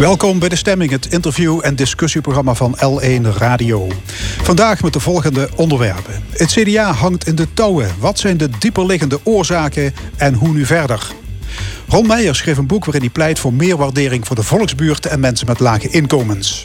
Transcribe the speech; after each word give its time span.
Welkom 0.00 0.38
bij 0.38 0.48
De 0.48 0.56
Stemming, 0.56 0.90
het 0.90 1.12
interview- 1.12 1.60
en 1.62 1.76
discussieprogramma 1.76 2.54
van 2.54 2.76
L1 2.76 3.36
Radio. 3.36 3.88
Vandaag 4.42 4.82
met 4.82 4.92
de 4.92 5.00
volgende 5.00 5.48
onderwerpen. 5.56 6.22
Het 6.30 6.50
CDA 6.50 6.92
hangt 6.92 7.26
in 7.26 7.34
de 7.34 7.46
touwen. 7.54 7.90
Wat 7.98 8.18
zijn 8.18 8.36
de 8.36 8.48
dieperliggende 8.58 9.20
oorzaken 9.22 9.94
en 10.16 10.34
hoe 10.34 10.52
nu 10.52 10.66
verder? 10.66 11.12
Ron 11.88 12.06
Meijer 12.06 12.34
schreef 12.34 12.56
een 12.56 12.66
boek 12.66 12.84
waarin 12.84 13.02
hij 13.02 13.10
pleit 13.10 13.38
voor 13.38 13.52
meer 13.52 13.76
waardering 13.76 14.26
voor 14.26 14.36
de 14.36 14.42
volksbuurten 14.42 15.10
en 15.10 15.20
mensen 15.20 15.46
met 15.46 15.60
lage 15.60 15.88
inkomens. 15.88 16.64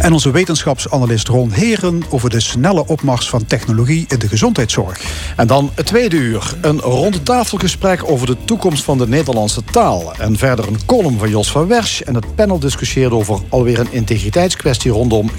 En 0.00 0.12
onze 0.12 0.30
wetenschapsanalist 0.30 1.28
Ron 1.28 1.52
Heren 1.52 2.02
over 2.08 2.30
de 2.30 2.40
snelle 2.40 2.86
opmars 2.86 3.28
van 3.28 3.46
technologie 3.46 4.04
in 4.08 4.18
de 4.18 4.28
gezondheidszorg. 4.28 5.00
En 5.36 5.46
dan 5.46 5.70
het 5.74 5.86
tweede 5.86 6.16
uur. 6.16 6.54
Een 6.60 6.80
rondetafelgesprek 6.80 8.10
over 8.10 8.26
de 8.26 8.36
toekomst 8.44 8.84
van 8.84 8.98
de 8.98 9.08
Nederlandse 9.08 9.64
taal. 9.64 10.12
En 10.18 10.38
verder 10.38 10.68
een 10.68 10.84
column 10.86 11.18
van 11.18 11.30
Jos 11.30 11.50
van 11.50 11.66
Wersch. 11.66 12.00
En 12.00 12.14
het 12.14 12.34
panel 12.34 12.58
discussieert 12.58 13.12
over 13.12 13.38
alweer 13.48 13.78
een 13.78 13.92
integriteitskwestie 13.92 14.90
rondom 14.90 15.30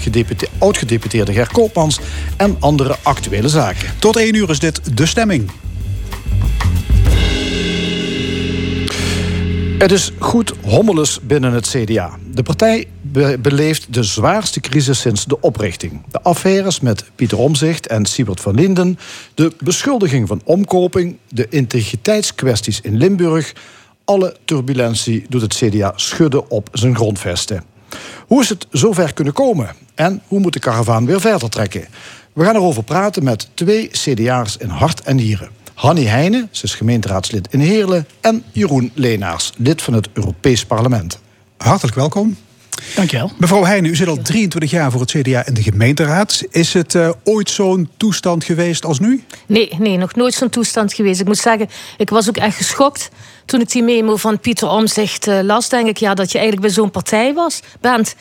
oud-gedeputeerde 0.58 1.32
Ger 1.32 1.48
Koopmans 1.52 1.98
en 2.36 2.56
andere 2.60 2.96
actuele 3.02 3.48
zaken. 3.48 3.88
Tot 3.98 4.16
één 4.16 4.34
uur 4.34 4.50
is 4.50 4.58
dit 4.58 4.96
De 4.96 5.06
Stemming. 5.06 5.50
Het 9.78 9.92
is 9.92 10.12
goed 10.18 10.52
hommeles 10.62 11.18
binnen 11.22 11.52
het 11.52 11.68
CDA. 11.68 12.10
De 12.32 12.42
partij 12.42 12.86
beleeft 13.40 13.94
de 13.94 14.02
zwaarste 14.02 14.60
crisis 14.60 15.00
sinds 15.00 15.24
de 15.24 15.40
oprichting. 15.40 16.02
De 16.10 16.22
affaires 16.22 16.80
met 16.80 17.04
Pieter 17.14 17.38
Omzicht 17.38 17.86
en 17.86 18.06
Siebert 18.06 18.40
van 18.40 18.54
Linden... 18.54 18.98
de 19.34 19.52
beschuldiging 19.58 20.28
van 20.28 20.40
omkoping... 20.44 21.16
de 21.28 21.46
integriteitskwesties 21.48 22.80
in 22.80 22.96
Limburg... 22.96 23.52
alle 24.04 24.36
turbulentie 24.44 25.26
doet 25.28 25.40
het 25.40 25.54
CDA 25.54 25.92
schudden 25.96 26.50
op 26.50 26.68
zijn 26.72 26.96
grondvesten. 26.96 27.64
Hoe 28.26 28.42
is 28.42 28.48
het 28.48 28.66
zover 28.70 29.12
kunnen 29.12 29.32
komen? 29.32 29.74
En 29.94 30.22
hoe 30.26 30.40
moet 30.40 30.52
de 30.52 30.58
karavaan 30.58 31.06
weer 31.06 31.20
verder 31.20 31.48
trekken? 31.48 31.86
We 32.32 32.44
gaan 32.44 32.54
erover 32.54 32.82
praten 32.82 33.24
met 33.24 33.48
twee 33.54 33.88
CDA'ers 33.88 34.56
in 34.56 34.68
hart 34.68 35.00
en 35.00 35.16
nieren. 35.16 35.48
Hanny 35.74 36.04
Heijnen, 36.04 36.48
ze 36.50 36.64
is 36.64 36.74
gemeenteraadslid 36.74 37.48
in 37.50 37.60
Heerlen... 37.60 38.06
en 38.20 38.44
Jeroen 38.52 38.90
Leenaars, 38.94 39.52
lid 39.56 39.82
van 39.82 39.94
het 39.94 40.08
Europees 40.12 40.64
Parlement. 40.66 41.18
Hartelijk 41.56 41.96
welkom. 41.96 42.36
Dankjewel. 42.94 43.30
Mevrouw 43.38 43.64
Heijnen, 43.64 43.90
u 43.90 43.96
zit 43.96 44.08
al 44.08 44.22
23 44.22 44.70
jaar 44.70 44.90
voor 44.90 45.00
het 45.00 45.10
CDA 45.10 45.46
in 45.46 45.54
de 45.54 45.62
gemeenteraad. 45.62 46.42
Is 46.50 46.72
het 46.72 46.94
uh, 46.94 47.10
ooit 47.24 47.50
zo'n 47.50 47.90
toestand 47.96 48.44
geweest 48.44 48.84
als 48.84 48.98
nu? 48.98 49.24
Nee, 49.46 49.70
nee 49.78 49.96
nog 49.96 50.14
nooit 50.14 50.34
zo'n 50.34 50.48
toestand 50.48 50.92
geweest. 50.92 51.20
Ik 51.20 51.26
moet 51.26 51.38
zeggen, 51.38 51.68
ik 51.96 52.10
was 52.10 52.28
ook 52.28 52.36
echt 52.36 52.56
geschokt 52.56 53.10
toen 53.44 53.60
ik 53.60 53.70
die 53.70 53.82
memo 53.82 54.16
van 54.16 54.40
Pieter 54.40 54.68
Omzicht 54.68 55.26
uh, 55.26 55.40
las, 55.42 55.68
denk 55.68 55.88
ik 55.88 55.96
ja, 55.96 56.14
dat 56.14 56.32
je 56.32 56.38
eigenlijk 56.38 56.66
bij 56.66 56.76
zo'n 56.76 56.90
partij 56.90 57.34
was, 57.34 57.60
bent. 57.80 58.14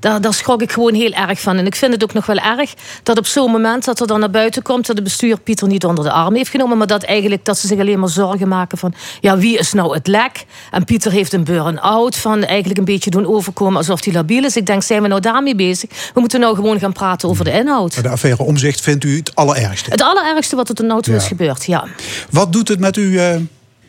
Daar, 0.00 0.20
daar 0.20 0.34
schrok 0.34 0.62
ik 0.62 0.72
gewoon 0.72 0.94
heel 0.94 1.12
erg 1.12 1.40
van. 1.40 1.56
En 1.56 1.66
ik 1.66 1.74
vind 1.74 1.92
het 1.92 2.02
ook 2.02 2.12
nog 2.12 2.26
wel 2.26 2.36
erg 2.36 2.74
dat 3.02 3.18
op 3.18 3.26
zo'n 3.26 3.50
moment 3.50 3.84
dat 3.84 4.00
er 4.00 4.06
dan 4.06 4.20
naar 4.20 4.30
buiten 4.30 4.62
komt 4.62 4.86
dat 4.86 4.96
het 4.96 5.04
bestuur 5.04 5.40
Pieter 5.40 5.68
niet 5.68 5.84
onder 5.84 6.04
de 6.04 6.10
arm 6.10 6.34
heeft 6.34 6.50
genomen, 6.50 6.78
maar 6.78 6.86
dat 6.86 7.02
eigenlijk 7.02 7.44
dat 7.44 7.58
ze 7.58 7.66
zich 7.66 7.78
alleen 7.78 7.98
maar 7.98 8.08
zorgen 8.08 8.48
maken 8.48 8.78
van 8.78 8.94
ja, 9.20 9.38
wie 9.38 9.58
is 9.58 9.72
nou 9.72 9.94
het 9.94 10.06
lek? 10.06 10.44
En 10.70 10.84
Pieter 10.84 11.12
heeft 11.12 11.32
een 11.32 11.44
burn-out 11.44 12.16
van 12.16 12.44
eigenlijk 12.44 12.78
een 12.78 12.84
beetje 12.84 13.10
doen 13.10 13.26
overkomen 13.26 13.76
alsof 13.76 14.04
hij 14.04 14.14
labiel 14.14 14.44
is. 14.44 14.56
Ik 14.56 14.66
denk, 14.66 14.82
zijn 14.82 15.02
we 15.02 15.08
nou 15.08 15.20
daarmee 15.20 15.54
bezig? 15.54 16.10
We 16.14 16.20
moeten 16.20 16.40
nou 16.40 16.54
gewoon 16.54 16.78
gaan 16.78 16.92
praten 16.92 17.28
over 17.28 17.44
de 17.44 17.52
inhoud. 17.52 18.02
De 18.02 18.08
affaire 18.08 18.42
Omzicht 18.42 18.80
vindt 18.80 19.04
u 19.04 19.16
het 19.16 19.34
allerergste? 19.34 19.90
Het 19.90 20.02
allerergste 20.02 20.56
wat 20.56 20.68
er 20.68 20.74
tot 20.74 20.86
nu 20.86 21.00
toe 21.00 21.14
is 21.14 21.26
gebeurd, 21.26 21.64
ja. 21.64 21.86
Wat 22.30 22.52
doet 22.52 22.68
het 22.68 22.80
met 22.80 22.96
u? 22.96 23.20
Uh 23.20 23.36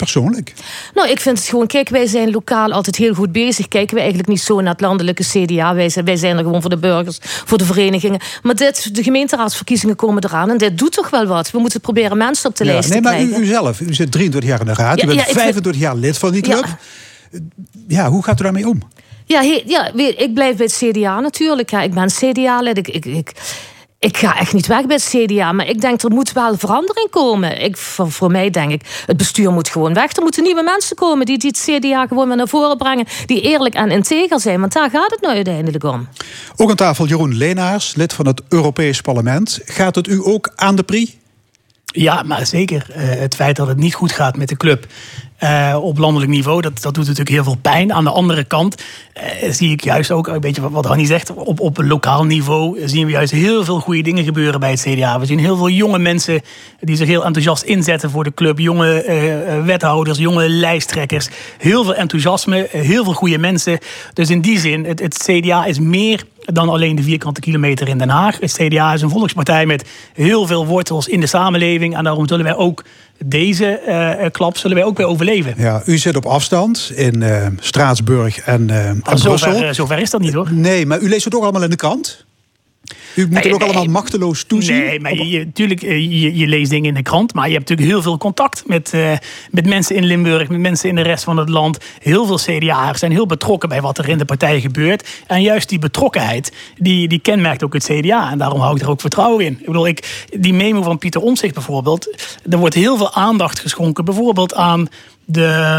persoonlijk? 0.03 0.53
Nou, 0.93 1.09
ik 1.09 1.19
vind 1.19 1.37
het 1.37 1.47
gewoon, 1.47 1.67
kijk, 1.67 1.89
wij 1.89 2.05
zijn 2.05 2.31
lokaal 2.31 2.71
altijd 2.71 2.95
heel 2.95 3.13
goed 3.13 3.31
bezig. 3.31 3.67
Kijken 3.67 3.93
we 3.93 3.99
eigenlijk 3.99 4.29
niet 4.29 4.41
zo 4.41 4.61
naar 4.61 4.71
het 4.71 4.81
landelijke 4.81 5.23
CDA. 5.23 5.73
Wij 5.73 5.89
zijn, 5.89 6.05
wij 6.05 6.15
zijn 6.15 6.37
er 6.37 6.43
gewoon 6.43 6.61
voor 6.61 6.69
de 6.69 6.77
burgers, 6.77 7.17
voor 7.21 7.57
de 7.57 7.65
verenigingen. 7.65 8.19
Maar 8.43 8.55
dit, 8.55 8.95
de 8.95 9.03
gemeenteraadsverkiezingen 9.03 9.95
komen 9.95 10.23
eraan 10.23 10.49
en 10.49 10.57
dit 10.57 10.77
doet 10.77 10.91
toch 10.91 11.09
wel 11.09 11.25
wat. 11.25 11.51
We 11.51 11.59
moeten 11.59 11.81
proberen 11.81 12.17
mensen 12.17 12.49
op 12.49 12.55
de 12.55 12.65
lijst 12.65 12.89
nee, 12.89 13.01
te 13.01 13.07
krijgen. 13.07 13.29
Nee, 13.29 13.39
maar 13.39 13.47
u, 13.47 13.51
zelf, 13.51 13.79
u 13.79 13.93
zit 13.93 14.11
23 14.11 14.49
jaar 14.49 14.59
in 14.59 14.65
de 14.65 14.73
raad. 14.73 15.03
u 15.03 15.05
bent 15.05 15.21
25 15.21 15.81
jaar 15.81 15.95
lid 15.95 16.17
van 16.17 16.31
die 16.31 16.41
club. 16.41 16.65
Ja. 17.87 18.09
hoe 18.09 18.23
gaat 18.23 18.39
u 18.39 18.43
daarmee 18.43 18.67
om? 18.67 18.81
Ja, 19.25 19.41
ja, 19.65 19.91
ik 20.17 20.33
blijf 20.33 20.55
bij 20.55 20.65
het 20.65 20.75
CDA 20.75 21.19
natuurlijk. 21.19 21.69
Ja, 21.69 21.81
ik 21.81 21.93
ben 21.93 22.07
CDA-lid. 22.07 22.77
ik, 22.77 22.87
ik 22.87 23.05
ik 23.05 23.33
ga 24.17 24.37
echt 24.37 24.53
niet 24.53 24.67
weg 24.67 24.85
bij 24.85 24.95
het 24.95 25.15
CDA, 25.15 25.51
maar 25.51 25.67
ik 25.67 25.81
denk 25.81 26.01
er 26.01 26.11
moet 26.11 26.31
wel 26.31 26.57
verandering 26.57 27.09
komen. 27.09 27.61
Ik, 27.61 27.77
voor, 27.77 28.11
voor, 28.11 28.31
mij 28.31 28.49
denk 28.49 28.71
ik, 28.71 29.03
het 29.05 29.17
bestuur 29.17 29.51
moet 29.51 29.69
gewoon 29.69 29.93
weg. 29.93 30.15
Er 30.15 30.21
moeten 30.21 30.43
nieuwe 30.43 30.63
mensen 30.63 30.95
komen 30.95 31.25
die, 31.25 31.37
die 31.37 31.49
het 31.49 31.81
CDA 31.81 32.07
gewoon 32.07 32.27
weer 32.27 32.37
naar 32.37 32.47
voren 32.47 32.77
brengen. 32.77 33.05
Die 33.25 33.41
eerlijk 33.41 33.73
en 33.73 33.91
integer 33.91 34.39
zijn, 34.39 34.59
want 34.59 34.73
daar 34.73 34.89
gaat 34.89 35.11
het 35.11 35.21
nou 35.21 35.35
uiteindelijk 35.35 35.83
om. 35.83 36.07
Ook 36.55 36.69
aan 36.69 36.75
tafel 36.75 37.05
Jeroen 37.05 37.37
Leenaars, 37.37 37.95
lid 37.95 38.13
van 38.13 38.27
het 38.27 38.41
Europees 38.49 39.01
Parlement. 39.01 39.59
Gaat 39.65 39.95
het 39.95 40.07
u 40.07 40.19
ook 40.23 40.51
aan 40.55 40.75
de 40.75 40.83
pri? 40.83 41.20
Ja, 41.91 42.23
maar 42.23 42.45
zeker. 42.45 42.85
Uh, 42.89 42.95
het 42.97 43.35
feit 43.35 43.55
dat 43.55 43.67
het 43.67 43.77
niet 43.77 43.93
goed 43.93 44.11
gaat 44.11 44.37
met 44.37 44.49
de 44.49 44.57
club 44.57 44.85
uh, 45.43 45.77
op 45.81 45.97
landelijk 45.97 46.31
niveau. 46.31 46.61
Dat, 46.61 46.81
dat 46.81 46.93
doet 46.93 47.03
natuurlijk 47.03 47.29
heel 47.29 47.43
veel 47.43 47.57
pijn. 47.61 47.93
Aan 47.93 48.03
de 48.03 48.09
andere 48.09 48.43
kant 48.43 48.83
uh, 49.17 49.51
zie 49.51 49.71
ik 49.71 49.83
juist 49.83 50.11
ook, 50.11 50.27
een 50.27 50.39
beetje 50.39 50.69
wat 50.69 50.85
Hanni 50.85 51.05
zegt, 51.05 51.33
op, 51.33 51.59
op 51.59 51.77
lokaal 51.77 52.25
niveau 52.25 52.87
zien 52.87 53.05
we 53.05 53.11
juist 53.11 53.31
heel 53.31 53.65
veel 53.65 53.79
goede 53.79 54.01
dingen 54.01 54.23
gebeuren 54.23 54.59
bij 54.59 54.71
het 54.71 54.81
CDA. 54.81 55.19
We 55.19 55.25
zien 55.25 55.39
heel 55.39 55.57
veel 55.57 55.69
jonge 55.69 55.99
mensen 55.99 56.41
die 56.79 56.95
zich 56.95 57.07
heel 57.07 57.25
enthousiast 57.25 57.63
inzetten 57.63 58.09
voor 58.09 58.23
de 58.23 58.33
club. 58.33 58.59
Jonge 58.59 59.61
wethouders, 59.65 60.17
jonge 60.17 60.49
lijsttrekkers. 60.49 61.29
Heel 61.57 61.83
veel 61.83 61.95
enthousiasme, 61.95 62.67
heel 62.71 63.03
veel 63.03 63.13
goede 63.13 63.37
mensen. 63.37 63.79
Dus 64.13 64.29
in 64.29 64.41
die 64.41 64.59
zin, 64.59 64.85
het, 64.85 64.99
het 64.99 65.17
CDA 65.17 65.65
is 65.65 65.79
meer 65.79 66.23
dan 66.41 66.69
alleen 66.69 66.95
de 66.95 67.03
vierkante 67.03 67.39
kilometer 67.39 67.87
in 67.87 67.97
Den 67.97 68.09
Haag. 68.09 68.39
Het 68.39 68.53
CDA 68.53 68.93
is 68.93 69.01
een 69.01 69.09
volkspartij 69.09 69.65
met 69.65 69.89
heel 70.13 70.47
veel 70.47 70.65
wortels 70.65 71.07
in 71.07 71.19
de 71.19 71.27
samenleving. 71.27 71.97
En 71.97 72.03
daarom 72.03 72.27
zullen 72.27 72.45
wij 72.45 72.55
ook 72.55 72.83
deze 73.25 73.81
uh, 73.87 74.29
klap 74.31 74.57
zullen 74.57 74.77
wij 74.77 74.85
ook 74.85 74.97
weer 74.97 75.05
overleven. 75.05 75.53
Ja, 75.57 75.81
u 75.85 75.97
zit 75.97 76.15
op 76.15 76.25
afstand 76.25 76.91
in 76.95 77.21
uh, 77.21 77.47
Straatsburg 77.59 78.39
en, 78.39 78.67
uh, 78.69 78.87
en 78.87 79.01
zover, 79.13 79.75
zover 79.75 79.99
is 79.99 80.09
dat 80.09 80.21
niet 80.21 80.33
hoor. 80.33 80.47
Nee, 80.51 80.85
maar 80.85 80.99
u 80.99 81.09
leest 81.09 81.25
het 81.25 81.35
ook 81.35 81.43
allemaal 81.43 81.63
in 81.63 81.69
de 81.69 81.75
krant? 81.75 82.25
U 83.15 83.27
moet 83.29 83.45
er 83.45 83.53
ook 83.53 83.61
allemaal 83.61 83.85
machteloos 83.85 84.43
toezien? 84.43 84.77
Nee, 84.77 84.99
maar 84.99 85.15
je, 85.15 85.45
natuurlijk, 85.45 85.81
eh, 85.81 85.97
je, 85.97 86.37
je, 86.37 86.47
leest 86.47 86.69
dingen 86.69 86.87
in 86.87 86.93
de 86.93 87.01
krant. 87.01 87.33
Maar 87.33 87.47
je 87.47 87.53
hebt 87.53 87.69
natuurlijk 87.69 87.95
heel 87.95 88.03
veel 88.03 88.17
contact 88.17 88.63
met, 88.67 88.91
uh, 88.95 89.11
met 89.51 89.65
mensen 89.65 89.95
in 89.95 90.05
Limburg, 90.05 90.49
met 90.49 90.59
mensen 90.59 90.89
in 90.89 90.95
de 90.95 91.01
rest 91.01 91.23
van 91.23 91.37
het 91.37 91.49
land. 91.49 91.77
Heel 91.99 92.25
veel 92.25 92.37
CDA'ers 92.37 92.99
zijn 92.99 93.11
heel 93.11 93.25
betrokken 93.25 93.69
bij 93.69 93.81
wat 93.81 93.97
er 93.97 94.09
in 94.09 94.17
de 94.17 94.25
partij 94.25 94.61
gebeurt. 94.61 95.09
En 95.27 95.41
juist 95.41 95.69
die 95.69 95.79
betrokkenheid, 95.79 96.53
die, 96.77 97.07
die 97.07 97.19
kenmerkt 97.19 97.63
ook 97.63 97.73
het 97.73 97.83
CDA. 97.83 98.31
En 98.31 98.37
daarom 98.37 98.59
hou 98.59 98.75
ik 98.75 98.81
er 98.81 98.89
ook 98.89 99.01
vertrouwen 99.01 99.45
in. 99.45 99.57
Ik 99.59 99.65
bedoel, 99.65 99.87
ik, 99.87 100.25
die 100.39 100.53
memo 100.53 100.81
van 100.81 100.97
Pieter 100.97 101.21
Omtzigt 101.21 101.53
bijvoorbeeld. 101.53 102.25
Er 102.49 102.57
wordt 102.57 102.75
heel 102.75 102.97
veel 102.97 103.13
aandacht 103.13 103.59
geschonken, 103.59 104.05
bijvoorbeeld 104.05 104.53
aan 104.55 104.87
de, 105.25 105.71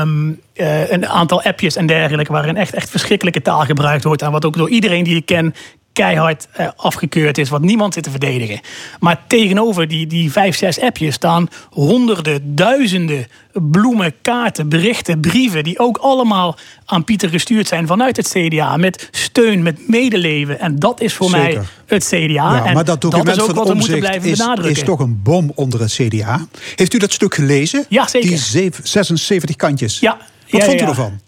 uh, 0.55 0.91
een 0.91 1.07
aantal 1.07 1.43
appjes 1.43 1.77
en 1.77 1.87
dergelijke, 1.87 2.33
waarin 2.33 2.57
echt, 2.57 2.75
echt 2.75 2.91
verschrikkelijke 2.91 3.43
taal 3.43 3.61
gebruikt 3.61 4.05
wordt. 4.05 4.23
En 4.23 4.31
wat 4.31 4.45
ook 4.45 4.57
door 4.57 4.71
iedereen 4.71 5.05
die 5.05 5.17
ik 5.17 5.27
ken 5.27 5.55
keihard 5.93 6.49
uh, 6.61 6.69
afgekeurd 6.77 7.39
is, 7.39 7.49
wat 7.49 7.63
niemand 7.63 7.95
zit 7.95 8.03
te 8.03 8.11
verdedigen. 8.11 8.61
Maar 9.01 9.21
tegenover 9.27 9.89
die, 9.89 10.07
die 10.07 10.33
vijf, 10.33 10.57
zes 10.57 10.81
appjes 10.81 11.15
staan 11.15 11.49
honderden, 11.71 12.55
duizenden 12.57 13.27
bloemen, 13.53 14.15
kaarten, 14.23 14.69
berichten, 14.69 15.21
brieven, 15.21 15.65
die 15.65 15.79
ook 15.79 15.97
allemaal 15.97 16.57
aan 16.85 17.05
Pieter 17.05 17.29
gestuurd 17.29 17.69
zijn 17.69 17.87
vanuit 17.87 18.17
het 18.17 18.29
CDA. 18.29 18.77
Met 18.77 19.09
steun, 19.11 19.63
met 19.63 19.89
medeleven. 19.89 20.61
En 20.61 20.79
dat 20.79 21.01
is 21.01 21.15
voor 21.15 21.31
mij 21.31 21.61
het 21.87 22.05
CDA. 22.05 22.17
Ja, 22.27 22.65
en 22.65 22.75
maar 22.75 22.85
dat 22.85 23.01
document 23.01 23.27
dat 23.27 23.37
is 23.37 23.43
ook 23.43 23.57
wat 23.57 23.69
we 23.69 23.75
moeten 23.75 23.99
blijven 23.99 24.31
is, 24.31 24.39
benadrukken. 24.39 24.77
is 24.77 24.83
toch 24.83 25.01
een 25.01 25.23
bom 25.23 25.53
onder 25.55 25.81
het 25.81 25.93
CDA. 25.93 26.47
Heeft 26.77 26.95
u 26.95 26.99
dat 26.99 27.13
stuk 27.13 27.35
gelezen? 27.35 27.85
Ja, 27.89 28.09
zeker. 28.09 28.29
Die 28.29 28.73
76 28.83 29.57
kantjes. 29.57 30.01
Ja. 30.01 30.17
Wat 30.51 30.61
ja, 30.61 30.67
vond 30.67 30.81
u 30.81 30.83
ja. 30.83 30.89
ervan? 30.89 31.21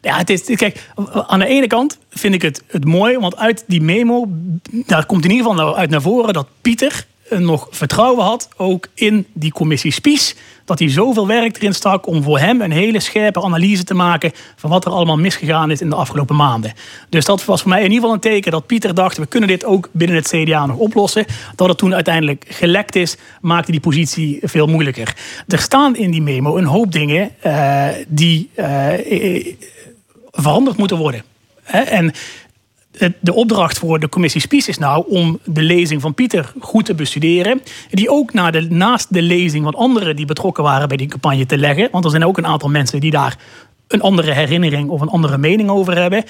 Ja, 0.00 0.16
het 0.16 0.30
is, 0.30 0.42
kijk, 0.56 0.90
aan 1.26 1.38
de 1.38 1.46
ene 1.46 1.66
kant 1.66 1.98
vind 2.10 2.34
ik 2.34 2.42
het, 2.42 2.62
het 2.66 2.84
mooi, 2.84 3.18
want 3.18 3.36
uit 3.36 3.64
die 3.66 3.80
memo, 3.80 4.26
daar 4.70 5.06
komt 5.06 5.24
in 5.24 5.30
ieder 5.30 5.46
geval 5.46 5.76
uit 5.76 5.90
naar 5.90 6.02
voren 6.02 6.32
dat 6.32 6.48
Pieter 6.60 7.06
nog 7.36 7.68
vertrouwen 7.70 8.24
had, 8.24 8.48
ook 8.56 8.88
in 8.94 9.26
die 9.32 9.52
commissie 9.52 9.92
Spies. 9.92 10.34
Dat 10.64 10.78
hij 10.78 10.90
zoveel 10.90 11.26
werk 11.26 11.56
erin 11.56 11.74
stak 11.74 12.06
om 12.06 12.22
voor 12.22 12.38
hem 12.38 12.60
een 12.60 12.70
hele 12.70 13.00
scherpe 13.00 13.42
analyse 13.42 13.84
te 13.84 13.94
maken 13.94 14.32
van 14.56 14.70
wat 14.70 14.84
er 14.84 14.90
allemaal 14.90 15.16
misgegaan 15.16 15.70
is 15.70 15.80
in 15.80 15.88
de 15.88 15.94
afgelopen 15.96 16.36
maanden. 16.36 16.72
Dus 17.08 17.24
dat 17.24 17.44
was 17.44 17.60
voor 17.60 17.70
mij 17.70 17.78
in 17.78 17.84
ieder 17.84 18.00
geval 18.00 18.14
een 18.14 18.20
teken 18.20 18.52
dat 18.52 18.66
Pieter 18.66 18.94
dacht: 18.94 19.16
we 19.16 19.26
kunnen 19.26 19.48
dit 19.48 19.64
ook 19.64 19.88
binnen 19.92 20.16
het 20.16 20.28
CDA 20.28 20.66
nog 20.66 20.76
oplossen. 20.76 21.24
Dat 21.54 21.68
het 21.68 21.78
toen 21.78 21.94
uiteindelijk 21.94 22.44
gelekt 22.48 22.96
is, 22.96 23.16
maakte 23.40 23.70
die 23.70 23.80
positie 23.80 24.38
veel 24.42 24.66
moeilijker. 24.66 25.16
Er 25.46 25.58
staan 25.58 25.96
in 25.96 26.10
die 26.10 26.22
memo 26.22 26.56
een 26.56 26.64
hoop 26.64 26.92
dingen 26.92 27.30
uh, 27.46 27.88
die. 28.08 28.50
Uh, 28.56 29.46
veranderd 30.42 30.76
moeten 30.76 30.96
worden. 30.96 31.22
En 31.64 32.12
de 33.20 33.34
opdracht 33.34 33.78
voor 33.78 34.00
de 34.00 34.08
commissie 34.08 34.40
Spies 34.40 34.68
is 34.68 34.78
nou 34.78 35.04
om 35.08 35.38
de 35.44 35.62
lezing 35.62 36.00
van 36.00 36.14
Pieter 36.14 36.52
goed 36.60 36.84
te 36.84 36.94
bestuderen. 36.94 37.62
Die 37.90 38.10
ook 38.10 38.32
naar 38.32 38.52
de, 38.52 38.60
naast 38.60 39.12
de 39.12 39.22
lezing 39.22 39.64
van 39.64 39.74
anderen 39.74 40.16
die 40.16 40.26
betrokken 40.26 40.64
waren 40.64 40.88
bij 40.88 40.96
die 40.96 41.06
campagne 41.06 41.46
te 41.46 41.58
leggen. 41.58 41.88
Want 41.92 42.04
er 42.04 42.10
zijn 42.10 42.24
ook 42.24 42.38
een 42.38 42.46
aantal 42.46 42.68
mensen 42.68 43.00
die 43.00 43.10
daar 43.10 43.36
een 43.88 44.00
andere 44.00 44.32
herinnering 44.32 44.88
of 44.88 45.00
een 45.00 45.08
andere 45.08 45.38
mening 45.38 45.70
over 45.70 45.96
hebben. 45.96 46.24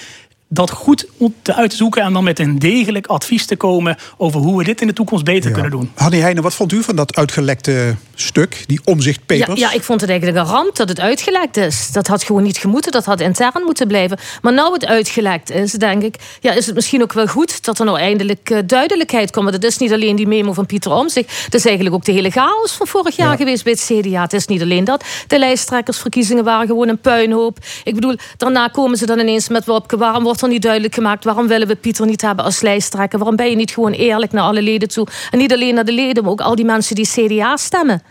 Dat 0.49 0.71
goed 0.71 1.07
te 1.43 1.55
uit 1.55 1.71
te 1.71 1.77
zoeken 1.77 2.03
en 2.03 2.13
dan 2.13 2.25
met 2.25 2.39
een 2.39 2.59
degelijk 2.59 3.07
advies 3.07 3.47
te 3.47 3.57
komen 3.57 3.97
over 4.17 4.41
hoe 4.41 4.59
we 4.59 4.65
dit 4.65 4.81
in 4.81 4.87
de 4.87 4.93
toekomst 4.93 5.25
beter 5.25 5.51
kunnen 5.51 5.71
doen. 5.71 5.91
Hanni 5.95 6.19
Heijnen, 6.19 6.43
wat 6.43 6.55
vond 6.55 6.73
u 6.73 6.83
van 6.83 6.97
dat 6.97 7.17
uitgelekte 7.17 7.95
stuk, 8.15 8.65
die 8.67 8.81
omzichtpapers? 8.85 9.61
Ja, 9.61 9.69
ja, 9.69 9.75
ik 9.75 9.83
vond 9.83 10.01
het 10.01 10.11
eigenlijk 10.11 10.39
een 10.39 10.53
ramp 10.53 10.77
dat 10.77 10.89
het 10.89 11.01
uitgelekt 11.01 11.57
is. 11.57 11.91
Dat 11.93 12.07
had 12.07 12.23
gewoon 12.23 12.43
niet 12.43 12.57
gemoeten, 12.57 12.93
dat 12.93 13.05
had 13.05 13.21
intern 13.21 13.63
moeten 13.65 13.87
blijven. 13.89 14.19
Maar 14.43 14.53
nou 14.53 14.73
het 14.73 14.87
uitgelekt 14.87 15.51
is, 15.51 15.73
denk 15.73 16.03
ik, 16.03 16.17
ja, 16.41 16.53
is 16.53 16.67
het 16.67 16.75
misschien 16.75 17.03
ook 17.03 17.13
wel 17.13 17.27
goed 17.27 17.65
dat 17.65 17.79
er 17.79 17.85
nou 17.85 17.99
eindelijk 17.99 18.51
uh, 18.51 18.59
duidelijkheid 18.67 19.31
komt. 19.31 19.45
Want 19.51 19.57
het 19.57 19.73
is 19.73 19.79
niet 19.79 19.93
alleen 19.93 20.17
die 20.17 20.27
memo 20.27 20.53
van 20.53 20.67
Pieter 20.67 20.93
Omzicht, 20.93 21.45
het 21.45 21.55
is 21.55 21.65
eigenlijk 21.65 21.95
ook 21.95 22.05
de 22.05 22.13
hele 22.13 22.31
chaos 22.31 22.73
van 22.73 22.87
vorig 22.87 23.17
jaar 23.17 23.37
geweest 23.37 23.65
bij 23.65 23.73
het 23.73 23.91
CDA. 23.93 24.23
Het 24.23 24.33
is 24.33 24.47
niet 24.47 24.63
alleen 24.63 24.85
dat. 24.85 25.05
De 25.27 25.39
lijsttrekkersverkiezingen 25.39 26.45
waren 26.45 26.67
gewoon 26.67 26.89
een 26.89 26.99
puinhoop. 26.99 27.59
Ik 27.85 27.95
bedoel, 27.95 28.17
daarna 28.37 28.69
komen 28.69 28.99
ze 28.99 29.07
dan 29.07 29.19
ineens 29.19 29.49
met 29.49 29.67
Wopke, 29.67 29.97
waarom 29.97 30.25
wordt 30.41 30.55
er 30.55 30.61
niet 30.61 30.63
duidelijk 30.63 30.95
gemaakt, 30.95 31.25
waarom 31.25 31.49
willen 31.49 31.69
we 31.69 31.77
Pieter 31.77 32.07
niet 32.07 32.23
hebben 32.23 32.45
als 32.45 32.61
lijsttrekker? 32.61 33.19
Waarom 33.19 33.37
ben 33.37 33.51
je 33.51 33.57
niet 33.57 33.71
gewoon 33.71 33.93
eerlijk 33.93 34.33
naar 34.33 34.43
alle 34.43 34.63
leden 34.63 34.89
toe? 34.89 35.07
En 35.31 35.39
niet 35.39 35.53
alleen 35.53 35.75
naar 35.75 35.85
de 35.85 35.93
leden, 35.93 36.23
maar 36.23 36.33
ook 36.33 36.41
al 36.41 36.55
die 36.55 36.65
mensen 36.65 36.95
die 36.95 37.09
CDA 37.09 37.57
stemmen. 37.57 38.03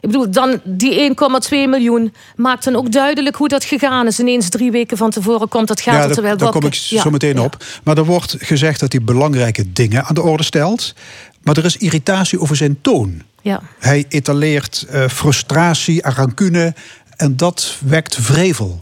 Ik 0.00 0.10
bedoel, 0.10 0.30
dan 0.30 0.60
die 0.64 1.14
1,2 1.14 1.48
miljoen 1.50 2.14
maakt 2.36 2.64
dan 2.64 2.76
ook 2.76 2.92
duidelijk 2.92 3.36
hoe 3.36 3.48
dat 3.48 3.64
gegaan 3.64 4.06
is. 4.06 4.20
Ineens 4.20 4.48
drie 4.48 4.70
weken 4.70 4.96
van 4.96 5.10
tevoren 5.10 5.48
komt 5.48 5.68
dat 5.68 5.80
geld. 5.80 5.96
Ja, 5.96 6.08
terwijl 6.08 6.36
daar 6.36 6.50
kom 6.50 6.64
ik 6.64 6.74
zo 6.74 7.10
meteen 7.10 7.40
op. 7.40 7.64
Maar 7.82 7.96
er 7.96 8.04
wordt 8.04 8.36
gezegd 8.38 8.80
dat 8.80 8.92
hij 8.92 9.02
belangrijke 9.02 9.72
dingen 9.72 10.04
aan 10.04 10.14
de 10.14 10.22
orde 10.22 10.42
stelt. 10.42 10.94
Maar 11.42 11.56
er 11.56 11.64
is 11.64 11.76
irritatie 11.76 12.40
over 12.40 12.56
zijn 12.56 12.78
toon. 12.80 13.22
Ja. 13.42 13.60
Hij 13.78 14.04
etaleert 14.08 14.86
uh, 14.90 15.08
frustratie, 15.08 16.02
rancune. 16.02 16.74
En 17.16 17.36
dat 17.36 17.76
wekt 17.86 18.16
vrevel. 18.20 18.80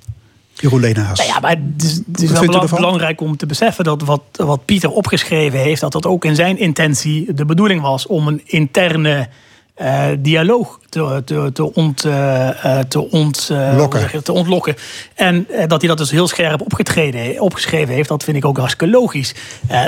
Jeroen 0.63 0.81
Leenaars. 0.81 1.19
Nou 1.19 1.31
ja, 1.31 1.41
maar 1.41 1.51
het 1.51 1.83
is, 1.83 2.01
het 2.13 2.23
is 2.23 2.31
wel 2.31 2.69
belangrijk 2.69 3.21
om 3.21 3.37
te 3.37 3.47
beseffen 3.47 3.85
dat 3.85 4.03
wat, 4.03 4.23
wat 4.33 4.65
Pieter 4.65 4.91
opgeschreven 4.91 5.59
heeft, 5.59 5.81
dat 5.81 5.93
dat 5.93 6.07
ook 6.07 6.25
in 6.25 6.35
zijn 6.35 6.59
intentie 6.59 7.35
de 7.35 7.45
bedoeling 7.45 7.81
was 7.81 8.07
om 8.07 8.29
een 8.29 8.41
interne 8.45 9.29
uh, 9.81 10.05
dialoog 10.19 10.79
te, 10.89 11.23
te, 11.25 11.51
te, 11.53 11.75
ont, 11.75 12.05
uh, 12.05 12.79
te, 12.89 13.11
ont, 13.11 13.47
te 14.23 14.33
ontlokken. 14.33 14.75
En 15.15 15.47
dat 15.67 15.81
hij 15.81 15.89
dat 15.89 15.99
dus 15.99 16.11
heel 16.11 16.29
scherp 16.29 16.61
opgetreden, 16.61 17.41
opgeschreven 17.41 17.95
heeft, 17.95 18.09
dat 18.09 18.25
vind 18.25 18.37
ik 18.37 18.45
ook 18.45 18.57
hartstikke 18.57 18.95
logisch. 18.95 19.35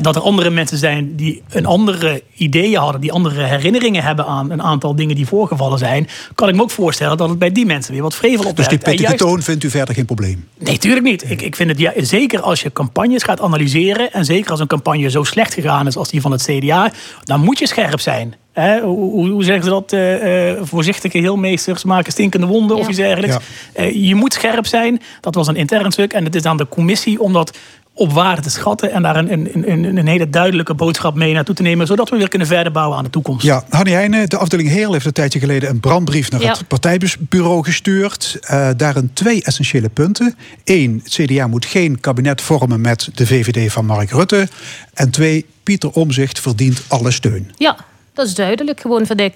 dat 0.01 0.17
er 0.17 0.23
andere 0.23 0.51
mensen 0.51 0.79
zijn 0.79 1.17
die 1.17 1.43
een 1.49 1.67
andere 1.67 2.23
ideeën 2.35 2.79
hadden, 2.79 3.01
die 3.01 3.13
andere 3.13 3.43
herinneringen 3.43 4.03
hebben 4.03 4.27
aan 4.27 4.51
een 4.51 4.63
aantal 4.63 4.97
dingen 4.97 5.17
die 5.17 5.27
voorgevallen 5.27 5.79
zijn, 5.79 6.09
kan 6.35 6.49
ik 6.49 6.55
me 6.55 6.63
ook 6.63 6.71
voorstellen 6.71 7.17
dat 7.17 7.29
het 7.29 7.39
bij 7.39 7.53
die 7.53 7.67
mensen 7.67 7.93
weer 7.93 8.03
wat 8.03 8.15
vrevel 8.15 8.45
op 8.45 8.57
Dus 8.57 8.69
die 8.69 8.79
pittige 8.79 9.15
toon 9.15 9.43
vindt 9.43 9.65
u 9.65 9.71
verder 9.71 9.95
geen 9.95 10.07
probleem? 10.07 10.49
Nee, 10.59 10.79
tuurlijk 10.79 11.05
niet. 11.05 11.31
Ik, 11.31 11.43
ik 11.43 11.57
vind 11.57 11.71
het 11.71 11.79
ja, 11.79 11.93
zeker 11.97 12.41
als 12.41 12.63
je 12.63 12.73
campagnes 12.73 13.23
gaat 13.23 13.41
analyseren, 13.41 14.13
en 14.13 14.25
zeker 14.25 14.51
als 14.51 14.61
een 14.61 14.67
campagne 14.67 15.11
zo 15.11 15.25
slecht 15.25 15.55
gegaan 15.55 15.87
is 15.87 15.97
als 15.97 16.09
die 16.09 16.21
van 16.21 16.33
het 16.33 16.43
CDA, 16.43 16.93
dan 17.25 17.41
moet 17.41 17.59
je 17.59 17.67
scherp 17.67 18.01
zijn. 18.01 18.35
Hoe, 18.83 19.31
hoe, 19.31 19.45
zeggen 19.45 19.65
ze 19.65 19.71
dat? 19.71 19.93
Uh, 19.93 20.67
voorzichtige 20.67 21.19
heelmeesters 21.19 21.85
maken 21.85 22.13
stinkende 22.13 22.47
wonden 22.47 22.77
of 22.77 22.89
iets 22.89 22.97
dergelijks. 22.97 23.37
Uh, 23.77 24.07
je 24.09 24.15
moet 24.15 24.33
scherp 24.33 24.67
zijn. 24.67 25.03
Dat 25.21 25.35
was 25.35 25.47
een 25.47 25.57
intern 25.57 25.93
stuk. 25.93 26.13
En 26.13 26.25
het 26.25 26.35
is 26.35 26.45
aan 26.45 26.57
de 26.57 26.69
commissie 26.69 27.21
om 27.21 27.33
dat 27.33 27.59
op 27.95 28.13
waarde 28.13 28.43
te 28.43 28.51
schatten. 28.51 28.93
En 28.93 29.03
daar 29.03 29.17
een, 29.17 29.33
een, 29.33 29.71
een, 29.71 29.97
een, 29.97 30.07
hele 30.07 30.31
duidelijke 30.31 30.75
boodschap 30.75 31.15
mee 31.15 31.33
naartoe 31.33 31.55
te 31.55 31.63
nemen. 31.63 31.87
Zodat 31.87 32.11
we 32.11 32.17
weer 32.17 32.29
kunnen 32.29 32.49
verder 32.49 32.73
bouwen 32.73 32.99
aan 32.99 33.05
de 33.05 33.11
toekomst. 33.11 33.45
Ja, 33.45 33.65
Hanni 33.69 33.93
Heijnen, 33.93 34.29
de 34.29 34.39
afdeling 34.39 34.69
Heel 34.69 34.93
heeft 34.93 35.07
een 35.07 35.13
tijdje 35.13 35.39
geleden 35.39 35.71
een 35.71 35.81
brandbrief 35.81 36.31
naar 36.31 36.41
het 36.41 36.69
partijbureau 36.69 37.65
gestuurd. 37.65 38.39
Uh, 38.51 38.69
daarin 38.77 39.11
twee 39.13 39.43
essentiële 39.43 39.89
punten. 39.89 40.37
Eén, 40.65 41.01
het 41.05 41.13
CDA 41.13 41.47
moet 41.47 41.67
geen 41.67 42.01
kabinet 42.01 42.41
vormen 42.41 42.81
met 42.81 43.09
de 43.15 43.27
VVD 43.27 43.73
van 43.73 43.87
Mark 43.87 44.11
Rutte. 44.11 44.49
En 44.95 45.11
twee, 45.11 45.47
Pieter 45.63 45.91
Omzicht 45.91 46.41
verdient 46.41 46.83
alle 46.89 47.11
steun. 47.11 47.53
Ja, 47.57 47.77
dat 48.15 48.27
is 48.27 48.35
duidelijk, 48.35 48.81
gewoon 48.81 49.07
vind 49.07 49.21
ik. 49.21 49.35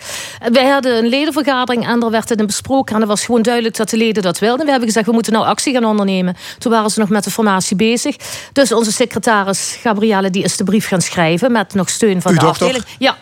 Wij 0.52 0.66
hadden 0.66 0.96
een 0.96 1.08
ledenvergadering 1.08 1.86
en 1.86 2.02
er 2.02 2.10
werd 2.10 2.28
het 2.28 2.46
besproken. 2.46 2.94
En 2.94 3.00
er 3.00 3.06
was 3.06 3.24
gewoon 3.24 3.42
duidelijk 3.42 3.76
dat 3.76 3.90
de 3.90 3.96
leden 3.96 4.22
dat 4.22 4.38
wilden. 4.38 4.64
We 4.64 4.70
hebben 4.70 4.88
gezegd, 4.88 5.06
we 5.06 5.12
moeten 5.12 5.32
nou 5.32 5.46
actie 5.46 5.72
gaan 5.72 5.84
ondernemen. 5.84 6.36
Toen 6.58 6.72
waren 6.72 6.90
ze 6.90 7.00
nog 7.00 7.08
met 7.08 7.24
de 7.24 7.30
formatie 7.30 7.76
bezig. 7.76 8.16
Dus 8.52 8.72
onze 8.72 8.92
secretaris 8.92 9.78
Gabrielle 9.80 10.30
die 10.30 10.42
is 10.42 10.56
de 10.56 10.64
brief 10.64 10.86
gaan 10.86 11.00
schrijven... 11.00 11.52
met 11.52 11.74
nog 11.74 11.88
steun 11.88 12.22
van 12.22 12.34
de 12.34 12.40
afdeling. 12.40 12.84
Ja, 12.98 13.16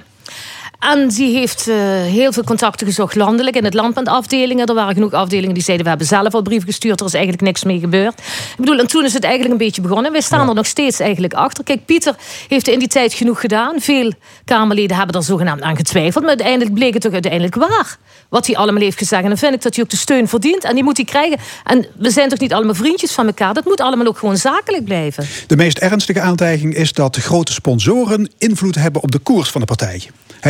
en 0.79 1.09
die 1.09 1.37
heeft 1.37 1.69
uh, 1.69 1.77
heel 2.03 2.33
veel 2.33 2.45
contacten 2.45 2.87
gezocht 2.87 3.15
landelijk 3.15 3.57
in 3.57 3.65
het 3.65 3.75
land 3.75 3.95
met 3.95 4.09
afdelingen. 4.09 4.67
Er 4.67 4.75
waren 4.75 4.95
genoeg 4.95 5.13
afdelingen 5.13 5.55
die 5.55 5.63
zeiden: 5.63 5.85
We 5.85 5.91
hebben 5.91 6.09
zelf 6.09 6.35
al 6.35 6.43
brief 6.43 6.65
gestuurd, 6.65 7.01
er 7.01 7.07
is 7.07 7.15
eigenlijk 7.15 7.43
niks 7.43 7.65
mee 7.65 7.79
gebeurd. 7.79 8.19
Ik 8.19 8.55
bedoel, 8.57 8.79
en 8.79 8.87
toen 8.87 9.05
is 9.05 9.13
het 9.13 9.23
eigenlijk 9.23 9.53
een 9.53 9.67
beetje 9.67 9.83
begonnen. 9.83 10.13
Wij 10.13 10.21
staan 10.21 10.49
er 10.49 10.55
nog 10.55 10.67
steeds 10.67 11.01
eigenlijk 11.01 11.35
achter. 11.35 11.65
Kijk, 11.65 11.85
Pieter 11.85 12.15
heeft 12.49 12.69
in 12.69 12.79
die 12.79 12.89
tijd 12.89 13.15
genoeg 13.15 13.41
gedaan. 13.41 13.81
Veel 13.81 14.13
Kamerleden 14.45 14.97
hebben 14.97 15.15
er 15.17 15.23
zogenaamd 15.23 15.63
aan 15.63 15.77
getwijfeld. 15.77 16.21
Maar 16.21 16.29
uiteindelijk 16.29 16.75
bleek 16.75 16.93
het 16.93 17.03
toch 17.03 17.13
uiteindelijk 17.13 17.55
waar. 17.55 17.97
Wat 18.29 18.47
hij 18.47 18.57
allemaal 18.57 18.83
heeft 18.83 18.99
gezegd. 18.99 19.23
En 19.23 19.29
dan 19.29 19.39
vind 19.39 19.55
ik 19.55 19.63
dat 19.63 19.75
hij 19.75 19.85
ook 19.85 19.91
de 19.91 19.97
steun 19.97 20.29
verdient. 20.29 20.65
En 20.65 20.75
die 20.75 20.85
moet 20.85 20.97
hij 20.97 21.07
krijgen. 21.07 21.39
En 21.65 21.87
we 21.99 22.11
zijn 22.11 22.29
toch 22.29 22.39
niet 22.39 22.53
allemaal 22.53 22.75
vriendjes 22.75 23.13
van 23.13 23.27
elkaar. 23.27 23.55
Dat 23.55 23.65
moet 23.65 23.81
allemaal 23.81 24.07
ook 24.07 24.19
gewoon 24.19 24.37
zakelijk 24.37 24.85
blijven. 24.85 25.27
De 25.47 25.57
meest 25.57 25.79
ernstige 25.79 26.21
aantijging 26.21 26.75
is 26.75 26.93
dat 26.93 27.15
de 27.15 27.21
grote 27.21 27.53
sponsoren 27.53 28.31
invloed 28.39 28.75
hebben 28.75 29.03
op 29.03 29.11
de 29.11 29.19
koers 29.19 29.51
van 29.51 29.61
de 29.61 29.67
partij 29.67 30.03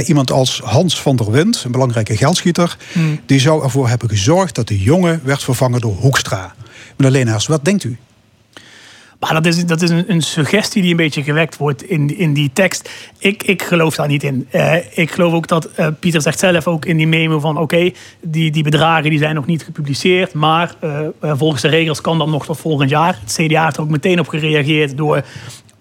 iemand 0.05 0.31
als 0.33 0.61
Hans 0.65 1.01
van 1.01 1.17
der 1.17 1.31
Wind, 1.31 1.63
een 1.65 1.73
belangrijke 1.73 2.17
geldschieter, 2.17 2.77
hmm. 2.93 3.21
die 3.27 3.41
zou 3.41 3.63
ervoor 3.63 3.89
hebben 3.89 4.09
gezorgd 4.09 4.55
dat 4.55 4.69
de 4.69 4.79
jongen 4.79 5.21
werd 5.25 5.43
vervangen 5.43 5.81
door 5.81 5.95
Hoekstra. 5.95 6.55
Meneer 6.97 7.13
Leenhaars, 7.13 7.47
wat 7.47 7.65
denkt 7.65 7.85
u? 7.85 7.99
Maar 9.21 9.35
dat 9.35 9.47
is, 9.47 9.67
dat 9.67 9.83
is 9.83 9.91
een, 9.91 10.05
een, 10.11 10.23
suggestie 10.23 10.83
die 10.83 10.91
een 10.91 10.97
beetje 10.97 11.23
gewekt 11.23 11.57
wordt 11.57 11.83
in, 11.83 12.19
in 12.19 12.33
die 12.33 12.51
tekst. 12.53 12.91
Ik, 13.19 13.43
ik 13.43 13.63
geloof 13.63 13.95
daar 13.95 14.09
niet 14.09 14.23
in. 14.23 14.49
Uh, 14.53 14.75
ik 14.99 15.11
geloof 15.11 15.33
ook 15.33 15.49
dat 15.49 15.69
uh, 15.79 15.87
Pieter 16.01 16.23
zegt 16.23 16.39
zelf 16.39 16.67
ook 16.67 16.85
in 16.85 16.97
die 16.97 17.07
memo 17.07 17.41
van... 17.41 17.59
oké, 17.59 17.91
die, 18.21 18.51
die 18.51 18.63
bedragen 18.63 19.11
die 19.11 19.19
zijn 19.19 19.35
nog 19.35 19.47
niet 19.47 19.65
gepubliceerd... 19.65 20.33
maar 20.33 20.75
uh, 20.85 21.01
volgens 21.21 21.63
de 21.63 21.69
regels 21.69 22.01
kan 22.01 22.19
dat 22.19 22.29
nog 22.29 22.45
tot 22.45 22.59
volgend 22.59 22.91
jaar. 22.91 23.19
Het 23.21 23.33
CDA 23.33 23.65
heeft 23.65 23.77
er 23.77 23.83
ook 23.83 23.89
meteen 23.89 24.21
op 24.21 24.29
gereageerd... 24.29 24.97
door 24.97 25.25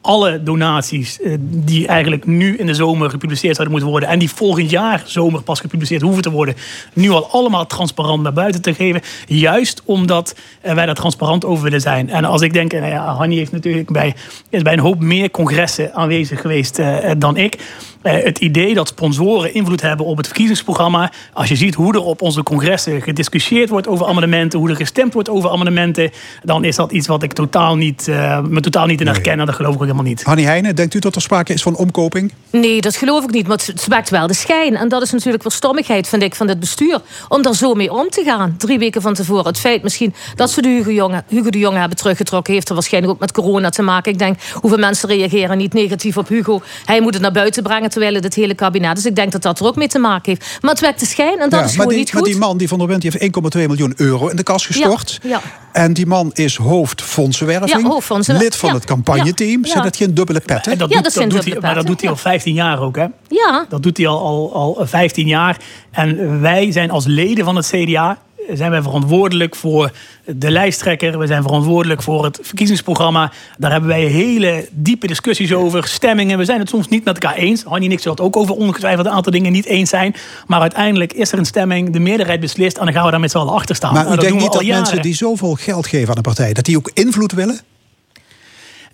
alle 0.06 0.44
donaties 0.44 1.22
eh, 1.22 1.34
die 1.40 1.88
eigenlijk 1.88 2.26
nu 2.26 2.58
in 2.58 2.66
de 2.66 2.74
zomer 2.74 3.10
gepubliceerd 3.10 3.56
zouden 3.56 3.72
moeten 3.72 3.92
worden 3.92 4.10
en 4.10 4.20
die 4.20 4.30
volgend 4.30 4.70
jaar 4.70 5.04
zomer 5.06 5.42
pas 5.42 5.60
gepubliceerd 5.60 6.02
hoeven 6.02 6.22
te 6.22 6.32
worden, 6.32 6.56
nu 6.94 7.10
al 7.10 7.30
allemaal 7.32 7.68
transparant 7.68 8.24
naar 8.24 8.34
buiten 8.34 8.62
te 8.62 8.74
geven. 8.74 9.02
Juist 9.28 9.82
omdat 9.86 10.36
eh, 10.62 10.74
wij 10.74 10.86
daar 10.86 10.96
transparant 10.96 11.46
over 11.46 11.64
willen 11.64 11.82
zijn. 11.82 12.10
En 12.10 12.26
als 12.26 12.42
ik 12.42 12.54
denk, 12.54 12.74
en 12.74 12.88
ja, 12.88 13.14
Hanni 13.14 13.38
heeft 13.38 13.52
natuurlijk 13.52 13.92
bij, 13.92 14.16
is 14.50 14.62
bij 14.62 14.74
een 14.74 14.80
hoop 14.80 15.00
meer 15.00 15.32
congressen 15.32 15.94
aanwezig 15.94 16.42
geweest 16.42 16.80
uh, 16.80 16.98
dan 17.18 17.38
ik. 17.38 17.58
het 18.02 18.40
idee 18.40 18.74
dat 18.74 18.88
sponsoren 18.88 19.54
invloed 19.54 19.82
hebben 19.82 20.06
op 20.06 20.18
het 20.18 20.26
verkiezingsprogramma. 20.26 21.12
Als 21.34 21.50
je 21.50 21.56
ziet 21.56 21.76
hoe 21.76 21.94
er 21.94 22.04
op 22.04 22.22
onze 22.22 22.44
congressen 22.44 23.02
gediscussieerd 23.02 23.70
wordt 23.70 23.88
over 23.88 24.06
amendementen, 24.06 24.60
hoe 24.60 24.70
er 24.70 24.76
gestemd 24.76 25.14
wordt 25.14 25.30
over 25.30 25.50
amendementen, 25.50 26.12
dan 26.44 26.64
is 26.64 26.76
dat 26.76 26.92
iets 26.92 27.08
wat 27.08 27.24
ik 27.24 27.34
totaal 27.34 27.76
niet, 27.76 28.08
me 28.50 28.60
totaal 28.60 28.86
niet 28.86 29.02
in 29.02 29.08
herken. 29.08 29.40
En 29.40 29.46
dat 29.46 29.56
geloof 29.56 29.76
ik 29.76 29.82
ook 29.82 29.95
helemaal 29.96 30.16
niet. 30.16 30.24
Hanni 30.24 30.44
Heijnen, 30.44 30.76
denkt 30.76 30.94
u 30.94 31.00
dat 31.00 31.16
er 31.16 31.22
sprake 31.22 31.54
is 31.54 31.62
van 31.62 31.76
omkoping? 31.76 32.34
Nee, 32.52 32.82
dat 32.82 32.96
geloof 32.96 33.24
ik 33.24 33.32
niet. 33.32 33.48
Maar 33.48 33.60
het 33.66 33.88
maakt 33.88 34.10
wel 34.10 34.28
de 34.28 34.34
schijn. 34.34 34.76
En 34.76 34.90
dat 34.90 35.02
is 35.02 35.12
natuurlijk 35.12 35.44
wel 35.44 35.52
stommigheid, 35.52 36.08
vind 36.08 36.22
ik, 36.22 36.36
van 36.36 36.48
het 36.48 36.60
bestuur. 36.60 37.02
Om 37.28 37.42
daar 37.42 37.56
zo 37.56 37.74
mee 37.74 37.92
om 37.92 38.10
te 38.10 38.24
gaan. 38.24 38.56
Drie 38.58 38.80
weken 38.80 39.02
van 39.02 39.14
tevoren. 39.14 39.46
Het 39.46 39.60
feit 39.60 39.84
misschien 39.84 40.14
dat 40.36 40.50
ze 40.50 40.62
de 40.62 40.68
Hugo, 40.68 40.92
Jonge, 40.92 41.24
Hugo 41.28 41.50
de 41.50 41.60
Jonge 41.60 41.80
hebben 41.80 41.98
teruggetrokken... 41.98 42.54
heeft 42.54 42.70
er 42.70 42.74
waarschijnlijk 42.74 43.14
ook 43.14 43.20
met 43.20 43.32
corona 43.32 43.70
te 43.70 43.82
maken. 43.82 44.12
Ik 44.12 44.20
denk, 44.20 44.40
hoeveel 44.54 44.80
mensen 44.80 45.10
reageren 45.10 45.58
niet 45.58 45.74
negatief 45.74 46.18
op 46.18 46.28
Hugo. 46.28 46.62
Hij 46.86 47.02
moet 47.02 47.14
het 47.14 47.22
naar 47.22 47.32
buiten 47.32 47.64
brengen, 47.64 47.90
terwijl 47.90 48.14
het 48.14 48.24
het 48.24 48.36
hele 48.36 48.54
kabinet... 48.56 48.96
Dus 48.96 49.06
ik 49.06 49.16
denk 49.16 49.32
dat 49.32 49.42
dat 49.42 49.60
er 49.60 49.66
ook 49.66 49.76
mee 49.76 49.88
te 49.88 50.00
maken 50.00 50.32
heeft. 50.32 50.58
Maar 50.62 50.72
het 50.72 50.80
wekt 50.80 51.00
de 51.00 51.06
schijn 51.06 51.40
en 51.40 51.50
dat 51.50 51.66
is 51.66 51.76
gewoon 51.76 51.96
niet 51.96 52.12
goed. 52.12 52.22
Maar 52.22 52.30
die 52.30 52.40
man 52.40 52.58
die 52.58 52.68
van 52.68 52.78
der 52.78 52.88
Wind 52.88 53.04
heeft 53.04 53.22
1,2 53.56 53.62
miljoen 53.68 53.94
euro 53.96 54.28
in 54.28 54.36
de 54.36 54.44
kas 54.44 54.66
gestort. 54.66 55.20
Ja, 55.24 55.42
En 55.72 55.94
die 55.94 56.06
man 56.06 56.32
is 56.34 56.56
hoofd 56.56 57.02
fondsenwerving. 57.02 57.82
Ja. 58.26 58.38
Lid 58.38 58.56
van 58.56 58.74
het 58.74 58.86
campagneteam. 58.86 59.66
Zijn 59.66 59.84
dat 59.86 59.96
geen 59.96 60.14
dubbele 60.14 60.40
pet, 60.40 60.66
hè? 60.66 60.76
Dat 60.76 60.90
ja, 60.90 61.02
doet, 61.02 61.14
dat, 61.14 61.30
doet 61.30 61.46
hij, 61.46 61.58
maar 61.62 61.76
dat 61.76 61.86
doet 61.86 62.02
hij 62.02 62.10
al 62.10 62.16
15 62.16 62.54
jaar 62.54 62.82
ook, 62.82 62.96
hè? 62.96 63.06
Ja. 63.28 63.66
Dat 63.70 63.84
doet 63.84 63.98
hij 63.98 64.08
al, 64.08 64.54
al, 64.54 64.78
al 64.78 64.88
15 64.88 65.28
jaar. 65.28 65.58
En 65.92 66.42
wij 66.42 66.72
zijn 66.72 66.92
als 66.92 67.06
leden 67.06 67.46
van 67.46 67.56
het 67.56 67.68
CDA 67.68 68.18
zijn 68.54 68.72
wij 68.72 68.82
verantwoordelijk 68.82 69.56
voor 69.56 69.92
de 70.26 70.52
lijsttrekker. 70.52 71.20
We 71.20 71.28
zijn 71.28 71.42
verantwoordelijk 71.42 72.02
voor 72.02 72.24
het 72.24 72.40
verkiezingsprogramma. 72.42 73.32
Daar 73.58 73.72
hebben 73.72 73.90
wij 73.90 74.04
hele 74.04 74.68
diepe 74.72 75.08
discussies 75.08 75.54
over, 75.54 75.88
stemmingen. 75.88 76.38
We 76.38 76.46
zijn 76.46 76.60
het 76.60 76.70
soms 76.70 76.88
niet 76.88 77.04
met 77.04 77.14
elkaar 77.14 77.38
eens. 77.38 77.64
Hanni 77.64 77.86
en 77.86 77.92
ik 77.92 78.00
zullen 78.00 78.18
het 78.18 78.26
ook 78.26 78.36
over 78.38 78.56
ongetwijfeld 78.56 79.06
een 79.06 79.12
aantal 79.12 79.32
dingen 79.32 79.52
niet 79.52 79.66
eens 79.66 79.90
zijn. 79.90 80.16
Maar 80.48 80.62
uiteindelijk 80.62 81.14
is 81.14 81.32
er 81.32 81.38
een 81.38 81.46
stemming, 81.46 81.90
de 81.90 82.00
meerderheid 82.00 82.40
beslist... 82.40 82.78
en 82.78 82.86
dan 82.86 82.94
gaan 82.94 83.06
we 83.06 83.12
daar 83.12 83.20
met 83.20 83.32
z'n 83.32 83.38
allen 83.38 83.54
achter 83.54 83.76
staan. 83.76 83.94
Maar 83.94 84.14
u 84.14 84.18
denkt 84.18 84.42
niet 84.42 84.54
dat 84.54 84.66
mensen 84.66 85.02
die 85.02 85.16
zoveel 85.16 85.54
geld 85.54 85.88
geven 85.88 86.10
aan 86.10 86.18
een 86.18 86.22
partij... 86.22 86.54
dat 86.54 86.66
die 86.66 86.78
ook 86.78 86.92
invloed 86.94 87.32
willen? 87.32 87.60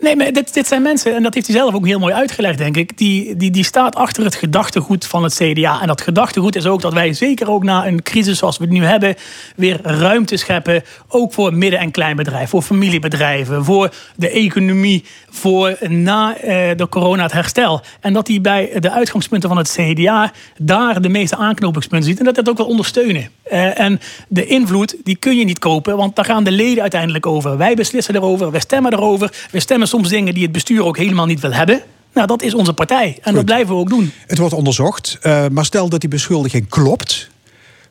Nee, 0.01 0.15
maar 0.15 0.31
dit, 0.31 0.53
dit 0.53 0.67
zijn 0.67 0.81
mensen, 0.81 1.15
en 1.15 1.24
dat 1.24 1.34
heeft 1.34 1.48
hij 1.48 1.55
zelf 1.55 1.74
ook 1.74 1.86
heel 1.86 2.00
mooi 2.00 2.13
uitgelegd, 2.13 2.58
denk 2.58 2.77
ik. 2.77 2.98
Die, 2.98 3.36
die, 3.36 3.51
die 3.51 3.63
staat 3.63 3.96
achter 3.96 4.24
het 4.24 4.36
gedachtegoed 4.36 5.05
van 5.05 5.24
het 5.24 5.34
CDA. 5.34 5.81
En 5.81 5.88
dat 5.88 6.01
gedachtegoed 6.01 6.55
is 6.55 6.65
ook 6.65 6.81
dat 6.81 6.93
wij, 6.93 7.13
zeker 7.13 7.50
ook 7.50 7.63
na 7.63 7.88
een 7.88 8.03
crisis 8.03 8.38
zoals 8.38 8.58
we 8.58 8.63
het 8.63 8.74
nu 8.74 8.84
hebben, 8.84 9.15
weer 9.55 9.79
ruimte 9.81 10.38
scheppen. 10.38 10.84
Ook 11.08 11.34
voor 11.34 11.53
midden- 11.53 11.79
en 11.79 11.91
kleinbedrijven, 11.91 12.50
voor 12.50 12.62
familiebedrijven, 12.62 13.65
voor 13.65 13.93
de 14.15 14.29
economie, 14.29 15.03
voor 15.29 15.77
na 15.88 16.38
eh, 16.38 16.77
de 16.77 16.89
corona 16.89 17.24
het 17.24 17.31
herstel. 17.31 17.81
En 18.00 18.13
dat 18.13 18.27
hij 18.27 18.41
bij 18.41 18.72
de 18.79 18.91
uitgangspunten 18.91 19.50
van 19.50 19.58
het 19.58 19.77
CDA 19.79 20.31
daar 20.58 21.01
de 21.01 21.10
meeste 21.10 21.36
aanknopingspunten 21.36 22.10
ziet. 22.10 22.20
En 22.20 22.25
dat 22.25 22.36
dat 22.36 22.50
ook 22.50 22.58
wil 22.58 22.65
ondersteunen. 22.65 23.29
Uh, 23.51 23.79
en 23.79 24.00
de 24.27 24.46
invloed, 24.46 24.96
die 25.03 25.15
kun 25.15 25.38
je 25.38 25.46
niet 25.46 25.60
kopen, 25.60 25.98
want 25.98 26.15
daar 26.15 26.25
gaan 26.25 26.43
de 26.43 26.51
leden 26.51 26.81
uiteindelijk 26.81 27.25
over. 27.25 27.58
Wij 27.58 27.75
beslissen 27.75 28.15
erover, 28.15 28.51
wij 28.51 28.60
stemmen 28.60 28.93
erover. 28.93 29.34
We 29.51 29.60
stemmen 29.60 29.88
soms 29.91 30.10
dingen 30.10 30.33
die 30.33 30.43
het 30.43 30.51
bestuur 30.51 30.83
ook 30.83 30.98
helemaal 30.98 31.25
niet 31.25 31.39
wil 31.39 31.53
hebben. 31.53 31.81
Nou, 32.13 32.27
dat 32.27 32.41
is 32.41 32.53
onze 32.53 32.74
partij. 32.74 33.17
En 33.21 33.33
dat 33.33 33.45
blijven 33.45 33.75
we 33.75 33.79
ook 33.79 33.89
doen. 33.89 34.12
Het 34.27 34.38
wordt 34.38 34.53
onderzocht. 34.53 35.17
Uh, 35.24 35.45
maar 35.51 35.65
stel 35.65 35.89
dat 35.89 36.00
die 36.00 36.10
beschuldiging 36.10 36.69
klopt. 36.69 37.29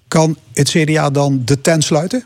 Kan 0.08 0.36
het 0.52 0.70
CDA 0.70 1.10
dan 1.10 1.42
de 1.44 1.60
tent 1.60 1.84
sluiten? 1.84 2.24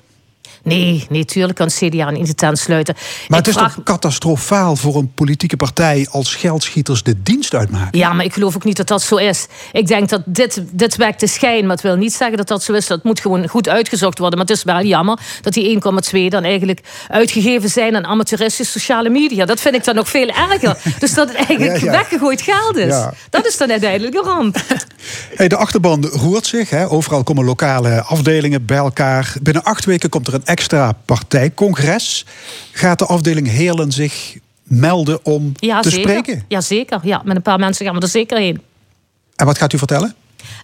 Nee, 0.64 1.06
nee, 1.08 1.24
tuurlijk 1.24 1.54
kan 1.54 1.66
het 1.66 1.76
CDA 1.76 2.10
niet 2.10 2.26
de 2.26 2.34
tent 2.34 2.58
sluiten. 2.58 2.94
Maar 3.28 3.38
ik 3.38 3.46
het 3.46 3.54
is 3.54 3.60
vraag... 3.60 3.74
toch 3.74 3.84
catastrofaal 3.84 4.76
voor 4.76 4.96
een 4.96 5.12
politieke 5.14 5.56
partij 5.56 6.06
als 6.10 6.34
geldschieters 6.34 7.02
de 7.02 7.22
dienst 7.22 7.54
uitmaken? 7.54 7.98
Ja, 7.98 8.12
maar 8.12 8.24
ik 8.24 8.32
geloof 8.32 8.56
ook 8.56 8.64
niet 8.64 8.76
dat 8.76 8.88
dat 8.88 9.02
zo 9.02 9.16
is. 9.16 9.46
Ik 9.72 9.86
denk 9.86 10.08
dat 10.08 10.22
dit, 10.24 10.62
dit 10.70 10.96
wekt 10.96 11.20
de 11.20 11.26
schijn, 11.26 11.62
maar 11.62 11.76
het 11.76 11.84
wil 11.84 11.96
niet 11.96 12.12
zeggen 12.12 12.36
dat 12.36 12.48
dat 12.48 12.62
zo 12.62 12.72
is. 12.72 12.86
Dat 12.86 13.04
moet 13.04 13.20
gewoon 13.20 13.48
goed 13.48 13.68
uitgezocht 13.68 14.18
worden. 14.18 14.38
Maar 14.38 14.46
het 14.46 14.56
is 14.56 14.64
wel 14.64 14.82
jammer 14.82 15.18
dat 15.40 15.52
die 15.52 15.80
1,2 16.14 16.28
dan 16.28 16.44
eigenlijk 16.44 16.80
uitgegeven 17.08 17.68
zijn 17.68 17.96
aan 17.96 18.06
amateuristische 18.06 18.78
sociale 18.78 19.08
media. 19.08 19.44
Dat 19.44 19.60
vind 19.60 19.74
ik 19.74 19.84
dan 19.84 19.94
nog 19.94 20.08
veel 20.08 20.28
erger. 20.28 20.78
dus 20.98 21.14
dat 21.14 21.28
het 21.28 21.36
eigenlijk 21.36 21.80
ja, 21.80 21.84
ja. 21.84 21.90
weggegooid 21.90 22.42
geld 22.42 22.76
is. 22.76 22.86
Ja. 22.86 23.12
Dat 23.30 23.46
is 23.46 23.56
dan 23.56 23.70
uiteindelijk 23.70 24.14
een 24.14 24.24
ramp. 24.24 24.56
Hey, 25.34 25.48
de 25.48 25.56
achterban 25.56 26.06
roert 26.06 26.46
zich. 26.46 26.70
Hè. 26.70 26.90
Overal 26.90 27.22
komen 27.22 27.44
lokale 27.44 28.02
afdelingen 28.02 28.64
bij 28.66 28.76
elkaar. 28.76 29.34
Binnen 29.42 29.62
acht 29.62 29.84
weken 29.84 30.08
komt 30.08 30.26
er 30.26 30.34
een 30.34 30.44
extra 30.54 30.92
partijcongres. 31.04 32.24
Gaat 32.72 32.98
de 32.98 33.06
afdeling 33.06 33.48
Heerlen 33.48 33.92
zich 33.92 34.36
melden 34.62 35.24
om 35.24 35.52
ja, 35.54 35.80
te 35.80 35.90
zeker. 35.90 36.08
spreken? 36.08 36.44
Jazeker, 36.48 37.00
ja, 37.02 37.22
met 37.24 37.36
een 37.36 37.42
paar 37.42 37.58
mensen 37.58 37.86
gaan 37.86 37.94
we 37.94 38.00
er 38.00 38.08
zeker 38.08 38.38
heen. 38.38 38.60
En 39.36 39.46
wat 39.46 39.58
gaat 39.58 39.72
u 39.72 39.78
vertellen? 39.78 40.14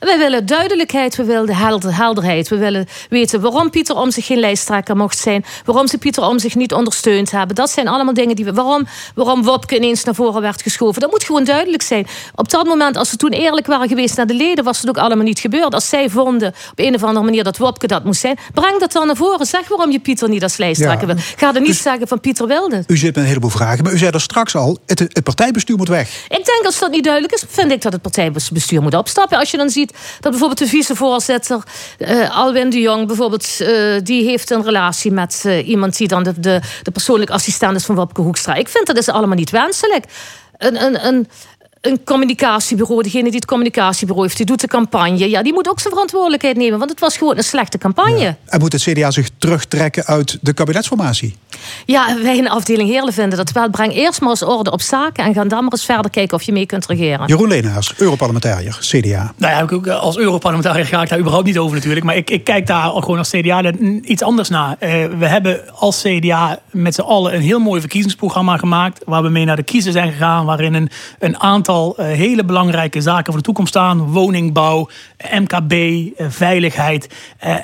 Wij 0.00 0.18
willen 0.18 0.46
duidelijkheid, 0.46 1.16
we 1.16 1.24
willen 1.24 1.54
helder, 1.54 1.96
helderheid. 1.96 2.48
We 2.48 2.56
willen 2.56 2.86
weten 3.08 3.40
waarom 3.40 3.70
Pieter 3.70 3.96
om 3.96 4.10
zich 4.10 4.26
geen 4.26 4.38
lijsttrekker 4.38 4.96
mocht 4.96 5.18
zijn. 5.18 5.44
Waarom 5.64 5.86
ze 5.86 5.98
Pieter 5.98 6.22
om 6.22 6.38
zich 6.38 6.54
niet 6.54 6.74
ondersteund 6.74 7.30
hebben. 7.30 7.56
Dat 7.56 7.70
zijn 7.70 7.88
allemaal 7.88 8.14
dingen 8.14 8.36
die 8.36 8.44
we. 8.44 8.52
Waarom, 8.52 8.86
waarom 9.14 9.42
Wopke 9.42 9.76
ineens 9.76 10.04
naar 10.04 10.14
voren 10.14 10.42
werd 10.42 10.62
geschoven. 10.62 11.00
Dat 11.00 11.10
moet 11.10 11.24
gewoon 11.24 11.44
duidelijk 11.44 11.82
zijn. 11.82 12.06
Op 12.34 12.50
dat 12.50 12.66
moment, 12.66 12.96
als 12.96 13.10
ze 13.10 13.16
toen 13.16 13.30
eerlijk 13.30 13.66
waren 13.66 13.88
geweest 13.88 14.16
naar 14.16 14.26
de 14.26 14.34
leden, 14.34 14.64
was 14.64 14.80
het 14.80 14.88
ook 14.88 14.98
allemaal 14.98 15.24
niet 15.24 15.38
gebeurd. 15.38 15.74
Als 15.74 15.88
zij 15.88 16.10
vonden 16.10 16.48
op 16.48 16.78
een 16.78 16.94
of 16.94 17.04
andere 17.04 17.24
manier 17.24 17.44
dat 17.44 17.56
Wopke 17.56 17.86
dat 17.86 18.04
moest 18.04 18.20
zijn, 18.20 18.38
breng 18.54 18.78
dat 18.78 18.92
dan 18.92 19.06
naar 19.06 19.16
voren. 19.16 19.46
Zeg 19.46 19.68
waarom 19.68 19.90
je 19.90 20.00
Pieter 20.00 20.28
niet 20.28 20.42
als 20.42 20.56
lijsttrekker 20.56 21.08
ja. 21.08 21.14
wil. 21.14 21.22
Ga 21.36 21.54
er 21.54 21.60
niet 21.60 21.68
dus, 21.68 21.82
zeggen 21.82 22.08
van 22.08 22.20
Pieter 22.20 22.46
wilde. 22.46 22.84
U 22.86 22.96
zit 22.96 23.14
met 23.14 23.16
een 23.16 23.28
heleboel 23.28 23.50
vragen, 23.50 23.84
maar 23.84 23.92
u 23.92 23.98
zei 23.98 24.10
er 24.10 24.20
straks 24.20 24.54
al: 24.56 24.78
het, 24.86 24.98
het 24.98 25.22
partijbestuur 25.22 25.76
moet 25.76 25.88
weg. 25.88 26.24
Ik 26.28 26.44
denk 26.44 26.64
als 26.64 26.78
dat 26.78 26.90
niet 26.90 27.04
duidelijk 27.04 27.34
is, 27.34 27.44
vind 27.48 27.72
ik 27.72 27.82
dat 27.82 27.92
het 27.92 28.02
partijbestuur 28.02 28.82
moet 28.82 28.94
opstappen. 28.94 29.38
Als 29.38 29.50
je 29.50 29.56
dan 29.56 29.70
ziet 29.70 29.89
dat 30.20 30.30
bijvoorbeeld 30.30 30.58
de 30.58 30.66
vicevoorzitter 30.66 31.62
uh, 31.98 32.36
Alwin 32.36 32.70
de 32.70 32.80
Jong, 32.80 33.06
bijvoorbeeld, 33.06 33.46
uh, 33.60 34.00
die 34.02 34.24
heeft 34.24 34.50
een 34.50 34.64
relatie 34.64 35.12
met 35.12 35.42
uh, 35.46 35.68
iemand 35.68 35.96
die 35.96 36.08
dan 36.08 36.22
de, 36.22 36.40
de, 36.40 36.60
de 36.82 36.90
persoonlijke 36.90 37.32
assistent 37.32 37.76
is 37.76 37.84
van 37.84 37.94
Wopke 37.94 38.20
Hoekstra. 38.20 38.54
Ik 38.54 38.68
vind 38.68 38.86
dat 38.86 38.96
is 38.96 39.08
allemaal 39.08 39.36
niet 39.36 39.50
wenselijk. 39.50 40.04
Een, 40.56 40.84
een, 40.84 41.06
een, 41.06 41.28
een 41.80 42.04
communicatiebureau, 42.04 43.02
degene 43.02 43.22
die 43.22 43.34
het 43.34 43.44
communicatiebureau 43.44 44.26
heeft, 44.26 44.36
die 44.36 44.46
doet 44.46 44.60
de 44.60 44.66
campagne. 44.66 45.28
Ja, 45.28 45.42
die 45.42 45.52
moet 45.52 45.68
ook 45.68 45.80
zijn 45.80 45.92
verantwoordelijkheid 45.92 46.56
nemen, 46.56 46.78
want 46.78 46.90
het 46.90 47.00
was 47.00 47.16
gewoon 47.16 47.36
een 47.36 47.44
slechte 47.44 47.78
campagne. 47.78 48.18
Ja. 48.18 48.36
En 48.46 48.60
moet 48.60 48.72
het 48.72 48.82
CDA 48.82 49.10
zich 49.10 49.28
terugtrekken 49.38 50.04
uit 50.04 50.38
de 50.40 50.52
kabinetsformatie? 50.52 51.36
Ja, 51.86 52.16
wij 52.22 52.36
in 52.36 52.42
de 52.42 52.50
afdeling 52.50 52.88
Heerlen 52.88 53.12
vinden 53.12 53.38
dat 53.38 53.52
wel. 53.52 53.70
Breng 53.70 53.94
eerst 53.94 54.20
maar 54.20 54.30
eens 54.30 54.42
orde 54.42 54.70
op 54.70 54.80
zaken 54.80 55.24
en 55.24 55.34
ga 55.34 55.44
dan 55.44 55.62
maar 55.62 55.72
eens 55.72 55.84
verder 55.84 56.10
kijken 56.10 56.36
of 56.36 56.42
je 56.42 56.52
mee 56.52 56.66
kunt 56.66 56.86
regeren. 56.86 57.26
Jeroen 57.26 57.48
Leenaars, 57.48 57.94
Europarlementariër, 57.96 58.78
CDA. 58.80 59.32
Nou 59.36 59.82
ja, 59.84 59.92
als 59.92 60.16
Europarlementariër 60.16 60.86
ga 60.86 61.02
ik 61.02 61.08
daar 61.08 61.18
überhaupt 61.18 61.46
niet 61.46 61.58
over 61.58 61.76
natuurlijk. 61.76 62.04
Maar 62.04 62.16
ik, 62.16 62.30
ik 62.30 62.44
kijk 62.44 62.66
daar 62.66 62.90
gewoon 62.90 63.18
als 63.18 63.30
CDA 63.30 63.72
iets 64.02 64.22
anders 64.22 64.48
naar. 64.48 64.76
Uh, 64.80 64.88
we 65.18 65.26
hebben 65.26 65.60
als 65.74 66.02
CDA 66.02 66.58
met 66.70 66.94
z'n 66.94 67.00
allen 67.00 67.34
een 67.34 67.42
heel 67.42 67.58
mooi 67.58 67.80
verkiezingsprogramma 67.80 68.56
gemaakt. 68.56 69.02
Waar 69.04 69.22
we 69.22 69.28
mee 69.28 69.44
naar 69.44 69.56
de 69.56 69.62
kiezer 69.62 69.92
zijn 69.92 70.12
gegaan. 70.12 70.44
Waarin 70.44 70.74
een, 70.74 70.90
een 71.18 71.40
aantal 71.40 71.69
uh, 71.70 72.06
hele 72.06 72.44
belangrijke 72.44 73.00
zaken 73.00 73.24
voor 73.24 73.36
de 73.36 73.42
toekomst 73.42 73.70
staan. 73.70 74.00
Woningbouw, 74.00 74.88
MKB, 75.30 75.72
uh, 75.72 76.26
veiligheid. 76.28 77.08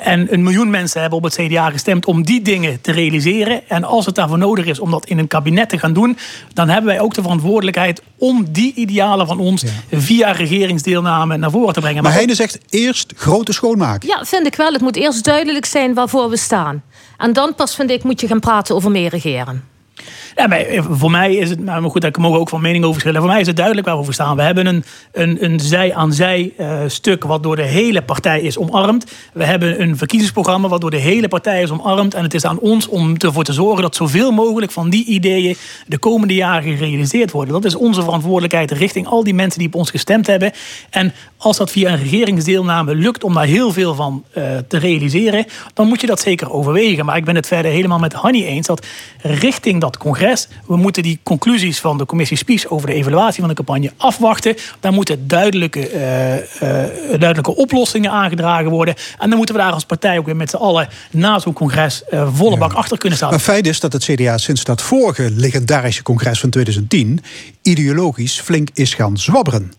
en 0.01 0.33
een 0.33 0.43
miljoen 0.43 0.71
mensen 0.71 1.01
hebben 1.01 1.19
op 1.19 1.25
het 1.25 1.35
CDA 1.35 1.71
gestemd 1.71 2.07
om 2.07 2.25
die 2.25 2.43
dingen 2.43 2.81
te 2.81 2.93
realiseren. 2.93 3.69
En 3.69 3.85
als 3.85 4.07
het 4.07 4.15
daarvoor 4.15 4.39
nodig 4.39 4.67
is 4.67 4.81
om 4.81 4.91
dat 4.91 5.07
in 5.07 5.19
een 5.19 5.29
kabinet 5.29 5.69
te 5.69 5.79
gaan 5.79 5.93
doen, 5.93 6.19
dan 6.53 6.69
hebben 6.69 6.91
wij 6.91 7.01
ook 7.01 7.15
de 7.15 7.23
verantwoordelijkheid 7.23 8.03
om 8.19 8.47
die 8.49 8.75
idealen 8.75 9.27
van 9.27 9.39
ons 9.39 9.63
ja. 9.63 9.99
via 9.99 10.31
regeringsdeelname 10.31 11.37
naar 11.37 11.51
voren 11.51 11.75
te 11.75 11.81
brengen. 11.81 12.03
Maar, 12.03 12.05
maar 12.05 12.21
Heine 12.21 12.35
zegt 12.35 12.59
eerst 12.69 13.13
grote 13.17 13.53
schoonmaak. 13.53 14.03
Ja, 14.03 14.25
vind 14.25 14.47
ik 14.47 14.55
wel. 14.55 14.73
Het 14.73 14.81
moet 14.81 14.97
eerst 14.97 15.25
duidelijk 15.25 15.65
zijn 15.65 15.95
waarvoor 15.95 16.31
we 16.31 16.37
staan. 16.37 16.83
En 17.17 17.33
dan 17.33 17.55
pas, 17.55 17.75
vind 17.75 17.91
ik, 17.91 18.03
moet 18.05 18.21
je 18.21 18.27
gaan 18.27 18.41
praten 18.41 18.75
over 18.75 18.91
meer 18.91 19.11
regeren. 19.11 19.76
Ja, 20.37 20.47
maar 20.47 20.65
voor 20.91 21.11
mij 21.11 21.35
is 21.35 21.51
het, 21.51 21.61
nou, 21.61 21.81
maar 21.81 21.91
goed, 21.91 22.01
daar 22.01 22.13
mogen 22.19 22.41
ook 22.41 22.49
van 22.49 22.61
mening 22.61 22.83
over 22.85 22.93
verschillen. 22.93 23.21
Voor 23.21 23.31
mij 23.31 23.41
is 23.41 23.47
het 23.47 23.57
duidelijk 23.57 23.87
waar 23.87 23.99
we 23.99 24.05
voor 24.05 24.13
staan. 24.13 24.37
We 24.37 24.43
hebben 24.43 24.67
een, 24.67 24.85
een, 25.13 25.45
een 25.45 25.61
zij-aan-zij 25.61 26.53
uh, 26.59 26.79
stuk 26.87 27.25
wat 27.25 27.43
door 27.43 27.57
de 27.57 27.63
hele 27.63 28.03
partij 28.03 28.41
is 28.41 28.59
omarmd. 28.59 29.13
We 29.33 29.45
hebben 29.45 29.83
een 29.83 29.97
verkiezingsprogramma 29.97 30.69
wat 30.69 30.81
door 30.81 30.91
de 30.91 30.97
hele 30.97 31.29
partij 31.29 31.63
is 31.63 31.71
omarmd. 31.71 32.15
En 32.15 32.23
het 32.23 32.35
is 32.35 32.45
aan 32.45 32.59
ons 32.59 32.89
om 32.89 33.17
ervoor 33.17 33.45
te 33.45 33.53
zorgen 33.53 33.83
dat 33.83 33.97
zoveel 33.97 34.31
mogelijk 34.31 34.73
van 34.73 34.91
die 34.91 35.05
ideeën 35.05 35.57
de 35.87 35.99
komende 35.99 36.35
jaren 36.35 36.77
gerealiseerd 36.77 37.31
worden. 37.31 37.55
Dat 37.55 37.65
is 37.65 37.77
onze 37.77 38.03
verantwoordelijkheid 38.03 38.71
richting 38.71 39.07
al 39.07 39.25
die 39.25 39.35
mensen 39.35 39.59
die 39.59 39.69
op 39.69 39.75
ons 39.75 39.91
gestemd 39.91 40.27
hebben. 40.27 40.53
En 40.91 41.13
als 41.37 41.57
dat 41.57 41.71
via 41.71 41.93
een 41.93 41.99
regeringsdeelname 41.99 42.95
lukt 42.95 43.25
om 43.25 43.35
daar 43.35 43.45
heel 43.45 43.73
veel 43.73 43.95
van 43.95 44.25
uh, 44.35 44.45
te 44.69 44.79
realiseren, 44.79 45.45
dan 45.75 45.87
moet 45.87 46.01
je 46.01 46.07
dat 46.07 46.21
zeker 46.21 46.53
overwegen. 46.53 47.05
Maar 47.05 47.17
ik 47.17 47.25
ben 47.25 47.35
het 47.37 47.47
verder 47.47 47.71
helemaal 47.71 47.99
met 47.99 48.13
Hanny 48.13 48.45
eens 48.45 48.67
dat 48.67 48.87
richting 49.23 49.81
dat 49.81 49.99
congres 49.99 50.25
we 50.67 50.77
moeten 50.77 51.03
die 51.03 51.19
conclusies 51.23 51.81
van 51.81 51.99
de 51.99 52.07
commissie 52.07 52.37
Spies 52.37 52.69
over 52.69 52.87
de 52.87 52.95
evaluatie 52.95 53.41
van 53.41 53.49
de 53.49 53.55
campagne 53.55 53.93
afwachten. 53.97 54.57
Daar 54.81 54.93
moeten 54.93 55.29
duidelijke, 55.29 55.93
uh, 55.93 56.35
uh, 56.35 56.41
duidelijke 57.09 57.57
oplossingen 57.57 58.11
aangedragen 58.11 58.71
worden. 58.71 58.95
En 59.19 59.29
dan 59.29 59.37
moeten 59.37 59.55
we 59.55 59.61
daar 59.61 59.73
als 59.73 59.85
partij 59.85 60.19
ook 60.19 60.27
weer 60.27 60.37
met 60.37 60.51
z'n 60.51 60.57
allen 60.57 60.89
na 61.11 61.39
zo'n 61.39 61.53
congres 61.53 62.03
uh, 62.11 62.29
volle 62.35 62.59
bak 62.59 62.73
achter 62.73 62.99
kunnen 62.99 63.19
staan. 63.19 63.31
Maar 63.31 63.39
feit 63.39 63.67
is 63.67 63.81
dat 63.81 63.93
het 63.93 64.05
CDA 64.05 64.39
sinds 64.39 64.65
dat 64.65 64.83
vorige 64.83 65.31
legendarische 65.31 66.03
congres 66.03 66.41
van 66.41 66.51
2010 66.51 67.21
ideologisch 67.63 68.41
flink 68.41 68.69
is 68.75 68.95
gaan 68.95 69.17
zwabberen. 69.19 69.73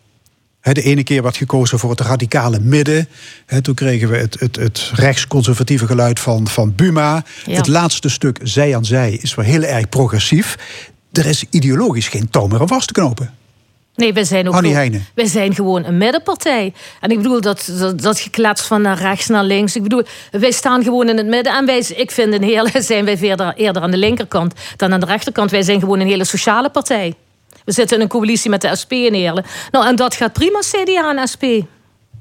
De 0.74 0.82
ene 0.82 1.04
keer 1.04 1.24
werd 1.24 1.38
gekozen 1.38 1.80
voor 1.80 1.90
het 1.90 2.02
radicale 2.02 2.60
midden. 2.60 3.08
Toen 3.62 3.76
kregen 3.76 4.10
we 4.10 4.18
het, 4.18 4.40
het, 4.40 4.56
het 4.56 4.92
rechtsconservatieve 4.94 5.88
geluid 5.88 6.20
van, 6.20 6.48
van 6.48 6.76
Buma. 6.76 7.24
Ja. 7.46 7.56
Het 7.56 7.68
laatste 7.68 8.10
stuk, 8.10 8.40
zij 8.44 8.76
aan 8.76 8.86
zij, 8.86 9.18
is 9.22 9.36
wel 9.36 9.46
heel 9.46 9.64
erg 9.64 9.90
progressief. 9.90 10.58
Er 11.12 11.26
is 11.26 11.46
ideologisch 11.50 12.08
geen 12.08 12.30
touw 12.30 12.48
meer 12.48 12.60
aan 12.60 12.68
vast 12.68 12.88
te 12.88 12.94
knopen. 12.94 13.34
Nee, 13.98 14.14
wij 14.14 14.24
zijn 14.24 14.48
ook 14.48 14.56
gewoon, 14.56 15.02
wij 15.14 15.26
zijn 15.26 15.56
gewoon 15.56 15.86
een 15.86 15.98
middenpartij. 15.98 16.74
En 17.02 17.10
ik 17.10 17.18
bedoel, 17.18 17.42
dat, 17.42 17.72
dat, 17.80 18.02
dat 18.02 18.62
van 18.62 18.82
naar 18.82 18.98
rechts 18.98 19.28
naar 19.28 19.44
links. 19.44 19.76
Ik 19.76 19.84
bedoel, 19.84 20.04
wij 20.32 20.52
staan 20.52 20.84
gewoon 20.84 21.10
in 21.10 21.18
het 21.18 21.28
midden. 21.28 21.54
En 21.54 21.66
wij, 21.66 21.86
ik 21.96 22.12
vind 22.12 22.34
in 22.34 22.42
Heerlen 22.42 22.84
zijn 22.92 23.06
wij 23.06 23.18
eerder, 23.18 23.54
eerder 23.56 23.82
aan 23.82 23.92
de 23.92 23.98
linkerkant 23.98 24.54
dan 24.76 24.94
aan 24.94 25.00
de 25.00 25.06
rechterkant. 25.06 25.52
Wij 25.52 25.62
zijn 25.62 25.80
gewoon 25.80 26.00
een 26.00 26.08
hele 26.08 26.26
sociale 26.26 26.70
partij. 26.70 27.14
We 27.68 27.74
zitten 27.74 27.98
in 27.98 28.04
een 28.04 28.10
coalitie 28.10 28.50
met 28.50 28.62
de 28.62 28.76
SP 28.82 28.92
Heerlen. 28.92 29.46
Nou, 29.72 29.88
en 29.88 29.96
dat 29.96 30.16
gaat 30.16 30.34
prima, 30.34 30.60
CDA 30.60 31.16
en 31.16 31.28
SP. 31.34 31.44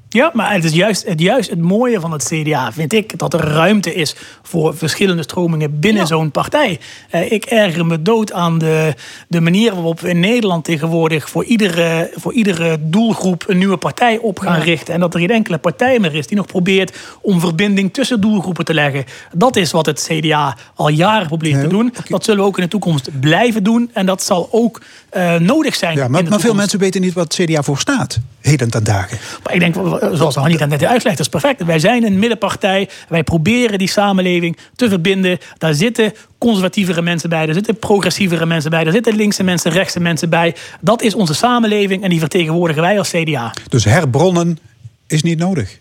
Ja, 0.09 0.31
maar 0.33 0.53
het 0.53 0.63
is 0.63 0.73
juist 0.73 1.05
het, 1.07 1.19
juist 1.19 1.49
het 1.49 1.61
mooie 1.61 1.99
van 1.99 2.11
het 2.11 2.23
CDA, 2.23 2.71
vind 2.71 2.93
ik, 2.93 3.19
dat 3.19 3.33
er 3.33 3.39
ruimte 3.39 3.93
is 3.93 4.15
voor 4.41 4.77
verschillende 4.77 5.23
stromingen 5.23 5.79
binnen 5.79 6.01
ja. 6.01 6.07
zo'n 6.07 6.31
partij. 6.31 6.79
Uh, 7.11 7.31
ik 7.31 7.45
erger 7.45 7.85
me 7.85 8.01
dood 8.01 8.31
aan 8.31 8.57
de, 8.57 8.93
de 9.27 9.41
manier 9.41 9.73
waarop 9.73 9.99
we 9.99 10.09
in 10.09 10.19
Nederland 10.19 10.63
tegenwoordig 10.63 11.29
voor 11.29 11.43
iedere, 11.43 12.11
voor 12.15 12.33
iedere 12.33 12.77
doelgroep 12.81 13.43
een 13.47 13.57
nieuwe 13.57 13.77
partij 13.77 14.17
op 14.17 14.39
gaan 14.39 14.57
ja. 14.57 14.63
richten. 14.63 14.93
En 14.93 14.99
dat 14.99 15.13
er 15.13 15.19
geen 15.19 15.29
enkele 15.29 15.57
partij 15.57 15.99
meer 15.99 16.15
is 16.15 16.27
die 16.27 16.37
nog 16.37 16.45
probeert 16.45 16.97
om 17.21 17.39
verbinding 17.39 17.93
tussen 17.93 18.21
doelgroepen 18.21 18.65
te 18.65 18.73
leggen. 18.73 19.05
Dat 19.33 19.55
is 19.55 19.71
wat 19.71 19.85
het 19.85 20.09
CDA 20.09 20.57
al 20.75 20.89
jaren 20.89 21.27
probeert 21.27 21.53
nee, 21.53 21.63
te 21.63 21.69
doen. 21.69 21.87
Okay. 21.87 22.03
Dat 22.07 22.23
zullen 22.23 22.41
we 22.41 22.47
ook 22.47 22.57
in 22.57 22.63
de 22.63 22.69
toekomst 22.69 23.19
blijven 23.19 23.63
doen. 23.63 23.89
En 23.93 24.05
dat 24.05 24.23
zal 24.23 24.47
ook 24.51 24.81
uh, 25.17 25.35
nodig 25.35 25.75
zijn. 25.75 25.97
Ja, 25.97 26.07
maar, 26.07 26.23
maar 26.23 26.39
veel 26.39 26.53
mensen 26.53 26.79
weten 26.79 27.01
niet 27.01 27.13
wat 27.13 27.37
het 27.37 27.47
CDA 27.47 27.63
voor 27.63 27.77
staat, 27.77 28.19
heden 28.41 28.69
ten 28.69 28.83
dagen. 28.83 29.17
Maar 29.43 29.53
ik 29.53 29.59
denk, 29.59 29.75
zoals 30.11 30.35
Hanni 30.35 30.57
dat 30.57 30.69
net 30.69 30.83
uitlegt, 30.83 31.19
is 31.19 31.29
perfect. 31.29 31.63
Wij 31.63 31.79
zijn 31.79 32.03
een 32.03 32.19
middenpartij. 32.19 32.89
Wij 33.09 33.23
proberen 33.23 33.77
die 33.77 33.89
samenleving 33.89 34.57
te 34.75 34.89
verbinden. 34.89 35.37
Daar 35.57 35.73
zitten 35.73 36.13
conservatievere 36.37 37.01
mensen 37.01 37.29
bij, 37.29 37.45
daar 37.45 37.55
zitten 37.55 37.79
progressievere 37.79 38.45
mensen 38.45 38.69
bij, 38.71 38.83
daar 38.83 38.93
zitten 38.93 39.15
linkse 39.15 39.43
mensen, 39.43 39.71
rechtse 39.71 39.99
mensen 39.99 40.29
bij. 40.29 40.55
Dat 40.81 41.01
is 41.01 41.15
onze 41.15 41.33
samenleving 41.33 42.03
en 42.03 42.09
die 42.09 42.19
vertegenwoordigen 42.19 42.81
wij 42.81 42.97
als 42.97 43.09
CDA. 43.09 43.53
Dus 43.69 43.85
herbronnen 43.85 44.59
is 45.07 45.23
niet 45.23 45.37
nodig. 45.39 45.77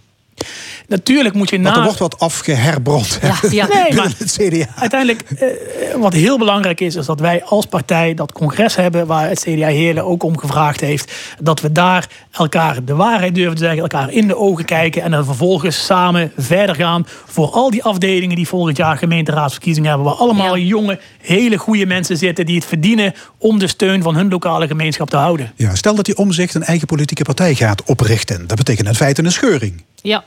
Natuurlijk 0.88 1.34
moet 1.34 1.50
je 1.50 1.58
na... 1.58 1.76
er 1.76 1.82
wordt 1.82 1.98
wat 1.98 2.18
afgeherbrand. 2.18 3.18
Ja, 3.22 3.36
ja. 3.50 3.66
Nee, 3.76 3.94
maar 3.94 4.12
het 4.18 4.32
CDA. 4.32 4.66
uiteindelijk, 4.76 5.30
eh, 5.30 5.48
wat 5.98 6.12
heel 6.12 6.38
belangrijk 6.38 6.80
is, 6.80 6.94
is 6.94 7.06
dat 7.06 7.20
wij 7.20 7.44
als 7.44 7.66
partij 7.66 8.14
dat 8.14 8.32
congres 8.32 8.76
hebben, 8.76 9.06
waar 9.06 9.28
het 9.28 9.40
CDA 9.40 9.66
Heerlen 9.66 10.04
ook 10.04 10.22
om 10.22 10.38
gevraagd 10.38 10.80
heeft, 10.80 11.12
dat 11.40 11.60
we 11.60 11.72
daar 11.72 12.08
elkaar 12.30 12.84
de 12.84 12.94
waarheid 12.94 13.34
durven 13.34 13.54
te 13.54 13.62
zeggen, 13.62 13.80
elkaar 13.80 14.12
in 14.12 14.26
de 14.26 14.36
ogen 14.36 14.64
kijken 14.64 15.02
en 15.02 15.10
dan 15.10 15.24
vervolgens 15.24 15.84
samen 15.84 16.32
verder 16.36 16.74
gaan 16.74 17.06
voor 17.26 17.50
al 17.50 17.70
die 17.70 17.84
afdelingen 17.84 18.36
die 18.36 18.48
volgend 18.48 18.76
jaar 18.76 18.96
gemeenteraadsverkiezingen 18.96 19.88
hebben, 19.88 20.06
waar 20.06 20.16
allemaal 20.16 20.58
jonge, 20.58 20.98
hele 21.20 21.56
goede 21.56 21.86
mensen 21.86 22.16
zitten 22.16 22.46
die 22.46 22.56
het 22.56 22.64
verdienen 22.64 23.14
om 23.38 23.58
de 23.58 23.66
steun 23.66 24.02
van 24.02 24.16
hun 24.16 24.28
lokale 24.28 24.66
gemeenschap 24.66 25.10
te 25.10 25.16
houden. 25.16 25.52
Ja, 25.56 25.74
stel 25.74 25.94
dat 25.94 26.04
die 26.04 26.16
omzicht 26.16 26.54
een 26.54 26.62
eigen 26.62 26.86
politieke 26.86 27.24
partij 27.24 27.54
gaat 27.54 27.82
oprichten. 27.84 28.46
Dat 28.46 28.56
betekent 28.56 28.88
in 28.88 28.94
feite 28.94 29.24
een 29.24 29.32
scheuring. 29.32 29.84
Ja. 30.02 30.24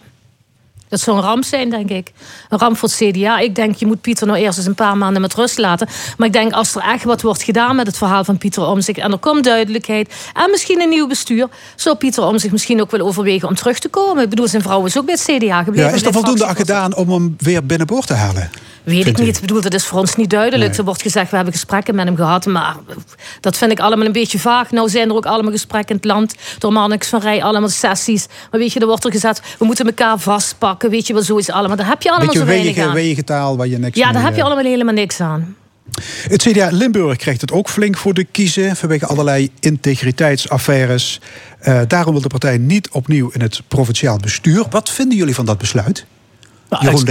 Dat 0.89 0.99
zou 0.99 1.17
een 1.17 1.23
ramp 1.23 1.43
zijn, 1.43 1.69
denk 1.69 1.89
ik. 1.89 2.11
Een 2.49 2.59
ramp 2.59 2.77
voor 2.77 2.89
het 2.89 2.97
CDA. 2.97 3.39
Ik 3.39 3.55
denk, 3.55 3.75
je 3.75 3.85
moet 3.85 4.01
Pieter 4.01 4.27
nou 4.27 4.39
eerst 4.39 4.57
eens 4.57 4.67
een 4.67 4.75
paar 4.75 4.97
maanden 4.97 5.21
met 5.21 5.33
rust 5.33 5.57
laten. 5.57 5.87
Maar 6.17 6.27
ik 6.27 6.33
denk, 6.33 6.51
als 6.51 6.75
er 6.75 6.81
echt 6.81 7.03
wat 7.03 7.21
wordt 7.21 7.43
gedaan 7.43 7.75
met 7.75 7.87
het 7.87 7.97
verhaal 7.97 8.23
van 8.23 8.37
Pieter 8.37 8.67
Omzicht... 8.67 8.99
en 8.99 9.11
er 9.11 9.17
komt 9.17 9.43
duidelijkheid 9.43 10.13
en 10.33 10.51
misschien 10.51 10.81
een 10.81 10.89
nieuw 10.89 11.07
bestuur... 11.07 11.47
zou 11.75 11.95
Pieter 11.95 12.23
Omzicht 12.23 12.51
misschien 12.51 12.81
ook 12.81 12.91
wel 12.91 13.07
overwegen 13.07 13.47
om 13.47 13.55
terug 13.55 13.79
te 13.79 13.89
komen. 13.89 14.23
Ik 14.23 14.29
bedoel, 14.29 14.47
zijn 14.47 14.61
vrouw 14.61 14.85
is 14.85 14.97
ook 14.97 15.05
bij 15.05 15.17
het 15.19 15.23
CDA 15.23 15.63
gebleven. 15.63 15.89
Ja, 15.89 15.95
is 15.95 16.03
er 16.03 16.13
voldoende 16.13 16.55
gedaan 16.55 16.95
om 16.95 17.09
hem 17.09 17.35
weer 17.37 17.65
binnenboord 17.65 18.07
te 18.07 18.13
halen? 18.13 18.49
Weet 18.89 19.07
ik 19.07 19.17
niet. 19.17 19.35
Ik 19.35 19.41
bedoel, 19.41 19.61
dat 19.61 19.73
is 19.73 19.85
voor 19.85 19.99
ons 19.99 20.15
niet 20.15 20.29
duidelijk. 20.29 20.77
Er 20.77 20.83
wordt 20.83 21.01
gezegd, 21.01 21.29
we 21.29 21.35
hebben 21.35 21.53
gesprekken 21.53 21.95
met 21.95 22.05
hem 22.05 22.15
gehad. 22.15 22.45
Maar 22.45 22.75
dat 23.41 23.57
vind 23.57 23.71
ik 23.71 23.79
allemaal 23.79 24.05
een 24.05 24.11
beetje 24.11 24.39
vaag. 24.39 24.71
Nou 24.71 24.89
zijn 24.89 25.09
er 25.09 25.15
ook 25.15 25.25
allemaal 25.25 25.51
gesprekken 25.51 25.89
in 25.89 25.95
het 25.95 26.05
land. 26.05 26.35
Door 26.57 26.73
Mannix 26.73 27.07
van 27.07 27.21
Rij, 27.21 27.43
allemaal 27.43 27.69
sessies. 27.69 28.27
Maar 28.51 28.59
weet 28.59 28.73
je, 28.73 28.79
er 28.79 28.87
wordt 28.87 29.05
er 29.05 29.11
gezegd, 29.11 29.41
we 29.59 29.65
moeten 29.65 29.85
elkaar 29.85 30.19
vastpakken. 30.19 30.89
Weet 30.89 31.07
je 31.07 31.13
wel, 31.13 31.21
zo 31.21 31.37
is 31.37 31.49
allemaal. 31.49 31.77
Daar 31.77 31.87
heb 31.87 32.01
je 32.01 32.09
allemaal 32.09 32.27
beetje 32.27 32.41
zo 32.41 32.45
weinig 32.45 32.75
wege, 32.75 32.87
aan. 32.87 32.93
Wege 32.93 33.23
taal 33.23 33.57
waar 33.57 33.67
je 33.67 33.77
niks 33.77 33.97
Ja, 33.97 34.11
daar 34.11 34.23
heb 34.23 34.35
je 34.35 34.43
allemaal 34.43 34.63
helemaal 34.63 34.93
niks 34.93 35.19
aan. 35.19 35.55
Het 36.29 36.41
CDA 36.41 36.69
Limburg 36.71 37.17
krijgt 37.17 37.41
het 37.41 37.51
ook 37.51 37.69
flink 37.69 37.97
voor 37.97 38.13
de 38.13 38.23
kiezen 38.23 38.75
vanwege 38.75 39.05
allerlei 39.05 39.49
integriteitsaffaires. 39.59 41.21
Uh, 41.63 41.81
daarom 41.87 42.13
wil 42.13 42.21
de 42.21 42.27
partij 42.27 42.57
niet 42.57 42.89
opnieuw 42.89 43.29
in 43.33 43.41
het 43.41 43.61
provinciaal 43.67 44.17
bestuur. 44.17 44.65
Wat 44.69 44.89
vinden 44.89 45.17
jullie 45.17 45.35
van 45.35 45.45
dat 45.45 45.57
besluit? 45.57 46.05
Nou, 46.69 46.83
Jeroen 46.83 47.05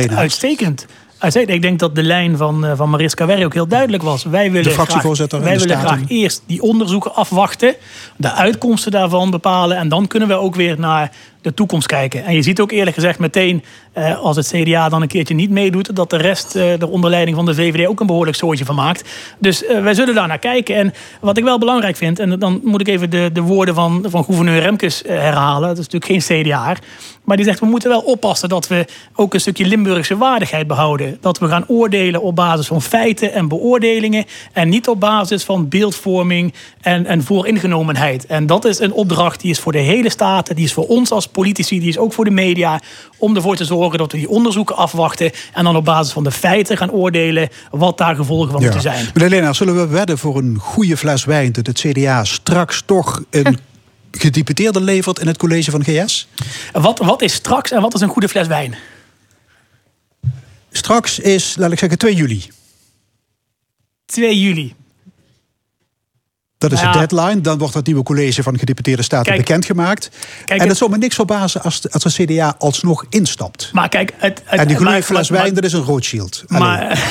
Ik 1.20 1.62
denk 1.62 1.78
dat 1.78 1.94
de 1.94 2.02
lijn 2.02 2.37
van, 2.37 2.66
eh, 2.66 2.72
van 2.76 2.90
Mariska 2.90 3.26
Werri 3.26 3.44
ook 3.44 3.54
heel 3.54 3.66
duidelijk 3.66 4.02
was. 4.02 4.25
Wij 4.25 4.50
willen, 4.50 4.68
de 4.68 4.70
fractievoorzitter 4.70 5.38
graag, 5.38 5.50
wij 5.50 5.60
willen 5.60 5.78
graag 5.78 6.00
eerst 6.06 6.42
die 6.46 6.62
onderzoeken 6.62 7.14
afwachten, 7.14 7.75
de 8.16 8.32
uitkomsten 8.32 8.92
daarvan 8.92 9.30
bepalen. 9.30 9.76
En 9.76 9.88
dan 9.88 10.06
kunnen 10.06 10.28
we 10.28 10.34
ook 10.34 10.54
weer 10.54 10.78
naar 10.78 11.12
de 11.40 11.54
toekomst 11.54 11.87
kijken. 11.87 12.25
En 12.25 12.35
je 12.35 12.42
ziet 12.42 12.61
ook 12.61 12.71
eerlijk 12.71 12.97
gezegd 12.97 13.18
meteen, 13.18 13.64
eh, 13.92 14.18
als 14.18 14.37
het 14.37 14.49
CDA 14.49 14.88
dan 14.88 15.02
een 15.02 15.09
keertje 15.09 15.35
niet 15.35 15.50
meedoet, 15.50 15.97
dat 15.97 16.11
de 16.11 16.16
rest, 16.16 16.57
eh, 16.57 16.78
de 16.78 16.88
onderleiding 16.88 17.37
van 17.37 17.47
de 17.47 17.54
VVD, 17.54 17.87
ook 17.87 18.00
een 18.00 18.07
behoorlijk 18.07 18.37
soortje 18.37 18.64
van 18.64 18.75
maakt. 18.75 19.09
Dus 19.38 19.64
eh, 19.64 19.83
wij 19.83 19.95
zullen 19.95 20.14
daar 20.14 20.28
naar 20.28 20.38
kijken. 20.38 20.76
En 20.76 20.95
wat 21.21 21.37
ik 21.37 21.45
wel 21.45 21.59
belangrijk 21.59 21.97
vind, 21.97 22.18
en 22.18 22.38
dan 22.38 22.61
moet 22.64 22.80
ik 22.80 22.88
even 22.88 23.11
de, 23.11 23.30
de 23.33 23.40
woorden 23.40 23.75
van, 23.75 24.04
van 24.09 24.25
gouverneur 24.25 24.61
Remkes 24.61 25.02
herhalen. 25.07 25.68
Dat 25.68 25.78
is 25.78 25.88
natuurlijk 25.88 26.26
geen 26.26 26.42
CDA. 26.42 26.76
Maar 27.25 27.37
die 27.37 27.47
zegt, 27.47 27.61
we 27.61 27.66
moeten 27.66 27.88
wel 27.88 28.00
oppassen 28.00 28.49
dat 28.49 28.68
we 28.68 28.85
ook 29.14 29.35
een 29.35 29.40
stukje 29.40 29.66
Limburgse 29.66 30.16
waardigheid 30.16 30.66
behouden. 30.66 31.18
Dat 31.21 31.38
we 31.38 31.49
gaan 31.49 31.64
oordelen 31.66 32.23
op 32.23 32.37
basis 32.37 32.66
van 32.66 32.83
feiten 32.83 33.33
en 33.33 33.49
beoordelingen. 33.49 34.25
En 34.52 34.68
niet 34.68 34.88
op 34.88 35.01
basis 35.01 35.44
van 35.44 35.68
beeldvorming 35.68 36.55
en, 36.81 37.07
en 37.07 37.22
vooringenomenheid. 37.22 38.27
En 38.27 38.46
dat 38.46 38.64
is 38.64 38.79
een 38.79 38.92
opdracht 38.92 39.40
die 39.40 39.51
is 39.51 39.59
voor 39.59 39.72
de 39.72 39.79
hele 39.79 40.11
Staten, 40.11 40.57
die 40.57 40.64
is 40.64 40.72
voor 40.72 40.87
ons 40.87 41.11
als 41.11 41.27
politici, 41.32 41.78
die 41.78 41.88
is 41.88 41.98
ook 41.98 42.12
voor 42.12 42.24
de 42.24 42.30
media. 42.30 42.80
Om 43.16 43.36
ervoor 43.36 43.56
te 43.56 43.64
zorgen 43.64 43.98
dat 43.98 44.12
we 44.12 44.18
die 44.18 44.28
onderzoeken 44.28 44.76
afwachten. 44.76 45.30
En 45.52 45.64
dan 45.64 45.76
op 45.76 45.84
basis 45.84 46.12
van 46.12 46.24
de 46.24 46.30
feiten 46.30 46.76
gaan 46.76 46.90
oordelen 46.90 47.48
wat 47.70 47.98
daar 47.98 48.14
gevolgen 48.14 48.50
van 48.50 48.62
moeten 48.62 48.80
zijn. 48.80 49.08
Meneer 49.14 49.30
Lena, 49.30 49.52
zullen 49.52 49.76
we 49.76 49.86
wedden 49.86 50.18
voor 50.18 50.36
een 50.38 50.58
goede 50.58 50.96
fles 50.96 51.24
wijn 51.24 51.52
dat 51.52 51.66
het 51.66 51.78
CDA 51.78 52.24
straks 52.24 52.82
toch 52.86 53.22
een 53.30 53.58
gedeputeerde 54.10 54.80
levert 54.80 55.18
in 55.18 55.26
het 55.26 55.36
college 55.36 55.70
van 55.70 55.84
GS? 55.84 56.28
Wat, 56.72 56.98
wat 56.98 57.22
is 57.22 57.32
straks 57.32 57.70
en 57.70 57.80
wat 57.80 57.94
is 57.94 58.00
een 58.00 58.08
goede 58.08 58.28
fles 58.28 58.46
wijn? 58.46 58.74
Straks 60.70 61.18
is, 61.18 61.56
laat 61.56 61.72
ik 61.72 61.78
zeggen, 61.78 61.98
2 61.98 62.14
juli. 62.14 62.42
2 64.06 64.40
juli. 64.40 64.74
Dat 66.59 66.73
is 66.73 66.81
nou 66.81 66.92
de 66.92 67.07
deadline. 67.07 67.40
Dan 67.40 67.59
wordt 67.59 67.75
het 67.75 67.87
nieuwe 67.87 68.03
college 68.03 68.42
van 68.42 68.59
gedeputeerde 68.59 69.03
staten 69.03 69.37
bekendgemaakt. 69.37 70.11
Kijk, 70.44 70.61
en 70.61 70.68
het 70.68 70.77
zal 70.77 70.88
me 70.88 70.99
niks 70.99 71.14
verbazen 71.14 71.62
als, 71.62 71.90
als 71.90 72.03
de 72.03 72.25
CDA 72.25 72.55
alsnog 72.59 73.05
instapt. 73.09 73.71
Maar 73.73 73.88
kijk, 73.88 74.12
het, 74.16 74.42
het, 74.44 74.61
en 74.61 74.66
die 74.66 74.77
groene 74.77 75.03
fles 75.03 75.29
wijn, 75.29 75.55
dat 75.55 75.64
is 75.64 75.73
een 75.73 75.83
Rothschild. 75.83 76.44
Maar, 76.47 77.03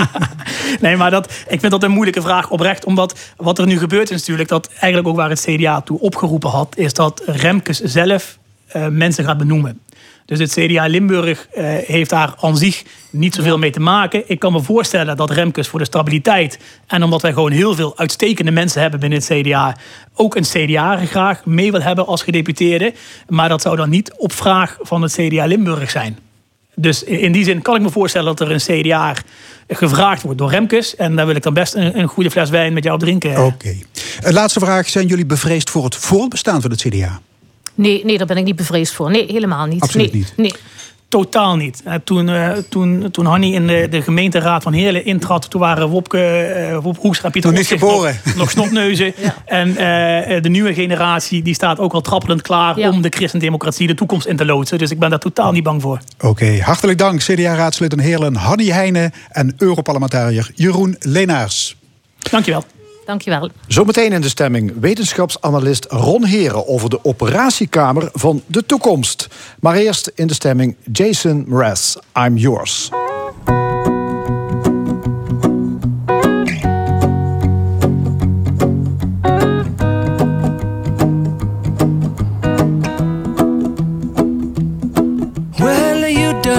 nee, 0.80 0.96
maar 0.96 1.10
dat, 1.10 1.32
ik 1.48 1.60
vind 1.60 1.72
dat 1.72 1.82
een 1.82 1.90
moeilijke 1.90 2.22
vraag 2.22 2.50
oprecht. 2.50 2.84
Omdat 2.84 3.18
wat 3.36 3.58
er 3.58 3.66
nu 3.66 3.78
gebeurt 3.78 4.10
is 4.10 4.18
natuurlijk... 4.18 4.48
dat 4.48 4.68
eigenlijk 4.68 5.08
ook 5.08 5.16
waar 5.16 5.30
het 5.30 5.40
CDA 5.40 5.80
toe 5.80 6.00
opgeroepen 6.00 6.50
had... 6.50 6.76
is 6.76 6.92
dat 6.92 7.22
Remkes 7.26 7.80
zelf 7.80 8.38
uh, 8.76 8.86
mensen 8.86 9.24
gaat 9.24 9.38
benoemen. 9.38 9.80
Dus 10.28 10.38
het 10.38 10.52
CDA 10.52 10.86
Limburg 10.86 11.48
uh, 11.54 11.64
heeft 11.86 12.10
daar 12.10 12.34
aan 12.40 12.56
zich 12.56 12.82
niet 13.10 13.34
zoveel 13.34 13.58
mee 13.58 13.70
te 13.70 13.80
maken. 13.80 14.22
Ik 14.26 14.38
kan 14.38 14.52
me 14.52 14.62
voorstellen 14.62 15.16
dat 15.16 15.30
Remkes 15.30 15.68
voor 15.68 15.78
de 15.78 15.84
stabiliteit... 15.84 16.58
en 16.86 17.02
omdat 17.02 17.22
wij 17.22 17.32
gewoon 17.32 17.50
heel 17.50 17.74
veel 17.74 17.98
uitstekende 17.98 18.50
mensen 18.50 18.80
hebben 18.80 19.00
binnen 19.00 19.18
het 19.18 19.28
CDA... 19.28 19.76
ook 20.14 20.36
een 20.36 20.42
CDA 20.42 21.06
graag 21.06 21.44
mee 21.44 21.70
wil 21.70 21.82
hebben 21.82 22.06
als 22.06 22.22
gedeputeerde. 22.22 22.94
Maar 23.28 23.48
dat 23.48 23.62
zou 23.62 23.76
dan 23.76 23.88
niet 23.90 24.12
op 24.16 24.32
vraag 24.32 24.78
van 24.80 25.02
het 25.02 25.12
CDA 25.12 25.44
Limburg 25.44 25.90
zijn. 25.90 26.18
Dus 26.74 27.02
in 27.02 27.32
die 27.32 27.44
zin 27.44 27.62
kan 27.62 27.76
ik 27.76 27.82
me 27.82 27.90
voorstellen 27.90 28.36
dat 28.36 28.48
er 28.48 28.54
een 28.54 28.82
CDA 28.82 29.14
gevraagd 29.68 30.22
wordt 30.22 30.38
door 30.38 30.50
Remkes. 30.50 30.96
En 30.96 31.16
daar 31.16 31.26
wil 31.26 31.36
ik 31.36 31.42
dan 31.42 31.54
best 31.54 31.74
een, 31.74 31.98
een 31.98 32.08
goede 32.08 32.30
fles 32.30 32.50
wijn 32.50 32.72
met 32.72 32.84
jou 32.84 32.98
drinken. 32.98 33.30
Oké. 33.30 33.40
Okay. 33.40 33.84
Eh, 34.22 34.32
laatste 34.32 34.60
vraag. 34.60 34.88
Zijn 34.88 35.06
jullie 35.06 35.26
bevreesd 35.26 35.70
voor 35.70 35.84
het 35.84 35.96
voortbestaan 35.96 36.60
van 36.60 36.70
het 36.70 36.80
CDA? 36.80 37.20
Nee, 37.78 38.04
nee, 38.04 38.18
daar 38.18 38.26
ben 38.26 38.36
ik 38.36 38.44
niet 38.44 38.56
bevreesd 38.56 38.94
voor. 38.94 39.10
Nee, 39.10 39.26
helemaal 39.26 39.66
niet. 39.66 39.82
Absoluut 39.82 40.12
nee, 40.12 40.20
niet. 40.20 40.32
Nee. 40.36 40.52
Totaal 41.08 41.56
niet. 41.56 41.82
Toen, 42.04 42.28
uh, 42.28 42.50
toen, 42.68 43.08
toen 43.10 43.26
Hanny 43.26 43.54
in 43.54 43.66
de, 43.66 43.86
de 43.90 44.02
gemeenteraad 44.02 44.62
van 44.62 44.72
Heerlen 44.72 45.04
intrad... 45.04 45.50
toen 45.50 45.60
waren 45.60 45.88
Wopke, 45.88 46.54
uh, 46.70 46.78
Wop 46.78 46.98
Hoekstra, 46.98 47.28
Pieter 47.28 47.52
niet 47.52 47.66
geboren. 47.66 48.20
Nog, 48.24 48.34
nog 48.34 48.50
snotneuzen. 48.50 49.14
En 49.44 49.68
uh, 49.68 49.76
de 50.42 50.48
nieuwe 50.48 50.74
generatie 50.74 51.42
die 51.42 51.54
staat 51.54 51.78
ook 51.78 51.92
al 51.92 52.00
trappelend 52.00 52.42
klaar... 52.42 52.76
om 52.76 53.02
de 53.02 53.08
christendemocratie 53.08 53.86
de 53.86 53.94
toekomst 53.94 54.26
in 54.26 54.36
te 54.36 54.44
loodsen. 54.44 54.78
Dus 54.78 54.90
ik 54.90 54.98
ben 54.98 55.10
daar 55.10 55.18
totaal 55.18 55.52
niet 55.52 55.62
bang 55.62 55.82
voor. 55.82 55.98
Oké, 56.20 56.60
hartelijk 56.62 56.98
dank 56.98 57.20
CDA-raadslid 57.20 57.92
in 57.92 57.98
Heerlen 57.98 58.34
Hanny 58.34 58.66
Heijnen... 58.66 59.12
en 59.28 59.54
Europarlementariër 59.58 60.50
Jeroen 60.54 60.96
Leenaars. 60.98 61.76
Dankjewel. 62.30 62.64
Dankjewel. 63.08 63.50
Zometeen 63.66 64.12
in 64.12 64.20
de 64.20 64.28
stemming 64.28 64.72
wetenschapsanalist 64.80 65.84
Ron 65.84 66.24
Heren 66.24 66.66
over 66.66 66.90
de 66.90 67.04
operatiekamer 67.04 68.08
van 68.12 68.42
de 68.46 68.66
toekomst. 68.66 69.28
Maar 69.60 69.74
eerst 69.74 70.10
in 70.14 70.26
de 70.26 70.34
stemming 70.34 70.76
Jason 70.92 71.44
Mraz, 71.46 71.96
I'm 72.14 72.36
Yours. 72.36 72.90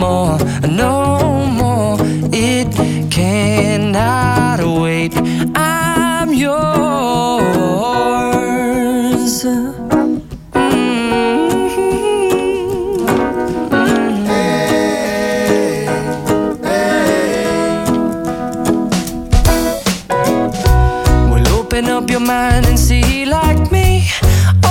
more, 0.00 0.38
no 0.66 1.46
more. 1.46 1.96
It 2.32 2.72
cannot 3.10 4.60
wait. 4.80 5.12
I'm 5.54 6.32
yours. 6.32 7.50
up 22.02 22.10
your 22.10 22.20
mind 22.20 22.66
and 22.66 22.78
see 22.78 23.26
like 23.26 23.70
me. 23.70 24.08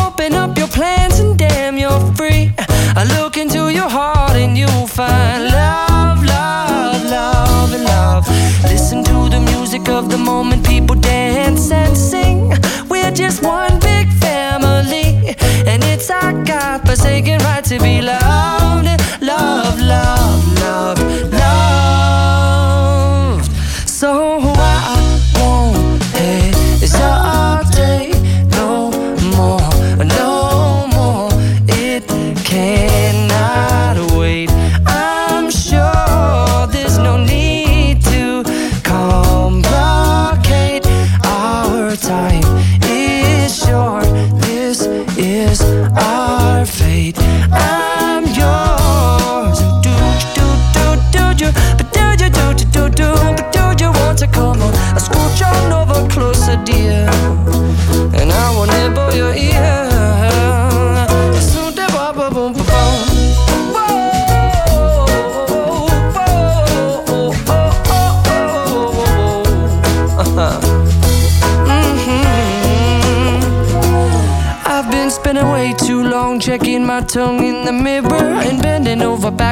Open 0.04 0.34
up 0.34 0.58
your 0.58 0.68
plans 0.68 1.20
and 1.20 1.38
damn, 1.38 1.78
you're 1.78 2.00
free. 2.15 2.52
I 2.96 3.04
look 3.18 3.38
into 3.38 3.70
your 3.70 3.89
heart 3.89 4.29
you 4.60 4.65
will 4.65 4.88
find 4.88 5.45
love, 5.45 6.22
love, 6.22 7.04
love, 7.06 7.72
love. 7.72 8.28
Listen 8.63 9.04
to 9.06 9.30
the 9.30 9.39
music 9.39 9.88
of 9.88 10.10
the 10.10 10.17
moment, 10.17 10.65
people. 10.65 10.95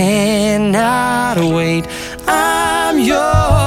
Cannot 0.00 1.36
wait. 1.52 1.84
I'm 2.26 2.98
yours. 3.00 3.59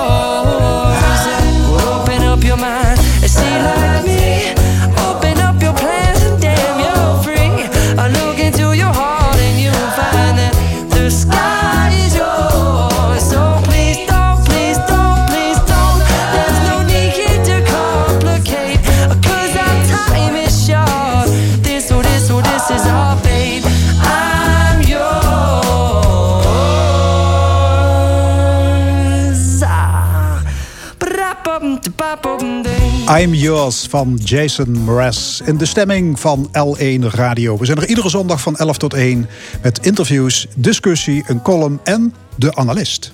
I'm 33.19 33.33
Yours 33.33 33.85
van 33.89 34.19
Jason 34.23 34.83
Mraz 34.83 35.41
in 35.45 35.57
de 35.57 35.65
stemming 35.65 36.19
van 36.19 36.47
L1 36.47 36.99
Radio. 36.99 37.57
We 37.57 37.65
zijn 37.65 37.77
er 37.77 37.87
iedere 37.87 38.09
zondag 38.09 38.41
van 38.41 38.55
11 38.55 38.77
tot 38.77 38.93
1 38.93 39.29
met 39.61 39.85
interviews, 39.85 40.47
discussie, 40.55 41.23
een 41.27 41.41
column 41.41 41.79
en 41.83 42.13
de 42.35 42.55
analist. 42.55 43.13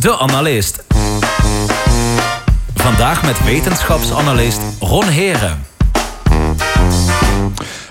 De 0.00 0.18
Analist. 0.18 0.84
Vandaag 2.74 3.22
met 3.22 3.44
wetenschapsanalist 3.44 4.60
Ron 4.80 5.08
Heren. 5.08 5.77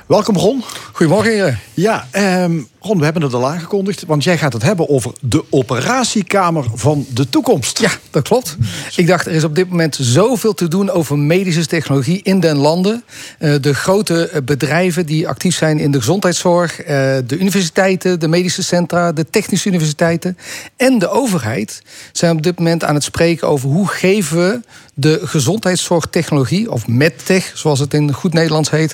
Welkom 0.08 0.38
Ron. 0.38 0.64
Goedemorgen, 0.92 1.32
heren. 1.32 1.60
Ja, 1.74 2.08
ehm, 2.12 2.60
Ron, 2.80 2.98
we 2.98 3.04
hebben 3.04 3.22
het 3.22 3.34
al 3.34 3.48
aangekondigd, 3.48 4.06
want 4.06 4.24
jij 4.24 4.38
gaat 4.38 4.54
het 4.54 4.62
hebben 4.62 4.90
over 4.90 5.12
de 5.22 5.44
operatiekamer 5.50 6.66
van 6.74 7.06
de 7.14 7.30
toekomst. 7.30 7.80
Ja, 7.80 7.90
dat 8.10 8.24
klopt. 8.24 8.58
Ik 8.96 9.08
dacht, 9.08 9.26
er 9.26 9.32
is 9.32 9.44
op 9.44 9.56
dit 9.56 9.70
moment 9.70 9.98
zoveel 10.00 10.54
te 10.54 10.68
doen 10.68 10.90
over 10.90 11.18
medische 11.18 11.66
technologie 11.66 12.20
in 12.24 12.40
den 12.40 12.58
landen. 12.58 13.04
Eh, 13.40 13.54
de 13.62 13.74
grote 13.74 14.30
eh, 14.30 14.42
bedrijven 14.42 15.06
die 15.06 15.28
actief 15.28 15.56
zijn 15.56 15.80
in 15.80 15.92
de 15.92 16.00
gezondheidszorg, 16.00 16.82
eh, 16.82 16.88
de 17.26 17.38
universiteiten, 17.38 18.20
de 18.20 18.28
medische 18.28 18.64
centra, 18.64 19.12
de 19.12 19.30
technische 19.30 19.70
universiteiten 19.70 20.38
en 20.76 21.00
de 21.00 21.10
overheid 21.10 21.82
zijn 22.12 22.36
op 22.36 22.44
dit 22.44 22.58
moment 22.58 22.84
aan 22.84 22.96
het 22.96 23.04
spreken 23.04 23.48
over 23.48 23.70
hoe 23.70 23.88
geven 23.88 24.38
we 24.38 24.60
de 24.94 25.20
gezondheidszorgtechnologie, 25.24 26.72
of 26.72 26.88
medtech, 26.88 27.52
zoals 27.54 27.80
het 27.80 27.94
in 27.94 28.14
goed 28.14 28.34
Nederlands 28.34 28.70
heet, 28.70 28.94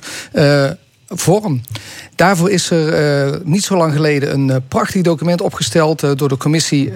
vorm. 1.16 1.62
Daarvoor 2.16 2.50
is 2.50 2.70
er 2.70 2.94
eh, 2.94 3.40
niet 3.44 3.64
zo 3.64 3.78
lang 3.78 3.94
geleden 3.94 4.34
een 4.34 4.50
eh, 4.50 4.58
prachtig 4.68 5.02
document 5.02 5.42
opgesteld 5.42 6.04
eh, 6.04 6.12
door 6.16 6.30
de 6.30 6.38
commissie 6.38 6.92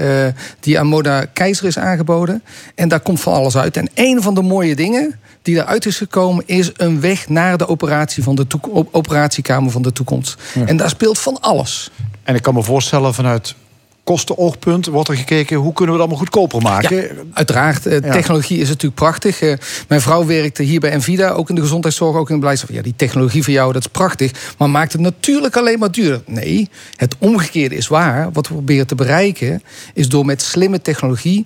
die 0.60 0.80
aan 0.80 0.88
Mona 0.88 1.26
Keizer 1.26 1.66
is 1.66 1.78
aangeboden. 1.78 2.44
En 2.76 2.88
daar 2.88 3.00
komt 3.00 3.22
van 3.22 3.34
alles 3.34 3.58
uit. 3.58 3.78
En 3.78 3.90
een 3.94 4.22
van 4.22 4.34
de 4.34 4.42
mooie 4.42 4.76
dingen 4.76 5.20
die 5.42 5.56
daaruit 5.56 5.86
is 5.86 5.98
gekomen, 5.98 6.44
is 6.46 6.72
een 6.74 7.02
weg 7.02 7.30
naar 7.30 7.58
de 7.58 7.68
operatie 7.68 8.24
van 8.24 8.36
de 8.36 8.48
toek- 8.48 8.88
operatiekamer 8.92 9.72
van 9.72 9.82
de 9.82 9.92
toekomst. 9.92 10.36
En 10.66 10.78
daar 10.78 10.90
speelt 10.90 11.20
van 11.20 11.42
alles. 11.42 11.92
En 12.24 12.36
ik 12.36 12.42
kan 12.42 12.54
me 12.54 12.64
voorstellen, 12.64 13.14
vanuit 13.14 13.56
kostenoogpunt 14.08 14.86
wordt 14.86 15.10
er 15.10 15.16
gekeken 15.16 15.58
hoe 15.58 15.74
kunnen 15.74 15.96
we 15.96 16.02
het 16.02 16.10
allemaal 16.10 16.26
goedkoper 16.26 16.62
maken. 16.62 16.96
Ja, 16.96 17.08
uiteraard. 17.34 17.86
Eh, 17.86 18.00
Ja. 18.00 18.12
Technologie 18.12 18.60
is 18.60 18.68
natuurlijk 18.68 18.96
prachtig. 18.96 19.42
Eh, 19.42 19.54
mijn 19.88 20.02
vrouw 20.02 20.26
werkte 20.26 20.64
hier 20.64 20.80
bij 20.80 20.92
Envida, 20.92 21.30
ook 21.30 21.50
in 21.50 21.56
de 21.56 21.62
gezondheidszorg, 21.62 22.16
ook 22.16 22.28
in 22.28 22.32
het 22.36 22.42
beleid. 22.42 22.66
Ja, 22.70 22.82
die 22.82 22.94
technologie 22.96 23.44
van 23.44 23.54
jou, 23.54 23.74
dat 23.74 23.82
is 23.82 23.92
prachtig. 23.92 24.32
Maar 24.58 24.70
maakt 24.70 24.92
het 24.92 25.02
natuurlijk 25.02 25.58
alleen 25.58 25.80
maar 25.80 25.92
duurder. 25.92 26.22
Nee, 26.26 26.70
het 26.96 27.16
omgekeerde 27.20 27.76
is 27.76 27.88
waar. 27.88 28.32
Wat 28.32 28.48
we 28.48 28.54
proberen 28.54 28.88
te 28.88 28.96
bereiken, 28.96 29.64
is 29.94 30.10
door 30.10 30.26
met 30.26 30.42
slimme 30.42 30.82
technologie 30.82 31.46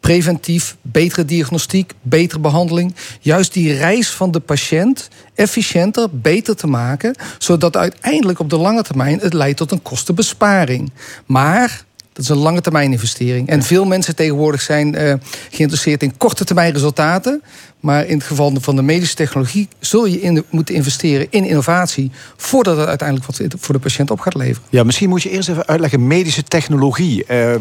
preventief, 0.00 0.76
betere 0.82 1.24
diagnostiek, 1.24 1.92
betere 2.02 2.40
behandeling. 2.40 2.94
Juist 3.20 3.52
die 3.52 3.74
reis 3.74 4.10
van 4.10 4.30
de 4.30 4.40
patiënt 4.40 5.08
efficiënter, 5.34 6.08
beter 6.12 6.56
te 6.56 6.66
maken. 6.66 7.14
Zodat 7.38 7.76
uiteindelijk 7.76 8.38
op 8.38 8.50
de 8.50 8.56
lange 8.56 8.82
termijn 8.82 9.18
het 9.20 9.32
leidt 9.32 9.56
tot 9.56 9.70
een 9.72 9.82
kostenbesparing. 9.82 10.92
Maar 11.26 11.84
dat 12.12 12.24
is 12.24 12.28
een 12.28 12.36
lange 12.36 12.60
termijn 12.60 12.92
investering. 12.92 13.48
En 13.48 13.62
veel 13.62 13.84
mensen 13.84 14.16
tegenwoordig 14.16 14.60
zijn 14.60 14.94
eh, 14.94 15.14
geïnteresseerd 15.50 16.02
in 16.02 16.16
korte 16.16 16.44
termijn 16.44 16.72
resultaten. 16.72 17.42
Maar 17.82 18.06
in 18.06 18.16
het 18.16 18.26
geval 18.26 18.52
van 18.60 18.76
de 18.76 18.82
medische 18.82 19.14
technologie 19.14 19.68
zul 19.80 20.06
je 20.06 20.20
in 20.20 20.34
de- 20.34 20.44
moeten 20.50 20.74
investeren 20.74 21.26
in 21.30 21.44
innovatie. 21.44 22.10
voordat 22.36 22.76
het 22.76 22.86
uiteindelijk 22.88 23.26
wat 23.26 23.40
voor 23.60 23.74
de 23.74 23.80
patiënt 23.80 24.10
op 24.10 24.20
gaat 24.20 24.34
leveren. 24.34 24.62
Ja, 24.70 24.82
misschien 24.84 25.08
moet 25.08 25.22
je 25.22 25.30
eerst 25.30 25.48
even 25.48 25.66
uitleggen, 25.66 26.06
medische 26.06 26.42
technologie. 26.42 27.24
Ehm, 27.24 27.60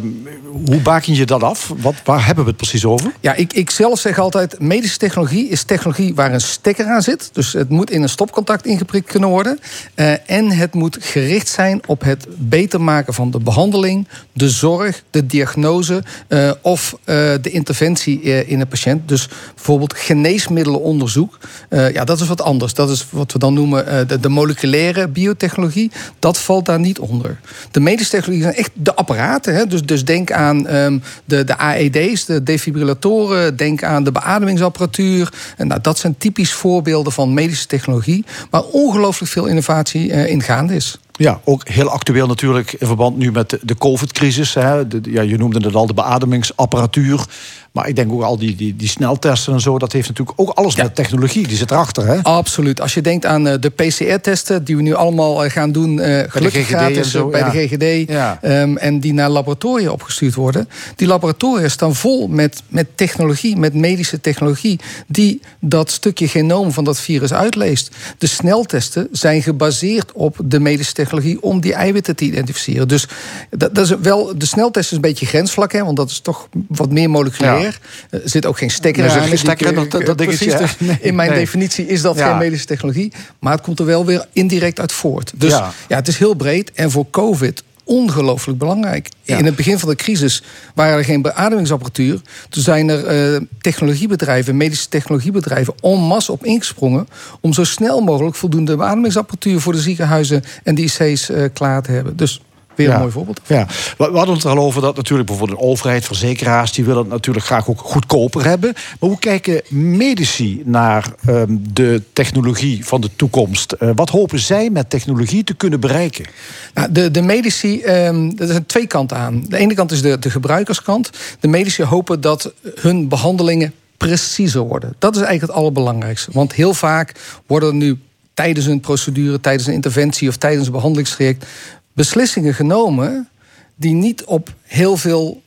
hoe 0.66 0.80
baken 0.82 1.16
je 1.16 1.26
dat 1.26 1.44
af? 1.44 1.74
Wat, 1.78 1.96
waar 2.04 2.26
hebben 2.26 2.44
we 2.44 2.50
het 2.50 2.60
precies 2.60 2.86
over? 2.86 3.12
Ja, 3.20 3.34
ik, 3.34 3.54
ik 3.54 3.70
zelf 3.70 4.00
zeg 4.00 4.20
altijd: 4.20 4.60
medische 4.60 4.98
technologie 4.98 5.50
is 5.50 5.64
technologie 5.64 6.16
waar 6.16 6.34
een 6.34 6.42
stekker 6.42 6.86
aan 6.86 7.02
zit. 7.02 7.30
Dus 7.34 7.54
het 7.54 7.70
moet 7.70 7.92
in 7.92 8.02
een 8.02 8.10
stopcontact 8.10 8.66
ingeprikt 8.66 9.10
kunnen 9.10 9.30
worden. 9.30 9.60
Eh, 9.94 10.30
en 10.30 10.52
het 10.52 10.74
moet 10.74 10.98
gericht 11.00 11.48
zijn 11.48 11.82
op 11.88 12.02
het 12.02 12.28
beter 12.38 12.82
maken 12.82 13.14
van 13.14 13.32
de 13.32 13.40
behandeling, 13.40 14.08
de 14.34 14.50
zorg, 14.50 15.04
de 15.10 15.26
diagnose 15.26 16.04
eh, 16.28 16.52
of 16.62 16.96
eh, 17.04 17.16
de 17.42 17.50
interventie 17.50 18.22
in 18.22 18.60
een 18.60 18.68
patiënt. 18.68 19.08
Dus 19.08 19.30
bijvoorbeeld 19.56 19.94
geneesmiddelenonderzoek. 20.12 21.38
Eh, 21.70 21.92
ja, 21.92 22.04
dat 22.04 22.20
is 22.22 22.28
wat 22.28 22.42
anders. 22.42 22.74
Dat 22.74 22.90
is 22.90 23.08
wat 23.10 23.32
we 23.32 23.40
dan 23.40 23.54
noemen 23.54 23.88
eh, 23.88 24.20
de, 24.22 24.30
moleculaire 24.30 25.08
biotechnologie. 25.08 25.92
Dat 26.20 26.38
valt 26.38 26.66
daar 26.66 26.80
niet 26.80 27.00
onder. 27.00 27.40
De 27.72 27.80
medische 27.80 28.12
technologie 28.12 28.44
zijn 28.44 28.56
echt 28.56 28.72
de 28.74 28.96
apparaten. 28.96 29.56
Hè? 29.56 29.68
Dus, 29.68 29.84
dus 29.84 30.06
denk 30.06 30.32
aan 30.32 30.68
ehm, 30.68 31.00
de, 31.26 31.44
de 31.44 31.58
AED's, 31.58 32.26
de 32.26 32.44
defibrillatoren. 32.44 33.56
Denk 33.56 33.84
aan 33.84 34.04
de 34.04 34.12
beademingsapparatuur. 34.12 35.34
En 35.58 35.68
nou, 35.68 35.82
dat 35.82 35.98
zijn 35.98 36.16
typisch 36.18 36.54
voorbeelden 36.54 37.12
van 37.12 37.34
medische 37.34 37.68
technologie. 37.68 38.26
Waar 38.50 38.64
ongelooflijk 38.64 39.32
veel 39.32 39.46
innovatie 39.46 40.12
eh, 40.12 40.30
in 40.30 40.42
gaande 40.42 40.76
is. 40.76 41.00
Ja, 41.22 41.42
ook 41.44 41.68
heel 41.68 41.90
actueel 41.90 42.28
natuurlijk 42.28 42.74
in 42.74 42.88
verband 42.88 43.18
nu 43.18 43.32
met 43.32 43.50
de, 43.50 43.60
de 43.62 43.76
COVID-crisis. 43.78 44.54
hè. 44.54 44.88
De- 44.88 45.02
de- 45.02 45.12
ja, 45.12 45.22
je 45.22 45.38
noemde 45.38 45.60
het 45.66 45.76
al, 45.76 45.86
de 45.88 45.94
beademingsapparatuur. 45.94 47.26
Maar 47.72 47.88
ik 47.88 47.96
denk 47.96 48.12
ook 48.12 48.22
al 48.22 48.38
die, 48.38 48.56
die, 48.56 48.76
die 48.76 48.88
sneltesten 48.88 49.54
en 49.54 49.60
zo. 49.60 49.78
Dat 49.78 49.92
heeft 49.92 50.08
natuurlijk 50.08 50.40
ook 50.40 50.50
alles 50.50 50.76
Ja. 50.76 50.84
met 50.84 50.96
technologie. 50.96 51.48
Die 51.48 51.58
zit 51.58 51.72
erachter, 51.72 52.06
hè? 52.08 52.22
Absoluut. 52.24 52.82
Als 52.82 52.94
je 52.94 53.02
denkt 53.02 53.26
aan 53.26 53.48
eh, 53.48 53.60
de 53.60 53.70
PCR-testen 53.70 54.64
die 54.64 54.76
we 54.76 54.82
nu 54.82 54.94
allemaal 54.94 55.44
eh, 55.44 55.52
gaan 55.52 55.72
doen, 55.72 56.00
eh 56.00 56.24
gelukkig 56.32 56.66
GGD 56.66 56.72
en 56.74 56.78
gratis 56.78 57.12
zo, 57.12 57.26
eh, 57.26 57.32
bij 57.32 57.40
ja. 57.40 57.52
de 57.52 57.68
GGD, 57.68 58.10
ehm, 58.42 58.78
en 58.78 59.00
die 59.00 59.14
naar 59.14 59.30
laboratoria 59.30 59.92
opgestuurd 59.92 60.36
worden. 60.36 60.70
Die 60.96 61.08
laboratoria 61.08 61.68
staan 61.70 61.96
vol 61.96 62.28
met, 62.28 62.62
met 62.68 62.88
technologie, 62.96 63.58
met 63.58 63.74
medische 63.74 64.22
technologie, 64.22 64.80
die 65.08 65.42
dat 65.60 65.92
stukje 65.92 66.28
genoom 66.28 66.72
van 66.72 66.84
dat 66.84 67.00
virus 67.00 67.34
uitleest. 67.34 67.96
De 68.18 68.28
sneltesten 68.28 69.08
zijn 69.12 69.42
gebaseerd 69.42 70.12
op 70.12 70.38
de 70.44 70.60
medische 70.60 70.94
technologie 70.94 71.10
om 71.40 71.60
die 71.62 71.74
eiwitten 71.74 72.16
te 72.16 72.26
identificeren. 72.26 72.88
Dus 72.88 73.08
dat, 73.50 73.76
dat 73.76 73.86
is 73.86 73.96
wel, 74.02 74.38
de 74.38 74.46
sneltest 74.46 74.90
is 74.90 74.96
een 74.96 75.02
beetje 75.02 75.26
grensvlak, 75.26 75.72
hè, 75.72 75.84
want 75.84 75.98
dat 75.98 76.10
is 76.10 76.20
toch 76.20 76.48
wat 76.68 76.92
meer 76.92 77.10
moleculair. 77.10 77.80
Er 78.10 78.22
zit 78.24 78.46
ook 78.46 78.58
geen 78.58 78.72
stekker 78.72 79.04
Er 79.04 79.10
zit 79.12 79.22
aan. 79.22 79.28
geen 79.28 79.38
stekker 79.38 79.68
in 79.74 79.80
je- 79.80 79.88
dat- 79.88 80.06
dat 80.06 80.18
dingetje, 80.18 80.46
Precies, 80.46 80.76
dus 80.78 80.88
Nee, 80.88 80.98
in 81.02 81.16
mijn 81.16 81.30
nee. 81.30 81.40
definitie 81.40 81.86
is 81.88 82.02
dat 82.02 82.18
Ja. 82.18 82.30
geen 82.30 82.38
medische 82.38 82.66
technologie. 82.66 83.12
Maar 83.40 83.54
het 83.54 83.62
komt 83.62 83.80
er 83.80 83.86
wel 83.86 84.06
weer 84.06 84.26
indirect 84.34 84.80
uit 84.80 84.92
voort. 84.92 85.32
Dus 85.36 85.52
Ja. 85.52 85.72
ja, 85.88 85.96
het 85.96 86.08
is 86.08 86.18
heel 86.18 86.34
breed. 86.34 86.72
En 86.72 86.92
voor 86.92 87.06
COVID 87.10 87.64
ongelooflijk 87.92 88.58
belangrijk. 88.58 89.10
Ja. 89.22 89.38
In 89.38 89.46
het 89.46 89.56
begin 89.56 89.80
van 89.80 89.90
de 89.90 89.96
crisis 89.96 90.44
waren 90.76 90.98
er 90.98 91.04
geen 91.04 91.22
beademingsapparatuur. 91.22 92.22
Toen 92.50 92.64
zijn 92.64 92.90
er 92.90 93.06
eh, 93.06 93.42
technologiebedrijven, 93.62 94.58
medische 94.58 94.90
technologiebedrijven... 94.90 95.74
en 95.82 96.00
masse 96.00 96.32
op 96.32 96.46
ingesprongen... 96.46 97.08
om 97.42 97.54
zo 97.54 97.64
snel 97.64 98.02
mogelijk 98.02 98.36
voldoende 98.36 98.76
beademingsapparatuur... 98.76 99.60
voor 99.62 99.74
de 99.74 99.80
ziekenhuizen 99.80 100.44
en 100.64 100.76
de 100.76 100.82
IC's 100.82 101.30
eh, 101.30 101.44
klaar 101.54 101.82
te 101.82 101.92
hebben. 101.92 102.18
Dus 102.18 102.42
weer 102.76 102.88
Ja. 102.88 102.94
een 102.94 103.00
mooi 103.00 103.12
voorbeeld. 103.12 103.40
Ja, 103.48 103.68
we 103.98 104.04
hadden 104.04 104.36
het 104.36 104.44
er 104.44 104.50
al 104.50 104.58
over 104.58 104.82
dat 104.82 104.96
natuurlijk 104.96 105.28
bijvoorbeeld 105.30 105.60
de 105.60 105.66
overheid, 105.66 106.06
verzekeraars, 106.06 106.72
die 106.72 106.86
willen 106.86 107.02
het 107.02 107.12
natuurlijk 107.12 107.46
graag 107.46 107.70
ook 107.70 107.80
goedkoper 107.80 108.46
hebben. 108.46 108.74
Maar 108.74 109.10
hoe 109.10 109.20
kijken 109.20 109.62
medici 109.70 110.62
naar 110.66 111.14
ehm, 111.26 111.58
de 111.74 112.02
technologie 112.14 112.86
van 112.86 113.02
de 113.02 113.10
toekomst? 113.16 113.72
Eh, 113.72 113.90
wat 113.96 114.10
hopen 114.10 114.40
zij 114.40 114.70
met 114.70 114.90
technologie 114.90 115.44
te 115.44 115.54
kunnen 115.54 115.80
bereiken? 115.80 116.26
Nou, 116.74 116.92
de, 116.92 117.12
de 117.12 117.22
medici, 117.22 117.82
ehm, 117.82 118.32
er 118.38 118.48
zijn 118.48 118.66
twee 118.66 118.88
kanten 118.88 119.18
aan. 119.18 119.46
De 119.48 119.58
ene 119.58 119.74
kant 119.74 119.92
is 119.92 120.02
de, 120.02 120.20
de 120.20 120.30
gebruikerskant. 120.30 121.10
De 121.40 121.48
medici 121.48 121.84
hopen 121.84 122.22
dat 122.22 122.54
hun 122.76 123.08
behandelingen 123.08 123.74
preciezer 123.98 124.62
worden. 124.62 124.96
Dat 125.00 125.16
is 125.16 125.22
eigenlijk 125.22 125.52
het 125.52 125.62
allerbelangrijkste. 125.62 126.32
Want 126.34 126.54
heel 126.54 126.74
vaak 126.74 127.14
worden 127.48 127.70
er 127.70 127.76
nu 127.76 128.00
tijdens 128.34 128.66
een 128.66 128.80
procedure, 128.80 129.40
tijdens 129.40 129.68
een 129.68 129.74
interventie 129.74 130.30
of 130.30 130.38
tijdens 130.38 130.66
een 130.66 130.72
behandelingstraject 130.74 131.46
beslissingen 131.94 132.54
genomen 132.54 133.30
die 133.76 133.94
niet 133.94 134.24
op 134.24 134.54
heel 134.62 134.98
veel 134.98 135.42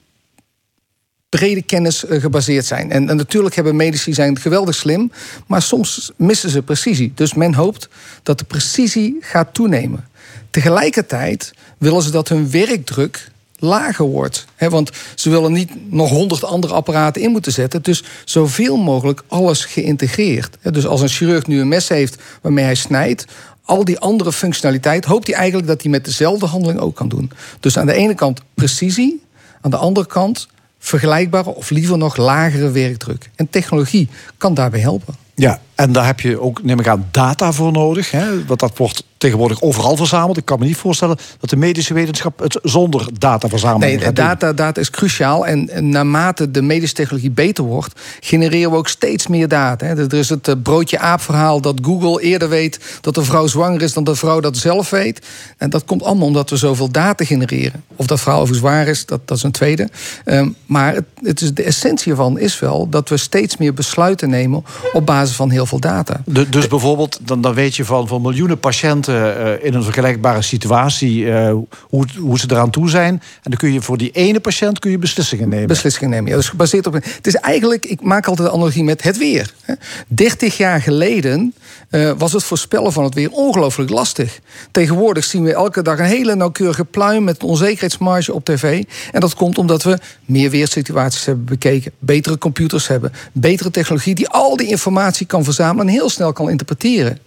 brede 1.28 1.62
kennis 1.62 2.04
eh, 2.04 2.20
gebaseerd 2.20 2.64
zijn. 2.64 2.90
En, 2.90 3.04
natuurlijk 3.04 3.54
hebben 3.54 3.76
medici 3.76 4.14
zijn 4.14 4.38
geweldig 4.38 4.74
slim, 4.74 5.12
maar 5.46 5.62
soms 5.62 6.10
missen 6.16 6.50
ze 6.50 6.62
precisie. 6.62 7.12
Dus 7.14 7.34
men 7.34 7.54
hoopt 7.54 7.88
dat 8.22 8.38
de 8.38 8.44
precisie 8.44 9.16
gaat 9.20 9.54
toenemen. 9.54 10.08
Tegelijkertijd 10.50 11.52
willen 11.78 12.02
ze 12.02 12.10
dat 12.10 12.28
hun 12.28 12.50
werkdruk 12.50 13.30
lager 13.58 14.04
wordt. 14.04 14.44
Want 14.58 14.90
ze 15.14 15.30
willen 15.30 15.52
niet 15.52 15.92
nog 15.92 16.10
honderd 16.10 16.44
andere 16.44 16.74
apparaten 16.74 17.22
in 17.22 17.30
moeten 17.30 17.52
zetten. 17.52 17.82
Dus 17.82 18.04
zoveel 18.24 18.76
mogelijk 18.76 19.22
alles 19.28 19.64
geïntegreerd. 19.64 20.56
Dus 20.62 20.86
als 20.86 21.00
een 21.00 21.08
chirurg 21.08 21.46
nu 21.46 21.60
een 21.60 21.68
mes 21.68 21.88
heeft 21.88 22.22
waarmee 22.42 22.64
hij 22.64 22.74
snijdt... 22.74 23.24
al 23.64 23.84
die 23.84 23.98
andere 23.98 24.32
functionaliteit 24.32 25.04
hoopt 25.04 25.26
hij 25.26 25.36
eigenlijk 25.36 25.68
dat 25.68 25.82
hij 25.82 25.90
met 25.90 26.04
dezelfde 26.04 26.46
handeling 26.46 26.80
ook 26.80 26.96
kan 26.96 27.08
doen. 27.08 27.30
Dus 27.60 27.78
aan 27.78 27.86
de 27.86 27.94
ene 27.94 28.14
kant 28.14 28.40
precisie, 28.54 29.22
aan 29.60 29.70
de 29.70 29.76
andere 29.76 30.06
kant 30.06 30.48
vergelijkbare 30.78 31.54
of 31.54 31.70
liever 31.70 31.98
nog 31.98 32.16
lagere 32.16 32.70
werkdruk. 32.70 33.30
En 33.36 33.50
technologie 33.50 34.08
kan 34.38 34.54
daarbij 34.54 34.80
helpen. 34.80 35.14
Ja, 35.34 35.60
en 35.74 35.92
daar 35.92 36.06
heb 36.06 36.20
je 36.20 36.40
ook, 36.40 36.62
neem 36.62 36.80
ik 36.80 36.88
aan, 36.88 37.08
data 37.10 37.52
voor 37.52 37.72
nodig. 37.72 38.10
Hè? 38.10 38.44
Want 38.46 38.60
dat 38.60 38.76
wordt 38.78 39.04
tegenwoordig 39.16 39.62
overal 39.62 39.96
verzameld. 39.96 40.36
Ik 40.36 40.44
kan 40.44 40.58
me 40.58 40.64
niet 40.64 40.76
voorstellen 40.76 41.16
dat 41.40 41.50
de 41.50 41.56
medische 41.56 41.94
wetenschap 41.94 42.38
het 42.38 42.58
zonder 42.62 43.08
dataverzameling 43.18 43.92
Nee, 43.96 44.04
gaat 44.04 44.16
doen. 44.16 44.24
data, 44.24 44.52
data 44.52 44.80
is 44.80 44.90
cruciaal. 44.90 45.46
En, 45.46 45.88
naarmate 45.88 46.50
de 46.50 46.62
medische 46.62 46.94
technologie 46.94 47.30
beter 47.30 47.64
wordt, 47.64 48.00
genereren 48.20 48.70
we 48.70 48.76
ook 48.76 48.88
steeds 48.88 49.26
meer 49.26 49.48
data. 49.48 49.86
hè. 49.86 49.94
Er 49.96 50.14
is 50.14 50.28
het 50.28 50.48
eh, 50.48 50.54
broodje 50.62 50.98
aap 50.98 51.20
verhaal 51.20 51.60
dat 51.60 51.78
Google 51.82 52.22
eerder 52.22 52.48
weet 52.48 52.98
dat 53.00 53.14
de 53.14 53.22
vrouw 53.24 53.46
zwanger 53.46 53.82
is 53.82 53.92
dan 53.92 54.04
de 54.04 54.14
vrouw 54.14 54.40
dat 54.40 54.56
zelf 54.56 54.90
weet. 54.90 55.26
En 55.58 55.70
dat 55.70 55.84
komt 55.84 56.02
allemaal 56.02 56.26
omdat 56.26 56.50
we 56.50 56.56
zoveel 56.56 56.90
data 56.90 57.24
genereren. 57.24 57.84
Of 57.96 58.06
dat 58.06 58.20
verhaal 58.20 58.40
overigens 58.40 58.70
waar 58.70 58.86
is, 58.88 59.06
dat, 59.06 59.20
dat 59.24 59.36
is 59.36 59.42
een 59.42 59.52
tweede. 59.52 59.88
Ehm, 60.24 60.48
maar 60.66 60.94
het, 60.94 61.04
het 61.22 61.40
is, 61.40 61.54
de 61.54 61.62
essentie 61.62 62.10
ervan 62.10 62.38
is 62.38 62.58
wel 62.60 62.88
dat 62.88 63.08
we 63.08 63.16
steeds 63.16 63.56
meer 63.56 63.74
besluiten 63.74 64.30
nemen 64.30 64.64
op 64.92 65.06
basis 65.06 65.36
van 65.36 65.50
heel 65.50 65.63
veel 65.66 65.80
data. 65.80 66.20
De- 66.24 66.48
dus 66.48 66.66
bijvoorbeeld, 66.66 67.18
dan, 67.22 67.40
dan 67.40 67.54
weet 67.54 67.76
je 67.76 67.84
van, 67.84 68.08
van 68.08 68.22
miljoenen 68.22 68.58
patiënten 68.58 69.36
eh, 69.60 69.66
in 69.66 69.74
een 69.74 69.82
vergelijkbare 69.82 70.42
situatie 70.42 71.32
eh, 71.32 71.54
hoe, 71.88 72.06
hoe 72.18 72.38
ze 72.38 72.46
eraan 72.50 72.70
toe 72.70 72.90
zijn. 72.90 73.12
En 73.14 73.50
dan 73.50 73.56
kun 73.58 73.72
je 73.72 73.80
voor 73.80 73.98
die 73.98 74.10
ene 74.10 74.40
patiënt 74.40 74.78
kun 74.78 74.90
je 74.90 74.98
beslissingen 74.98 75.48
nemen. 75.48 75.66
beslissingen 75.66 76.10
nemen. 76.10 76.30
Ja, 76.30 76.36
dus 76.36 76.48
gebaseerd 76.48 76.86
op. 76.86 76.92
Het 76.92 77.26
is 77.26 77.34
eigenlijk, 77.34 77.86
ik 77.86 78.00
maak 78.02 78.26
altijd 78.26 78.48
de 78.48 78.54
analogie 78.54 78.84
met 78.84 79.02
het 79.02 79.18
weer. 79.18 79.54
hè. 79.62 79.74
30 80.08 80.56
jaar 80.56 80.80
geleden 80.80 81.54
eh, 81.94 82.10
was 82.18 82.32
het 82.32 82.44
voorspellen 82.44 82.92
van 82.92 83.04
het 83.04 83.14
weer 83.14 83.30
ongelooflijk 83.30 83.90
lastig. 83.90 84.40
Tegenwoordig 84.70 85.24
zien 85.24 85.44
we 85.44 85.54
elke 85.54 85.82
dag 85.82 85.98
een 85.98 86.04
hele 86.04 86.34
nauwkeurige 86.34 86.84
pluim 86.84 87.24
met 87.24 87.42
een 87.42 87.48
onzekerheidsmarge 87.48 88.32
op 88.32 88.44
tv. 88.44 88.84
En 89.12 89.20
dat 89.20 89.34
komt 89.34 89.58
omdat 89.58 89.82
we 89.82 89.98
meer 90.24 90.50
weersituaties 90.50 91.24
hebben 91.24 91.44
bekeken, 91.44 91.92
betere 91.98 92.38
computers 92.38 92.86
hebben, 92.86 93.12
betere 93.32 93.70
technologie 93.70 94.14
die 94.14 94.28
al 94.28 94.56
die 94.56 94.66
informatie 94.66 95.26
kan 95.26 95.44
verzamelen 95.44 95.86
en 95.86 95.92
heel 95.92 96.10
snel 96.10 96.32
kan 96.32 96.50
interpreteren. 96.50 97.18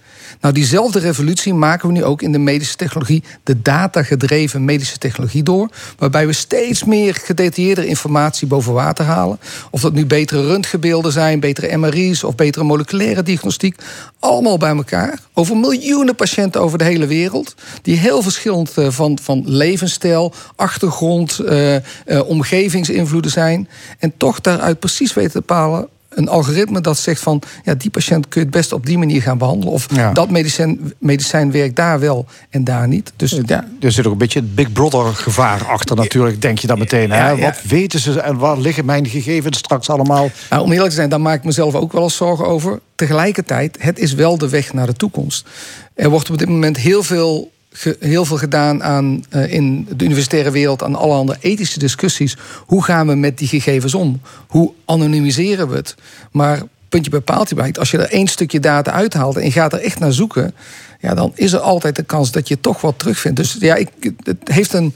Nou, 0.42 0.54
diezelfde 0.54 1.00
revolutie 1.00 1.54
maken 1.54 1.88
we 1.88 1.94
nu 1.94 2.04
ook 2.04 2.22
in 2.22 2.32
de 2.32 2.38
medische 2.38 2.76
technologie, 2.76 3.24
de 3.44 3.62
datagedreven 3.62 4.66
medische 4.66 4.98
technologie 4.98 5.44
door, 5.44 5.70
waarbij 5.98 6.28
we 6.28 6.34
steeds 6.34 6.84
meer 6.84 7.16
gedetailleerde 7.16 7.88
informatie 7.88 8.48
boven 8.48 8.74
water 8.74 9.06
halen. 9.06 9.40
Of 9.72 9.82
dat 9.82 9.94
nu 9.94 10.06
betere 10.06 10.48
röntgenbeelden 10.48 11.12
zijn, 11.12 11.40
betere 11.40 11.78
MRI's 11.78 12.24
of 12.24 12.36
betere 12.36 12.64
moleculaire 12.64 13.24
diagnostiek, 13.24 13.76
allemaal 14.20 14.58
bij 14.58 14.76
elkaar. 14.76 15.20
Over 15.34 15.58
miljoenen 15.58 16.16
patiënten 16.16 16.62
over 16.62 16.78
de 16.78 16.84
hele 16.84 17.08
wereld, 17.08 17.56
die 17.82 17.98
heel 17.98 18.22
verschillend 18.22 18.78
eh, 18.78 18.90
van, 18.90 19.20
van 19.22 19.44
levensstijl, 19.46 20.34
achtergrond, 20.56 21.40
eh, 21.40 21.76
eh, 21.76 21.82
omgevingsinvloeden 22.26 23.32
zijn. 23.32 23.70
En 24.00 24.14
toch 24.18 24.42
daaruit 24.42 24.80
precies 24.80 25.14
weten 25.14 25.32
te 25.32 25.38
bepalen 25.38 25.88
een 26.18 26.28
algoritme 26.30 26.82
dat 26.82 26.98
zegt 26.98 27.22
van 27.22 27.42
ja, 27.64 27.74
die 27.76 27.90
patiënt 27.90 28.28
kun 28.28 28.42
je 28.42 28.48
het 28.48 28.56
best 28.56 28.72
op 28.72 28.86
die 28.86 28.98
manier 28.98 29.22
gaan 29.22 29.38
behandelen. 29.38 29.74
Of 29.74 29.88
Ja. 29.96 30.12
dat 30.14 30.30
medicijn, 30.30 30.94
medicijn 31.00 31.52
werkt 31.52 31.76
daar 31.76 32.00
wel 32.00 32.26
en 32.50 32.64
daar 32.64 32.88
niet. 32.88 33.12
Dus 33.16 33.40
ja, 33.46 33.68
Er 33.80 33.92
zit 33.92 34.06
ook 34.06 34.12
een 34.12 34.18
beetje 34.18 34.40
het 34.40 34.56
Big 34.56 34.72
Brother 34.72 35.14
gevaar 35.14 35.66
achter 35.66 35.96
natuurlijk, 35.96 36.42
denk 36.42 36.60
je 36.60 36.68
dan 36.68 36.80
meteen. 36.80 37.12
Hè? 37.12 37.30
Ja. 37.30 37.38
Wat 37.38 37.62
weten 37.68 38.00
ze 38.00 38.20
en 38.20 38.38
waar 38.38 38.58
liggen 38.58 38.86
mijn 38.86 39.08
gegevens 39.08 39.58
straks 39.58 39.90
allemaal? 39.90 40.30
Nou, 40.50 40.64
om 40.64 40.72
eerlijk 40.72 40.90
te 40.90 40.96
zijn, 40.96 41.10
daar 41.10 41.22
maak 41.22 41.38
ik 41.38 41.44
mezelf 41.44 41.76
ook 41.76 41.92
wel 41.92 42.04
eens 42.04 42.16
zorgen 42.16 42.46
over. 42.48 42.80
Tegelijkertijd, 42.96 43.78
het 43.80 44.00
is 44.00 44.14
wel 44.14 44.38
de 44.38 44.50
weg 44.50 44.74
naar 44.74 44.86
de 44.86 44.94
toekomst. 44.94 45.48
Er 45.94 46.10
wordt 46.10 46.30
op 46.30 46.38
dit 46.38 46.50
moment 46.50 46.78
heel 46.78 47.04
veel, 47.04 47.52
heel 48.00 48.26
veel 48.26 48.38
gedaan 48.38 48.84
aan, 48.84 49.24
eh, 49.30 49.54
in 49.54 49.88
de 49.96 50.06
universitaire 50.06 50.52
wereld... 50.52 50.84
aan 50.84 50.96
allerhande 50.96 51.38
ethische 51.40 51.80
discussies. 51.80 52.38
Hoe 52.66 52.84
gaan 52.84 53.08
we 53.08 53.16
met 53.16 53.38
die 53.38 53.48
gegevens 53.48 53.94
om? 53.94 54.22
Hoe 54.48 54.74
anonimiseren 54.86 55.70
we 55.70 55.76
het? 55.76 55.96
Maar 56.32 56.62
puntje 56.90 57.12
bij 57.12 57.20
paaltje 57.20 57.56
blijkt... 57.56 57.80
als 57.80 57.92
je 57.92 57.98
er 57.98 58.12
één 58.12 58.28
stukje 58.28 58.60
data 58.60 58.92
uithaalt 58.92 59.38
en 59.38 59.44
je 59.44 59.52
gaat 59.52 59.74
er 59.74 59.80
echt 59.80 60.00
naar 60.00 60.14
zoeken... 60.14 60.56
Ja, 61.00 61.14
dan 61.14 61.32
is 61.36 61.54
er 61.54 61.60
altijd 61.60 61.96
de 61.96 62.04
kans 62.04 62.32
dat 62.32 62.48
je 62.48 62.60
toch 62.60 62.82
wat 62.82 63.00
terugvindt. 63.00 63.38
Dus 63.38 63.58
ja, 63.60 63.76
ik, 63.76 63.90
het 64.24 64.38
heeft 64.44 64.74
een 64.74 64.94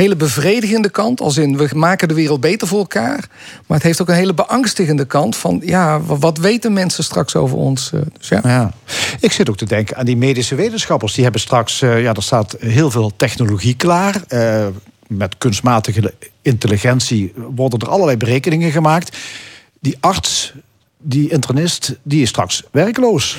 hele 0.00 0.16
bevredigende 0.16 0.90
kant. 0.90 1.20
Als 1.20 1.36
in, 1.36 1.56
we 1.56 1.68
maken 1.74 2.08
de 2.08 2.14
wereld 2.14 2.40
beter 2.40 2.68
voor 2.68 2.78
elkaar. 2.78 3.28
Maar 3.66 3.76
het 3.76 3.86
heeft 3.86 4.00
ook 4.00 4.08
een 4.08 4.14
hele 4.14 4.34
beangstigende 4.34 5.04
kant. 5.04 5.36
Van, 5.36 5.60
ja, 5.64 6.00
wa- 6.00 6.16
wat 6.18 6.38
weten 6.38 6.72
mensen 6.72 7.04
straks 7.04 7.36
over 7.36 7.56
ons? 7.56 7.90
eh, 7.92 8.00
Dus 8.18 8.28
ja. 8.28 8.40
Ja. 8.42 8.72
Ik 9.20 9.32
zit 9.32 9.48
ook 9.50 9.56
te 9.56 9.64
denken 9.64 9.96
aan 9.96 10.04
die 10.06 10.16
medische 10.16 10.54
wetenschappers. 10.54 11.14
Die 11.14 11.22
hebben 11.22 11.40
straks, 11.40 11.82
eh, 11.82 12.02
ja, 12.02 12.14
er 12.14 12.22
staat 12.22 12.56
heel 12.58 12.90
veel 12.90 13.12
technologie 13.16 13.74
klaar. 13.76 14.22
Eh, 14.28 14.66
met 15.06 15.38
kunstmatige 15.38 16.14
intelligentie 16.42 17.32
worden 17.54 17.78
er 17.78 17.88
allerlei 17.88 18.16
berekeningen 18.16 18.70
gemaakt. 18.70 19.16
Die 19.80 19.96
arts, 20.00 20.52
die 21.02 21.30
internist, 21.30 21.94
die 22.02 22.22
is 22.22 22.28
straks 22.28 22.62
werkloos. 22.70 23.38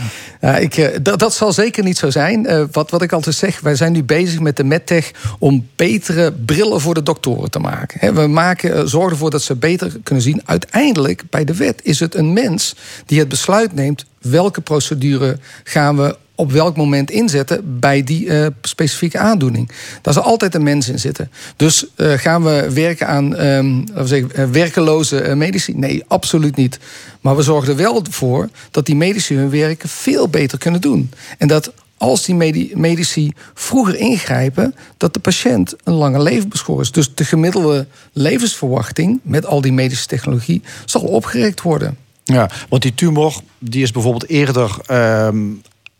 Ik, 0.59 0.77
eh, 0.77 0.97
dat, 1.01 1.19
dat 1.19 1.33
zal 1.33 1.53
zeker 1.53 1.83
niet 1.83 1.97
zo 1.97 2.09
zijn. 2.09 2.45
Eh, 2.45 2.63
wat, 2.71 2.89
wat 2.89 3.01
ik 3.01 3.11
altijd 3.11 3.35
zeg, 3.35 3.59
wij 3.59 3.75
zijn 3.75 3.91
nu 3.91 4.03
bezig 4.03 4.39
met 4.39 4.57
de 4.57 4.63
medtech... 4.63 5.11
om 5.39 5.67
betere 5.75 6.31
brillen 6.31 6.81
voor 6.81 6.93
de 6.93 7.03
doktoren 7.03 7.51
te 7.51 7.59
maken. 7.59 8.15
We 8.15 8.27
maken, 8.27 8.75
eh, 8.75 8.81
zorgen 8.85 9.11
ervoor 9.11 9.29
dat 9.29 9.41
ze 9.41 9.55
beter 9.55 9.91
kunnen 10.03 10.23
zien. 10.23 10.41
Uiteindelijk, 10.45 11.23
bij 11.29 11.43
de 11.43 11.55
wet, 11.55 11.79
is 11.83 11.99
het 11.99 12.15
een 12.15 12.33
mens 12.33 12.75
die 13.05 13.19
het 13.19 13.29
besluit 13.29 13.73
neemt... 13.73 14.05
welke 14.21 14.61
procedure 14.61 15.37
gaan 15.63 15.97
we 15.97 16.17
op 16.41 16.51
welk 16.51 16.77
moment 16.77 17.11
inzetten 17.11 17.79
bij 17.79 18.03
die 18.03 18.29
eh, 18.29 18.47
specifieke 18.61 19.17
aandoening. 19.17 19.71
Daar 20.01 20.13
zal 20.13 20.23
altijd 20.23 20.55
een 20.55 20.63
mens 20.63 20.89
in 20.89 20.99
zitten. 20.99 21.31
Dus 21.55 21.85
eh, 21.95 22.11
gaan 22.11 22.43
we 22.43 22.67
werken 22.73 23.07
aan 23.07 23.29
laten 23.29 23.93
we 23.93 24.07
zeggen, 24.07 24.35
eh, 24.35 24.45
werkeloze 24.45 25.33
medici? 25.35 25.73
Nee, 25.75 26.03
absoluut 26.07 26.55
niet. 26.55 26.79
Maar 27.21 27.35
we 27.35 27.41
zorgen 27.41 27.69
er 27.69 27.75
wel 27.75 28.05
voor 28.09 28.49
dat 28.71 28.85
die 28.85 28.95
medici 28.95 29.35
hun 29.35 29.49
werk 29.49 29.83
veel 29.85 30.27
beter 30.27 30.57
kunnen 30.57 30.81
doen. 30.81 31.11
En 31.37 31.47
dat 31.47 31.73
als 31.97 32.25
die 32.25 32.35
medi- 32.35 32.71
medici 32.75 33.31
vroeger 33.53 33.95
ingrijpen, 33.95 34.75
dat 34.97 35.13
de 35.13 35.19
patiënt 35.19 35.75
een 35.83 35.93
langer 35.93 36.21
leven 36.21 36.49
beschoren 36.49 36.81
is. 36.81 36.91
Dus 36.91 37.15
de 37.15 37.25
gemiddelde 37.25 37.87
levensverwachting 38.13 39.19
met 39.23 39.45
al 39.45 39.61
die 39.61 39.73
medische 39.73 40.07
technologie 40.07 40.61
zal 40.85 41.01
opgerekt 41.01 41.61
worden. 41.61 41.97
Ja, 42.23 42.49
want 42.69 42.81
die 42.81 42.93
tumor 42.93 43.33
die 43.59 43.83
is 43.83 43.91
bijvoorbeeld 43.91 44.29
eerder 44.29 44.77
ehm, 44.85 45.37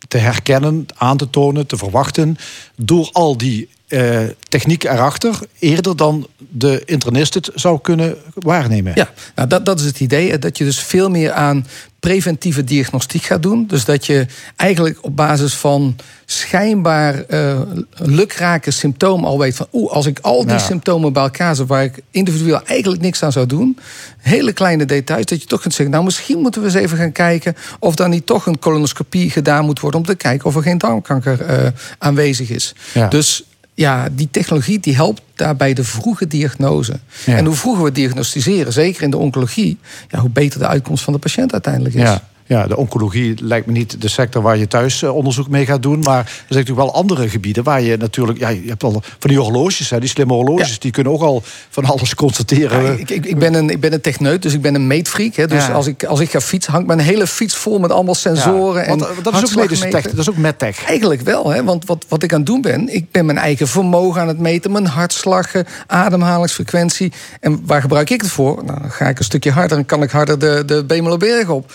te 0.07 0.17
herkennen, 0.17 0.85
aan 0.95 1.17
te 1.17 1.29
tonen, 1.29 1.67
te 1.67 1.77
verwachten... 1.77 2.37
door 2.75 3.09
al 3.11 3.37
die 3.37 3.69
eh, 3.91 4.19
techniek 4.49 4.83
erachter... 4.83 5.39
eerder 5.59 5.95
dan 5.95 6.27
de 6.37 6.81
internist 6.85 7.33
het 7.33 7.49
zou 7.55 7.79
kunnen 7.81 8.15
waarnemen. 8.33 8.91
Ja, 8.95 9.09
nou 9.35 9.47
dat, 9.47 9.65
dat 9.65 9.79
is 9.79 9.85
het 9.85 9.99
idee. 9.99 10.39
Dat 10.39 10.57
je 10.57 10.63
dus 10.63 10.79
veel 10.79 11.09
meer 11.09 11.31
aan 11.31 11.65
preventieve 11.99 12.63
diagnostiek 12.63 13.23
gaat 13.23 13.43
doen. 13.43 13.67
Dus 13.67 13.85
dat 13.85 14.05
je 14.05 14.25
eigenlijk 14.55 14.97
op 15.01 15.15
basis 15.15 15.53
van 15.53 15.95
schijnbaar 16.25 17.23
eh 17.23 17.59
lukrake 17.95 18.71
symptomen 18.71 19.29
al 19.29 19.39
weet 19.39 19.55
van... 19.55 19.67
oeh, 19.71 19.91
als 19.91 20.05
ik 20.05 20.19
al 20.19 20.41
die 20.41 20.51
Ja. 20.51 20.57
symptomen 20.57 21.13
bij 21.13 21.23
elkaar 21.23 21.55
zet... 21.55 21.67
waar 21.67 21.83
ik 21.83 21.99
individueel 22.11 22.61
eigenlijk 22.65 23.01
niks 23.01 23.23
aan 23.23 23.31
zou 23.31 23.45
doen... 23.45 23.79
hele 24.17 24.53
kleine 24.53 24.85
details, 24.85 25.25
dat 25.25 25.41
je 25.41 25.47
toch 25.47 25.61
kunt 25.61 25.73
zeggen... 25.73 25.93
nou, 25.93 26.05
misschien 26.05 26.39
moeten 26.39 26.61
we 26.61 26.67
eens 26.67 26.75
even 26.75 26.97
gaan 26.97 27.11
kijken... 27.11 27.55
of 27.79 27.95
dan 27.95 28.09
niet 28.09 28.25
toch 28.25 28.45
een 28.45 28.59
colonoscopie 28.59 29.29
gedaan 29.29 29.65
moet 29.65 29.79
worden... 29.79 29.99
om 29.99 30.05
te 30.05 30.15
kijken 30.15 30.45
of 30.45 30.55
er 30.55 30.61
geen 30.61 30.77
darmkanker 30.77 31.41
eh, 31.41 31.67
aanwezig 31.97 32.49
is. 32.49 32.75
Ja. 32.93 33.07
Dus 33.07 33.43
ja, 33.73 34.09
die 34.11 34.27
technologie 34.31 34.79
die 34.79 34.95
helpt 34.95 35.21
daarbij 35.35 35.73
de 35.73 35.83
vroege 35.83 36.27
diagnose. 36.27 36.99
Ja. 37.25 37.37
En 37.37 37.45
hoe 37.45 37.55
vroeger 37.55 37.83
we 37.83 37.91
diagnosticeren, 37.91 38.73
zeker 38.73 39.03
in 39.03 39.11
de 39.11 39.17
oncologie, 39.17 39.77
ja, 40.09 40.19
hoe 40.19 40.29
beter 40.29 40.59
de 40.59 40.67
uitkomst 40.67 41.03
van 41.03 41.13
de 41.13 41.19
patiënt 41.19 41.53
uiteindelijk 41.53 41.95
is. 41.95 42.01
Ja. 42.01 42.29
Ja, 42.51 42.67
de 42.67 42.77
oncologie 42.77 43.35
lijkt 43.41 43.65
me 43.65 43.71
niet 43.71 44.01
de 44.01 44.07
sector 44.07 44.41
waar 44.41 44.57
je 44.57 44.67
thuis 44.67 45.01
eh, 45.01 45.15
onderzoek 45.15 45.47
mee 45.47 45.65
gaat 45.65 45.81
doen. 45.81 45.99
Maar 45.99 46.19
er 46.19 46.25
zijn 46.25 46.45
natuurlijk 46.47 46.87
wel 46.87 46.93
andere 46.93 47.29
gebieden 47.29 47.63
waar 47.63 47.81
je 47.81 47.97
natuurlijk. 47.97 48.39
Ja, 48.39 48.49
je 48.49 48.67
hebt 48.67 48.83
al 48.83 48.91
van 49.19 49.29
die 49.29 49.39
horloges, 49.39 49.89
hè, 49.89 49.99
die 49.99 50.09
slimme 50.09 50.33
horloges, 50.33 50.69
Ja. 50.69 50.75
die 50.79 50.91
kunnen 50.91 51.13
ook 51.13 51.21
al 51.21 51.43
van 51.69 51.85
alles 51.85 52.15
constateren. 52.15 52.83
Ja, 52.83 52.91
ik, 52.91 53.09
ik, 53.09 53.25
ik, 53.25 53.39
ben 53.39 53.53
een, 53.53 53.69
ik 53.69 53.79
ben 53.79 53.93
een 53.93 54.01
techneut, 54.01 54.41
dus 54.41 54.53
ik 54.53 54.61
ben 54.61 54.75
een 54.75 54.87
meetfreak. 54.87 55.35
Hè. 55.35 55.47
Dus 55.47 55.65
Ja. 55.65 55.73
als, 55.73 55.87
ik, 55.87 56.03
als 56.03 56.19
ik 56.19 56.29
ga 56.29 56.41
fietsen, 56.41 56.71
hangt 56.71 56.87
mijn 56.87 56.99
hele 56.99 57.27
fiets 57.27 57.55
vol 57.55 57.79
met 57.79 57.91
allemaal 57.91 58.15
sensoren. 58.15 58.83
En 58.83 58.89
want, 58.89 59.01
eh, 59.01 59.23
dat 59.23 59.33
is 59.33 59.43
ook 59.43 59.55
medische 59.55 59.87
tech, 59.87 60.03
dat 60.03 60.17
is 60.17 60.29
ook 60.29 60.37
medtech. 60.37 60.85
Eigenlijk 60.85 61.21
wel, 61.21 61.49
hè? 61.49 61.63
want 61.63 61.85
wat, 61.85 62.05
wat 62.07 62.23
ik 62.23 62.31
aan 62.33 62.39
het 62.39 62.47
doen 62.47 62.61
ben... 62.61 62.93
ik 62.93 63.11
ben 63.11 63.25
mijn 63.25 63.37
eigen 63.37 63.67
vermogen 63.67 64.21
aan 64.21 64.27
het 64.27 64.39
meten... 64.39 64.71
mijn 64.71 64.87
hartslag, 64.87 65.51
ademhalingsfrequentie. 65.87 67.11
En 67.39 67.61
waar 67.65 67.81
gebruik 67.81 68.09
ik 68.09 68.21
het 68.21 68.29
voor? 68.31 68.63
Nou, 68.65 68.79
dan 68.81 68.91
ga 68.91 69.07
ik 69.07 69.19
een 69.19 69.25
stukje 69.25 69.51
harder 69.51 69.77
en 69.77 69.85
kan 69.85 70.03
ik 70.03 70.11
harder 70.11 70.39
de, 70.39 70.63
de 70.65 70.83
Bemelerberg 70.83 71.49
op. 71.49 71.71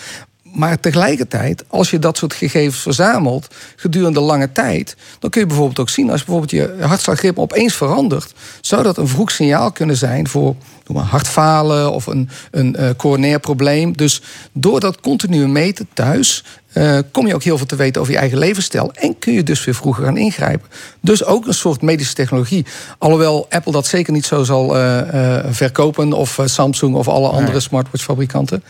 Maar 0.53 0.79
tegelijkertijd, 0.79 1.63
als 1.67 1.89
je 1.89 1.99
dat 1.99 2.17
soort 2.17 2.33
gegevens 2.33 2.81
verzamelt... 2.81 3.47
gedurende 3.75 4.19
lange 4.19 4.51
tijd... 4.51 4.95
dan 5.19 5.29
kun 5.29 5.41
je 5.41 5.47
bijvoorbeeld 5.47 5.79
ook 5.79 5.89
zien... 5.89 6.09
als 6.09 6.23
bijvoorbeeld 6.23 6.51
je 6.51 6.85
hartslagritme 6.85 7.41
opeens 7.41 7.75
verandert... 7.75 8.33
zou 8.61 8.83
dat 8.83 8.97
een 8.97 9.07
vroeg 9.07 9.31
signaal 9.31 9.71
kunnen 9.71 9.97
zijn 9.97 10.27
voor 10.27 10.55
noem 10.85 10.97
maar, 10.97 11.05
hartfalen... 11.05 11.91
of 11.91 12.05
een, 12.05 12.29
een 12.51 12.75
eh, 12.75 12.89
coronair 12.97 13.39
probleem. 13.39 13.97
Dus 13.97 14.21
door 14.51 14.79
dat 14.79 14.99
continue 14.99 15.47
meten 15.47 15.87
thuis... 15.93 16.43
eh, 16.77 16.97
kom 17.11 17.27
je 17.27 17.35
ook 17.35 17.43
heel 17.43 17.57
veel 17.57 17.65
te 17.65 17.75
weten 17.75 18.01
over 18.01 18.13
je 18.13 18.19
eigen 18.19 18.37
levensstijl. 18.37 18.91
En 18.93 19.19
kun 19.19 19.33
je 19.33 19.43
dus 19.43 19.65
weer 19.65 19.75
vroeger 19.75 20.03
gaan 20.03 20.17
ingrijpen. 20.17 20.67
Dus 21.01 21.25
ook 21.25 21.47
een 21.47 21.53
soort 21.53 21.81
medische 21.81 22.13
technologie. 22.13 22.65
Alhoewel 22.97 23.45
Apple 23.49 23.71
dat 23.71 23.85
zeker 23.85 24.13
niet 24.13 24.25
zo 24.25 24.43
zal 24.43 24.75
eh, 24.75 25.37
eh, 25.37 25.45
verkopen. 25.49 26.13
Of 26.13 26.39
Samsung 26.45 26.95
of 26.95 27.07
alle 27.07 27.27
andere 27.27 27.59
smartwatchfabrikanten. 27.59 28.63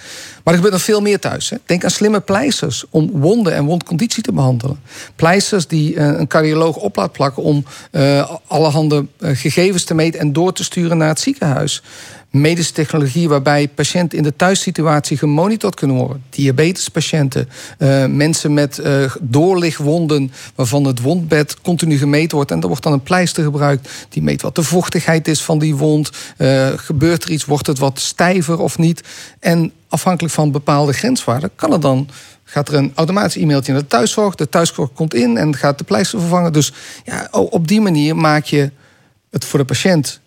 Maar 0.43 0.53
er 0.53 0.53
gebeurt 0.53 0.73
nog 0.73 0.81
veel 0.81 1.01
meer 1.01 1.19
thuis. 1.19 1.49
Hè. 1.49 1.57
Denk 1.65 1.83
aan 1.83 1.89
slimme 1.89 2.19
pleisters 2.19 2.85
om 2.89 3.11
wonden 3.11 3.53
en 3.53 3.65
wondconditie 3.65 4.23
te 4.23 4.31
behandelen. 4.31 4.79
Pleisters 5.15 5.67
die 5.67 5.99
een 5.99 6.27
cardioloog 6.27 6.75
op 6.75 6.95
laat 6.95 7.11
plakken 7.11 7.43
om 7.43 7.65
allerhande 8.47 9.05
gegevens 9.19 9.83
te 9.83 9.93
meten 9.93 10.19
en 10.19 10.33
door 10.33 10.53
te 10.53 10.63
sturen 10.63 10.97
naar 10.97 11.07
het 11.07 11.19
ziekenhuis. 11.19 11.81
Medische 12.41 12.73
technologie 12.73 13.29
waarbij 13.29 13.67
patiënten 13.67 14.17
in 14.17 14.23
de 14.23 14.35
thuissituatie 14.35 15.17
gemonitord 15.17 15.75
kunnen 15.75 15.95
worden. 15.95 16.23
Diabetespatiënten, 16.29 17.49
eh, 17.77 18.05
mensen 18.05 18.53
met 18.53 18.79
eh 18.79 19.15
doorligwonden 19.21 20.31
waarvan 20.55 20.85
het 20.85 21.01
wondbed 21.01 21.61
continu 21.61 21.97
gemeten 21.97 22.35
wordt. 22.35 22.51
En 22.51 22.61
er 22.61 22.67
wordt 22.67 22.83
dan 22.83 22.93
een 22.93 23.03
pleister 23.03 23.43
gebruikt 23.43 23.89
die 24.09 24.23
meet 24.23 24.41
wat 24.41 24.55
de 24.55 24.63
vochtigheid 24.63 25.27
is 25.27 25.41
van 25.41 25.59
die 25.59 25.75
wond. 25.75 26.09
Eh, 26.37 26.67
gebeurt 26.75 27.23
er 27.23 27.31
iets, 27.31 27.45
wordt 27.45 27.67
het 27.67 27.79
wat 27.79 27.99
stijver 27.99 28.59
of 28.59 28.77
niet? 28.77 29.03
En 29.39 29.71
afhankelijk 29.89 30.33
van 30.33 30.51
bepaalde 30.51 30.93
grenswaarden 30.93 31.51
kan 31.55 31.73
er 31.73 31.79
dan 31.79 32.09
gaat 32.49 32.67
er 32.69 32.75
een 32.75 32.91
automatisch 32.95 33.35
e-mailtje 33.35 33.71
naar 33.71 33.81
de 33.81 33.87
thuiszorg. 33.87 34.35
De 34.35 34.49
thuiszorg 34.49 34.93
komt 34.93 35.13
in 35.13 35.37
en 35.37 35.55
gaat 35.55 35.77
de 35.77 35.83
pleister 35.83 36.19
vervangen. 36.19 36.53
Dus 36.53 36.73
ja, 37.03 37.27
op 37.31 37.67
die 37.67 37.81
manier 37.81 38.15
maak 38.15 38.45
je 38.45 38.71
het 39.31 39.45
voor 39.45 39.59
de 39.59 39.65
patiënt 39.65 40.19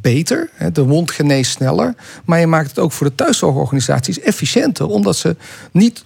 beter. 0.00 0.50
De 0.72 0.84
wond 0.84 1.10
geneest 1.10 1.50
sneller. 1.50 1.94
Maar 2.24 2.40
je 2.40 2.46
maakt 2.46 2.68
het 2.68 2.78
ook 2.78 2.92
voor 2.92 3.06
de 3.06 3.14
thuiszorgorganisaties 3.14 4.20
efficiënter. 4.20 4.86
Omdat 4.86 5.16
ze 5.16 5.36
niet 5.72 6.04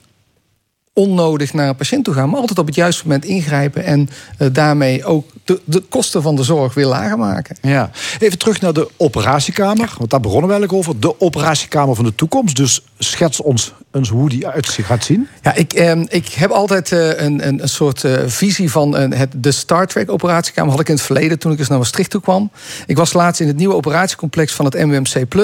onnodig 0.93 1.53
naar 1.53 1.69
een 1.69 1.77
patiënt 1.77 2.05
toe 2.05 2.15
gaan... 2.15 2.29
maar 2.29 2.41
altijd 2.41 2.59
op 2.59 2.67
het 2.67 2.75
juiste 2.75 3.03
moment 3.03 3.25
ingrijpen... 3.25 3.85
en 3.85 4.09
eh, 4.39 4.49
daarmee 4.53 5.05
ook 5.05 5.31
de, 5.45 5.61
de 5.65 5.81
kosten 5.81 6.23
van 6.23 6.37
de 6.37 6.43
zorg 6.43 6.75
weer 6.75 6.87
lager 6.87 7.19
maken. 7.19 7.57
Ja. 7.63 7.91
Even 8.19 8.39
terug 8.39 8.61
naar 8.61 8.73
de 8.73 8.89
operatiekamer. 8.97 9.95
Want 9.99 10.11
daar 10.11 10.21
begonnen 10.21 10.49
we 10.49 10.55
eigenlijk 10.55 10.89
over. 10.89 11.01
De 11.01 11.21
operatiekamer 11.21 11.95
van 11.95 12.05
de 12.05 12.15
toekomst. 12.15 12.57
Dus 12.57 12.85
schets 12.99 13.41
ons 13.41 13.73
eens 13.93 14.09
hoe 14.09 14.29
die 14.29 14.47
uit 14.47 14.69
gaat 14.69 15.05
zien. 15.05 15.29
Ja, 15.43 15.55
ik, 15.55 15.73
eh, 15.73 16.01
ik 16.09 16.29
heb 16.29 16.51
altijd 16.51 16.93
eh, 16.93 17.21
een, 17.21 17.49
een, 17.49 17.69
soort 17.69 18.05
eh, 18.05 18.23
visie 18.27 18.71
van 18.71 18.97
eh, 18.97 19.19
het, 19.19 19.33
de 19.37 19.51
Star 19.51 19.87
Trek 19.87 20.11
operatiekamer. 20.11 20.71
Had 20.71 20.81
ik 20.81 20.89
in 20.89 20.95
het 20.95 21.03
verleden 21.03 21.39
toen 21.39 21.53
ik 21.53 21.59
eens 21.59 21.69
naar 21.69 21.79
Maastricht 21.79 22.11
toe 22.11 22.21
kwam. 22.21 22.51
Ik 22.87 22.97
was 22.97 23.13
laatst 23.13 23.41
in 23.41 23.47
het 23.47 23.57
nieuwe 23.57 23.75
operatiecomplex 23.75 24.53
van 24.53 24.65
het 24.65 24.75
MWMC. 24.75 25.35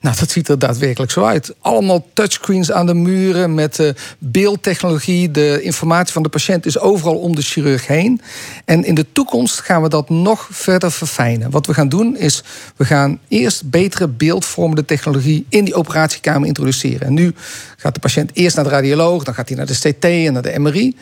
Nou, 0.00 0.16
dat 0.18 0.30
ziet 0.30 0.48
er 0.48 0.58
daadwerkelijk 0.58 1.12
zo 1.12 1.24
uit. 1.24 1.54
Allemaal 1.60 2.06
touchscreens 2.12 2.72
aan 2.72 2.86
de 2.86 2.94
muren 2.94 3.54
met 3.54 3.78
eh, 3.78 3.90
beeldtechnologie. 4.18 5.30
De 5.30 5.62
informatie 5.62 6.12
van 6.12 6.22
de 6.22 6.28
patiënt 6.28 6.66
is 6.66 6.78
overal 6.78 7.18
om 7.18 7.34
de 7.34 7.42
chirurg 7.42 7.86
heen. 7.86 8.20
En 8.64 8.84
in 8.84 8.94
de 8.94 9.06
toekomst 9.12 9.60
gaan 9.60 9.82
we 9.82 9.88
dat 9.88 10.08
nog 10.08 10.48
verder 10.50 10.92
verfijnen. 10.92 11.50
Wat 11.50 11.66
we 11.66 11.74
gaan 11.74 11.88
doen 11.88 12.16
is, 12.16 12.42
we 12.76 12.84
gaan 12.84 13.18
eerst 13.28 13.70
betere 13.70 14.08
beeldvormende 14.08 14.84
technologie 14.84 15.46
in 15.48 15.64
die 15.64 15.74
operatiekamer 15.74 16.48
introduceren. 16.48 16.99
En 17.02 17.14
nu 17.14 17.34
gaat 17.76 17.94
de 17.94 18.00
patiënt 18.00 18.30
eerst 18.34 18.56
naar 18.56 18.64
de 18.64 18.70
radioloog, 18.70 19.24
dan 19.24 19.34
gaat 19.34 19.48
hij 19.48 19.56
naar 19.56 19.66
de 19.66 19.78
CT 19.78 20.04
en 20.04 20.32
naar 20.32 20.42
de 20.42 20.58
MRI. 20.58 20.96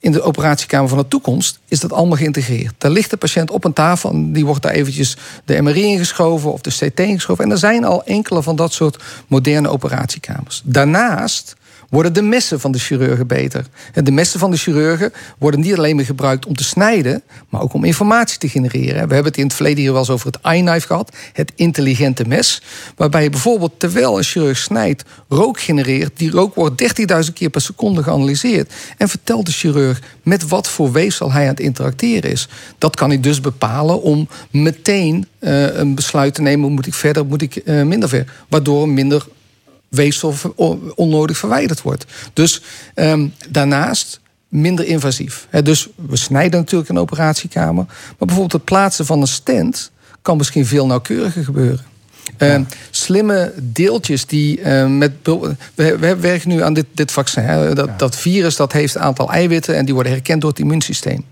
In 0.00 0.12
de 0.12 0.22
operatiekamer 0.22 0.88
van 0.88 0.98
de 0.98 1.08
toekomst 1.08 1.58
is 1.68 1.80
dat 1.80 1.92
allemaal 1.92 2.16
geïntegreerd. 2.16 2.74
Daar 2.78 2.90
ligt 2.90 3.10
de 3.10 3.16
patiënt 3.16 3.50
op 3.50 3.64
een 3.64 3.72
tafel 3.72 4.10
en 4.10 4.32
die 4.32 4.46
wordt 4.46 4.62
daar 4.62 4.72
eventjes 4.72 5.16
de 5.44 5.62
MRI 5.62 5.82
ingeschoven 5.82 6.52
of 6.52 6.60
de 6.60 6.70
CT 6.70 7.00
ingeschoven. 7.00 7.44
En 7.44 7.50
er 7.50 7.58
zijn 7.58 7.84
al 7.84 8.04
enkele 8.04 8.42
van 8.42 8.56
dat 8.56 8.72
soort 8.72 9.02
moderne 9.26 9.68
operatiekamers. 9.68 10.62
Daarnaast 10.64 11.56
worden 11.90 12.12
de 12.12 12.22
messen 12.22 12.60
van 12.60 12.72
de 12.72 12.78
chirurgen 12.78 13.26
beter. 13.26 13.66
De 13.92 14.10
messen 14.10 14.40
van 14.40 14.50
de 14.50 14.56
chirurgen 14.56 15.12
worden 15.38 15.60
niet 15.60 15.76
alleen 15.76 15.96
meer 15.96 16.04
gebruikt 16.04 16.46
om 16.46 16.56
te 16.56 16.64
snijden, 16.64 17.22
maar 17.48 17.60
ook 17.60 17.72
om 17.72 17.84
informatie 17.84 18.38
te 18.38 18.48
genereren. 18.48 19.08
We 19.08 19.14
hebben 19.14 19.24
het 19.24 19.36
in 19.36 19.44
het 19.44 19.54
verleden 19.54 19.80
hier 19.80 19.90
wel 19.90 20.00
eens 20.00 20.10
over 20.10 20.26
het 20.26 20.38
iKnife 20.54 20.86
gehad, 20.86 21.16
het 21.32 21.52
intelligente 21.54 22.24
mes. 22.26 22.62
Waarbij 22.96 23.22
je 23.22 23.30
bijvoorbeeld 23.30 23.72
terwijl 23.76 24.18
een 24.18 24.24
chirurg 24.24 24.58
snijdt, 24.58 25.04
rook 25.28 25.60
genereert. 25.60 26.18
Die 26.18 26.30
rook 26.30 26.54
wordt 26.54 26.82
13.000 27.26 27.32
keer 27.32 27.50
per 27.50 27.60
seconde 27.60 28.02
geanalyseerd. 28.02 28.72
En 28.96 29.08
vertelt 29.08 29.46
de 29.46 29.52
chirurg 29.52 30.02
met 30.22 30.48
wat 30.48 30.68
voor 30.68 30.92
weefsel 30.92 31.32
hij 31.32 31.42
aan 31.42 31.48
het 31.48 31.60
interacteren 31.60 32.30
is. 32.30 32.48
Dat 32.78 32.96
kan 32.96 33.08
hij 33.08 33.20
dus 33.20 33.40
bepalen 33.40 34.02
om 34.02 34.28
meteen 34.50 35.26
eh, 35.38 35.76
een 35.76 35.94
besluit 35.94 36.34
te 36.34 36.42
nemen: 36.42 36.72
moet 36.72 36.86
ik 36.86 36.94
verder, 36.94 37.26
moet 37.26 37.42
ik 37.42 37.56
eh, 37.56 37.82
minder 37.82 38.08
ver. 38.08 38.32
Waardoor 38.48 38.88
minder 38.88 39.26
weefsel 39.88 40.34
onnodig 40.94 41.38
verwijderd 41.38 41.82
wordt. 41.82 42.04
Dus 42.32 42.62
ehm, 42.94 43.26
daarnaast 43.48 44.20
minder 44.48 44.86
invasief. 44.86 45.48
Dus 45.62 45.88
we 45.94 46.16
snijden 46.16 46.60
natuurlijk 46.60 46.90
een 46.90 46.98
operatiekamer. 46.98 47.84
Maar 47.84 48.14
bijvoorbeeld 48.18 48.52
het 48.52 48.64
plaatsen 48.64 49.06
van 49.06 49.20
een 49.20 49.26
stent 49.26 49.90
kan 50.22 50.36
misschien 50.36 50.66
veel 50.66 50.86
nauwkeuriger 50.86 51.44
gebeuren. 51.44 51.84
Ehm, 52.36 52.62
slimme 52.90 53.52
deeltjes 53.62 54.26
die 54.26 54.60
ehm, 54.60 54.98
met. 54.98 55.12
we 55.74 56.16
werken 56.20 56.48
nu 56.48 56.62
aan 56.62 56.74
dit, 56.74 56.86
dit 56.94 57.12
vaccin. 57.12 57.42
Hè. 57.42 57.74
Dat, 57.74 57.98
dat 57.98 58.16
virus 58.16 58.56
dat 58.56 58.72
heeft 58.72 58.94
een 58.94 59.00
aantal 59.00 59.30
eiwitten 59.30 59.76
en 59.76 59.84
die 59.84 59.94
worden 59.94 60.12
herkend 60.12 60.40
door 60.40 60.50
het 60.50 60.58
immuunsysteem. 60.58 61.24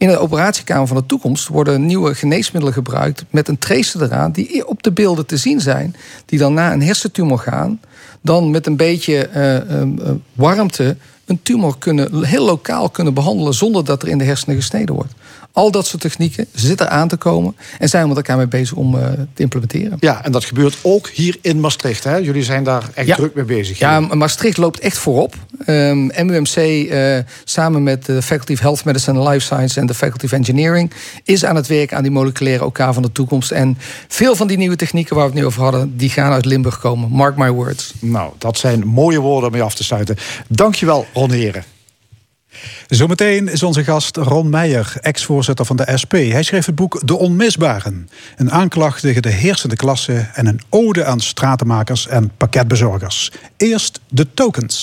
In 0.00 0.08
de 0.08 0.18
operatiekamer 0.18 0.86
van 0.86 0.96
de 0.96 1.06
toekomst 1.06 1.48
worden 1.48 1.86
nieuwe 1.86 2.14
geneesmiddelen 2.14 2.74
gebruikt 2.74 3.24
met 3.30 3.48
een 3.48 3.58
tracer 3.58 4.02
eraan 4.02 4.32
die 4.32 4.66
op 4.66 4.82
de 4.82 4.92
beelden 4.92 5.26
te 5.26 5.36
zien 5.36 5.60
zijn, 5.60 5.96
die 6.26 6.38
dan 6.38 6.54
na 6.54 6.72
een 6.72 6.82
hersentumor 6.82 7.38
gaan, 7.38 7.80
dan 8.20 8.50
met 8.50 8.66
een 8.66 8.76
beetje 8.76 9.26
eh, 9.26 9.56
eh, 9.56 9.80
eh, 9.80 9.88
warmte 10.32 10.96
een 11.24 11.40
tumor 11.42 11.78
kunnen, 11.78 12.24
heel 12.24 12.44
lokaal 12.44 12.88
kunnen 12.88 13.14
behandelen 13.14 13.54
zonder 13.54 13.84
dat 13.84 14.02
er 14.02 14.08
in 14.08 14.18
de 14.18 14.24
hersenen 14.24 14.56
gesneden 14.56 14.94
wordt. 14.94 15.12
Al 15.52 15.70
dat 15.70 15.86
soort 15.86 16.02
technieken 16.02 16.46
zitten 16.54 16.90
aan 16.90 17.08
te 17.08 17.16
komen 17.16 17.56
en 17.78 17.88
zijn 17.88 18.02
we 18.02 18.08
met 18.08 18.16
elkaar 18.16 18.36
mee 18.36 18.46
bezig 18.48 18.76
om 18.76 18.98
eh, 18.98 19.04
te 19.34 19.42
implementeren. 19.42 19.96
Ja, 20.00 20.24
en 20.24 20.32
dat 20.32 20.44
gebeurt 20.44 20.76
ook 20.82 21.08
hier 21.08 21.36
in 21.40 21.60
Maastricht. 21.60 22.04
Hè? 22.04 22.16
Jullie 22.16 22.42
zijn 22.42 22.64
daar 22.64 22.88
echt 22.94 23.06
Ja. 23.06 23.14
druk 23.16 23.34
mee 23.34 23.44
bezig. 23.44 23.78
Ja. 23.78 24.00
Maastricht 24.00 24.56
loopt 24.56 24.78
echt 24.78 24.98
voorop. 24.98 25.34
Ehm 25.64 26.06
MUMC, 26.26 26.56
eh, 26.56 27.18
samen 27.44 27.82
met 27.82 28.04
de 28.06 28.22
Faculty 28.22 28.52
of 28.52 28.60
Health 28.60 28.84
Medicine 28.84 29.18
and 29.18 29.28
Life 29.28 29.40
Science 29.44 29.80
en 29.80 29.86
de 29.86 29.94
Faculty 29.94 30.24
of 30.24 30.32
Engineering, 30.32 30.92
is 31.24 31.44
aan 31.44 31.56
het 31.56 31.66
werk 31.66 31.92
aan 31.94 32.02
die 32.02 32.12
moleculaire 32.12 32.64
OK 32.64 32.78
van 32.90 33.02
de 33.02 33.12
toekomst. 33.12 33.50
En 33.50 33.78
veel 34.08 34.36
van 34.36 34.46
die 34.46 34.56
nieuwe 34.56 34.76
technieken 34.76 35.14
waar 35.16 35.24
we 35.24 35.30
het 35.30 35.40
nu 35.40 35.46
over 35.46 35.62
hadden, 35.62 35.96
die 35.96 36.10
gaan 36.10 36.32
uit 36.32 36.44
Limburg 36.44 36.78
komen. 36.80 37.10
Mark 37.10 37.36
my 37.36 37.50
words. 37.50 37.92
Nou, 38.00 38.32
dat 38.38 38.58
zijn 38.58 38.86
mooie 38.86 39.18
woorden 39.20 39.46
om 39.48 39.52
mee 39.54 39.62
af 39.62 39.74
te 39.74 39.84
sluiten. 39.84 40.16
Dankjewel, 40.48 41.06
Ron 41.14 41.30
Heren. 41.30 41.64
Zometeen 42.88 43.48
is 43.48 43.62
onze 43.62 43.84
gast 43.84 44.16
Ron 44.16 44.50
Meijer, 44.50 44.92
ex-voorzitter 45.00 45.66
van 45.66 45.76
de 45.76 45.96
SP. 46.02 46.12
Hij 46.12 46.42
schreef 46.42 46.66
het 46.66 46.74
boek 46.74 47.06
De 47.06 47.16
Onmisbaren. 47.18 48.08
Een 48.36 48.50
aanklacht 48.50 49.00
tegen 49.00 49.22
de 49.22 49.30
heersende 49.30 49.76
klasse 49.76 50.28
en 50.34 50.46
een 50.46 50.60
ode 50.68 51.04
aan 51.04 51.20
stratenmakers 51.20 52.06
en 52.08 52.32
pakketbezorgers. 52.36 53.32
Eerst 53.56 54.00
de 54.08 54.34
tokens. 54.34 54.82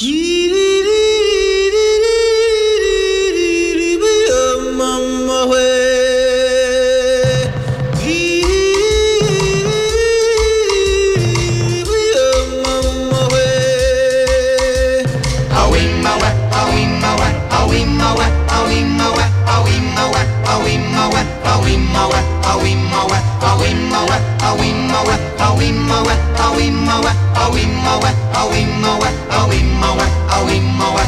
mawe, 21.98 22.20
awi 22.52 22.76
mawe, 22.92 23.18
awi 23.50 23.70
mawe, 23.92 24.18
awi 24.48 24.70
mawe, 24.90 25.16
awi 25.46 25.72
mawe, 25.90 26.14
awi 26.46 26.72
mawe, 26.72 27.12
awi 27.44 27.64
mawe, 27.86 28.10
awi 28.42 28.62
mawe, 28.84 29.10
awi 29.40 29.60
mawe, 29.82 30.06
awi 30.38 30.60
mawe. 30.80 31.04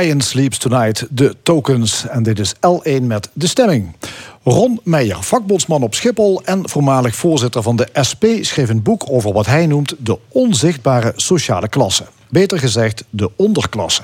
Lion 0.00 0.20
Sleeps 0.20 0.58
Tonight, 0.58 1.06
de 1.10 1.36
tokens. 1.42 2.06
En 2.08 2.22
dit 2.22 2.38
is 2.38 2.54
L1 2.54 3.02
met 3.02 3.30
de 3.32 3.46
stemming. 3.46 3.96
Ron 4.44 4.80
Meijer, 4.84 5.22
vakbondsman 5.22 5.82
op 5.82 5.94
Schiphol 5.94 6.42
en 6.44 6.68
voormalig 6.68 7.14
voorzitter 7.14 7.62
van 7.62 7.76
de 7.76 7.88
SP, 8.08 8.24
schreef 8.40 8.68
een 8.68 8.82
boek 8.82 9.04
over 9.08 9.32
wat 9.32 9.46
hij 9.46 9.66
noemt 9.66 9.94
de 9.98 10.18
onzichtbare 10.28 11.12
sociale 11.16 11.68
klasse. 11.68 12.04
Beter 12.28 12.58
gezegd, 12.58 13.04
de 13.10 13.30
onderklasse. 13.36 14.02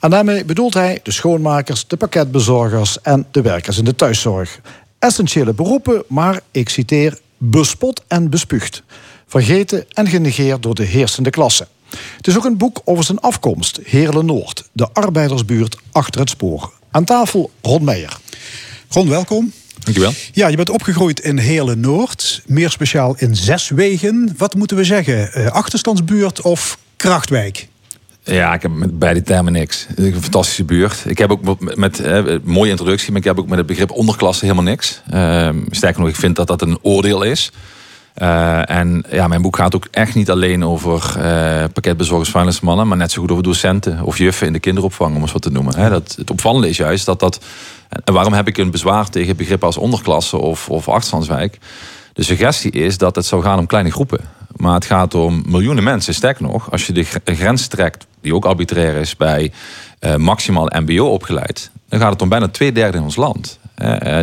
En 0.00 0.10
daarmee 0.10 0.44
bedoelt 0.44 0.74
hij 0.74 1.00
de 1.02 1.12
schoonmakers, 1.12 1.86
de 1.86 1.96
pakketbezorgers 1.96 3.00
en 3.00 3.26
de 3.30 3.42
werkers 3.42 3.78
in 3.78 3.84
de 3.84 3.94
thuiszorg. 3.94 4.60
Essentiële 4.98 5.52
beroepen, 5.52 6.04
maar 6.08 6.40
ik 6.50 6.68
citeer, 6.68 7.18
bespot 7.38 8.02
en 8.08 8.30
bespuugd. 8.30 8.82
Vergeten 9.26 9.84
en 9.92 10.06
genegeerd 10.06 10.62
door 10.62 10.74
de 10.74 10.84
heersende 10.84 11.30
klasse. 11.30 11.66
Het 12.16 12.26
is 12.26 12.36
ook 12.36 12.44
een 12.44 12.56
boek 12.56 12.80
over 12.84 13.04
zijn 13.04 13.20
afkomst, 13.20 13.80
Heerlen 13.84 14.26
Noord, 14.26 14.68
de 14.72 14.88
arbeidersbuurt 14.92 15.76
achter 15.92 16.20
het 16.20 16.30
spoor. 16.30 16.72
Aan 16.90 17.04
tafel 17.04 17.50
Ron 17.62 17.84
Meijer. 17.84 18.18
Ron, 18.88 19.08
welkom. 19.08 19.52
Dankjewel. 19.78 20.12
Ja, 20.32 20.48
je 20.48 20.56
bent 20.56 20.70
opgegroeid 20.70 21.20
in 21.20 21.38
Heerlen 21.38 21.80
Noord, 21.80 22.42
meer 22.46 22.70
speciaal 22.70 23.14
in 23.18 23.36
Zeswegen. 23.36 24.34
Wat 24.36 24.54
moeten 24.54 24.76
we 24.76 24.84
zeggen? 24.84 25.32
Eh, 25.32 25.46
achterstandsbuurt 25.46 26.40
of 26.40 26.78
krachtwijk? 26.96 27.68
Ja, 28.22 28.54
ik 28.54 28.62
heb 28.62 28.70
met 28.70 28.98
beide 28.98 29.22
termen 29.22 29.52
niks. 29.52 29.86
Een 29.94 30.22
fantastische 30.22 30.64
buurt. 30.64 31.04
Ik 31.06 31.18
heb 31.18 31.30
ook 31.30 31.60
met, 31.60 31.76
met 31.76 32.00
eh, 32.00 32.24
mooie 32.44 32.70
introductie, 32.70 33.10
maar 33.10 33.20
ik 33.20 33.26
heb 33.26 33.38
ook 33.38 33.48
met 33.48 33.58
het 33.58 33.66
begrip 33.66 33.90
onderklasse 33.90 34.44
helemaal 34.44 34.64
niks. 34.64 35.02
Ehm, 35.10 35.58
sterker 35.70 36.00
nog, 36.00 36.08
ik 36.08 36.16
vind 36.16 36.36
dat 36.36 36.46
dat 36.46 36.62
een 36.62 36.78
oordeel 36.82 37.22
is. 37.22 37.52
Eh, 38.16 38.70
en 38.70 39.04
ja, 39.10 39.28
mijn 39.28 39.42
boek 39.42 39.56
gaat 39.56 39.74
ook 39.74 39.88
echt 39.90 40.14
niet 40.14 40.30
alleen 40.30 40.64
over 40.64 41.14
eh 41.18 41.64
pakketbezorgers, 41.72 42.30
vuilnismannen, 42.30 42.88
maar 42.88 42.96
net 42.96 43.12
zo 43.12 43.20
goed 43.20 43.30
over 43.30 43.42
docenten 43.42 44.02
of 44.02 44.18
juffen 44.18 44.46
in 44.46 44.52
de 44.52 44.58
kinderopvang, 44.58 45.14
om 45.14 45.20
eens 45.20 45.32
wat 45.32 45.42
te 45.42 45.50
noemen. 45.50 45.90
Dat, 45.90 46.14
het 46.18 46.30
opvallende 46.30 46.68
is 46.68 46.76
juist 46.76 47.06
dat 47.06 47.20
dat. 47.20 47.40
En 48.04 48.14
waarom 48.14 48.32
heb 48.32 48.48
ik 48.48 48.58
een 48.58 48.70
bezwaar 48.70 49.08
tegen 49.08 49.36
begrippen 49.36 49.66
als 49.66 49.76
onderklasse 49.76 50.36
of, 50.36 50.68
of? 50.68 50.84
De 52.12 52.22
suggestie 52.22 52.70
is 52.70 52.98
dat 52.98 53.16
het 53.16 53.26
zou 53.26 53.42
gaan 53.42 53.58
om 53.58 53.66
kleine 53.66 53.90
groepen. 53.90 54.20
Maar 54.56 54.74
het 54.74 54.84
gaat 54.84 55.14
om 55.14 55.42
miljoenen 55.46 55.84
mensen. 55.84 56.14
Sterker 56.14 56.42
nog, 56.42 56.70
als 56.70 56.86
je 56.86 56.92
de 56.92 57.04
gr- 57.04 57.18
grens 57.24 57.66
trekt, 57.66 58.06
die 58.20 58.34
ook 58.34 58.44
arbitrair 58.44 58.94
is 58.94 59.16
bij 59.16 59.52
eh, 59.98 60.16
maximaal 60.16 60.70
MBO 60.74 61.04
opgeleid, 61.04 61.70
dan 61.88 62.00
gaat 62.00 62.12
het 62.12 62.22
om 62.22 62.28
bijna 62.28 62.48
twee 62.48 62.72
derde 62.72 62.98
in 62.98 63.04
ons 63.04 63.16
land. 63.16 63.58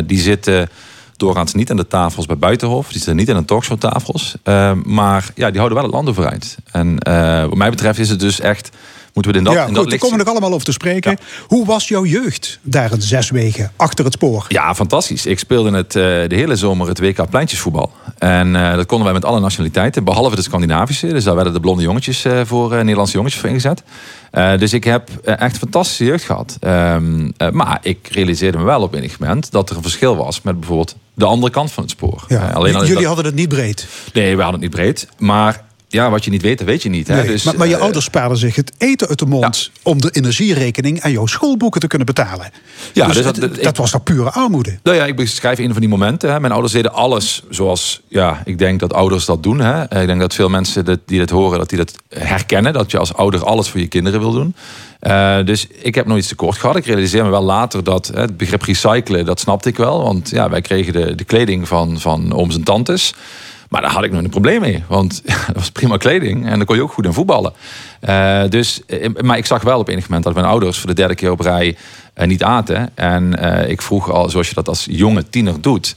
Die 0.06 0.18
zitten 0.18 0.68
doorgaans 1.16 1.54
niet 1.54 1.70
aan 1.70 1.76
de 1.76 1.86
tafels 1.86 2.26
bij 2.26 2.38
Buitenhof, 2.38 2.86
die 2.86 2.96
zitten 2.96 3.16
niet 3.16 3.30
aan 3.30 3.36
de 3.36 3.44
talkshowtafels. 3.44 4.34
Eh, 4.42 4.72
maar 4.84 5.30
ja, 5.34 5.46
die 5.46 5.58
houden 5.58 5.78
wel 5.78 5.86
het 5.86 5.94
land 5.94 6.08
overeind. 6.08 6.56
En 6.70 6.98
eh, 6.98 7.44
wat 7.44 7.54
mij 7.54 7.70
betreft 7.70 7.98
is 7.98 8.10
het 8.10 8.20
dus 8.20 8.40
echt. 8.40 8.70
Moeten 9.14 9.32
we 9.32 9.38
in 9.38 9.44
dat, 9.44 9.54
ja, 9.54 9.60
in 9.60 9.66
goed, 9.66 9.74
dat 9.74 9.82
daar 9.84 9.92
licht 9.92 10.02
komen 10.02 10.18
we 10.18 10.24
nog 10.24 10.32
allemaal 10.32 10.52
over 10.52 10.64
te 10.66 10.72
spreken. 10.72 11.18
Hoe 11.46 11.66
was 11.66 11.88
jouw 11.88 12.04
jeugd 12.04 12.58
daar 12.62 12.92
in 12.92 13.02
Zeswegen, 13.02 13.72
achter 13.76 14.04
het 14.04 14.14
spoor? 14.14 14.44
Ja, 14.48 14.74
fantastisch. 14.74 15.26
Ik 15.26 15.38
speelde 15.38 15.76
het, 15.76 15.96
eh, 15.96 16.02
de 16.02 16.34
hele 16.34 16.56
zomer 16.56 16.88
het 16.88 16.98
WK 16.98 17.30
pleintjesvoetbal. 17.30 17.92
En 18.18 18.56
eh, 18.56 18.74
dat 18.74 18.86
konden 18.86 19.04
wij 19.06 19.14
met 19.14 19.24
alle 19.24 19.40
nationaliteiten, 19.40 20.04
behalve 20.04 20.36
de 20.36 20.42
Scandinavische. 20.42 21.06
Dus 21.06 21.24
daar 21.24 21.34
werden 21.34 21.52
de 21.52 21.60
blonde 21.60 21.82
jongetjes 21.82 22.24
eh, 22.24 22.40
voor, 22.44 22.70
Nederlandse 22.70 23.16
jongetjes 23.16 23.40
voor 23.40 23.48
ingezet. 23.50 23.82
Dus 24.58 24.72
ik 24.72 24.84
heb 24.84 25.08
echt 25.24 25.58
fantastische 25.58 26.04
jeugd 26.04 26.24
gehad. 26.24 26.56
Ehm, 26.60 27.30
eh, 27.36 27.50
maar 27.50 27.78
ik 27.82 28.08
realiseerde 28.12 28.58
me 28.58 28.64
wel 28.64 28.82
op 28.82 28.94
enig 28.94 29.18
moment 29.18 29.50
dat 29.50 29.70
er 29.70 29.76
een 29.76 29.82
verschil 29.82 30.16
was 30.16 30.42
met 30.42 30.58
bijvoorbeeld 30.58 30.96
de 31.14 31.24
andere 31.24 31.52
kant 31.52 31.72
van 31.72 31.82
het 31.82 31.92
spoor. 31.92 32.24
Ja. 32.28 32.50
Alleen 32.50 32.72
Jullie 32.72 32.94
dat- 32.94 33.04
hadden 33.04 33.24
het 33.24 33.34
niet 33.34 33.48
breed. 33.48 33.86
Nee, 34.12 34.36
we 34.36 34.42
hadden 34.42 34.60
het 34.60 34.70
niet 34.70 34.80
breed. 34.80 35.08
Maar 35.18 35.64
ja, 35.94 36.10
wat 36.10 36.24
je 36.24 36.30
niet 36.30 36.42
weet, 36.42 36.58
dat 36.58 36.66
weet 36.66 36.82
je 36.82 36.88
niet. 36.88 37.08
Hè? 37.08 37.14
Nee, 37.16 37.26
Dus, 37.26 37.42
maar, 37.42 37.56
maar 37.56 37.68
je 37.68 37.74
eh, 37.74 37.80
ouders 37.80 38.04
spaarden 38.04 38.38
zich 38.38 38.56
het 38.56 38.72
eten 38.78 39.08
uit 39.08 39.18
de 39.18 39.26
mond 39.26 39.70
om 39.82 40.00
de 40.00 40.10
energierekening 40.10 41.00
en 41.00 41.12
jouw 41.12 41.26
schoolboeken 41.26 41.80
te 41.80 41.86
kunnen 41.86 42.06
betalen. 42.06 42.50
Ja, 42.92 43.06
dus 43.06 43.16
dus 43.16 43.24
het- 43.24 43.34
dat- 43.40 43.54
dat, 43.54 43.66
ik- 43.66 43.76
was 43.76 43.90
toch 43.90 44.02
pure 44.02 44.30
armoede? 44.30 44.78
Nou 44.82 44.96
ja, 44.96 45.04
ik 45.06 45.16
beschrijf 45.16 45.58
een 45.58 45.70
van 45.72 45.80
die 45.80 45.88
momenten. 45.88 46.30
Hè. 46.32 46.40
Mijn 46.40 46.52
ouders 46.52 46.72
deden 46.74 46.92
alles 46.92 47.42
zoals 47.50 48.00
ja, 48.08 48.42
ik 48.44 48.58
denk 48.58 48.80
dat 48.80 48.92
ouders 48.92 49.24
dat 49.24 49.42
doen. 49.42 49.60
Hè. 49.60 49.82
Ik 50.00 50.06
denk 50.06 50.20
dat 50.20 50.34
veel 50.34 50.48
mensen 50.48 50.84
dat, 50.84 50.98
die 51.06 51.18
dit 51.18 51.30
horen, 51.30 51.58
dat 51.58 51.68
die 51.68 51.78
dat 51.78 51.94
herkennen. 52.08 52.72
Dat 52.72 52.90
je 52.90 52.98
als 52.98 53.14
ouder 53.14 53.44
alles 53.44 53.68
voor 53.68 53.80
je 53.80 53.86
kinderen 53.86 54.20
wil 54.20 54.32
doen. 54.32 54.54
Eh, 55.00 55.36
dus 55.44 55.66
ik 55.80 55.94
heb 55.94 56.06
nooit 56.06 56.18
iets 56.18 56.28
tekort 56.28 56.56
gehad. 56.58 56.76
Ik 56.76 56.86
realiseer 56.86 57.24
me 57.24 57.30
wel 57.30 57.42
later 57.42 57.84
dat 57.84 58.10
hè, 58.14 58.20
het 58.20 58.36
begrip 58.36 58.62
recyclen, 58.62 59.24
dat 59.24 59.40
snapte 59.40 59.68
ik 59.68 59.76
wel. 59.76 60.02
Want 60.02 60.30
ja, 60.30 60.50
wij 60.50 60.60
kregen 60.60 60.92
de, 60.92 61.14
de 61.14 61.24
kleding 61.24 61.68
van, 61.68 62.00
van 62.00 62.32
ooms 62.32 62.54
en 62.54 62.62
tantes. 62.62 63.14
Maar 63.74 63.82
daar 63.82 63.92
had 63.92 64.04
ik 64.04 64.10
nooit 64.12 64.24
een 64.24 64.30
probleem 64.30 64.60
mee. 64.60 64.82
Want 64.88 65.22
ja, 65.24 65.36
dat 65.46 65.56
was 65.56 65.70
prima 65.70 65.96
kleding. 65.96 66.46
En 66.48 66.56
dan 66.56 66.64
kon 66.66 66.76
je 66.76 66.82
ook 66.82 66.92
goed 66.92 67.04
in 67.04 67.12
voetballen. 67.12 67.52
Eh, 68.00 68.42
dus, 68.48 68.80
eh, 68.86 69.08
maar 69.22 69.36
ik 69.36 69.46
zag 69.46 69.62
wel 69.62 69.78
op 69.78 69.88
enig 69.88 70.04
moment 70.04 70.24
dat 70.24 70.34
mijn 70.34 70.46
ouders 70.46 70.78
voor 70.78 70.88
de 70.88 70.94
derde 70.94 71.14
keer 71.14 71.30
op 71.30 71.40
rij 71.40 71.76
eh, 72.14 72.26
niet 72.26 72.42
aten. 72.42 72.90
En 72.96 73.32
ik 73.70 73.82
vroeg 73.82 74.10
al, 74.10 74.28
zoals 74.30 74.48
je 74.48 74.54
dat 74.54 74.68
als 74.68 74.86
jonge 74.90 75.28
tiener 75.28 75.60
doet. 75.60 75.96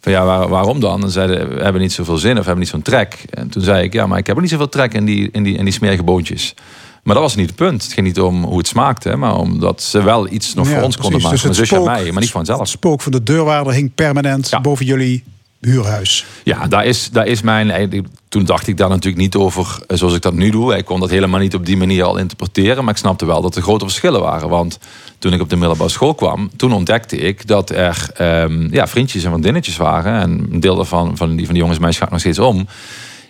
Van 0.00 0.12
ja, 0.12 0.24
waar- 0.24 0.48
waarom 0.48 0.80
dan? 0.80 1.02
En 1.02 1.10
zeiden 1.10 1.54
we 1.56 1.62
hebben 1.62 1.80
niet 1.82 1.92
zoveel 1.92 2.16
zin 2.18 2.30
of 2.30 2.38
we 2.38 2.42
hebben 2.44 2.58
niet 2.58 2.68
zo'n 2.68 2.82
trek. 2.82 3.24
En 3.30 3.48
toen 3.48 3.62
zei 3.62 3.84
ik, 3.84 3.92
ja, 3.92 4.06
maar 4.06 4.18
ik 4.18 4.26
heb 4.26 4.36
er 4.36 4.42
niet 4.42 4.50
zoveel 4.50 4.68
trek 4.68 4.94
in 4.94 5.04
die, 5.04 5.28
in 5.32 5.42
die, 5.42 5.56
in 5.56 5.64
die 5.64 5.72
smerige 5.74 6.02
boontjes. 6.02 6.54
Maar 7.02 7.14
dat 7.14 7.24
was 7.24 7.36
niet 7.36 7.46
het 7.46 7.56
punt. 7.56 7.82
Het 7.82 7.92
ging 7.92 8.06
niet 8.06 8.20
om 8.20 8.44
hoe 8.44 8.58
het 8.58 8.66
smaakte, 8.66 9.16
maar 9.16 9.36
omdat 9.36 9.82
ze 9.82 10.02
wel 10.02 10.30
iets 10.32 10.54
nog 10.54 10.68
Ja, 10.68 10.74
voor 10.74 10.82
ons 10.82 10.96
konden 10.96 11.20
maken. 11.22 11.46
Dus 11.48 11.58
en 11.58 11.66
spook- 11.66 11.84
mij, 11.84 12.12
maar 12.12 12.20
niet 12.22 12.30
van 12.30 12.44
zelf. 12.44 12.58
Het 12.58 12.68
spook 12.68 13.00
van 13.00 13.12
de 13.12 13.22
deurwaarder 13.22 13.72
hing 13.72 13.94
permanent 13.94 14.48
Ja. 14.50 14.60
boven 14.60 14.86
jullie 14.86 15.24
huurhuis. 15.60 16.24
Ja, 16.44 16.66
daar 16.66 16.84
is, 16.84 17.10
daar 17.10 17.26
is 17.26 17.42
mijn. 17.42 17.70
eh, 17.70 18.00
Toen 18.28 18.44
dacht 18.44 18.66
ik 18.66 18.76
daar 18.76 18.88
natuurlijk 18.88 19.22
niet 19.22 19.34
over 19.34 19.78
eh, 19.86 19.96
zoals 19.96 20.14
ik 20.14 20.22
dat 20.22 20.32
nu 20.34 20.50
doe. 20.50 20.76
Ik 20.76 20.84
kon 20.84 21.00
dat 21.00 21.10
helemaal 21.10 21.40
niet 21.40 21.54
op 21.54 21.66
die 21.66 21.76
manier 21.76 22.04
al 22.04 22.16
interpreteren. 22.16 22.84
Maar 22.84 22.92
ik 22.92 23.00
snapte 23.00 23.26
wel 23.26 23.42
dat 23.42 23.56
er 23.56 23.62
grote 23.62 23.84
verschillen 23.84 24.20
waren. 24.20 24.48
Want 24.48 24.78
toen 25.18 25.32
ik 25.32 25.40
op 25.40 25.50
de 25.50 25.56
middelbare 25.56 25.90
school 25.90 26.14
kwam, 26.14 26.50
toen 26.56 26.72
ontdekte 26.72 27.16
ik 27.16 27.46
dat 27.46 27.70
er 27.70 28.10
ehm, 28.14 28.74
ja, 28.74 28.86
vriendjes 28.86 29.24
en 29.24 29.30
vriendinnetjes 29.30 29.76
waren. 29.76 30.20
En 30.20 30.46
een 30.52 30.60
deel 30.60 30.76
daarvan, 30.76 31.16
van 31.16 31.36
die, 31.36 31.44
van 31.44 31.54
die 31.54 31.62
jongens 31.62 31.96
gaat 31.96 32.10
nog 32.10 32.20
steeds 32.20 32.38
om. 32.38 32.66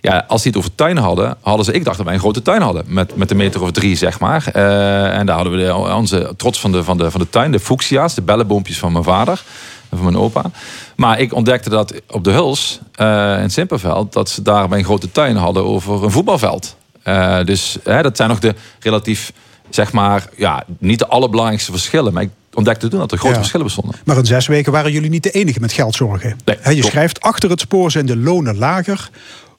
Ja, 0.01 0.25
als 0.29 0.43
die 0.43 0.51
het 0.53 0.61
over 0.61 0.75
tuin 0.75 0.97
hadden, 0.97 1.37
hadden 1.41 1.65
ze, 1.65 1.73
ik 1.73 1.85
dacht 1.85 1.97
dat 1.97 2.07
wij 2.07 2.15
een 2.15 2.21
grote 2.21 2.43
tuin 2.43 2.63
hadden. 2.63 2.85
Met, 2.87 3.17
met 3.17 3.31
een 3.31 3.37
meter 3.37 3.63
of 3.63 3.71
drie, 3.71 3.97
zeg 3.97 4.21
maar. 4.21 4.47
Eh, 4.53 5.19
en 5.19 5.27
daar 5.27 5.35
hadden 5.35 5.57
we 5.57 5.65
de, 5.65 5.75
onze 5.75 6.33
trots 6.37 6.61
van 6.61 6.73
de, 6.73 6.85
van, 6.85 6.97
de, 6.99 7.11
van 7.11 7.21
de 7.21 7.31
tuin, 7.31 7.53
de 7.53 7.61
fuchsia's, 7.61 8.15
de 8.15 8.23
bellenboompjes 8.23 8.79
van 8.79 8.93
mijn 8.93 9.05
vader 9.05 9.43
en 9.91 9.97
van 9.97 10.03
mijn 10.03 10.17
opa. 10.17 10.43
Maar 10.97 11.21
ik 11.21 11.35
ontdekte 11.35 11.71
dat 11.71 11.95
op 12.09 12.25
de 12.25 12.31
Huls, 12.31 12.81
eh 12.95 13.39
in 13.43 13.51
Simperveld, 13.51 14.13
dat 14.13 14.29
ze 14.31 14.43
daar 14.43 14.69
bij 14.69 14.79
een 14.79 14.85
grote 14.85 15.13
tuin 15.13 15.37
hadden 15.37 15.65
over 15.65 16.05
een 16.05 16.11
voetbalveld. 16.11 16.77
Eh, 17.03 17.45
dus 17.45 17.79
hè, 17.85 18.03
dat 18.03 18.17
zijn 18.17 18.29
nog 18.29 18.39
de 18.39 18.55
relatief, 18.81 19.33
zeg 19.71 19.93
maar, 19.93 20.29
ja, 20.37 20.65
niet 20.79 20.99
de 20.99 21.07
allerbelangrijkste 21.07 21.71
verschillen. 21.71 22.13
Maar 22.13 22.23
ik 22.23 22.31
ontdekte 22.55 22.89
toen 22.89 22.99
dat 22.99 23.13
er 23.13 23.19
grote 23.19 23.33
Ja. 23.33 23.39
verschillen 23.41 23.67
bestonden. 23.67 23.95
Maar 24.05 24.17
in 24.17 24.25
zes 24.27 24.47
weken 24.47 24.73
waren 24.73 24.93
jullie 24.93 25.11
niet 25.11 25.23
de 25.23 25.31
enige 25.31 25.61
met 25.61 25.73
geldzorgen. 25.73 26.37
Nee, 26.45 26.57
je 26.57 26.73
klopt. 26.73 26.87
schrijft, 26.87 27.21
achter 27.21 27.51
het 27.51 27.61
spoor 27.61 27.91
zijn 27.91 28.07
de 28.07 28.17
lonen 28.17 28.59
lager... 28.59 29.11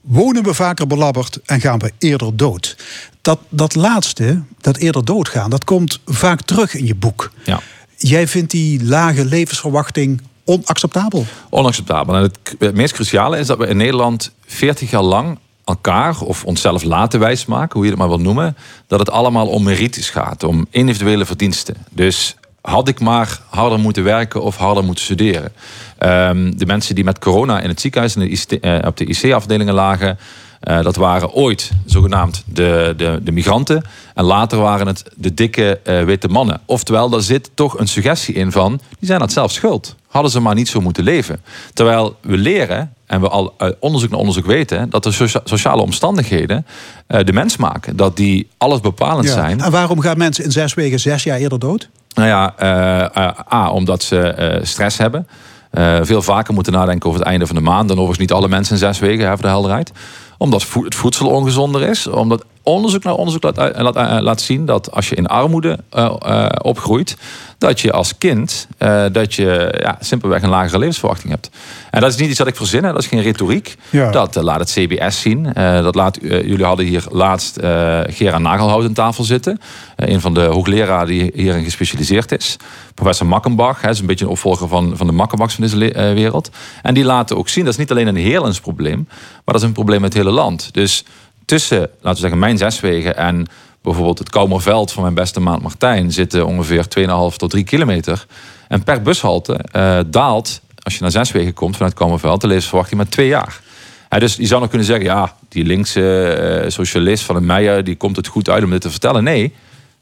wonen 0.02 0.44
we 0.44 0.54
vaker 0.54 0.88
belabberd 0.88 1.40
en 1.46 1.62
gaan 1.62 1.80
we 1.80 1.92
eerder 1.98 2.38
dood. 2.38 2.78
Dat, 3.22 3.40
dat 3.50 3.76
laatste, 3.76 4.42
dat 4.62 4.78
eerder 4.78 5.06
doodgaan, 5.06 5.50
dat 5.50 5.64
komt 5.64 6.00
vaak 6.06 6.42
terug 6.42 6.76
in 6.76 6.86
je 6.86 6.96
boek. 6.96 7.32
Ja. 7.44 7.60
Jij 8.02 8.28
vindt 8.28 8.52
die 8.52 8.84
lage 8.84 9.26
levensverwachting 9.26 10.22
onacceptabel. 10.46 11.26
Onacceptabel. 11.50 12.16
En 12.16 12.32
het, 12.58 12.74
meest 12.76 12.94
cruciale 12.94 13.38
is 13.38 13.48
dat 13.48 13.58
we 13.58 13.68
in 13.68 13.78
Nederland 13.78 14.32
40 14.46 14.90
jaar 14.90 15.02
lang 15.02 15.38
elkaar 15.66 16.22
of 16.22 16.44
onszelf 16.44 16.84
laten 16.84 17.20
wijsmaken, 17.20 17.74
hoe 17.74 17.84
je 17.84 17.90
het 17.90 18.00
maar 18.00 18.08
wil 18.08 18.20
noemen, 18.20 18.58
dat 18.88 19.00
het 19.00 19.10
allemaal 19.10 19.48
om 19.48 19.64
merites 19.64 20.10
gaat, 20.10 20.44
om 20.44 20.68
individuele 20.70 21.26
verdiensten. 21.26 21.76
Dus 21.92 22.36
had 22.62 22.88
ik 22.88 23.00
maar 23.00 23.40
harder 23.50 23.80
moeten 23.80 24.04
werken 24.04 24.44
of 24.44 24.58
harder 24.58 24.84
moeten 24.84 25.04
studeren. 25.04 25.52
Ehm, 25.98 26.52
de 26.56 26.66
mensen 26.66 26.96
die 26.96 27.04
met 27.04 27.20
corona 27.20 27.62
in 27.62 27.70
het 27.70 27.82
ziekenhuis 27.82 28.16
en 28.16 28.62
eh, 28.62 28.88
op 28.88 28.98
de 28.98 29.06
IC-afdelingen 29.06 29.74
lagen, 29.74 30.18
eh, 30.60 30.82
dat 30.82 30.96
waren 30.96 31.32
ooit 31.32 31.72
zogenaamd 31.86 32.44
de, 32.46 32.94
de, 32.98 33.20
de 33.24 33.32
migranten. 33.32 33.84
En 34.14 34.24
later 34.24 34.60
waren 34.60 34.88
het 34.88 35.04
de 35.16 35.34
dikke 35.34 35.80
eh, 35.84 36.04
witte 36.04 36.28
mannen. 36.28 36.62
Oftewel, 36.66 37.10
daar 37.10 37.22
zit 37.22 37.50
toch 37.54 37.80
een 37.80 37.88
suggestie 37.88 38.34
in 38.36 38.52
van... 38.52 38.80
die 39.00 39.08
zijn 39.08 39.20
dat 39.20 39.32
zelf 39.32 39.52
schuld. 39.52 39.96
Hadden 40.08 40.32
ze 40.32 40.40
maar 40.40 40.56
niet 40.56 40.68
zo 40.70 40.82
moeten 40.82 41.04
leven. 41.04 41.42
Terwijl 41.74 42.16
we 42.22 42.38
leren, 42.38 42.94
en 43.06 43.22
we 43.22 43.30
al 43.30 43.54
uit 43.58 43.76
onderzoek 43.80 44.10
naar 44.10 44.20
onderzoek 44.20 44.46
weten... 44.46 44.90
dat 44.90 45.04
de 45.04 45.12
socia- 45.12 45.42
sociale 45.44 45.82
omstandigheden 45.82 46.66
eh, 47.08 47.24
de 47.24 47.34
mens 47.34 47.58
maken. 47.58 47.96
Dat 47.96 48.16
die 48.16 48.50
alles 48.58 48.80
bepalend 48.80 49.30
zijn. 49.30 49.62
En 49.62 49.72
waarom 49.72 50.00
gaan 50.00 50.18
mensen 50.18 50.44
in 50.44 50.52
zes 50.52 50.74
weken 50.74 51.00
zes 51.00 51.24
jaar 51.24 51.38
eerder 51.38 51.60
dood? 51.60 51.90
Nou 52.14 52.28
ja, 52.28 52.54
eh, 52.58 53.26
eh, 53.26 53.54
A, 53.54 53.72
omdat 53.72 54.04
ze 54.04 54.20
eh, 54.20 54.64
stress 54.64 54.98
hebben. 54.98 55.28
Eh, 55.70 55.98
veel 56.02 56.22
vaker 56.22 56.54
moeten 56.54 56.74
nadenken 56.74 57.08
over 57.10 57.20
het 57.20 57.30
einde 57.30 57.48
van 57.48 57.56
de 57.56 57.62
maand. 57.62 57.88
Dan 57.88 57.98
overigens 57.98 58.20
niet 58.20 58.32
alle 58.32 58.48
mensen 58.48 58.74
in 58.74 58.80
zes 58.80 59.00
weken, 59.00 59.26
hè, 59.26 59.32
voor 59.32 59.42
de 59.42 59.48
helderheid. 59.48 59.92
Omdat 60.40 60.66
het 60.74 60.96
voedsel 60.96 61.30
ongezonder 61.30 61.82
is. 61.82 62.08
Omdat 62.08 62.46
onderzoek 62.64 63.04
naar 63.04 63.16
onderzoek 63.16 63.44
laat, 63.44 63.58
laat, 63.78 64.22
laat 64.22 64.42
zien 64.42 64.66
dat 64.66 64.92
als 64.92 65.10
je 65.10 65.16
in 65.16 65.28
armoede 65.28 65.80
eh, 65.90 66.16
eh, 66.20 66.50
opgroeit... 66.62 67.18
dat 67.60 67.82
je 67.82 67.92
als 67.92 68.18
kind 68.18 68.68
eh, 68.78 69.06
dat 69.12 69.34
je, 69.34 69.78
ja, 69.82 69.98
simpelweg 70.00 70.42
een 70.42 70.50
lagere 70.50 70.78
levensverwachting 70.78 71.32
hebt. 71.32 71.50
En 71.92 72.02
dat 72.02 72.10
is 72.10 72.18
niet 72.18 72.30
iets 72.30 72.38
dat 72.38 72.48
ik 72.48 72.56
verzin, 72.56 72.84
hè, 72.84 72.92
dat 72.92 73.02
is 73.02 73.08
geen 73.08 73.22
retoriek. 73.22 73.76
Ja. 73.90 74.12
Dat 74.12 74.36
eh, 74.36 74.44
laat 74.44 74.60
het 74.60 74.72
CBS 74.72 75.22
zien. 75.22 75.54
Eh, 75.54 75.84
dat 75.84 75.96
laat, 75.96 76.18
eh, 76.18 76.30
jullie 76.44 76.66
hadden 76.66 76.86
hier 76.86 77.04
laatst 77.12 77.58
eh 77.58 78.00
Gerard 78.08 78.42
Nagelhout 78.42 78.84
aan 78.84 78.94
tafel 78.94 79.24
zitten. 79.24 79.60
Eh, 79.96 80.14
een 80.14 80.22
van 80.22 80.34
de 80.34 80.42
hoogleraren 80.42 81.08
die 81.08 81.32
hierin 81.34 81.64
gespecialiseerd 81.64 82.32
is. 82.32 82.58
Professor 82.94 83.28
Makkenbach, 83.28 83.82
hè, 83.82 83.90
is 83.90 84.00
een 84.00 84.06
beetje 84.06 84.26
een 84.26 84.32
opvolger 84.32 84.68
van, 84.68 84.98
van 84.98 85.08
de 85.08 85.14
Makkenbachs 85.14 85.56
van 85.56 85.64
deze 85.64 85.94
eh, 85.94 86.14
wereld. 86.14 86.50
En 86.82 86.94
die 86.94 87.04
laten 87.06 87.38
ook 87.38 87.50
zien, 87.50 87.64
dat 87.64 87.74
is 87.74 87.80
niet 87.80 87.92
alleen 87.92 88.08
een 88.08 88.16
Heerlens 88.16 88.60
probleem, 88.60 89.08
maar 89.10 89.42
dat 89.46 89.56
is 89.56 89.64
een 89.64 89.72
probleem 89.72 90.02
met 90.02 90.14
het 90.14 90.24
hele 90.24 90.36
land. 90.36 90.74
Dus 90.74 91.04
tussen, 91.46 91.80
laten 91.80 92.12
we 92.12 92.18
zeggen, 92.18 92.40
mijn 92.40 92.58
zeswegen 92.58 93.18
en 93.18 93.48
bijvoorbeeld 93.82 94.20
het 94.20 94.30
Koumerveld 94.30 94.92
van 94.92 95.02
mijn 95.02 95.14
beste 95.14 95.40
maat 95.40 95.62
Martijn 95.62 96.12
zitten 96.12 96.46
ongeveer 96.46 96.86
2,5 97.32 97.36
tot 97.36 97.50
3 97.50 97.64
kilometer. 97.64 98.26
En 98.68 98.84
per 98.84 99.02
bushalte 99.02 99.54
eh, 99.54 100.00
daalt, 100.08 100.62
als 100.84 100.94
je 100.94 101.02
naar 101.02 101.12
zeswegen 101.12 101.54
komt 101.54 101.76
vanuit 101.76 101.94
Koumerveld, 101.94 102.42
de 102.42 102.48
levensverwachting 102.48 103.00
met 103.00 103.12
twee 103.12 103.28
jaar. 103.28 103.62
Hè, 104.10 104.20
dus 104.20 104.36
je 104.36 104.46
zou 104.46 104.60
nog 104.60 104.70
kunnen 104.70 104.88
zeggen, 104.88 105.06
ja, 105.06 105.36
die 105.50 105.66
linkse 105.66 106.26
eh, 106.26 106.70
socialist 106.70 107.24
van 107.24 107.36
een 107.36 107.46
Meijer, 107.46 107.84
die 107.84 107.96
komt 107.96 108.16
het 108.16 108.28
goed 108.28 108.50
uit 108.50 108.64
om 108.64 108.70
dit 108.70 108.82
te 108.82 108.90
vertellen. 108.90 109.24
Nee, 109.24 109.54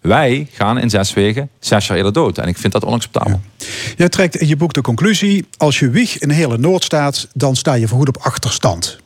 wij 0.02 0.48
gaan 0.52 0.78
in 0.78 0.90
zes 0.90 1.14
weken 1.14 1.50
zes 1.60 1.88
jaar 1.88 1.98
eerder 1.98 2.14
dood. 2.14 2.38
En 2.38 2.48
ik 2.48 2.58
vind 2.58 2.74
dat 2.74 2.86
onacceptabel. 2.86 3.42
Jij 3.96 4.10
trekt 4.10 4.36
in 4.36 4.48
je 4.48 4.56
boek 4.56 4.74
de 4.74 4.82
conclusie... 4.82 5.48
als 5.58 5.80
je 5.80 5.90
wieg 5.90 6.18
in 6.18 6.30
hele 6.30 6.58
Noord 6.58 6.84
staat, 6.84 7.28
dan 7.34 7.56
sta 7.56 7.74
je 7.74 7.88
voorgoed 7.88 8.08
op 8.08 8.18
achterstand. 8.18 9.00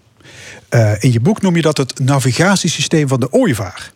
Eh, 0.69 0.91
in 0.99 1.11
je 1.11 1.19
boek 1.19 1.41
noem 1.41 1.55
je 1.55 1.61
dat 1.61 1.77
het 1.77 1.99
navigatiesysteem 1.99 3.07
van 3.07 3.19
de 3.19 3.31
ooievaar. 3.31 3.91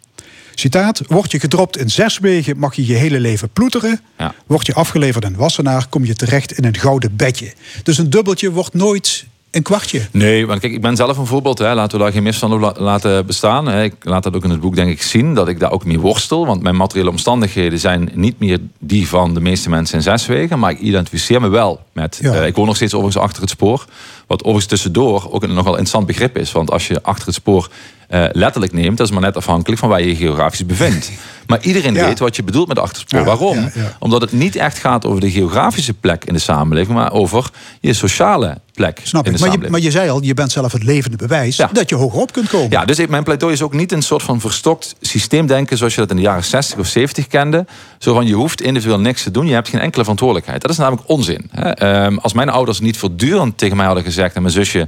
Citaat, 0.55 1.01
word 1.07 1.31
je 1.31 1.39
gedropt 1.39 1.77
in 1.77 1.89
zes 1.89 2.19
wegen, 2.19 2.57
mag 2.57 2.75
je 2.75 2.85
je 2.85 2.93
hele 2.93 3.19
leven 3.19 3.49
ploeteren. 3.49 4.01
Ja. 4.17 4.33
Word 4.45 4.65
je 4.65 4.73
afgeleverd 4.73 5.25
in 5.25 5.35
Wassenaar, 5.35 5.85
kom 5.89 6.05
je 6.05 6.15
terecht 6.15 6.51
in 6.57 6.65
een 6.65 6.77
gouden 6.77 7.15
bedje. 7.15 7.53
Dus 7.83 7.97
een 7.97 8.09
dubbeltje 8.09 8.51
wordt 8.51 8.73
nooit 8.73 9.25
een 9.51 9.61
kwartje. 9.61 10.01
Nee, 10.11 10.47
want 10.47 10.59
kijk, 10.59 10.73
ik 10.73 10.81
ben 10.81 10.95
zelf 10.95 11.17
een 11.17 11.25
voorbeeld. 11.25 11.57
Hè. 11.57 11.73
Laten 11.73 11.97
we 11.97 12.03
daar 12.03 12.13
geen 12.23 12.51
op 12.51 12.59
la- 12.59 12.73
laten 12.77 13.25
bestaan. 13.25 13.65
hè. 13.67 13.83
Ik 13.83 13.93
laat 14.01 14.23
dat 14.23 14.35
ook 14.35 14.43
in 14.43 14.49
het 14.49 14.59
boek 14.59 14.75
denk 14.75 14.89
ik 14.91 15.01
zien. 15.01 15.33
Dat 15.33 15.47
ik 15.47 15.59
daar 15.59 15.71
ook 15.71 15.85
mee 15.85 15.99
worstel. 15.99 16.45
Want 16.45 16.61
mijn 16.61 16.75
materiële 16.75 17.09
omstandigheden 17.09 17.79
zijn 17.79 18.09
niet 18.13 18.39
meer 18.39 18.59
die 18.79 19.07
van 19.07 19.33
de 19.33 19.39
meeste 19.41 19.69
mensen 19.69 19.95
in 19.97 20.03
Zeswegen. 20.03 20.59
Maar 20.59 20.71
ik 20.71 20.79
identificeer 20.79 21.41
me 21.41 21.47
wel 21.47 21.83
met... 21.93 22.19
Ja. 22.21 22.33
eh, 22.33 22.45
ik 22.47 22.55
woon 22.55 22.65
nog 22.65 22.75
steeds 22.75 22.93
overigens 22.93 23.23
achter 23.23 23.41
het 23.41 23.49
spoor. 23.51 23.85
Wat 24.28 24.39
overigens 24.39 24.65
tussendoor 24.65 25.28
ook 25.32 25.43
een 25.43 25.49
nogal 25.53 25.71
interessant 25.71 26.05
begrip 26.07 26.38
is. 26.38 26.51
Want 26.51 26.71
als 26.71 26.88
je 26.88 27.03
achter 27.03 27.26
het 27.26 27.36
spoor 27.36 27.69
eh, 28.07 28.23
letterlijk 28.32 28.73
neemt... 28.73 28.97
dat 28.97 29.07
is 29.07 29.13
maar 29.13 29.21
net 29.21 29.36
afhankelijk 29.36 29.80
van 29.80 29.89
waar 29.89 30.01
je 30.01 30.07
je 30.07 30.15
geografisch 30.15 30.65
bevindt. 30.65 31.11
Maar 31.47 31.61
iedereen 31.61 31.93
Ja. 31.93 32.05
weet 32.05 32.19
wat 32.19 32.36
je 32.36 32.43
bedoelt 32.43 32.67
met 32.67 32.80
achterspoor. 32.80 33.19
Ja, 33.19 33.26
Waarom? 33.26 33.57
ja. 33.57 33.95
Omdat 33.99 34.21
het 34.21 34.32
niet 34.32 34.55
echt 34.55 34.78
gaat 34.78 35.05
over 35.05 35.21
de 35.21 35.32
geografische 35.32 35.93
plek 35.93 36.26
in 36.26 36.34
de 36.34 36.39
samenleving... 36.39 36.97
maar 36.97 37.11
over 37.11 37.49
je 37.80 37.93
sociale 37.93 38.57
plek 38.73 38.99
Snap 39.03 39.26
in 39.26 39.32
ik. 39.32 39.38
de 39.38 39.43
Maar 39.43 39.51
je, 39.51 39.57
samenleving. 39.57 39.71
maar 39.71 39.82
je 39.82 39.91
zei 39.91 40.09
al, 40.09 40.23
je 40.23 40.34
bent 40.34 40.51
zelf 40.51 40.71
het 40.71 40.84
levende 40.84 41.17
bewijs... 41.17 41.55
Dat 41.71 41.89
je 41.89 41.95
hogerop 41.95 42.32
kunt 42.34 42.47
komen. 42.49 42.69
Ja, 42.69 42.86
dus 42.86 43.05
mijn 43.07 43.23
pleidooi 43.23 43.53
is 43.53 43.61
ook 43.61 43.73
niet 43.73 43.91
een 43.91 44.01
soort 44.01 44.23
van 44.23 44.39
verstokt 44.39 44.95
systeemdenken 45.01 45.78
zoals 45.78 45.93
je 45.95 45.99
dat 46.01 46.09
in 46.09 46.15
de 46.15 46.21
jaren 46.21 46.43
60 46.43 46.78
of 46.80 46.88
70 46.88 47.28
kende. 47.28 47.65
Zo 47.99 48.13
van 48.13 48.26
je 48.28 48.34
hoeft 48.34 48.61
individueel 48.61 48.99
niks 48.99 49.23
te 49.23 49.32
doen, 49.32 49.47
je 49.47 49.53
hebt 49.53 49.69
geen 49.69 49.82
enkele 49.82 50.01
verantwoordelijkheid. 50.01 50.61
Dat 50.61 50.71
is 50.71 50.78
namelijk 50.78 51.09
onzin. 51.09 51.49
Hè. 51.51 51.69
Ehm, 51.69 52.17
als 52.17 52.34
mijn 52.34 52.49
ouders 52.49 52.80
niet 52.80 52.97
voortdurend 52.97 53.57
tegen 53.57 53.78
mij 53.78 53.86
hadden 53.86 54.03
gezegd 54.03 54.13
en 54.18 54.41
mijn 54.41 54.53
zusje. 54.53 54.88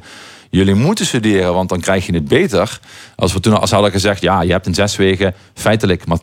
Jullie 0.49 0.73
moeten 0.73 1.05
studeren, 1.05 1.53
want 1.53 1.69
dan 1.69 1.79
krijg 1.79 2.05
je 2.05 2.13
het 2.13 2.27
beter. 2.27 2.79
Als 3.15 3.33
we 3.33 3.39
toen 3.39 3.59
als 3.59 3.71
hadden 3.71 3.91
gezegd, 3.91 4.21
ja, 4.21 4.41
je 4.41 4.51
hebt 4.51 4.65
in 4.65 4.73
zes 4.73 4.95
weken 4.95 5.33
feitelijk 5.53 6.05
maar 6.05 6.19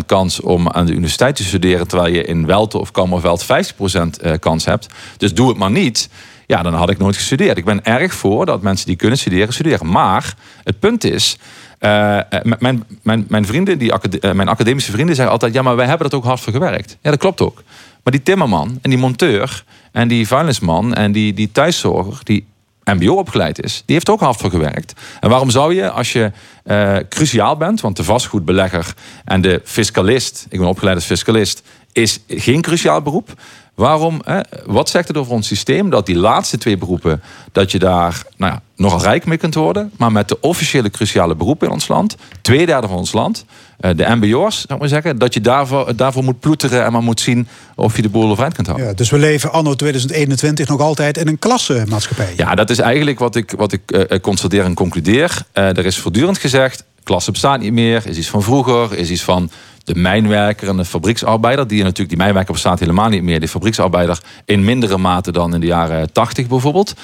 10% 0.00 0.06
kans 0.06 0.40
om 0.40 0.68
aan 0.68 0.86
de 0.86 0.92
universiteit 0.92 1.36
te 1.36 1.44
studeren, 1.44 1.88
terwijl 1.88 2.14
je 2.14 2.24
in 2.24 2.46
Welte 2.46 2.78
of 2.78 2.90
Kammerveld 2.90 3.44
50% 3.44 3.46
eh, 3.46 4.32
kans 4.38 4.64
hebt. 4.64 4.86
Dus 5.16 5.34
doe 5.34 5.48
het 5.48 5.56
maar 5.56 5.70
niet. 5.70 6.08
Ja, 6.46 6.62
dan 6.62 6.74
had 6.74 6.90
ik 6.90 6.98
nooit 6.98 7.16
gestudeerd. 7.16 7.58
Ik 7.58 7.64
ben 7.64 7.84
erg 7.84 8.14
voor 8.14 8.46
dat 8.46 8.62
mensen 8.62 8.86
die 8.86 8.96
kunnen 8.96 9.18
studeren, 9.18 9.52
studeren. 9.52 9.90
Maar 9.90 10.34
het 10.64 10.78
punt 10.78 11.04
is, 11.04 11.38
eh, 11.78 12.18
eh, 12.18 12.24
mijn, 12.58 12.84
mijn, 13.02 13.24
mijn 13.28 13.46
vrienden, 13.46 13.78
die 13.78 13.92
mijn 14.20 14.48
academische 14.48 14.92
vrienden 14.92 15.14
zeggen 15.14 15.32
altijd... 15.32 15.54
ja, 15.54 15.62
maar 15.62 15.76
wij 15.76 15.86
hebben 15.86 16.10
er 16.10 16.16
ook 16.16 16.24
hard 16.24 16.40
voor 16.40 16.52
gewerkt. 16.52 16.96
Ja, 17.02 17.10
dat 17.10 17.18
klopt 17.18 17.40
ook. 17.40 17.62
Maar 18.02 18.12
die 18.12 18.22
timmerman 18.22 18.78
en 18.82 18.90
die 18.90 18.98
monteur 18.98 19.64
en 19.94 20.08
die 20.08 20.26
vuilnisman 20.28 20.94
en 20.94 21.12
die, 21.12 21.34
die 21.34 21.52
thuiszorger... 21.52 22.20
die 22.22 22.46
mbo 22.84 23.14
opgeleid 23.14 23.62
is, 23.62 23.82
die 23.86 23.94
heeft 23.94 24.08
ook 24.08 24.20
hard 24.20 24.36
voor 24.36 24.50
gewerkt. 24.50 24.92
En 25.20 25.28
waarom 25.30 25.50
zou 25.50 25.74
je, 25.74 25.90
als 25.90 26.12
je 26.12 26.32
eh, 26.64 26.96
cruciaal 27.08 27.56
bent... 27.56 27.80
want 27.80 27.96
de 27.96 28.04
vastgoedbelegger 28.04 28.94
en 29.24 29.40
de 29.40 29.60
fiscalist... 29.64 30.46
ik 30.48 30.58
ben 30.58 30.68
opgeleid 30.68 30.96
als 30.96 31.04
fiscalist, 31.04 31.62
is 31.92 32.20
geen 32.28 32.60
cruciaal 32.60 33.02
beroep... 33.02 33.34
Waarom, 33.74 34.20
hè, 34.24 34.40
wat 34.66 34.88
zegt 34.88 35.08
het 35.08 35.16
over 35.16 35.32
ons 35.32 35.46
systeem 35.46 35.90
dat 35.90 36.06
die 36.06 36.16
laatste 36.16 36.58
twee 36.58 36.76
beroepen, 36.76 37.22
dat 37.52 37.72
je 37.72 37.78
daar 37.78 38.22
nou 38.36 38.52
ja, 38.52 38.62
nogal 38.76 39.00
rijk 39.00 39.26
mee 39.26 39.38
kunt 39.38 39.54
worden, 39.54 39.92
maar 39.96 40.12
met 40.12 40.28
de 40.28 40.40
officiële 40.40 40.90
cruciale 40.90 41.34
beroepen 41.34 41.66
in 41.66 41.72
ons 41.72 41.88
land, 41.88 42.16
twee 42.42 42.66
derde 42.66 42.88
van 42.88 42.96
ons 42.96 43.12
land, 43.12 43.44
eh, 43.78 43.90
de 43.96 44.04
MBO's, 44.08 44.54
zou 44.54 44.74
ik 44.74 44.78
maar 44.78 44.88
zeggen, 44.88 45.18
dat 45.18 45.34
je 45.34 45.40
daarvoor, 45.40 45.96
daarvoor 45.96 46.24
moet 46.24 46.40
ploeteren 46.40 46.84
en 46.84 46.92
maar 46.92 47.02
moet 47.02 47.20
zien 47.20 47.48
of 47.74 47.96
je 47.96 48.02
de 48.02 48.08
boel 48.08 48.30
overeind 48.30 48.54
kunt 48.54 48.66
houden. 48.66 48.88
Ja, 48.88 48.94
dus 48.94 49.10
we 49.10 49.18
leven 49.18 49.52
anno 49.52 49.74
2021 49.74 50.68
nog 50.68 50.80
altijd 50.80 51.18
in 51.18 51.28
een 51.28 51.38
klassenmaatschappij. 51.38 52.32
Ja, 52.36 52.54
dat 52.54 52.70
is 52.70 52.78
eigenlijk 52.78 53.18
wat 53.18 53.36
ik, 53.36 53.50
wat 53.56 53.72
ik 53.72 53.90
eh, 53.90 54.20
constateer 54.20 54.64
en 54.64 54.74
concludeer. 54.74 55.42
Eh, 55.52 55.76
er 55.76 55.86
is 55.86 55.98
voortdurend 55.98 56.38
gezegd, 56.38 56.84
klasse 57.02 57.30
bestaat 57.30 57.60
niet 57.60 57.72
meer, 57.72 58.06
is 58.06 58.16
iets 58.16 58.28
van 58.28 58.42
vroeger, 58.42 58.98
is 58.98 59.10
iets 59.10 59.22
van 59.22 59.50
de 59.84 59.94
mijnwerker 59.94 60.68
en 60.68 60.76
de 60.76 60.84
fabrieksarbeider. 60.84 61.66
Die 61.66 61.78
natuurlijk, 61.82 62.08
die 62.08 62.18
mijnwerker 62.18 62.52
bestaat 62.52 62.80
helemaal 62.80 63.08
niet 63.08 63.22
meer. 63.22 63.40
De 63.40 63.48
fabrieksarbeider 63.48 64.18
in 64.44 64.64
mindere 64.64 64.98
mate 64.98 65.32
dan 65.32 65.54
in 65.54 65.60
de 65.60 65.66
jaren 65.66 66.12
80 66.12 66.46
bijvoorbeeld. 66.46 66.94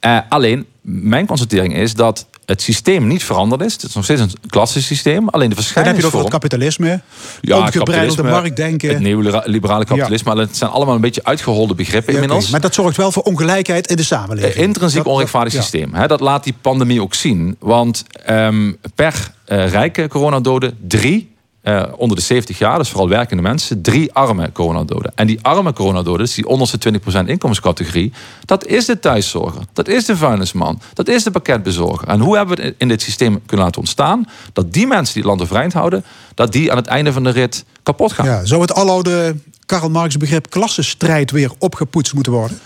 Eh, 0.00 0.18
alleen, 0.28 0.66
mijn 0.82 1.26
constatering 1.26 1.76
is 1.76 1.94
dat 1.94 2.26
het 2.44 2.62
systeem 2.62 3.06
niet 3.06 3.24
veranderd 3.24 3.62
is. 3.62 3.72
Het 3.72 3.82
is 3.82 3.94
nog 3.94 4.04
steeds 4.04 4.20
een 4.20 4.32
klassisch 4.48 4.86
systeem. 4.86 5.28
Alleen 5.28 5.48
de 5.48 5.54
Dan 5.54 5.64
heb 5.84 5.84
je 5.84 5.90
het 5.96 6.04
over 6.04 6.18
het 6.18 6.28
kapitalisme, 6.28 7.00
Ja, 7.40 7.70
kapitalisme, 7.70 8.22
marktdenken. 8.22 8.88
Het 8.88 9.00
neoliberale 9.00 9.84
kapitalisme. 9.84 10.38
Het 10.38 10.56
zijn 10.56 10.70
allemaal 10.70 10.94
een 10.94 11.00
beetje 11.00 11.24
uitgeholde 11.24 11.74
begrippen 11.74 12.12
Ja, 12.14 12.20
inmiddels. 12.20 12.50
Maar 12.50 12.60
dat 12.60 12.74
zorgt 12.74 12.96
wel 12.96 13.12
voor 13.12 13.22
ongelijkheid 13.22 13.86
in 13.86 13.96
de 13.96 14.02
samenleving. 14.02 14.54
Een 14.54 14.62
intrinsiek 14.62 15.02
Dat- 15.04 15.12
onrechtvaardig 15.12 15.52
ja. 15.52 15.60
systeem. 15.60 15.92
Dat 16.06 16.20
laat 16.20 16.44
die 16.44 16.54
pandemie 16.60 17.02
ook 17.02 17.14
zien. 17.14 17.56
Want 17.58 18.04
ehm, 18.24 18.72
per 18.94 19.30
eh, 19.44 19.70
rijke 19.70 20.08
coronadoden 20.08 20.78
drie 20.86 21.36
eh, 21.60 21.82
onder 21.96 22.16
de 22.16 22.22
70 22.22 22.58
jaar, 22.58 22.78
dus 22.78 22.88
vooral 22.88 23.08
werkende 23.08 23.42
mensen, 23.42 23.82
drie 23.82 24.12
arme 24.12 24.52
coronadoden. 24.52 25.12
En 25.14 25.26
die 25.26 25.38
arme 25.42 25.72
coronadoden, 25.72 26.26
dus 26.26 26.34
die 26.34 26.46
onderste 26.46 26.78
20% 27.24 27.28
inkomenscategorie, 27.28 28.12
dat 28.44 28.66
is 28.66 28.86
de 28.86 28.98
thuiszorger, 28.98 29.62
dat 29.72 29.88
is 29.88 30.04
de 30.04 30.16
vuilnisman, 30.16 30.80
dat 30.94 31.08
is 31.08 31.22
de 31.22 31.30
pakketbezorger. 31.30 32.08
En 32.08 32.20
hoe 32.20 32.36
hebben 32.36 32.56
we 32.56 32.62
het 32.62 32.74
in 32.78 32.88
dit 32.88 33.02
systeem 33.02 33.42
kunnen 33.46 33.66
laten 33.66 33.80
ontstaan? 33.80 34.26
Dat 34.52 34.72
die 34.72 34.86
mensen 34.86 35.14
die 35.14 35.22
het 35.22 35.30
land 35.30 35.42
overeind 35.42 35.72
houden, 35.72 36.04
dat 36.34 36.52
die 36.52 36.70
aan 36.70 36.76
het 36.76 36.86
einde 36.86 37.12
van 37.12 37.24
de 37.24 37.30
rit 37.30 37.64
kapot 37.82 38.12
gaan. 38.12 38.26
Ja, 38.26 38.44
zou 38.44 38.60
het 38.60 38.74
aloude 38.74 39.36
Karl 39.66 39.90
Marx 39.90 40.16
begrip 40.16 40.50
klassenstrijd 40.50 41.30
weer 41.30 41.50
opgepoetst 41.58 42.14
moeten 42.14 42.32
worden? 42.32 42.58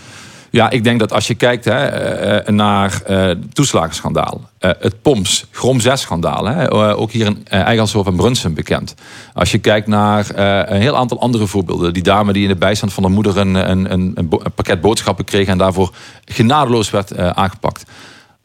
Ja, 0.53 0.70
ik 0.70 0.84
denk 0.84 1.00
dat 1.00 1.12
als 1.12 1.26
je 1.26 1.34
kijkt 1.34 1.64
hè, 1.64 1.86
eh, 1.86 2.53
naar 2.53 3.03
eh, 3.07 3.22
het 3.22 3.55
toeslagenschandaal, 3.55 4.40
eh, 4.59 4.70
het 4.78 5.03
POMS, 5.03 5.46
Grom 5.50 5.80
6-schandaal, 5.80 6.44
hè, 6.44 6.68
eh, 6.68 7.00
ook 7.00 7.11
hier 7.11 7.26
in 7.26 7.46
Eigelshof 7.48 8.07
en 8.07 8.16
Brunsen 8.16 8.55
bekend. 8.55 8.94
Als 9.34 9.50
je 9.50 9.59
kijkt 9.59 9.86
naar 9.86 10.30
eh, 10.30 10.74
een 10.74 10.80
heel 10.80 10.96
aantal 10.96 11.20
andere 11.20 11.46
voorbeelden. 11.46 11.92
Die 11.92 12.03
dame 12.03 12.32
die 12.32 12.42
in 12.42 12.48
de 12.48 12.57
bijstand 12.57 12.92
van 12.92 13.03
haar 13.03 13.12
moeder 13.12 13.38
een, 13.38 13.55
een, 13.55 14.12
een, 14.14 14.28
pakket 14.55 14.80
boodschappen 14.80 15.24
kreeg 15.24 15.46
en 15.46 15.59
daarvoor 15.59 15.94
genadeloos 16.24 16.90
werd 16.90 17.11
eh, 17.11 17.28
aangepakt. 17.28 17.84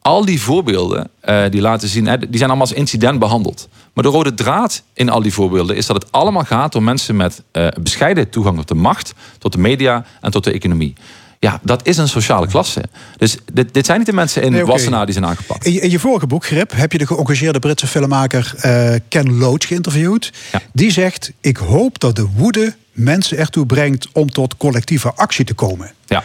Al 0.02 0.24
die 0.24 0.40
voorbeelden 0.40 1.10
eh, 1.20 1.42
die 1.50 1.60
laten 1.60 1.88
zien, 1.88 2.04
die 2.04 2.28
zijn 2.30 2.50
allemaal 2.50 2.66
als 2.66 2.72
incident 2.72 3.18
behandeld. 3.18 3.68
Maar 3.94 4.04
de 4.04 4.10
rode 4.10 4.34
draad 4.34 4.82
in 4.92 5.08
al 5.08 5.22
die 5.22 5.32
voorbeelden 5.32 5.76
is 5.76 5.86
dat 5.86 6.02
het 6.02 6.12
allemaal 6.12 6.44
gaat 6.44 6.74
om 6.74 6.84
mensen 6.84 7.16
met 7.16 7.42
eh, 7.50 7.66
bescheiden 7.80 8.30
toegang 8.30 8.56
tot 8.56 8.68
de 8.68 8.74
macht, 8.74 9.14
tot 9.38 9.52
de 9.52 9.58
media 9.58 10.04
en 10.20 10.30
tot 10.30 10.44
de 10.44 10.52
economie. 10.52 10.94
Ja, 11.40 11.60
dat 11.62 11.86
is 11.86 11.96
een 11.96 12.08
sociale 12.08 12.46
klasse. 12.46 12.82
Dus 13.16 13.36
dit, 13.52 13.74
dit 13.74 13.86
zijn 13.86 13.98
niet 13.98 14.06
de 14.06 14.12
mensen 14.12 14.42
in 14.42 14.52
Nee. 14.52 14.64
Wassenaar 14.64 15.04
die 15.04 15.14
zijn 15.14 15.26
aangepakt. 15.26 15.64
In 15.64 15.72
je, 15.72 15.80
in 15.80 15.90
je 15.90 15.98
vorige 15.98 16.26
boek, 16.26 16.46
Grip, 16.46 16.72
heb 16.74 16.92
je 16.92 16.98
de 16.98 17.06
geëngageerde 17.06 17.58
Britse 17.58 17.86
filmmaker 17.86 18.52
eh, 18.56 18.94
Ken 19.08 19.38
Loach 19.38 19.66
geïnterviewd. 19.66 20.32
Ja. 20.52 20.60
Die 20.72 20.90
zegt: 20.90 21.32
Ik 21.40 21.56
hoop 21.56 21.98
dat 21.98 22.16
de 22.16 22.26
woede 22.36 22.74
mensen 22.92 23.38
ertoe 23.38 23.66
brengt 23.66 24.08
om 24.12 24.30
tot 24.30 24.56
collectieve 24.56 25.12
actie 25.14 25.44
te 25.44 25.54
komen. 25.54 25.92
Ja. 26.06 26.24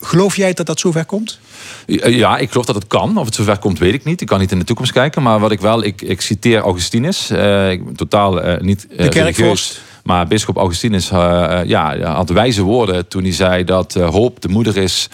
Geloof 0.00 0.36
jij 0.36 0.52
dat 0.52 0.66
dat 0.66 0.80
zover 0.80 1.04
komt? 1.04 1.38
Ja, 1.86 2.38
ik 2.38 2.50
geloof 2.50 2.66
dat 2.66 2.74
het 2.74 2.86
kan. 2.86 3.16
Of 3.18 3.24
het 3.26 3.34
zover 3.34 3.58
komt, 3.58 3.78
weet 3.78 3.94
ik 3.94 4.04
niet. 4.04 4.20
Ik 4.20 4.26
kan 4.26 4.40
niet 4.40 4.52
in 4.52 4.58
de 4.58 4.64
toekomst 4.64 4.92
kijken. 4.92 5.22
Maar 5.22 5.38
wat 5.40 5.50
ik 5.50 5.60
wel, 5.60 5.84
ik, 5.84 6.02
ik 6.02 6.20
citeer 6.20 6.60
Augustinus. 6.60 7.30
eh, 7.30 7.70
ik 7.70 7.84
ben 7.84 7.96
totaal 7.96 8.42
eh, 8.42 8.60
niet 8.60 8.86
eh, 8.96 9.08
kerkvorst. 9.08 9.80
Maar 10.10 10.26
bischop 10.26 10.56
Augustinus 10.56 11.10
eh, 11.10 11.60
eh, 11.60 11.68
ja, 11.68 11.98
had 12.00 12.30
wijze 12.30 12.62
woorden 12.62 13.08
toen 13.08 13.22
hij 13.22 13.32
zei 13.32 13.64
dat 13.64 13.94
eh, 13.96 14.08
hoop 14.08 14.40
de 14.40 14.48
moeder 14.48 14.76
is 14.76 15.08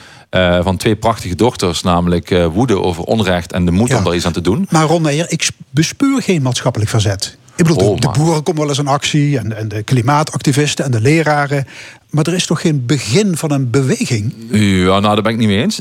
van 0.63 0.77
twee 0.77 0.97
prachtige 0.97 1.35
dochters. 1.35 1.83
Namelijk 1.83 2.35
woede 2.53 2.81
over 2.83 3.03
onrecht 3.03 3.53
en 3.53 3.65
de 3.65 3.71
moed 3.71 3.89
Ja. 3.89 3.99
om 3.99 4.05
daar 4.05 4.15
iets 4.15 4.27
aan 4.27 4.33
te 4.33 4.41
doen. 4.41 4.67
Maar 4.71 4.87
Ron 4.87 5.03
Meijer, 5.03 5.27
ik 5.29 5.49
bespeur 5.71 6.23
geen 6.23 6.43
maatschappelijk 6.43 6.91
verzet. 6.91 7.37
Ik 7.57 7.65
bedoel, 7.67 7.79
de- 7.79 8.07
Oh, 8.07 8.13
de, 8.13 8.19
boeren 8.21 8.43
komen 8.43 8.61
wel 8.61 8.71
eens 8.71 8.79
in 8.79 8.87
actie 8.87 9.39
en, 9.39 9.57
en 9.57 9.69
de 9.69 9.83
klimaatactivisten 9.83 10.85
en 10.85 10.91
de 10.91 11.01
leraren. 11.01 11.67
Maar 12.11 12.27
er 12.27 12.35
is 12.35 12.47
toch 12.47 12.61
geen 12.61 12.87
begin 12.87 13.37
van 13.37 13.51
een 13.53 13.71
beweging? 13.71 14.35
Ja, 14.51 15.01
nou, 15.01 15.03
daar 15.15 15.23
ben 15.23 15.33
ik 15.33 15.39
niet 15.39 15.49
mee 15.49 15.61
eens. 15.63 15.81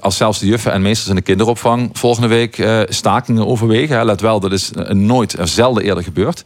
Als 0.00 0.16
zelfs 0.16 0.38
de 0.38 0.46
juffen 0.46 0.72
en 0.72 0.82
meesters 0.82 1.08
in 1.08 1.14
de 1.14 1.20
kinderopvang 1.22 1.90
volgende 1.92 2.28
week 2.28 2.66
stakingen 2.88 3.46
overwegen. 3.46 3.96
hè, 3.96 4.04
Let 4.04 4.20
wel, 4.20 4.40
dat 4.40 4.52
is 4.52 4.70
nooit, 4.88 5.36
zelden 5.42 5.82
eerder 5.84 6.02
gebeurd. 6.04 6.42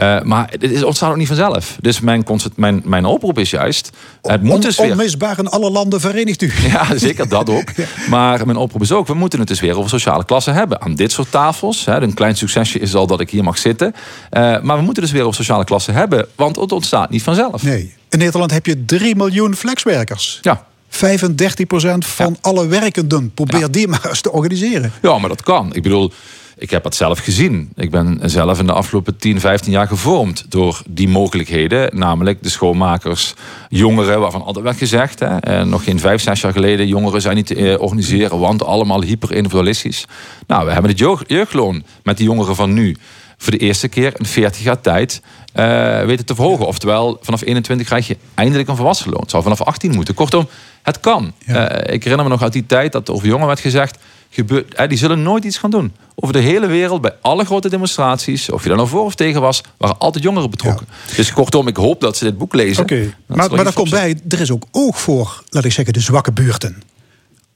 Eh, 0.00 0.22
maar 0.22 0.46
het 0.50 0.62
is- 0.62 0.82
ontstaat 0.82 1.10
ook 1.10 1.16
niet 1.16 1.26
vanzelf. 1.26 1.76
Dus 1.80 2.00
mijn, 2.00 2.24
concert, 2.24 2.56
mijn, 2.56 2.82
mijn 2.84 3.04
oproep 3.04 3.38
is 3.38 3.50
juist, 3.50 3.90
het 4.22 4.42
moet 4.42 4.54
On- 4.54 4.60
dus 4.60 4.76
weer... 4.78 4.90
onmisbaar 4.90 5.38
in 5.38 5.48
alle 5.48 5.70
landen 5.70 6.00
verenigt 6.00 6.42
u. 6.42 6.52
Ja, 6.72 6.98
zeker 6.98 7.28
dat 7.28 7.50
ook. 7.50 7.68
Maar 8.08 8.46
mijn 8.46 8.58
oproep 8.58 8.82
is 8.82 8.92
ook, 8.92 9.06
we 9.06 9.14
moeten 9.14 9.38
het 9.38 9.48
dus 9.48 9.60
weer 9.60 9.76
over 9.76 9.90
sociale 9.90 10.24
klassen 10.24 10.54
hebben. 10.54 10.80
Aan 10.80 10.94
dit 10.94 11.12
soort 11.12 11.30
tafels. 11.30 11.84
Hè, 11.84 12.00
een 12.00 12.14
klein 12.14 12.36
succesje 12.36 12.78
is 12.78 12.94
al 12.94 13.06
dat 13.06 13.20
ik 13.20 13.30
hier 13.30 13.44
mag 13.44 13.58
zitten. 13.58 13.94
Eh, 14.30 14.60
maar 14.60 14.76
we 14.76 14.82
moeten 14.82 15.02
dus 15.02 15.12
weer 15.12 15.22
over 15.22 15.34
sociale 15.34 15.64
klassen 15.64 15.94
hebben. 15.94 16.26
Want 16.34 16.56
het 16.56 16.72
ontstaat 16.72 17.10
niet 17.10 17.22
vanzelf. 17.22 17.62
Nee. 17.62 17.94
In 18.08 18.18
Nederland 18.18 18.50
heb 18.50 18.66
je 18.66 18.84
3 18.84 19.16
miljoen 19.16 19.54
flexwerkers. 19.54 20.38
Ja. 20.42 20.64
35% 20.88 22.06
van 22.06 22.36
alle 22.40 22.66
werkenden. 22.66 23.34
Probeer 23.34 23.60
Ja. 23.60 23.68
die 23.68 23.88
maar 23.88 24.06
eens 24.08 24.20
te 24.20 24.32
organiseren. 24.32 24.92
Ja, 25.02 25.18
maar 25.18 25.28
dat 25.28 25.42
kan. 25.42 25.74
Ik 25.74 25.82
bedoel, 25.82 26.12
ik 26.60 26.70
heb 26.70 26.82
dat 26.82 26.94
zelf 26.94 27.18
gezien. 27.18 27.72
Ik 27.76 27.90
ben 27.90 28.20
zelf 28.24 28.58
in 28.58 28.66
de 28.66 28.72
afgelopen 28.72 29.16
10, 29.16 29.40
15 29.40 29.72
jaar 29.72 29.86
gevormd 29.86 30.44
door 30.48 30.82
die 30.88 31.08
mogelijkheden. 31.08 31.98
Namelijk 31.98 32.42
de 32.42 32.48
schoonmakers, 32.48 33.34
jongeren, 33.68 34.20
waarvan 34.20 34.44
altijd 34.44 34.64
werd 34.64 34.76
gezegd. 34.76 35.20
Hè, 35.20 35.38
eh, 35.38 35.62
nog 35.62 35.84
geen 35.84 35.98
vijf, 35.98 36.22
zes 36.22 36.40
jaar 36.40 36.52
geleden, 36.52 36.86
jongeren 36.86 37.20
zijn 37.20 37.36
niet 37.36 37.46
te 37.46 37.54
eh, 37.54 37.80
organiseren, 37.80 38.38
want 38.38 38.64
allemaal 38.64 39.02
hyper-individualistisch. 39.02 40.06
Nou, 40.46 40.66
we 40.66 40.72
hebben 40.72 40.90
het 40.90 41.00
jeugd- 41.00 41.28
jeugdloon 41.28 41.82
met 42.02 42.16
die 42.16 42.26
jongeren 42.26 42.56
van 42.56 42.72
nu 42.72 42.96
voor 43.36 43.52
de 43.52 43.58
eerste 43.58 43.88
keer 43.88 44.12
in 44.16 44.26
40 44.26 44.62
jaar 44.62 44.80
tijd 44.80 45.22
eh, 45.52 46.04
weten 46.04 46.26
te 46.26 46.34
verhogen. 46.34 46.66
Oftewel, 46.66 47.18
vanaf 47.22 47.42
21 47.42 47.86
krijg 47.86 48.06
je 48.06 48.16
eindelijk 48.34 48.68
een 48.68 48.76
volwassen 48.76 49.10
loon. 49.10 49.20
Het 49.20 49.30
zou 49.30 49.42
vanaf 49.42 49.62
18 49.62 49.94
moeten. 49.94 50.14
Kortom, 50.14 50.48
het 50.82 51.00
kan. 51.00 51.32
Ja. 51.46 51.70
Ik 51.70 52.02
herinner 52.02 52.26
me 52.26 52.32
nog 52.32 52.42
uit 52.42 52.52
die 52.52 52.66
tijd 52.66 52.92
dat 52.92 53.10
over 53.10 53.26
jongeren 53.26 53.46
werd 53.46 53.60
gezegd... 53.60 53.98
Gebeurt, 54.32 54.74
eh, 54.74 54.88
die 54.88 54.98
zullen 54.98 55.22
nooit 55.22 55.44
iets 55.44 55.58
gaan 55.58 55.70
doen. 55.70 55.92
Over 56.14 56.34
de 56.34 56.40
hele 56.40 56.66
wereld, 56.66 57.00
bij 57.00 57.14
alle 57.20 57.44
grote 57.44 57.68
demonstraties... 57.68 58.50
of 58.50 58.62
je 58.62 58.68
daar 58.68 58.76
nou 58.76 58.88
voor 58.88 59.04
of 59.04 59.14
tegen 59.14 59.40
was, 59.40 59.62
waren 59.76 59.98
altijd 59.98 60.24
jongeren 60.24 60.50
betrokken. 60.50 60.86
Dus 61.16 61.32
kortom, 61.32 61.68
ik 61.68 61.76
hoop 61.76 62.00
dat 62.00 62.16
ze 62.16 62.24
dit 62.24 62.38
boek 62.38 62.54
lezen. 62.54 62.82
Oké. 62.82 63.14
Maar, 63.26 63.50
maar 63.50 63.64
daar 63.64 63.72
komt 63.72 63.90
bij, 63.90 64.20
er 64.28 64.40
is 64.40 64.50
ook 64.50 64.64
oog 64.70 65.00
voor, 65.00 65.42
laat 65.48 65.64
ik 65.64 65.72
zeggen, 65.72 65.94
de 65.94 66.00
zwakke 66.00 66.32
buurten. 66.32 66.82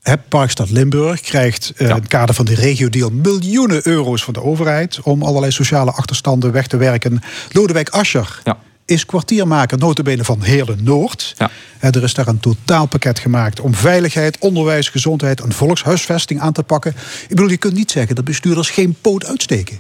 Hè, 0.03 0.19
Parkstad 0.19 0.71
Limburg 0.71 1.21
krijgt 1.21 1.73
eh, 1.77 1.87
Ja. 1.87 1.95
in 1.95 2.01
het 2.01 2.09
kader 2.09 2.35
van 2.35 2.45
de 2.45 2.55
regio-deal 2.55 3.11
miljoenen 3.11 3.81
euro's 3.87 4.25
van 4.25 4.35
de 4.35 4.43
overheid 4.43 5.01
om 5.03 5.23
allerlei 5.23 5.53
sociale 5.53 5.91
achterstanden 5.91 6.53
weg 6.53 6.67
te 6.67 6.77
werken. 6.77 7.21
Lodewijk 7.53 7.89
Asscher 7.89 8.41
Ja. 8.45 8.59
Is 8.85 9.07
kwartiermaker 9.07 9.79
notabene 9.79 10.25
van 10.25 10.43
Heerlen 10.43 10.85
Noord. 10.85 11.35
Ja. 11.39 11.51
Er 11.81 12.03
is 12.03 12.15
daar 12.15 12.29
een 12.29 12.41
totaalpakket 12.41 13.19
gemaakt 13.19 13.61
om 13.61 13.75
veiligheid, 13.75 14.39
onderwijs, 14.39 14.89
gezondheid 14.89 15.41
en 15.41 15.53
volkshuisvesting 15.53 16.41
aan 16.41 16.53
te 16.53 16.63
pakken. 16.63 16.95
Ik 17.23 17.29
bedoel, 17.29 17.49
je 17.49 17.57
kunt 17.57 17.75
niet 17.75 17.91
zeggen 17.91 18.15
dat 18.15 18.25
bestuurders 18.25 18.71
geen 18.71 18.97
poot 19.01 19.27
uitsteken. 19.27 19.79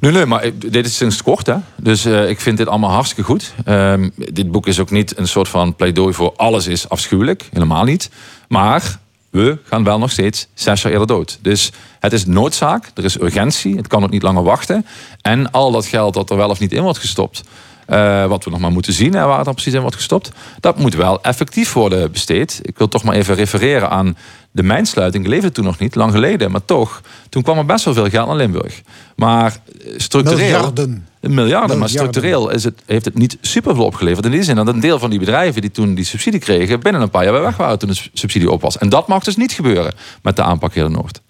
Nee, 0.00 0.12
nee, 0.12 0.26
maar 0.26 0.50
dit 0.54 0.86
is 0.86 0.96
sinds 0.96 1.22
kort, 1.22 1.46
hè. 1.46 1.56
Dus 1.76 2.04
eh, 2.04 2.28
ik 2.28 2.40
vind 2.40 2.56
dit 2.56 2.66
allemaal 2.66 2.90
hartstikke 2.90 3.22
goed. 3.22 3.52
Ehm, 3.64 4.10
dit 4.16 4.50
boek 4.50 4.66
is 4.66 4.78
ook 4.78 4.90
niet 4.90 5.18
een 5.18 5.28
soort 5.28 5.48
van 5.48 5.76
pleidooi 5.76 6.14
voor 6.14 6.32
alles 6.36 6.66
is 6.66 6.88
afschuwelijk. 6.88 7.48
Helemaal 7.52 7.84
niet. 7.84 8.10
Maar 8.48 8.98
we 9.30 9.58
gaan 9.64 9.84
wel 9.84 9.98
nog 9.98 10.10
steeds 10.10 10.46
zes 10.54 10.82
jaar 10.82 10.92
eerder 10.92 11.06
dood. 11.06 11.38
Dus 11.42 11.72
het 12.00 12.12
is 12.12 12.26
noodzaak, 12.26 12.90
er 12.94 13.04
is 13.04 13.20
urgentie, 13.20 13.76
het 13.76 13.86
kan 13.86 14.04
ook 14.04 14.10
niet 14.10 14.22
langer 14.22 14.42
wachten. 14.42 14.86
En 15.20 15.50
al 15.50 15.70
dat 15.70 15.86
geld 15.86 16.14
dat 16.14 16.30
er 16.30 16.36
wel 16.36 16.48
of 16.50 16.58
niet 16.58 16.72
in 16.72 16.82
wordt 16.82 16.98
gestopt... 16.98 17.42
eh, 17.86 18.26
wat 18.26 18.44
we 18.44 18.50
nog 18.50 18.60
maar 18.60 18.72
moeten 18.72 18.92
zien, 18.92 19.14
hè, 19.14 19.24
waar 19.24 19.36
het 19.36 19.44
dan 19.44 19.54
precies 19.54 19.72
in 19.72 19.80
wordt 19.80 19.96
gestopt... 19.96 20.30
dat 20.60 20.78
moet 20.78 20.94
wel 20.94 21.22
effectief 21.22 21.72
worden 21.72 22.12
besteed. 22.12 22.60
Ik 22.62 22.78
wil 22.78 22.88
toch 22.88 23.02
maar 23.02 23.14
even 23.14 23.34
refereren 23.34 23.90
aan 23.90 24.16
de 24.50 24.62
mijnsluiting. 24.62 25.26
Leefde 25.26 25.52
toen 25.52 25.64
nog 25.64 25.78
niet, 25.78 25.94
lang 25.94 26.12
geleden, 26.12 26.50
maar 26.50 26.64
toch... 26.64 27.00
toen 27.28 27.42
kwam 27.42 27.58
er 27.58 27.66
best 27.66 27.84
wel 27.84 27.94
veel 27.94 28.08
geld 28.08 28.26
naar 28.26 28.36
Limburg. 28.36 28.82
Maar 29.16 29.56
eh, 29.86 29.92
structureel... 29.96 30.38
Miljarden. 30.38 31.06
Miljarden, 31.20 31.78
maar 31.78 31.88
structureel 31.88 32.50
is 32.50 32.64
het, 32.64 32.82
heeft 32.86 33.04
het 33.04 33.14
niet 33.14 33.38
superveel 33.40 33.84
opgeleverd. 33.84 34.24
In 34.24 34.30
die 34.30 34.42
zin 34.42 34.56
dat 34.56 34.68
een 34.68 34.80
deel 34.80 34.98
van 34.98 35.10
die 35.10 35.18
bedrijven 35.18 35.60
die 35.60 35.70
toen 35.70 35.94
die 35.94 36.04
subsidie 36.04 36.40
kregen... 36.40 36.80
binnen 36.80 37.02
een 37.02 37.10
paar 37.10 37.24
jaar 37.24 37.32
weer 37.32 37.42
weg 37.42 37.56
waren 37.56 37.78
toen 37.78 37.88
de 37.88 38.00
subsidie 38.12 38.50
op 38.50 38.60
was. 38.60 38.78
En 38.78 38.88
dat 38.88 39.08
mag 39.08 39.24
dus 39.24 39.36
niet 39.36 39.52
gebeuren 39.52 39.94
met 40.22 40.36
de 40.36 40.42
aanpak 40.42 40.74
hier 40.74 40.84
in 40.84 40.92
Noord. 40.92 41.20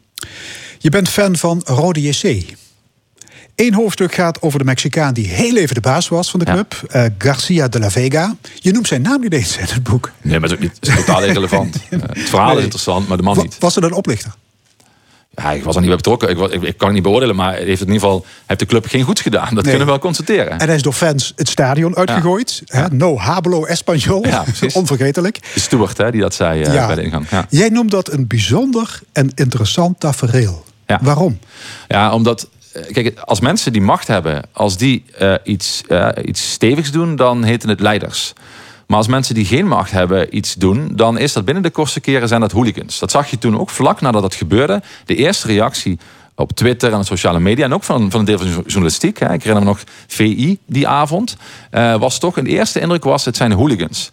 Je 0.79 0.91
bent 0.91 1.09
fan 1.09 1.37
van 1.37 1.63
Rode 1.65 2.03
JC. 2.03 2.55
Eén 3.57 3.75
hoofdstuk 3.75 4.15
gaat 4.15 4.43
over 4.43 4.59
de 4.59 4.65
Mexicaan 4.65 5.15
die 5.15 5.27
heel 5.29 5.57
even 5.57 5.75
de 5.75 5.81
baas 5.81 6.09
was 6.09 6.31
van 6.31 6.41
de 6.41 6.47
Ja. 6.47 6.53
club, 6.53 6.83
eh, 6.91 7.05
Garcia 7.19 7.69
de 7.69 7.79
la 7.79 7.91
Vega. 7.91 8.37
Je 8.55 8.73
noemt 8.73 8.87
zijn 8.87 9.03
naam 9.03 9.21
niet 9.21 9.33
eens 9.33 9.57
in 9.57 9.65
het 9.69 9.83
boek. 9.83 10.11
Nee, 10.23 10.41
maar 10.41 10.49
dat 10.49 10.59
is, 10.59 10.65
ook 10.67 10.73
niet, 10.73 10.89
is 10.91 10.95
totaal 11.05 11.25
irrelevant. 11.25 11.77
Eh, 11.91 11.99
het 12.03 12.29
verhaal 12.29 12.47
Nee. 12.49 12.57
is 12.57 12.63
interessant, 12.63 13.09
maar 13.09 13.17
de 13.17 13.23
man 13.23 13.35
Wa- 13.37 13.43
niet. 13.43 13.57
Was 13.59 13.77
er 13.77 13.85
een 13.85 13.93
oplichter? 13.93 14.33
Ja, 15.35 15.53
ik 15.53 15.65
was 15.65 15.75
er 15.75 15.81
niet 15.81 15.89
bij 15.89 15.97
betrokken. 15.99 16.29
Ik, 16.29 16.37
was- 16.37 16.51
ik, 16.51 16.63
ik 16.63 16.77
kan 16.77 16.87
het 16.87 16.95
niet 16.95 17.03
beoordelen, 17.03 17.37
maar 17.37 17.53
heeft 17.55 17.67
in 17.81 17.87
ieder 17.87 17.93
geval 18.01 18.27
heeft 18.47 18.61
de 18.61 18.67
club 18.67 18.87
geen 18.87 19.03
goeds 19.03 19.21
gedaan. 19.21 19.45
Dat 19.45 19.53
Nee. 19.53 19.63
kunnen 19.63 19.81
we 19.81 19.91
wel 19.91 19.99
constateren. 19.99 20.59
En 20.59 20.67
hij 20.67 20.75
is 20.77 20.83
door 20.83 20.93
fans 20.93 21.33
het 21.37 21.49
stadion 21.49 21.97
uitgegooid. 21.97 22.63
Hè? 22.67 22.89
No 22.91 23.19
hablo 23.19 23.67
español. 23.67 24.21
Ja. 24.29 24.45
Onvergetelijk. 24.73 25.39
De 25.55 25.61
steward 25.61 25.97
hè, 25.99 26.11
die 26.11 26.21
dat 26.21 26.35
zei 26.35 26.63
eh, 26.63 26.75
Ja. 26.75 26.87
bij 26.87 26.95
de 26.95 27.03
ingang. 27.03 27.27
Ja. 27.31 27.47
Jij 27.51 27.69
noemt 27.69 27.91
dat 27.91 28.13
een 28.13 28.27
bijzonder 28.27 29.01
en 29.13 29.33
interessant 29.35 30.01
tafereel. 30.01 30.65
Waarom? 31.01 31.39
Ja, 31.89 32.13
omdat 32.15 32.49
kijk, 32.93 33.19
als 33.19 33.41
mensen 33.41 33.73
die 33.73 33.83
macht 33.83 34.07
hebben, 34.07 34.43
als 34.53 34.77
die 34.77 35.05
eh, 35.19 35.35
iets, 35.45 35.83
eh, 35.89 36.09
iets 36.25 36.51
stevigs 36.53 36.91
doen, 36.91 37.17
dan 37.17 37.43
heten 37.43 37.69
het 37.69 37.81
leiders. 37.81 38.33
Maar 38.87 38.99
als 38.99 39.07
mensen 39.07 39.35
die 39.35 39.45
geen 39.45 39.67
macht 39.67 39.91
hebben 39.91 40.37
iets 40.37 40.55
doen, 40.55 40.93
dan 40.95 41.19
is 41.19 41.33
dat 41.33 41.45
binnen 41.45 41.63
de 41.63 41.71
kortste 41.71 42.01
keren 42.01 42.29
zijn 42.29 42.41
dat 42.41 42.53
hooligans. 42.53 42.99
Dat 42.99 43.11
zag 43.11 43.31
je 43.31 43.39
toen 43.39 43.59
ook 43.59 43.71
vlak 43.71 44.01
nadat 44.01 44.23
dat 44.23 44.35
gebeurde. 44.35 44.83
De 45.05 45.15
eerste 45.15 45.47
reactie 45.47 45.99
op 46.35 46.53
Twitter 46.53 46.93
en 46.93 47.05
sociale 47.05 47.41
media 47.41 47.65
en 47.65 47.75
ook 47.75 47.85
van, 47.85 48.11
van 48.11 48.21
een 48.21 48.27
deel 48.27 48.39
van 48.39 48.47
de 48.47 48.63
journalistiek. 48.67 49.21
Ik 49.21 49.43
herinner 49.43 49.63
me 49.63 49.65
nog 49.65 49.81
VI 50.07 50.59
die 50.67 50.89
avond. 50.89 51.37
eh, 51.71 51.97
was 51.97 52.19
toch 52.19 52.37
een 52.37 52.47
eerste 52.47 52.81
indruk 52.81 53.05
was 53.05 53.25
het 53.25 53.37
zijn 53.37 53.53
hooligans. 53.53 54.13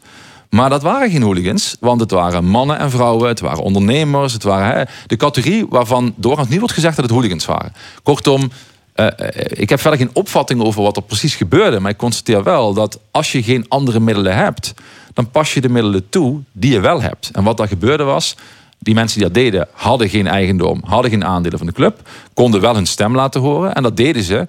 Maar 0.50 0.70
dat 0.70 0.82
waren 0.82 1.12
geen 1.12 1.22
hooligans, 1.22 1.76
want 1.80 2.00
het 2.00 2.12
waren 2.12 2.45
mannen 2.45 2.80
en 2.80 2.89
vrouwen, 2.89 3.28
het 3.28 3.39
waren 3.39 3.64
ondernemers, 3.64 4.34
het 4.34 4.43
waren 4.43 4.78
hè, 4.78 4.84
de 5.08 5.18
categorie 5.18 5.66
waarvan 5.70 6.14
doorgaans 6.16 6.50
niet 6.50 6.60
wordt 6.60 6.74
gezegd 6.74 6.95
dat 6.95 7.06
het 7.06 7.14
hooligans 7.14 7.45
waren. 7.45 7.74
Kortom, 8.04 8.52
eh, 8.93 9.06
eh, 9.06 9.45
ik 9.50 9.70
heb 9.70 9.80
verder 9.80 10.00
geen 10.00 10.10
opvatting 10.14 10.62
over 10.62 10.82
wat 10.82 10.95
er 10.95 11.04
precies 11.04 11.36
gebeurde, 11.36 11.80
maar 11.80 11.91
ik 11.91 11.97
constateer 11.97 12.43
wel 12.43 12.74
dat 12.74 13.00
als 13.12 13.32
je 13.32 13.43
geen 13.43 13.66
andere 13.68 14.00
middelen 14.00 14.36
hebt, 14.36 14.74
dan 15.14 15.32
pas 15.32 15.54
je 15.54 15.62
de 15.62 15.70
middelen 15.70 16.10
toe 16.10 16.39
die 16.52 16.72
je 16.72 16.80
wel 16.80 17.02
hebt. 17.02 17.30
En 17.34 17.43
wat 17.43 17.58
daar 17.58 17.68
gebeurde 17.68 18.04
was, 18.04 18.36
die 18.80 18.93
mensen 18.93 19.20
die 19.20 19.28
dat 19.28 19.38
deden, 19.43 19.68
hadden 19.72 20.10
geen 20.10 20.28
eigendom, 20.28 20.82
hadden 20.86 21.12
geen 21.12 21.26
aandelen 21.26 21.58
van 21.58 21.68
de 21.68 21.74
club, 21.74 22.10
konden 22.34 22.62
wel 22.62 22.76
hun 22.76 22.86
stem 22.86 23.16
laten 23.16 23.41
horen. 23.41 23.74
En 23.74 23.84
dat 23.84 23.97
deden 23.97 24.24
ze 24.24 24.45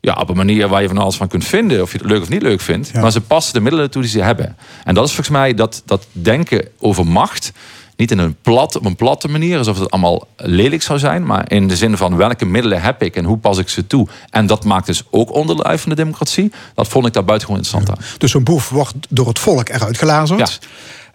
ja, 0.00 0.14
op 0.14 0.28
een 0.28 0.36
manier 0.36 0.68
waar 0.68 0.82
je 0.82 0.88
van 0.88 0.98
alles 0.98 1.16
van 1.16 1.28
kunt 1.28 1.44
vinden, 1.44 1.82
of 1.82 1.92
je 1.92 1.98
het 1.98 2.06
leuk 2.06 2.22
of 2.22 2.28
niet 2.28 2.42
leuk 2.42 2.60
vindt. 2.60 2.94
Maar 2.94 3.12
ze 3.12 3.20
passen 3.20 3.54
de 3.54 3.60
middelen 3.60 3.90
toe 3.90 4.02
die 4.02 4.10
ze 4.10 4.22
hebben. 4.22 4.56
En 4.84 4.94
dat 4.94 5.04
is 5.04 5.12
volgens 5.12 5.36
mij 5.36 5.54
dat, 5.54 5.82
dat 5.84 6.06
denken 6.12 6.68
over 6.78 7.06
macht. 7.06 7.52
Niet 7.96 8.10
in 8.10 8.18
een 8.18 8.36
plat, 8.42 8.76
op 8.76 8.84
een 8.84 8.96
platte 8.96 9.28
manier, 9.28 9.58
alsof 9.58 9.78
het 9.78 9.90
allemaal 9.90 10.28
lelijk 10.36 10.82
zou 10.82 10.98
zijn. 10.98 11.26
Maar 11.26 11.50
in 11.50 11.68
de 11.68 11.76
zin 11.76 11.96
van 11.96 12.16
welke 12.16 12.44
middelen 12.44 12.82
heb 12.82 13.02
ik 13.02 13.16
en 13.16 13.24
hoe 13.24 13.36
pas 13.36 13.58
ik 13.58 13.68
ze 13.68 13.86
toe. 13.86 14.08
En 14.30 14.46
dat 14.46 14.64
maakt 14.64 14.86
dus 14.86 15.02
ook 15.10 15.34
onderdeel 15.34 15.78
van 15.78 15.90
de 15.90 15.96
democratie. 15.96 16.52
Dat 16.74 16.88
vond 16.88 17.06
ik 17.06 17.12
daar 17.12 17.24
buitengewoon 17.24 17.62
interessant 17.62 17.98
aan. 17.98 18.04
Dus 18.18 18.30
zo'n 18.30 18.44
boef 18.44 18.68
wordt 18.68 18.94
door 19.08 19.28
het 19.28 19.38
volk 19.38 19.68
eruit 19.68 19.98
gelazerd. 19.98 20.58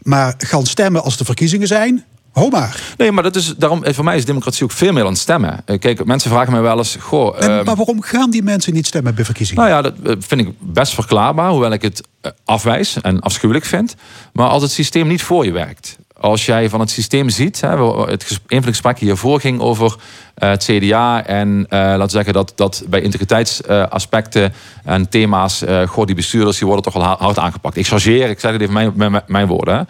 Maar 0.02 0.34
gaan 0.38 0.66
stemmen 0.66 1.04
als 1.04 1.18
de 1.18 1.26
verkiezingen 1.26 1.68
zijn? 1.68 2.04
Ho 2.36 2.50
maar. 2.50 2.82
Nee, 2.98 3.12
maar 3.12 3.24
dat 3.24 3.36
is, 3.36 3.54
daarom, 3.58 3.84
voor 3.86 4.04
mij 4.04 4.18
is 4.18 4.26
democratie 4.26 4.64
ook 4.64 4.72
veel 4.72 4.94
meer 4.94 5.04
dan 5.04 5.16
stemmen. 5.16 5.62
Eh, 5.66 5.80
Kijk, 5.80 6.06
mensen 6.06 6.30
vragen 6.32 6.52
mij 6.52 6.62
wel 6.62 6.78
eens... 6.78 6.98
Goh, 7.00 7.36
En, 7.36 7.50
ehm, 7.50 7.66
maar 7.66 7.76
waarom 7.76 8.02
gaan 8.02 8.30
die 8.30 8.44
mensen 8.44 8.74
niet 8.74 8.88
stemmen 8.88 9.16
bij 9.16 9.26
verkiezingen? 9.26 9.64
Nou 9.64 9.76
ja, 9.76 9.82
dat 9.82 9.94
eh, 10.06 10.16
vind 10.20 10.42
ik 10.42 10.50
best 10.60 10.94
verklaarbaar, 10.94 11.50
hoewel 11.50 11.72
ik 11.72 11.82
het 11.82 12.02
eh, 12.22 12.32
afwijs 12.46 13.02
en 13.02 13.20
afschuwelijk 13.20 13.66
vind. 13.66 13.96
Maar 14.34 14.48
als 14.48 14.62
het 14.62 14.72
systeem 14.72 15.08
niet 15.08 15.24
voor 15.24 15.46
je 15.46 15.52
werkt. 15.52 15.98
Als 16.20 16.46
jij 16.46 16.70
van 16.70 16.80
het 16.80 16.90
systeem 16.90 17.30
ziet, 17.30 17.62
hè, 17.62 17.84
het 18.06 18.30
een 18.30 18.40
van 18.48 18.62
de 18.62 18.68
gesprekken 18.68 19.06
hiervoor 19.06 19.40
ging 19.40 19.60
over 19.60 19.96
eh, 20.36 20.50
het 20.50 20.64
CDA 20.64 21.26
en 21.26 21.66
eh, 21.70 21.80
laten 21.80 22.02
we 22.06 22.10
zeggen 22.10 22.34
dat, 22.34 22.52
dat 22.56 22.84
bij 22.88 23.02
integriteitsaspecten 23.02 24.54
en 24.84 25.10
thema's, 25.10 25.62
eh 25.62 25.88
goh, 25.88 26.06
die 26.06 26.16
bestuurders 26.16 26.58
die 26.58 26.68
worden 26.68 26.92
toch 26.92 27.04
ha- 27.04 27.16
hard 27.20 27.40
aangepakt. 27.40 27.78
Ik 27.78 27.88
chargeer, 27.88 28.30
ik 28.30 28.40
zeg 28.40 28.52
het 28.52 28.62
even 28.62 28.74
mijn, 28.74 28.92
mijn, 28.96 29.22
mijn 29.28 29.48
woorden. 29.48 29.76
Hè. 29.78 29.82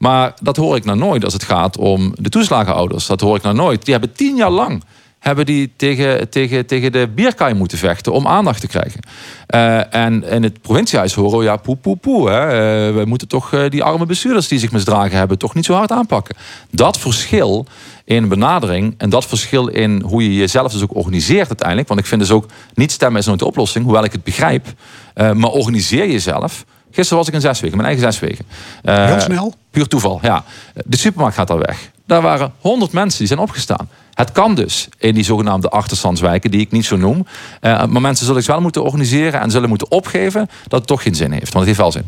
Maar 0.00 0.34
dat 0.42 0.56
hoor 0.56 0.76
ik 0.76 0.84
nou 0.84 0.98
nooit 0.98 1.24
als 1.24 1.32
het 1.32 1.42
gaat 1.42 1.76
om 1.76 2.14
de 2.18 2.28
toeslagenouders. 2.28 3.06
Dat 3.06 3.20
hoor 3.20 3.36
ik 3.36 3.42
nou 3.42 3.54
nooit. 3.54 3.84
Die 3.84 3.94
hebben 3.94 4.12
tien 4.12 4.36
jaar 4.36 4.50
lang 4.50 4.82
hebben 5.20 5.46
die 5.46 5.72
tegen, 5.76 6.28
tegen, 6.28 6.66
tegen 6.66 6.92
de 6.92 7.08
bierkaai 7.14 7.54
moeten 7.54 7.78
vechten 7.78 8.12
om 8.12 8.26
aandacht 8.26 8.60
te 8.60 8.66
krijgen. 8.66 9.00
Eh, 9.46 9.94
en 9.94 10.24
in 10.24 10.42
het 10.42 10.62
provinciehuis 10.62 11.14
horen 11.14 11.38
we, 11.38 11.44
ja, 11.44 11.56
poe, 11.56 11.76
poe, 11.76 11.96
poe. 11.96 12.30
Hè. 12.30 12.40
Eh, 12.40 12.94
we 12.94 13.04
moeten 13.04 13.28
toch 13.28 13.52
eh, 13.52 13.70
die 13.70 13.82
arme 13.82 14.06
bestuurders 14.06 14.48
die 14.48 14.58
zich 14.58 14.72
misdragen 14.72 15.18
hebben... 15.18 15.38
toch 15.38 15.54
niet 15.54 15.64
zo 15.64 15.74
hard 15.74 15.92
aanpakken. 15.92 16.36
Dat 16.70 16.98
verschil 16.98 17.66
in 18.04 18.28
benadering 18.28 18.94
en 18.98 19.10
dat 19.10 19.26
verschil 19.26 19.68
in 19.68 20.02
hoe 20.02 20.22
je 20.22 20.34
jezelf 20.34 20.72
dus 20.72 20.82
ook 20.82 20.96
organiseert 20.96 21.48
uiteindelijk... 21.48 21.88
want 21.88 22.00
ik 22.00 22.06
vind 22.06 22.20
dus 22.20 22.30
ook, 22.30 22.46
niet 22.74 22.92
stemmen 22.92 23.20
is 23.20 23.26
nooit 23.26 23.38
de 23.38 23.46
oplossing, 23.46 23.84
hoewel 23.84 24.04
ik 24.04 24.12
het 24.12 24.24
begrijp... 24.24 24.66
maar 25.14 25.50
organiseer 25.50 26.10
jezelf... 26.10 26.64
Gisteren 26.90 27.18
was 27.18 27.28
ik 27.28 27.34
in 27.34 27.40
Zeswegen, 27.40 27.76
mijn 27.76 27.88
eigen 27.88 28.12
Zeswegen. 28.12 28.44
Eh, 28.82 29.06
Heel 29.06 29.20
snel? 29.20 29.54
Puur 29.70 29.86
toeval, 29.88 30.18
ja. 30.22 30.44
De 30.84 30.96
supermarkt 30.96 31.36
gaat 31.36 31.50
al 31.50 31.58
weg. 31.58 31.90
Daar 32.06 32.22
waren 32.22 32.52
honderd 32.60 32.92
mensen 32.92 33.18
die 33.18 33.26
zijn 33.28 33.38
opgestaan. 33.40 33.88
Het 34.14 34.32
kan 34.32 34.54
dus 34.54 34.88
in 34.98 35.14
die 35.14 35.24
zogenaamde 35.24 35.68
achterstandswijken, 35.68 36.50
die 36.50 36.60
ik 36.60 36.70
niet 36.70 36.84
zo 36.84 36.96
noem. 36.96 37.26
Eh, 37.60 37.84
maar 37.84 38.00
mensen 38.00 38.26
zullen 38.26 38.42
zich 38.42 38.52
wel 38.52 38.62
moeten 38.62 38.82
organiseren 38.84 39.40
en 39.40 39.50
zullen 39.50 39.68
moeten 39.68 39.90
opgeven 39.90 40.48
dat 40.68 40.78
het 40.78 40.88
toch 40.88 41.02
geen 41.02 41.14
zin 41.14 41.32
heeft. 41.32 41.52
Want 41.52 41.66
het 41.66 41.66
heeft 41.66 41.78
wel 41.78 41.92
zin. 41.92 42.04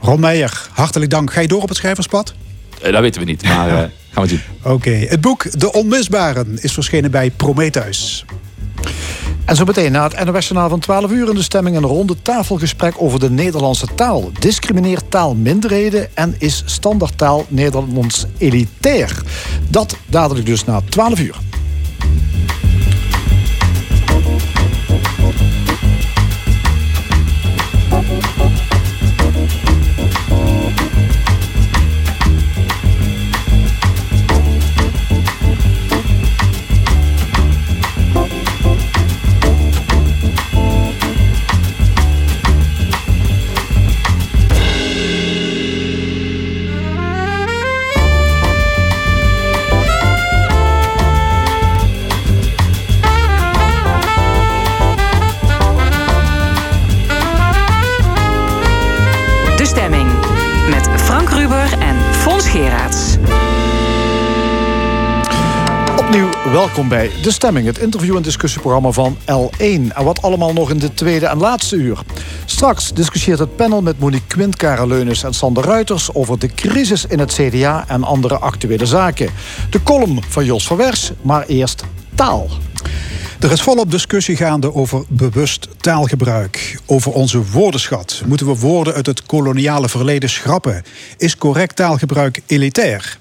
Ron 0.00 0.20
Meijer, 0.20 0.68
hartelijk 0.72 1.10
dank. 1.10 1.32
Ga 1.32 1.40
je 1.40 1.48
door 1.48 1.62
op 1.62 1.68
het 1.68 1.76
schrijverspad? 1.76 2.34
Eh, 2.82 2.92
dat 2.92 3.00
weten 3.00 3.20
we 3.20 3.26
niet, 3.26 3.42
maar 3.42 3.68
gaan 4.12 4.22
we 4.22 4.28
zien. 4.28 4.40
Oké, 4.62 4.90
het 4.90 5.20
boek 5.20 5.60
De 5.60 5.72
Onmisbaren 5.72 6.62
is 6.62 6.72
verschenen 6.72 7.10
bij 7.10 7.30
Prometheus. 7.30 8.24
En 9.50 9.56
zo 9.56 9.64
meteen 9.64 9.92
na 9.92 10.08
het 10.08 10.24
NOS 10.24 10.48
Journaal 10.48 10.68
van 10.68 10.80
12 10.80 11.10
uur 11.10 11.28
in 11.28 11.34
de 11.34 11.42
stemming 11.42 11.76
een 11.76 11.82
ronde 11.82 12.22
tafelgesprek 12.22 12.94
over 12.98 13.20
de 13.20 13.30
Nederlandse 13.30 13.86
taal. 13.94 14.30
Discrimineert 14.38 15.10
taal 15.10 15.34
minderheden 15.34 16.16
en 16.16 16.34
is 16.38 16.62
standaardtaal 16.66 17.44
Nederlands 17.48 18.24
elitair? 18.38 19.22
Dat 19.68 19.96
dadelijk 20.06 20.46
dus 20.46 20.64
na 20.64 20.80
12 20.88 21.20
uur. 21.20 21.49
Welkom 66.66 66.88
bij 66.88 67.10
De 67.22 67.30
Stemming, 67.30 67.66
het 67.66 67.78
interview- 67.78 68.16
en 68.16 68.22
discussieprogramma 68.22 68.90
van 68.90 69.16
L1. 69.16 69.92
En 69.94 70.04
wat 70.04 70.22
allemaal 70.22 70.52
nog 70.52 70.70
in 70.70 70.78
de 70.78 70.94
tweede 70.94 71.26
en 71.26 71.38
laatste 71.38 71.76
uur. 71.76 71.98
Straks 72.44 72.92
discussieert 72.92 73.38
het 73.38 73.56
panel 73.56 73.82
met 73.82 73.98
Monique 73.98 74.26
Quint, 74.26 74.56
Karel 74.56 74.86
Leunis 74.86 75.22
en 75.22 75.34
Sander 75.34 75.64
Ruiters... 75.64 76.14
over 76.14 76.38
de 76.38 76.48
crisis 76.54 77.04
in 77.06 77.18
het 77.18 77.32
CDA 77.32 77.84
en 77.88 78.04
andere 78.04 78.38
actuele 78.38 78.86
zaken. 78.86 79.30
De 79.70 79.82
column 79.82 80.22
van 80.28 80.44
Jos 80.44 80.66
van 80.66 80.76
Wers, 80.76 81.12
maar 81.22 81.46
eerst 81.46 81.84
taal. 82.14 82.48
Er 83.40 83.52
is 83.52 83.62
volop 83.62 83.90
discussie 83.90 84.36
gaande 84.36 84.74
over 84.74 85.04
bewust 85.08 85.68
taalgebruik. 85.76 86.78
Over 86.86 87.12
onze 87.12 87.44
woordenschat. 87.50 88.22
Moeten 88.26 88.46
we 88.46 88.58
woorden 88.58 88.94
uit 88.94 89.06
het 89.06 89.22
koloniale 89.22 89.88
verleden 89.88 90.30
schrappen? 90.30 90.82
Is 91.16 91.36
correct 91.36 91.76
taalgebruik 91.76 92.40
elitair? 92.46 93.18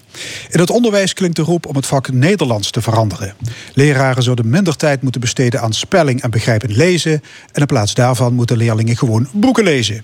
In 0.50 0.60
het 0.60 0.70
onderwijs 0.70 1.14
klinkt 1.14 1.36
de 1.36 1.42
roep 1.42 1.66
om 1.66 1.76
het 1.76 1.86
vak 1.86 2.12
Nederlands 2.12 2.72
te 2.72 2.82
veranderen. 2.82 3.34
Leraren 3.74 4.24
zouden 4.24 4.50
minder 4.50 4.76
tijd 4.76 5.02
moeten 5.02 5.22
besteden 5.22 5.62
aan 5.62 5.74
spelling 5.74 6.22
en 6.22 6.32
begrijpend 6.32 6.76
lezen. 6.76 7.22
En 7.52 7.62
in 7.62 7.66
plaats 7.66 7.94
daarvan 7.94 8.34
moeten 8.34 8.58
leerlingen 8.58 8.98
gewoon 8.98 9.28
boeken 9.32 9.64
lezen. 9.64 10.04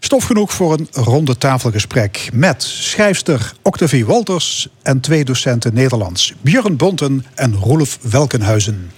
Stof 0.00 0.24
genoeg 0.24 0.52
voor 0.52 0.72
een 0.72 0.88
ronde 0.92 1.38
tafelgesprek 1.38 2.28
met 2.32 2.62
schrijfster 2.62 3.52
Octavie 3.62 4.06
Walters 4.06 4.68
en 4.82 5.00
twee 5.00 5.24
docenten 5.24 5.74
Nederlands, 5.74 6.34
Björn 6.40 6.76
Bonten 6.76 7.24
en 7.34 7.54
Rolf 7.54 7.98
Welkenhuizen. 8.02 8.90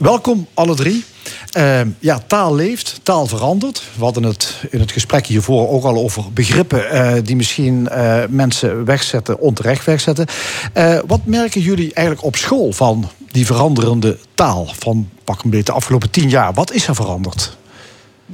Welkom 0.00 0.46
alle 0.54 0.74
drie. 0.74 1.04
Eh, 1.52 1.80
ja, 1.98 2.22
taal 2.26 2.54
leeft, 2.54 3.00
taal 3.02 3.26
verandert. 3.26 3.82
We 3.96 4.04
hadden 4.04 4.22
het 4.22 4.62
in 4.70 4.80
het 4.80 4.92
gesprek 4.92 5.26
hiervoor 5.26 5.68
ook 5.68 5.84
al 5.84 5.96
over 5.96 6.32
begrippen 6.32 6.90
eh, 6.90 7.12
die 7.24 7.36
misschien 7.36 7.88
eh, 7.88 8.22
mensen 8.28 8.84
wegzetten, 8.84 9.38
onterecht 9.38 9.84
wegzetten. 9.84 10.26
Eh, 10.72 10.98
wat 11.06 11.20
merken 11.24 11.60
jullie 11.60 11.94
eigenlijk 11.94 12.26
op 12.26 12.36
school 12.36 12.72
van 12.72 13.08
die 13.30 13.46
veranderende 13.46 14.18
taal 14.34 14.72
van 14.78 15.08
pak 15.24 15.42
een 15.42 15.50
beetje 15.50 15.64
de 15.64 15.72
afgelopen 15.72 16.10
tien 16.10 16.28
jaar? 16.28 16.52
Wat 16.52 16.72
is 16.72 16.88
er 16.88 16.94
veranderd? 16.94 17.58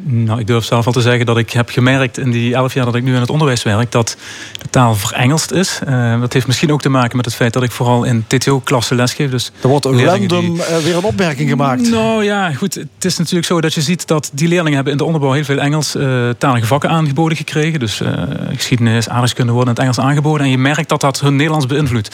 Nou, 0.03 0.41
ik 0.41 0.47
durf 0.47 0.65
zelf 0.65 0.87
al 0.87 0.93
te 0.93 1.01
zeggen 1.01 1.27
dat 1.27 1.37
ik 1.39 1.51
heb 1.51 1.69
gemerkt 1.71 2.19
in 2.19 2.31
die 2.31 2.55
elf 2.55 2.75
jaar 2.75 2.85
dat 2.85 2.95
ik 2.95 3.03
nu 3.03 3.15
in 3.15 3.21
het 3.21 3.31
onderwijs 3.31 3.63
werk, 3.63 3.93
dat 3.93 4.17
de 4.63 4.69
taal 4.71 4.95
verengelst 4.95 5.51
is. 5.51 5.81
Eh, 5.87 6.21
dat 6.21 6.33
heeft 6.33 6.47
misschien 6.47 6.73
ook 6.73 6.81
te 6.83 6.89
maken 6.89 7.17
met 7.17 7.25
het 7.25 7.35
feit 7.35 7.53
dat 7.53 7.63
ik 7.63 7.71
vooral 7.71 8.05
in 8.05 8.25
TTO-klassen 8.27 8.97
lesgeef. 8.97 9.31
Dus 9.31 9.53
Er 9.61 9.69
wordt 9.69 9.85
random 9.85 10.55
die- 10.55 10.63
eh, 10.65 10.77
weer 10.79 10.97
een 10.97 11.05
opmerking 11.05 11.49
gemaakt. 11.49 11.91
Nou 11.91 12.25
ja, 12.25 12.53
goed. 12.53 12.75
Het 12.75 13.05
is 13.05 13.17
natuurlijk 13.17 13.47
zo 13.47 13.61
dat 13.61 13.75
je 13.75 13.81
ziet 13.81 14.07
dat 14.07 14.31
die 14.33 14.49
leerlingen 14.49 14.75
hebben 14.75 14.93
in 14.93 14.99
de 14.99 15.05
onderbouw 15.05 15.33
heel 15.33 15.45
veel 15.45 15.59
Engelstalige 15.59 16.67
vakken 16.67 16.91
aangeboden 16.91 17.37
gekregen. 17.37 17.79
Dus 17.81 18.01
eh, 18.01 18.13
geschiedenis, 18.55 19.09
aardrijkskunde 19.09 19.53
worden 19.53 19.75
in 19.75 19.81
het 19.81 19.91
Engels 19.97 20.09
aangeboden. 20.11 20.45
En 20.47 20.51
je 20.51 20.59
merkt 20.59 20.89
dat 20.89 21.01
dat 21.01 21.21
hun 21.21 21.37
Nederlands 21.37 21.67
beïnvloedt. 21.67 22.11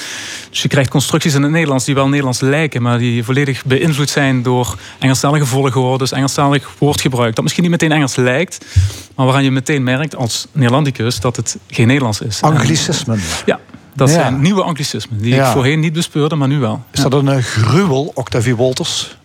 Dus 0.50 0.62
je 0.62 0.68
krijgt 0.68 0.90
constructies 0.90 1.34
in 1.34 1.42
het 1.42 1.50
Nederlands 1.50 1.84
die 1.84 1.94
wel 1.94 2.08
Nederlands 2.08 2.40
lijken, 2.40 2.82
maar 2.82 2.98
die 2.98 3.24
volledig 3.24 3.64
beïnvloed 3.64 4.10
zijn 4.10 4.42
door 4.42 4.76
Engelstalige 4.98 5.46
volgwoorden, 5.46 6.08
Engelstalig 6.10 6.70
woordgebruik. 6.78 7.34
Dat 7.34 7.42
misschien 7.42 7.62
niet 7.62 7.71
meteen 7.72 7.92
Engels 7.92 8.16
lijkt, 8.16 8.58
maar 9.16 9.26
waaraan 9.26 9.44
je 9.44 9.50
meteen 9.50 9.82
merkt 9.82 10.16
als 10.16 10.46
Neerlandicus 10.52 11.20
dat 11.20 11.36
het 11.36 11.56
geen 11.68 11.86
Nederlands 11.86 12.20
is. 12.20 12.42
Anglicismen. 12.42 13.20
Ja, 13.46 13.60
dat 13.94 14.08
Ja. 14.08 14.14
zijn 14.14 14.40
nieuwe 14.40 14.62
anglicismen 14.62 15.18
die 15.20 15.34
Ja. 15.34 15.46
ik 15.46 15.52
voorheen 15.52 15.80
niet 15.80 15.92
bespeurde, 15.92 16.34
maar 16.36 16.48
nu 16.48 16.58
wel. 16.58 16.82
Is 16.90 17.00
dat 17.00 17.12
een 17.12 17.28
eh, 17.28 17.42
gruwel, 17.42 18.10
Octavie 18.14 18.56
Wolters? 18.56 19.16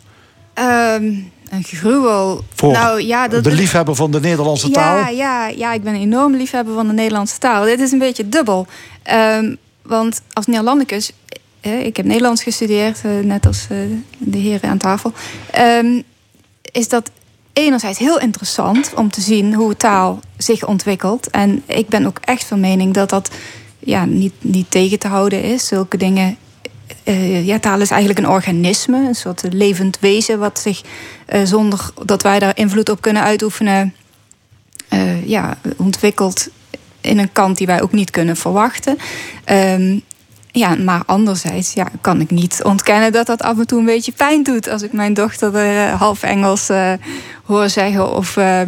Ehm, 0.53 1.03
een 1.49 1.63
gruwel. 1.63 2.43
Voor 2.55 2.71
nou, 2.73 3.01
ja, 3.01 3.27
dat, 3.27 3.43
de 3.43 3.51
liefhebber 3.51 3.95
van 3.95 4.11
de 4.11 4.19
Nederlandse 4.19 4.69
taal? 4.69 4.97
Ja, 4.97 5.07
ja, 5.09 5.47
ja, 5.47 5.73
ik 5.73 5.83
ben 5.83 5.93
een 5.93 6.01
enorm 6.01 6.35
liefhebber 6.35 6.73
van 6.73 6.87
de 6.87 6.93
Nederlandse 6.93 7.37
taal. 7.37 7.63
Dit 7.63 7.79
is 7.79 7.91
een 7.91 7.99
beetje 7.99 8.29
dubbel. 8.29 8.67
Ehm, 9.03 9.55
want 9.81 10.21
als 10.33 10.45
Neerlandicus, 10.45 11.11
eh, 11.61 11.85
ik 11.85 11.97
heb 11.97 12.05
Nederlands 12.05 12.43
gestudeerd, 12.43 12.99
eh, 13.03 13.11
net 13.23 13.45
als 13.45 13.65
eh, 13.69 13.77
de 14.17 14.37
heren 14.37 14.69
aan 14.69 14.77
tafel. 14.77 15.13
ehm, 15.51 16.01
is 16.71 16.89
dat 16.89 17.11
enerzijds 17.57 17.99
heel 17.99 18.19
interessant 18.19 18.93
om 18.95 19.11
te 19.11 19.21
zien 19.21 19.53
hoe 19.53 19.77
taal 19.77 20.19
zich 20.37 20.65
ontwikkelt. 20.65 21.29
En 21.29 21.63
ik 21.65 21.87
ben 21.87 22.05
ook 22.05 22.17
echt 22.21 22.43
van 22.43 22.59
mening 22.59 22.93
dat 22.93 23.09
dat 23.09 23.31
ja, 23.79 24.05
niet, 24.05 24.33
niet 24.39 24.71
tegen 24.71 24.99
te 24.99 25.07
houden 25.07 25.43
is. 25.43 25.67
Zulke 25.67 25.97
dingen. 25.97 26.37
eh, 27.03 27.45
ja, 27.45 27.59
taal 27.59 27.81
is 27.81 27.89
eigenlijk 27.89 28.19
een 28.19 28.33
organisme, 28.33 29.07
een 29.07 29.15
soort 29.15 29.43
levend 29.51 29.99
wezen, 29.99 30.39
wat 30.39 30.59
zich 30.59 30.81
eh, 31.25 31.41
zonder 31.43 31.89
dat 32.05 32.23
wij 32.23 32.39
daar 32.39 32.57
invloed 32.57 32.89
op 32.89 33.01
kunnen 33.01 33.23
uitoefenen, 33.23 33.93
eh, 34.89 35.27
ja, 35.27 35.57
ontwikkelt 35.77 36.47
in 37.01 37.19
een 37.19 37.31
kant 37.31 37.57
die 37.57 37.67
wij 37.67 37.81
ook 37.81 37.91
niet 37.91 38.11
kunnen 38.11 38.35
verwachten. 38.35 38.97
Ehm, 39.43 39.99
ja, 40.57 40.75
maar 40.75 41.03
anderzijds 41.05 41.73
ja, 41.73 41.87
kan 42.01 42.21
ik 42.21 42.31
niet 42.31 42.63
ontkennen 42.63 43.11
dat 43.11 43.25
dat 43.25 43.41
af 43.41 43.57
en 43.57 43.67
toe 43.67 43.79
een 43.79 43.85
beetje 43.85 44.11
pijn 44.11 44.43
doet. 44.43 44.69
Als 44.69 44.81
ik 44.81 44.93
mijn 44.93 45.13
dochter 45.13 45.55
eh, 45.55 45.93
half 45.93 46.23
Engels 46.23 46.69
eh, 46.69 46.91
hoor 47.43 47.69
zeggen 47.69 48.15
of 48.15 48.37
eh, 48.37 48.61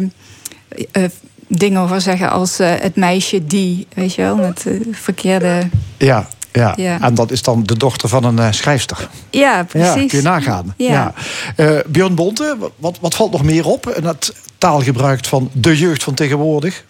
dingen 1.46 1.88
hoor 1.88 2.00
zeggen 2.00 2.30
als 2.30 2.58
het 2.58 2.96
meisje 2.96 3.46
die, 3.46 3.86
weet 3.94 4.14
je 4.14 4.22
wel, 4.22 4.36
met 4.36 4.66
verkeerde. 4.90 5.68
Ja, 5.96 6.28
ja. 6.52 6.72
Ja. 6.76 7.00
En 7.00 7.14
dat 7.14 7.30
is 7.30 7.42
dan 7.42 7.62
de 7.62 7.76
dochter 7.76 8.08
van 8.08 8.24
een 8.24 8.54
schrijfster. 8.54 9.08
Ja, 9.30 9.56
Ja, 9.56 9.64
precies. 9.64 10.10
kun 10.10 10.18
je 10.18 10.24
nagaan. 10.24 10.74
Ja. 10.76 11.12
Ja. 11.56 11.82
Björn 11.86 12.14
Bonte, 12.14 12.56
wat, 12.76 12.98
wat 13.00 13.14
valt 13.14 13.32
nog 13.32 13.42
meer 13.42 13.66
op 13.66 13.88
in 13.88 14.04
het 14.04 14.34
taalgebruik 14.58 15.24
van 15.24 15.50
de 15.52 15.76
jeugd 15.76 16.02
van 16.02 16.14
tegenwoordig? 16.14 16.84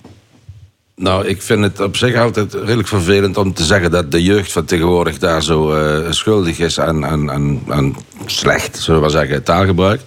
Nou, 1.00 1.26
ik 1.26 1.42
vind 1.42 1.62
het 1.62 1.80
op 1.80 1.96
zich 1.96 2.16
altijd 2.16 2.54
redelijk 2.54 2.88
vervelend 2.88 3.36
om 3.36 3.54
te 3.54 3.64
zeggen 3.64 3.90
dat 3.90 4.10
de 4.10 4.22
jeugd 4.22 4.52
van 4.52 4.64
tegenwoordig 4.64 5.18
daar 5.18 5.42
zo 5.42 5.72
eh, 5.72 6.12
schuldig 6.12 6.58
is 6.58 6.80
aan, 6.80 7.06
aan, 7.06 7.30
aan, 7.30 7.60
aan 7.68 7.96
slecht, 8.26 8.78
zullen 8.78 9.00
we 9.00 9.06
maar 9.06 9.26
zeggen, 9.26 9.42
taalgebruik. 9.42 10.00
Ik 10.00 10.06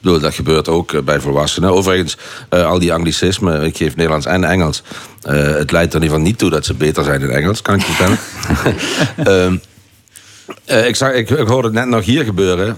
bedoel, 0.00 0.20
dat 0.20 0.34
gebeurt 0.34 0.68
ook 0.68 0.92
eh, 0.92 1.02
bij 1.02 1.20
volwassenen. 1.20 1.72
Overigens, 1.72 2.16
eh, 2.48 2.66
al 2.66 2.78
die 2.78 2.92
anglicismen, 2.92 3.62
ik 3.62 3.76
geef 3.76 3.96
Nederlands 3.96 4.26
en 4.26 4.44
Engels. 4.44 4.82
het 5.22 5.70
leidt 5.70 5.94
er 5.94 6.00
in 6.00 6.02
ieder 6.02 6.02
geval 6.02 6.18
niet 6.18 6.38
toe 6.38 6.50
dat 6.50 6.64
ze 6.64 6.74
beter 6.74 7.04
zijn 7.04 7.20
in 7.20 7.30
Engels, 7.30 7.62
kan 7.62 7.74
ik 7.74 7.80
je 7.80 7.92
vertellen. 7.92 8.18
Ehm, 9.16 9.56
eh, 10.64 10.86
ik, 10.86 10.96
zag, 10.96 11.12
ik, 11.12 11.30
ik 11.30 11.46
hoorde 11.46 11.68
het 11.68 11.76
net 11.76 11.86
nog 11.86 12.04
hier 12.04 12.24
gebeuren. 12.24 12.76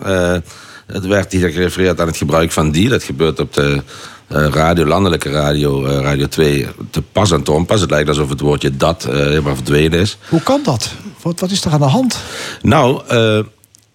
Het 0.86 1.06
werd 1.06 1.32
hier 1.32 1.48
gerefereerd 1.48 2.00
aan 2.00 2.06
het 2.06 2.16
gebruik 2.16 2.52
van 2.52 2.70
die. 2.70 2.88
Dat 2.88 3.02
gebeurt 3.02 3.40
op 3.40 3.52
de 3.52 3.82
radio, 4.28 4.84
landelijke 4.84 5.30
radio, 5.30 5.86
eh, 5.86 6.00
Radio 6.00 6.26
2, 6.26 6.66
te 6.90 7.02
pas 7.02 7.30
en 7.30 7.42
te 7.42 7.52
onpas. 7.52 7.80
Het 7.80 7.90
lijkt 7.90 8.08
alsof 8.08 8.28
het 8.28 8.40
woordje 8.40 8.76
dat 8.76 9.04
eh, 9.04 9.14
helemaal 9.14 9.54
verdwenen 9.54 10.00
is. 10.00 10.18
Hoe 10.28 10.42
kan 10.42 10.60
dat? 10.64 10.92
Wat, 11.22 11.40
wat 11.40 11.50
is 11.50 11.64
er 11.64 11.72
aan 11.72 11.80
de 11.80 11.86
hand? 11.86 12.18
Nou, 12.62 13.02
eh, 13.08 13.38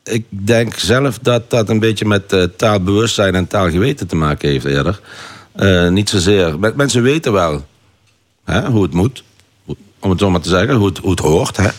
ik 0.04 0.26
denk 0.30 0.74
zelf 0.76 1.20
dat 1.20 1.50
dat 1.50 1.70
een 1.70 1.80
beetje 1.80 2.06
met 2.06 2.34
eh, 2.34 2.44
taalbewustzijn 2.44 3.36
en 3.36 3.48
taalgeweten 3.48 4.08
te 4.08 4.16
maken 4.16 4.50
heeft 4.50 4.66
eerder. 4.66 5.00
Eh, 5.52 5.88
niet 5.88 6.10
zozeer. 6.10 6.60
Mensen 6.76 7.02
weten 7.02 7.34
wel 7.34 7.66
hè, 8.44 8.66
hoe 8.70 8.84
het 8.84 8.94
moet, 8.94 9.24
om 10.00 10.10
het 10.10 10.20
zo 10.20 10.30
maar 10.30 10.42
te 10.42 10.50
zeggen, 10.50 10.76
hoe 10.76 10.88
het, 10.88 10.98
hoe 10.98 11.12
het 11.12 11.20
hoort. 11.20 11.58
Hè. 11.58 11.70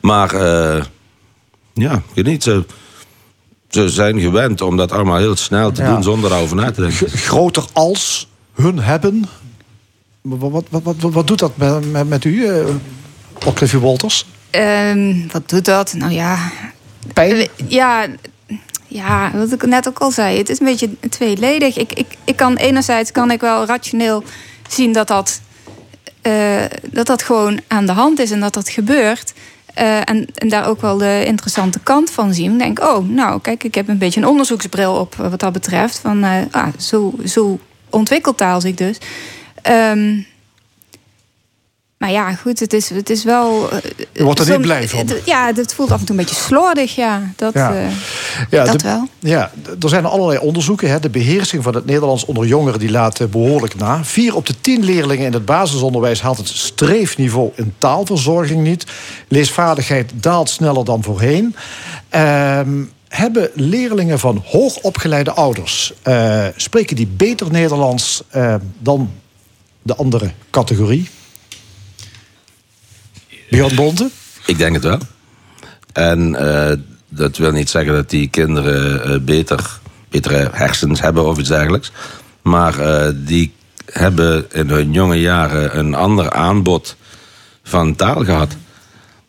Maar 0.00 0.34
eh, 0.34 0.84
ja, 1.72 1.94
ik 1.94 2.14
weet 2.14 2.24
niet, 2.24 2.42
ze, 2.42 2.64
ze 3.72 3.88
zijn 3.88 4.20
gewend 4.20 4.60
om 4.60 4.76
dat 4.76 4.92
allemaal 4.92 5.16
heel 5.18 5.36
snel 5.36 5.72
te 5.72 5.82
Ja. 5.82 5.92
doen 5.92 6.02
zonder 6.02 6.32
erover 6.32 6.56
na 6.56 6.70
te 6.70 6.80
denken. 6.80 7.10
Groter 7.10 7.64
als 7.72 8.28
hun 8.54 8.78
hebben. 8.78 9.24
Wat, 10.20 10.50
wat, 10.50 10.64
wat, 10.70 10.82
wat, 11.00 11.12
wat 11.12 11.26
doet 11.26 11.38
dat 11.38 11.56
met, 11.56 11.90
met, 11.92 12.08
met 12.08 12.24
u, 12.24 12.46
eh 12.46 12.64
Octavie 13.46 13.78
Wolters? 13.78 14.26
Ehm, 14.50 15.14
wat 15.30 15.48
doet 15.48 15.64
dat? 15.64 15.92
Nou 15.92 16.12
ja. 16.12 16.38
Pijn? 17.12 17.48
Ja, 17.68 18.06
ja, 18.86 19.30
wat 19.34 19.52
ik 19.52 19.66
net 19.66 19.88
ook 19.88 19.98
al 19.98 20.10
zei. 20.10 20.38
Het 20.38 20.48
is 20.48 20.60
een 20.60 20.66
beetje 20.66 20.90
tweeledig. 21.08 21.76
Ik, 21.76 21.92
ik, 21.92 22.06
ik 22.24 22.36
kan 22.36 22.56
enerzijds 22.56 23.12
kan 23.12 23.30
ik 23.30 23.40
wel 23.40 23.64
rationeel 23.66 24.24
zien 24.68 24.92
dat 24.92 25.08
dat, 25.08 25.40
eh, 26.22 26.62
dat 26.90 27.06
dat 27.06 27.22
gewoon 27.22 27.60
aan 27.68 27.86
de 27.86 27.92
hand 27.92 28.18
is 28.18 28.30
en 28.30 28.40
dat 28.40 28.54
dat 28.54 28.68
gebeurt. 28.68 29.32
Eh, 29.74 29.96
en, 29.96 30.26
en 30.34 30.48
daar 30.48 30.66
ook 30.66 30.80
wel 30.80 30.98
de 30.98 31.22
interessante 31.26 31.80
kant 31.80 32.10
van 32.10 32.34
zien. 32.34 32.58
Denk, 32.58 32.80
oh, 32.80 33.08
nou, 33.08 33.40
kijk, 33.40 33.64
ik 33.64 33.74
heb 33.74 33.88
een 33.88 33.98
beetje 33.98 34.20
een 34.20 34.26
onderzoeksbril 34.26 34.94
op 34.94 35.14
eh, 35.18 35.30
wat 35.30 35.40
dat 35.40 35.52
betreft. 35.52 35.98
Van, 35.98 36.24
eh, 36.24 36.40
ah, 36.50 36.68
zo, 36.78 37.14
zo 37.24 37.58
ontwikkelt 37.90 38.36
taal 38.36 38.60
zich 38.60 38.74
dus. 38.74 38.98
Ehm, 39.62 40.20
maar 42.02 42.10
ja, 42.10 42.34
goed, 42.34 42.60
het 42.60 42.72
is, 42.72 42.88
het 42.90 43.10
is 43.10 43.24
wel. 43.24 43.70
eh, 43.70 43.78
Je 44.12 44.22
wordt 44.24 44.40
er 44.40 44.50
niet 44.50 44.60
blij 44.60 44.88
van. 44.88 44.98
het- 44.98 45.22
ja, 45.24 45.52
het 45.54 45.74
voelt 45.74 45.90
af 45.90 46.00
en 46.00 46.06
toe 46.06 46.16
een 46.16 46.22
beetje 46.24 46.40
slordig, 46.40 46.94
ja. 46.94 47.32
Dat, 47.36 47.54
Ja. 47.54 47.74
eh, 47.74 47.84
Ja, 48.50 48.64
dat 48.64 48.80
de- 48.80 48.86
wel. 48.88 49.08
Ja, 49.18 49.50
er 49.82 49.88
zijn 49.88 50.04
allerlei 50.04 50.38
onderzoeken. 50.38 50.90
Hè. 50.90 51.00
De 51.00 51.08
beheersing 51.10 51.62
van 51.62 51.74
het 51.74 51.84
Nederlands 51.86 52.24
onder 52.24 52.46
jongeren 52.46 52.78
die 52.78 52.90
laat 52.90 53.20
eh, 53.20 53.26
behoorlijk 53.26 53.74
na. 53.74 54.04
Vier 54.04 54.34
op 54.36 54.46
de 54.46 54.54
tien 54.60 54.84
leerlingen 54.84 55.26
in 55.26 55.32
het 55.32 55.44
basisonderwijs 55.44 56.20
haalt 56.20 56.36
het 56.36 56.48
streefniveau 56.48 57.50
in 57.54 57.74
taalverzorging 57.78 58.62
niet. 58.62 58.86
Leesvaardigheid 59.28 60.10
daalt 60.14 60.50
sneller 60.50 60.84
dan 60.84 61.02
voorheen. 61.02 61.54
Ehm, 62.08 62.82
hebben 63.08 63.50
leerlingen 63.54 64.18
van 64.18 64.42
hoogopgeleide 64.46 65.32
ouders... 65.32 65.92
spreken 66.56 66.96
die 66.96 67.06
beter 67.06 67.50
Nederlands 67.50 68.22
dan 68.78 69.10
de 69.82 69.94
andere 69.96 70.30
categorie? 70.50 71.08
Björn 73.52 73.74
Bonte? 73.74 74.10
Ik 74.46 74.58
denk 74.58 74.74
het 74.74 74.82
wel. 74.82 74.98
En 75.92 76.34
eh, 76.34 76.76
dat 77.08 77.36
wil 77.36 77.52
niet 77.52 77.70
zeggen 77.70 77.92
dat 77.92 78.10
die 78.10 78.28
kinderen 78.28 79.04
eh, 79.04 79.18
beter, 79.20 79.80
betere 80.08 80.48
hersens 80.52 81.00
hebben 81.00 81.24
of 81.24 81.38
iets 81.38 81.48
dergelijks. 81.48 81.92
Maar 82.42 82.78
eh, 82.78 83.12
die 83.14 83.52
hebben 83.84 84.46
in 84.52 84.68
hun 84.68 84.92
jonge 84.92 85.20
jaren 85.20 85.78
een 85.78 85.94
ander 85.94 86.30
aanbod 86.30 86.96
van 87.62 87.96
taal 87.96 88.24
gehad. 88.24 88.56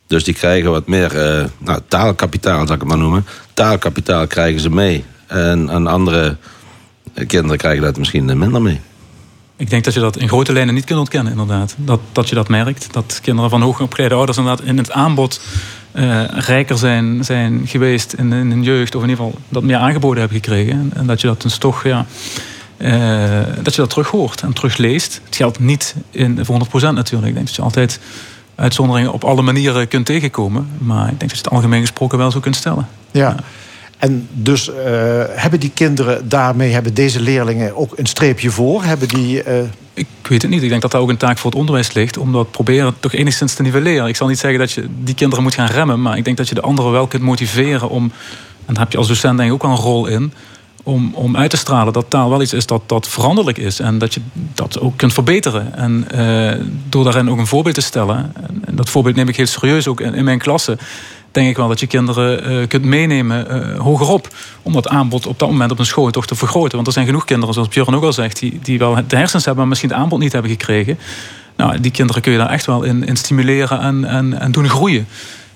Dus 0.08 0.24
die 0.24 0.34
krijgen 0.34 0.72
wat 0.72 0.88
meer 0.88 1.12
nou, 1.58 1.80
taalkapitaal, 1.88 2.66
zal 2.66 2.76
ik 2.76 2.82
het 2.82 2.90
maar 2.90 2.98
noemen. 2.98 3.26
Taalkapitaal 3.54 4.28
krijgen 4.28 4.62
ze 4.62 4.70
mee. 4.70 5.06
En, 5.28 5.70
en 5.70 5.88
andere 5.88 6.38
kinderen 7.28 7.58
krijgen 7.58 7.84
dat 7.84 7.98
misschien 7.98 8.38
minder 8.38 8.62
mee. 8.62 8.82
Ik 9.56 9.70
denk 9.70 9.84
dat 9.84 9.94
je 9.94 10.00
dat 10.00 10.18
in 10.18 10.28
grote 10.28 10.54
lijnen 10.54 10.74
niet 10.74 10.86
kunt 10.86 11.00
ontkennen, 11.00 11.32
inderdaad. 11.32 11.76
Dat, 11.78 12.00
dat 12.12 12.30
je 12.30 12.36
dat 12.36 12.48
merkt. 12.48 12.94
Dat 12.94 13.20
kinderen 13.22 13.50
van 13.50 13.62
hoogopgeleide 13.62 14.16
ouders 14.16 14.38
inderdaad 14.38 14.66
in 14.66 14.78
het 14.78 14.92
aanbod 14.92 15.42
eh, 15.92 16.24
rijker 16.28 16.78
zijn, 16.78 17.26
zijn 17.26 17.68
geweest 17.68 18.14
in, 18.14 18.34
in 18.34 18.52
hun 18.52 18.64
jeugd. 18.64 18.96
Of 18.96 19.04
in 19.04 19.10
ieder 19.10 19.26
geval 19.26 19.42
dat 19.50 19.64
meer 19.64 19.78
aangeboden 19.78 20.20
hebben 20.20 20.38
gekregen. 20.38 20.74
En, 20.74 20.92
en 20.94 21.06
dat 21.06 21.22
je 21.22 21.28
dat 21.28 21.42
dus 21.42 21.58
toch, 21.58 21.84
ja, 21.84 22.06
eh, 22.78 23.64
dat 23.64 23.76
je 23.76 23.82
dat 23.82 23.90
terug 23.90 24.08
hoort 24.08 24.42
en 24.42 24.54
terugleest. 24.54 25.22
Het 25.26 25.36
geldt 25.36 25.60
niet 25.60 25.96
in, 26.12 26.46
voor 26.46 26.56
100% 26.56 26.70
natuurlijk. 26.72 27.28
Ik 27.28 27.34
denk 27.34 27.46
dat 27.46 27.56
je 27.56 27.62
altijd 27.62 28.00
uitzonderingen 28.56 29.14
op 29.14 29.24
alle 29.24 29.42
manieren 29.42 29.88
kunt 29.88 30.06
tegenkomen. 30.06 30.70
Maar 30.78 31.04
ik 31.04 31.20
denk 31.20 31.32
dat 31.32 31.40
je 31.40 31.44
het 31.44 31.54
algemeen 31.54 31.82
gesproken 31.82 32.18
wel 32.18 32.32
zo 32.32 32.40
kunt 32.40 32.56
stellen. 32.56 32.88
Ja. 33.12 33.36
En 34.04 34.28
dus 34.32 34.70
eh, 34.70 34.76
hebben 35.30 35.60
die 35.60 35.72
kinderen 35.74 36.30
daarmee, 36.30 36.72
hebben 36.72 36.94
deze 36.94 37.22
leerlingen 37.22 37.76
ook 37.76 37.98
een 37.98 38.06
streepje 38.06 38.50
voor? 38.50 38.84
Hebben 38.84 39.08
die, 39.08 39.44
eh, 39.44 39.64
Ik 39.94 40.08
weet 40.22 40.42
het 40.42 40.52
niet. 40.52 40.64
Ik 40.64 40.70
denk 40.70 40.82
dat 40.82 40.92
daar 40.92 41.02
ook 41.02 41.10
een 41.10 41.18
taak 41.18 41.38
voor 41.38 41.50
het 41.50 41.60
onderwijs 41.60 41.94
ligt. 41.94 42.18
Om 42.18 42.32
dat 42.32 42.52
proberen 42.52 42.94
toch 43.00 43.14
enigszins 43.14 43.54
te 43.54 43.62
nivelleren. 43.62 44.08
Ik 44.08 44.16
zal 44.16 44.28
niet 44.28 44.40
zeggen 44.40 44.60
dat 44.60 44.72
je 44.72 44.88
die 45.04 45.16
kinderen 45.16 45.44
moet 45.44 45.54
gaan 45.54 45.68
remmen. 45.68 46.02
Maar 46.02 46.18
ik 46.18 46.26
denk 46.26 46.38
dat 46.38 46.50
je 46.50 46.56
de 46.56 46.62
anderen 46.62 46.92
wel 46.92 47.08
kunt 47.08 47.24
motiveren 47.24 47.90
om... 47.90 48.12
en 48.66 48.74
daar 48.74 48.84
heb 48.84 48.92
je 48.92 48.98
als 48.98 49.08
docent 49.08 49.38
denk 49.38 49.50
ik 49.50 49.56
ook 49.56 49.62
wel 49.62 49.72
een 49.72 49.78
rol 49.78 50.08
in... 50.08 50.34
om, 50.84 51.14
om 51.14 51.38
uit 51.38 51.50
te 51.50 51.58
stralen 51.58 51.94
dat 51.94 52.06
taal 52.10 52.30
wel 52.30 52.42
iets 52.42 52.54
is 52.54 52.66
dat, 52.66 52.82
dat 52.86 53.08
veranderlijk 53.08 53.58
is. 53.58 53.80
En 53.80 53.98
dat 53.98 54.14
je 54.14 54.22
dat 54.54 54.80
ook 54.80 54.98
kunt 54.98 55.14
verbeteren. 55.14 55.76
En 55.76 56.06
eh, 56.12 56.60
door 56.90 57.04
daarin 57.04 57.30
ook 57.30 57.38
een 57.38 57.48
voorbeeld 57.48 57.76
te 57.76 57.82
stellen. 57.82 58.34
En, 58.66 58.76
dat 58.76 58.90
voorbeeld 58.90 59.16
neem 59.16 59.28
ik 59.28 59.36
heel 59.36 59.46
serieus 59.46 59.88
ook 59.88 60.02
in, 60.02 60.14
in 60.14 60.24
mijn 60.24 60.40
klasse. 60.40 60.78
Denk 61.34 61.50
ik 61.50 61.58
wel 61.58 61.68
dat 61.68 61.80
je 61.80 61.88
kinderen 61.88 62.44
eh, 62.44 62.68
kunt 62.68 62.86
meenemen 62.86 63.50
eh, 63.50 63.80
hogerop. 63.80 64.28
Om 64.62 64.74
dat 64.74 64.88
aanbod 64.88 65.28
op 65.28 65.40
dat 65.40 65.50
moment 65.50 65.72
op 65.72 65.80
een 65.80 65.86
school 65.86 66.12
toch 66.12 66.26
te 66.26 66.36
vergroten. 66.36 66.76
Want 66.76 66.88
er 66.88 66.94
zijn 66.94 67.06
genoeg 67.06 67.26
kinderen, 67.26 67.54
zoals 67.54 67.70
Björn 67.70 67.96
ook 67.96 68.04
al 68.04 68.14
zegt, 68.14 68.40
die, 68.40 68.60
die 68.64 68.80
wel 68.80 68.96
de 69.08 69.16
hersens 69.16 69.46
hebben, 69.46 69.62
maar 69.62 69.68
misschien 69.68 69.90
het 69.90 70.00
aanbod 70.00 70.20
niet 70.20 70.32
hebben 70.32 70.52
gekregen. 70.52 70.98
Nou, 71.56 71.80
die 71.80 71.92
kinderen 71.92 72.22
kun 72.22 72.32
je 72.32 72.38
daar 72.38 72.50
echt 72.50 72.66
wel 72.66 72.84
in, 72.84 73.06
in 73.06 73.16
stimuleren 73.16 73.80
en, 73.80 74.06
en, 74.06 74.40
en 74.40 74.52
doen 74.52 74.70
groeien. 74.70 75.08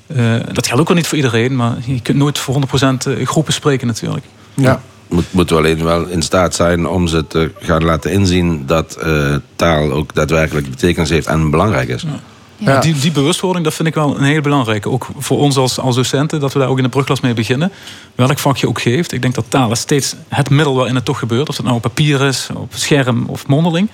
Eh, 0.08 0.34
dat 0.54 0.68
geldt 0.68 0.82
ook 0.82 0.88
wel 0.88 0.98
niet 0.98 1.08
voor 1.08 1.18
iedereen, 1.18 1.56
maar 1.56 1.76
je 1.86 2.02
kunt 2.02 2.18
nooit 2.18 2.38
voor 2.38 2.56
100% 2.56 3.24
groepen 3.24 3.54
spreken 3.54 3.88
natuurlijk. 3.88 4.26
Ja. 4.54 4.82
Moet, 5.08 5.26
moeten 5.32 5.56
we 5.56 5.62
alleen 5.62 5.84
wel 5.84 6.06
in 6.06 6.22
staat 6.22 6.56
zijn 6.56 6.88
om 6.88 7.08
ze 7.08 7.28
te 7.28 7.52
gaan 7.60 7.84
laten 7.84 8.12
inzien 8.12 8.64
dat 8.66 8.96
eh, 8.96 9.36
taal 9.56 9.92
ook 9.92 10.14
daadwerkelijk 10.14 10.70
betekenis 10.70 11.10
heeft 11.10 11.28
en 11.28 11.50
belangrijk 11.50 11.90
is. 11.90 12.02
Ja. 12.02 12.20
Die, 12.58 13.00
die 13.00 13.12
bewustwording, 13.12 13.64
dat 13.66 13.74
vind 13.74 13.88
ik 13.88 13.94
wel 13.94 14.18
een 14.18 14.24
heel 14.24 14.42
belangrijke. 14.42 14.90
Ook 14.90 15.08
voor 15.18 15.38
ons 15.38 15.58
als, 15.58 15.80
als 15.80 15.96
docenten, 15.96 16.40
dat 16.40 16.54
we 16.54 16.60
daar 16.60 16.68
ook 16.68 16.78
in 16.78 16.84
de 16.84 16.90
brugklas 16.90 17.22
mee 17.22 17.34
beginnen. 17.34 17.72
Welk 18.16 18.38
vak 18.38 18.58
je 18.58 18.68
ook 18.68 18.82
geeft. 18.82 19.12
Ik 19.12 19.22
denk 19.22 19.36
dat 19.36 19.46
taal 19.48 19.76
steeds 19.76 20.16
het 20.30 20.50
middel 20.50 20.76
waarin 20.76 20.96
het 20.96 21.06
toch 21.06 21.20
gebeurt. 21.20 21.50
Of 21.50 21.56
dat 21.56 21.66
nou 21.66 21.78
op 21.78 21.82
papier 21.82 22.22
is, 22.22 22.50
op 22.54 22.72
scherm 22.76 23.26
of 23.26 23.48
mondeling. 23.48 23.90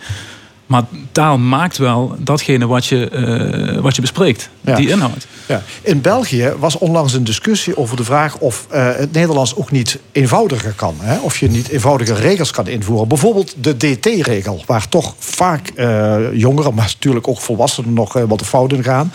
Maar 0.66 0.84
taal 1.12 1.38
maakt 1.38 1.78
wel 1.78 2.16
datgene 2.18 2.68
wat 2.68 2.86
je, 2.86 3.10
eh, 3.10 3.82
wat 3.82 3.96
je 3.96 4.02
bespreekt. 4.02 4.50
Ja. 4.62 4.76
Die 4.76 4.90
inhoud. 4.90 5.28
Ja. 5.48 5.62
In 5.82 6.02
België 6.02 6.54
was 6.60 6.78
onlangs 6.78 7.14
een 7.14 7.24
discussie 7.24 7.78
over 7.78 7.98
de 7.98 8.04
vraag 8.04 8.38
of 8.38 8.66
eh, 8.70 8.96
het 8.96 9.12
Nederlands 9.12 9.56
ook 9.56 9.72
niet 9.72 10.00
eenvoudiger 10.12 10.74
kan. 10.76 10.96
Hè? 11.00 11.18
Of 11.20 11.38
je 11.38 11.50
niet 11.50 11.68
eenvoudige 11.68 12.14
regels 12.14 12.52
kan 12.52 12.68
invoeren. 12.68 13.08
Bijvoorbeeld 13.08 13.56
de 13.60 13.78
DT-regel, 13.78 14.64
waar 14.66 14.90
toch 14.90 15.16
vaak 15.20 15.68
eh, 15.68 16.16
jongeren, 16.34 16.74
maar 16.74 16.86
natuurlijk 16.86 17.28
ook 17.28 17.42
volwassenen 17.42 17.94
nog 17.94 18.14
wat 18.14 18.40
de 18.40 18.46
fout 18.46 18.74
in 18.74 18.84
gaan. 18.84 19.12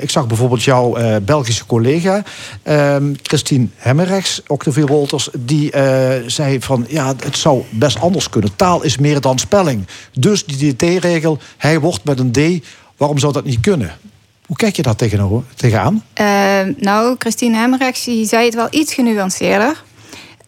Ik 0.00 0.10
zag 0.10 0.26
bijvoorbeeld 0.26 0.62
jouw 0.62 0.96
Belgische 1.22 1.66
collega, 1.66 2.22
ehm, 2.62 3.14
Christine 3.22 3.66
Hemmerrechts, 3.76 4.42
ook 4.46 4.64
de 4.64 4.72
veel 4.72 4.86
Wolters, 4.86 5.28
die 5.38 5.72
zei 6.26 6.60
van 6.60 6.84
ja, 6.88 7.14
het 7.24 7.36
zou 7.36 7.62
best 7.70 8.00
anders 8.00 8.28
kunnen. 8.28 8.56
Taal 8.56 8.82
is 8.82 8.98
meer 8.98 9.20
dan 9.20 9.38
spelling. 9.38 9.86
Dus 10.12 10.41
die 10.44 10.76
DT-regel, 10.76 11.38
hij 11.56 11.80
wordt 11.80 12.04
met 12.04 12.18
een 12.18 12.32
D, 12.32 12.66
waarom 12.96 13.18
zou 13.18 13.32
dat 13.32 13.44
niet 13.44 13.60
kunnen? 13.60 13.96
Hoe 14.46 14.56
kijk 14.56 14.76
je 14.76 14.82
daar 14.82 14.96
tegenover, 14.96 15.42
tegenaan? 15.54 16.04
Eh, 16.12 16.60
nou, 16.76 17.14
Christine 17.18 17.56
Hemmerrechts 17.56 18.04
die 18.04 18.26
zei 18.26 18.44
het 18.44 18.54
wel 18.54 18.68
iets 18.70 18.94
genuanceerder. 18.94 19.82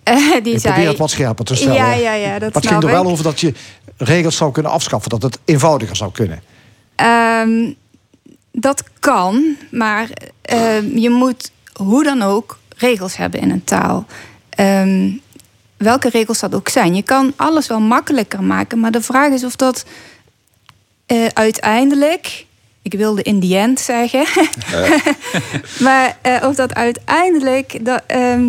Die 0.43 0.53
Ik 0.53 0.61
zei, 0.61 0.73
probeer 0.73 0.89
het 0.89 0.99
wat 0.99 1.11
scherper 1.11 1.45
te 1.45 1.55
stellen. 1.55 1.75
Ja, 1.75 1.93
ja, 1.93 2.13
ja, 2.13 2.39
dat 2.39 2.53
maar 2.53 2.63
het 2.63 2.71
ging 2.71 2.83
er 2.83 2.91
wel 2.91 3.07
over 3.07 3.25
dat 3.25 3.41
je 3.41 3.55
regels 3.97 4.37
zou 4.37 4.53
kunnen 4.53 4.73
afschaffen. 4.73 5.11
Dat 5.11 5.23
het 5.23 5.39
eenvoudiger 5.45 5.97
zou 5.97 6.13
kunnen. 6.13 6.43
Ehm, 6.95 7.73
dat 8.53 8.85
kan, 9.01 9.57
maar 9.71 10.09
ehm, 10.43 10.99
je 10.99 11.11
moet 11.11 11.51
hoe 11.73 12.05
dan 12.05 12.23
ook 12.23 12.59
regels 12.77 13.17
hebben 13.17 13.41
in 13.41 13.51
een 13.51 13.65
taal. 13.65 14.07
Ehm, 14.49 15.11
welke 15.77 16.09
regels 16.09 16.41
dat 16.41 16.55
ook 16.55 16.69
zijn. 16.69 16.95
Je 16.95 17.03
kan 17.03 17.33
alles 17.37 17.67
wel 17.67 17.81
makkelijker 17.81 18.43
maken, 18.43 18.81
maar 18.81 18.91
de 18.91 19.03
vraag 19.03 19.33
is 19.33 19.45
of 19.45 19.57
dat 19.57 19.85
eh, 21.07 21.27
uiteindelijk. 21.27 22.47
Ik 22.83 22.95
wilde 22.95 23.23
in 23.23 23.41
the 23.41 23.57
end 23.57 23.81
zeggen. 23.81 24.27
maar 25.87 26.19
eh, 26.23 26.49
of 26.49 26.55
dat 26.55 26.75
uiteindelijk 26.75 27.85
dat, 27.85 28.03
ehm, 28.07 28.45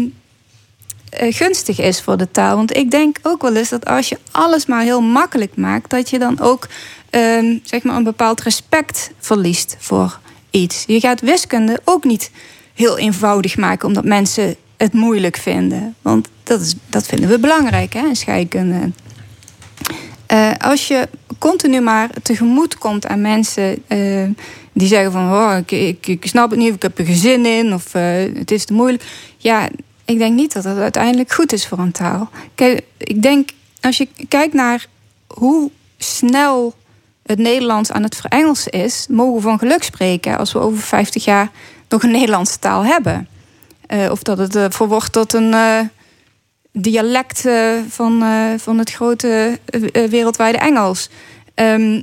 eh, 1.09 1.33
gunstig 1.33 1.79
is 1.79 2.01
voor 2.01 2.17
de 2.17 2.31
taal. 2.31 2.55
Want 2.55 2.75
ik 2.75 2.91
denk 2.91 3.17
ook 3.21 3.41
wel 3.41 3.55
eens 3.55 3.69
dat 3.69 3.85
als 3.85 4.09
je 4.09 4.17
alles 4.31 4.65
maar 4.65 4.81
heel 4.81 5.01
makkelijk 5.01 5.55
maakt, 5.55 5.89
dat 5.89 6.09
je 6.09 6.19
dan 6.19 6.39
ook 6.39 6.67
ehm, 7.09 7.57
zeg 7.63 7.83
maar 7.83 7.95
een 7.95 8.03
bepaald 8.03 8.41
respect 8.41 9.11
verliest 9.19 9.75
voor 9.79 10.19
iets. 10.51 10.83
Je 10.87 10.99
gaat 10.99 11.21
wiskunde 11.21 11.81
ook 11.83 12.03
niet 12.03 12.31
heel 12.73 12.97
eenvoudig 12.97 13.57
maken, 13.57 13.87
omdat 13.87 14.03
mensen 14.03 14.55
het 14.77 14.93
moeilijk 14.93 15.37
vinden. 15.37 15.95
Want 16.01 16.27
dat, 16.45 16.61
is, 16.61 16.75
dat 16.89 17.05
vinden 17.05 17.29
we 17.29 17.39
belangrijk, 17.39 17.93
hè, 17.93 18.07
in 18.07 18.15
scheikunde. 18.15 18.91
Eh, 20.25 20.51
als 20.57 20.87
je 20.87 21.09
continu 21.39 21.81
maar 21.81 22.09
tegemoet 22.23 22.77
komt 22.77 23.07
aan 23.07 23.21
mensen 23.21 23.83
eh, 23.87 24.23
die 24.73 24.87
zeggen 24.87 25.11
van 25.11 25.31
oh, 25.31 25.57
ik, 25.57 25.71
ik, 25.71 26.07
ik 26.07 26.25
snap 26.25 26.49
het 26.49 26.59
niet, 26.59 26.69
of 26.69 26.75
ik 26.75 26.81
heb 26.81 26.99
er 26.99 27.05
geen 27.05 27.15
zin 27.15 27.45
in, 27.45 27.73
of 27.73 27.93
eh, 27.93 28.03
het 28.37 28.51
is 28.51 28.65
te 28.65 28.73
moeilijk. 28.73 29.03
Ja, 29.37 29.69
ik 30.05 30.17
denk 30.17 30.35
niet 30.35 30.53
dat 30.53 30.63
dat 30.63 30.77
uiteindelijk 30.77 31.31
goed 31.31 31.53
is 31.53 31.67
voor 31.67 31.79
een 31.79 31.91
taal. 31.91 32.29
Kijk, 32.55 32.81
ik 32.97 33.21
denk 33.21 33.49
als 33.81 33.97
je 33.97 34.07
kijkt 34.27 34.53
naar 34.53 34.85
hoe 35.27 35.71
snel 35.97 36.73
het 37.25 37.39
Nederlands 37.39 37.91
aan 37.91 38.03
het 38.03 38.15
verengelsen 38.15 38.71
is, 38.71 39.05
mogen 39.09 39.35
we 39.35 39.41
van 39.41 39.59
geluk 39.59 39.83
spreken 39.83 40.37
als 40.37 40.53
we 40.53 40.59
over 40.59 40.81
50 40.81 41.23
jaar 41.23 41.51
nog 41.89 42.03
een 42.03 42.11
Nederlandse 42.11 42.59
taal 42.59 42.85
hebben. 42.85 43.27
Of 44.09 44.23
dat 44.23 44.37
het 44.37 44.55
eh, 44.55 44.65
verwoord 44.69 45.11
tot 45.11 45.33
een 45.33 45.53
dialect 46.77 47.43
van, 47.89 48.21
eh, 48.23 48.59
van 48.59 48.77
het 48.77 48.91
grote 48.91 49.59
eh, 49.65 50.03
eh, 50.03 50.09
wereldwijde 50.09 50.57
Engels. 50.57 51.09
Ehm, 51.53 52.01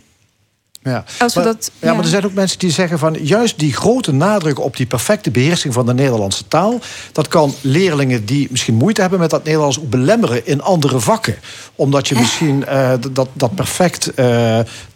Ja. 0.84 1.04
Als 1.18 1.34
we 1.34 1.40
maar, 1.40 1.52
dat- 1.52 1.70
ja, 1.80 1.88
ja. 1.88 1.94
maar 1.94 2.04
er 2.04 2.10
zijn 2.10 2.24
ook 2.24 2.32
mensen 2.32 2.58
die 2.58 2.70
zeggen 2.70 2.98
van 2.98 3.16
juist 3.20 3.58
die 3.58 3.72
grote 3.74 4.12
nadruk 4.12 4.60
op 4.60 4.76
die 4.76 4.86
perfecte 4.86 5.30
beheersing 5.30 5.74
van 5.74 5.86
de 5.86 5.94
Nederlandse 5.94 6.48
taal, 6.48 6.80
dat 7.12 7.28
kan 7.28 7.54
leerlingen 7.60 8.24
die 8.24 8.46
misschien 8.50 8.74
moeite 8.74 9.00
hebben 9.00 9.18
met 9.18 9.30
dat 9.30 9.44
Nederlands 9.44 9.78
ook 9.80 9.90
belemmeren 9.90 10.46
in 10.46 10.62
andere 10.62 11.00
vakken. 11.00 11.36
Omdat 11.74 12.08
je 12.08 12.14
misschien 12.14 12.64
dat, 13.12 13.28
dat 13.32 13.54
perfect 13.54 14.10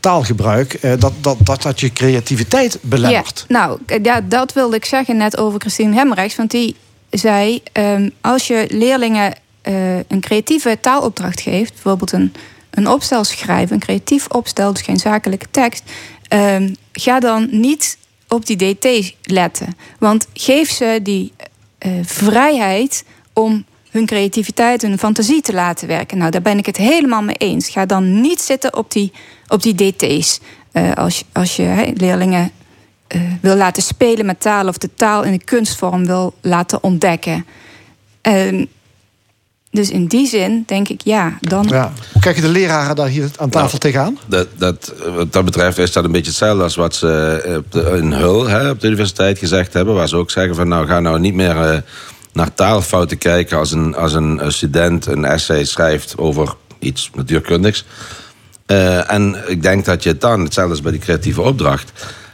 taalgebruik, 0.00 0.78
dat, 0.98 1.12
dat, 1.20 1.36
dat, 1.42 1.62
dat 1.62 1.80
je 1.80 1.92
creativiteit 1.92 2.78
belemmert. 2.82 3.44
Ja, 3.48 3.58
nou, 3.58 3.78
ja, 4.02 4.20
dat 4.20 4.52
wilde 4.52 4.76
ik 4.76 4.84
zeggen 4.84 5.16
net 5.16 5.36
over 5.38 5.60
Christine 5.60 5.94
Hemmerrechts. 5.94 6.36
Want 6.36 6.50
die 6.50 6.76
zei, 7.10 7.62
ehm, 7.72 8.08
als 8.20 8.46
je 8.46 8.66
leerlingen 8.70 9.34
eh, 9.66 9.96
een 9.96 10.20
creatieve 10.20 10.78
taalopdracht 10.80 11.40
geeft... 11.40 11.72
bijvoorbeeld 11.72 12.12
een, 12.12 12.34
een 12.70 12.88
opstel 12.88 13.24
schrijven, 13.24 13.74
een 13.74 13.80
creatief 13.80 14.26
opstel... 14.28 14.72
dus 14.72 14.82
geen 14.82 14.96
zakelijke 14.96 15.46
tekst... 15.50 15.82
ehm, 16.28 16.74
ga 16.92 17.20
dan 17.20 17.48
niet 17.50 17.98
op 18.28 18.46
die 18.46 18.56
DT 18.56 19.14
letten. 19.22 19.76
Want 19.98 20.26
geef 20.32 20.70
ze 20.70 21.00
die 21.02 21.32
eh, 21.78 21.92
vrijheid 22.02 23.04
om 23.32 23.64
hun 23.90 24.06
creativiteit 24.06 24.82
hun 24.82 24.98
fantasie 24.98 25.40
te 25.42 25.52
laten 25.52 25.88
werken. 25.88 26.18
Nou, 26.18 26.30
daar 26.30 26.42
ben 26.42 26.58
ik 26.58 26.66
het 26.66 26.76
helemaal 26.76 27.22
mee 27.22 27.36
eens. 27.36 27.68
Ga 27.68 27.86
dan 27.86 28.20
niet 28.20 28.40
zitten 28.40 28.76
op 28.76 28.90
die, 28.90 29.12
op 29.48 29.62
die 29.62 29.74
DT's. 29.74 30.40
Eh, 30.72 30.92
als, 30.92 31.24
als 31.32 31.56
je 31.56 31.92
leerlingen 31.94 32.50
wil 33.40 33.56
laten 33.56 33.82
spelen 33.82 34.26
met 34.26 34.40
taal... 34.40 34.68
of 34.68 34.78
de 34.78 34.94
taal 34.94 35.22
in 35.22 35.32
een 35.32 35.44
kunstvorm 35.44 36.06
wil 36.06 36.34
laten 36.40 36.82
ontdekken. 36.82 37.46
Ehm, 38.20 38.64
dus 39.76 39.90
in 39.90 40.06
die 40.06 40.26
zin 40.26 40.62
denk 40.66 40.88
ik, 40.88 41.00
ja, 41.04 41.38
dan... 41.40 41.66
Ja. 41.68 41.92
Hoe 42.12 42.22
kijken 42.22 42.42
de 42.42 42.48
leraren 42.48 42.96
daar 42.96 43.08
hier 43.08 43.28
aan 43.36 43.50
tafel 43.50 43.78
tegenaan? 43.78 44.18
Dat, 44.26 44.48
dat, 44.56 44.92
wat 45.14 45.32
dat 45.32 45.44
betreft 45.44 45.78
is 45.78 45.92
dat 45.92 46.04
een 46.04 46.12
beetje 46.12 46.30
hetzelfde 46.30 46.62
als 46.62 46.74
wat 46.74 46.94
ze 46.94 47.42
eh, 47.44 47.56
op 47.56 47.72
de, 47.72 47.80
in 47.80 48.12
Hull 48.12 48.46
hè, 48.46 48.70
op 48.70 48.80
de 48.80 48.86
universiteit 48.86 49.38
gezegd 49.38 49.72
hebben. 49.72 49.94
Waar 49.94 50.08
ze 50.08 50.16
ook 50.16 50.30
zeggen 50.30 50.54
van 50.54 50.68
nou 50.68 50.86
ga 50.86 51.00
nou 51.00 51.20
niet 51.20 51.34
meer 51.34 51.56
eh, 51.56 51.78
naar 52.32 52.54
taalfouten 52.54 53.18
kijken 53.18 53.58
als 53.58 53.72
een, 53.72 53.96
als 53.96 54.12
een 54.12 54.40
eh, 54.40 54.48
student 54.48 55.06
een 55.06 55.24
essay 55.24 55.64
schrijft 55.64 56.18
over 56.18 56.54
iets 56.78 57.10
natuurkundigs. 57.14 57.84
Eh, 58.66 59.12
en 59.12 59.36
ik 59.46 59.62
denk 59.62 59.84
dat 59.84 60.02
je 60.02 60.08
het 60.08 60.20
dan, 60.20 60.40
hetzelfde 60.40 60.72
als 60.72 60.82
bij 60.82 60.92
die 60.92 61.00
creatieve 61.00 61.40
opdracht, 61.42 61.92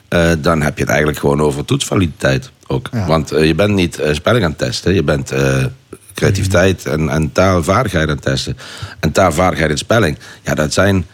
eh, 0.08 0.30
dan 0.38 0.62
heb 0.62 0.74
je 0.74 0.80
het 0.80 0.90
eigenlijk 0.90 1.20
gewoon 1.20 1.40
over 1.40 1.64
toetsvaliditeit 1.64 2.50
ook. 2.66 2.88
Want 3.06 3.28
je 3.28 3.54
bent 3.54 3.74
niet 3.74 4.00
spelling 4.12 4.44
aan 4.44 4.50
het 4.50 4.58
testen, 4.58 4.94
je 4.94 5.02
bent 5.02 5.30
eh, 5.30 5.64
creativiteit 6.22 6.86
en, 6.86 7.08
en 7.08 7.32
taalvaardigheid 7.32 8.08
aan 8.08 8.18
testen. 8.18 8.56
En 9.00 9.12
taalvaardigheid 9.12 9.70
en 9.70 9.78
spelling, 9.78 10.18
ja, 10.42 10.54
dat 10.54 10.72
zijn 10.72 11.06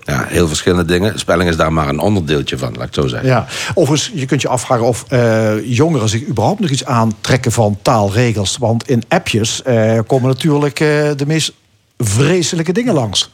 ja, 0.00 0.24
heel 0.28 0.48
verschillende 0.48 0.84
dingen. 0.84 1.18
Spelling 1.18 1.48
is 1.48 1.56
daar 1.56 1.72
maar 1.72 1.88
een 1.88 1.98
onderdeeltje 1.98 2.58
van, 2.58 2.74
laat 2.78 2.86
ik 2.86 2.94
zo 2.94 3.06
zeggen. 3.06 3.28
Ja, 3.28 3.46
overigens, 3.74 4.12
je 4.14 4.26
kunt 4.26 4.42
je 4.42 4.48
afvragen 4.48 4.86
of 4.86 5.04
eh, 5.08 5.66
jongeren 5.66 6.08
zich 6.08 6.26
überhaupt 6.26 6.60
nog 6.60 6.70
iets 6.70 6.84
aantrekken 6.84 7.52
van 7.52 7.78
taalregels. 7.82 8.56
Want 8.56 8.88
in 8.88 9.02
appjes 9.08 9.62
eh, 9.62 9.98
komen 10.06 10.28
natuurlijk 10.28 10.80
eh, 10.80 10.88
de 11.16 11.26
meest 11.26 11.52
vreselijke 11.98 12.72
dingen 12.72 12.94
langs. 12.94 13.30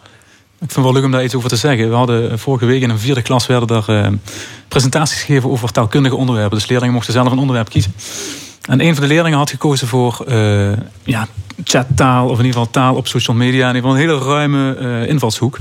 Ik 0.58 0.72
vind 0.72 0.74
het 0.74 0.84
wel 0.84 0.92
leuk 0.92 1.04
om 1.04 1.10
daar 1.10 1.24
iets 1.24 1.34
over 1.34 1.48
te 1.48 1.56
zeggen. 1.56 1.88
We 1.88 1.94
hadden 1.94 2.38
vorige 2.38 2.66
week 2.66 2.82
in 2.82 2.90
een 2.90 2.98
vierde 2.98 3.22
klas 3.22 3.46
werden 3.46 3.76
er 3.76 4.04
eh, 4.04 4.12
presentaties 4.68 5.22
gegeven 5.22 5.50
over 5.50 5.72
taalkundige 5.72 6.16
onderwerpen. 6.16 6.58
Dus 6.58 6.68
leerlingen 6.68 6.94
mochten 6.94 7.12
zelf 7.12 7.32
een 7.32 7.38
onderwerp 7.38 7.68
kiezen. 7.68 7.94
En 8.66 8.80
een 8.80 8.94
van 8.94 9.02
de 9.02 9.08
leerlingen 9.08 9.38
had 9.38 9.50
gekozen 9.50 9.88
voor 9.88 10.24
eh, 10.28 10.72
ja, 11.04 11.26
chattaal, 11.64 12.24
of 12.24 12.38
in 12.38 12.44
ieder 12.44 12.60
geval 12.60 12.70
taal 12.70 12.94
op 12.94 13.06
social 13.06 13.36
media. 13.36 13.68
In 13.68 13.74
ieder 13.74 13.90
geval 13.90 14.04
een 14.04 14.08
hele 14.08 14.34
ruime 14.34 14.74
eh, 14.74 15.08
invalshoek. 15.08 15.58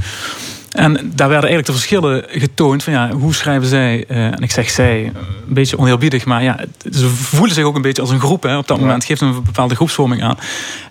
En 0.75 0.93
daar 0.93 1.29
werden 1.29 1.49
eigenlijk 1.49 1.65
de 1.65 1.71
verschillen 1.71 2.23
getoond 2.27 2.83
van 2.83 2.93
ja, 2.93 3.11
hoe 3.11 3.33
schrijven 3.33 3.67
zij, 3.67 4.05
eh, 4.07 4.25
en 4.25 4.41
ik 4.41 4.51
zeg 4.51 4.69
zij, 4.69 5.11
een 5.47 5.53
beetje 5.53 5.77
oneerbiedig, 5.77 6.25
maar 6.25 6.43
ja, 6.43 6.59
ze 6.91 7.07
voelen 7.07 7.55
zich 7.55 7.63
ook 7.63 7.75
een 7.75 7.81
beetje 7.81 8.01
als 8.01 8.11
een 8.11 8.19
groep. 8.19 8.43
Hè, 8.43 8.57
op 8.57 8.67
dat 8.67 8.79
moment 8.79 9.05
geeft 9.05 9.21
een 9.21 9.43
bepaalde 9.43 9.75
groepsvorming 9.75 10.23
aan. 10.23 10.37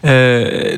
Eh, 0.01 0.11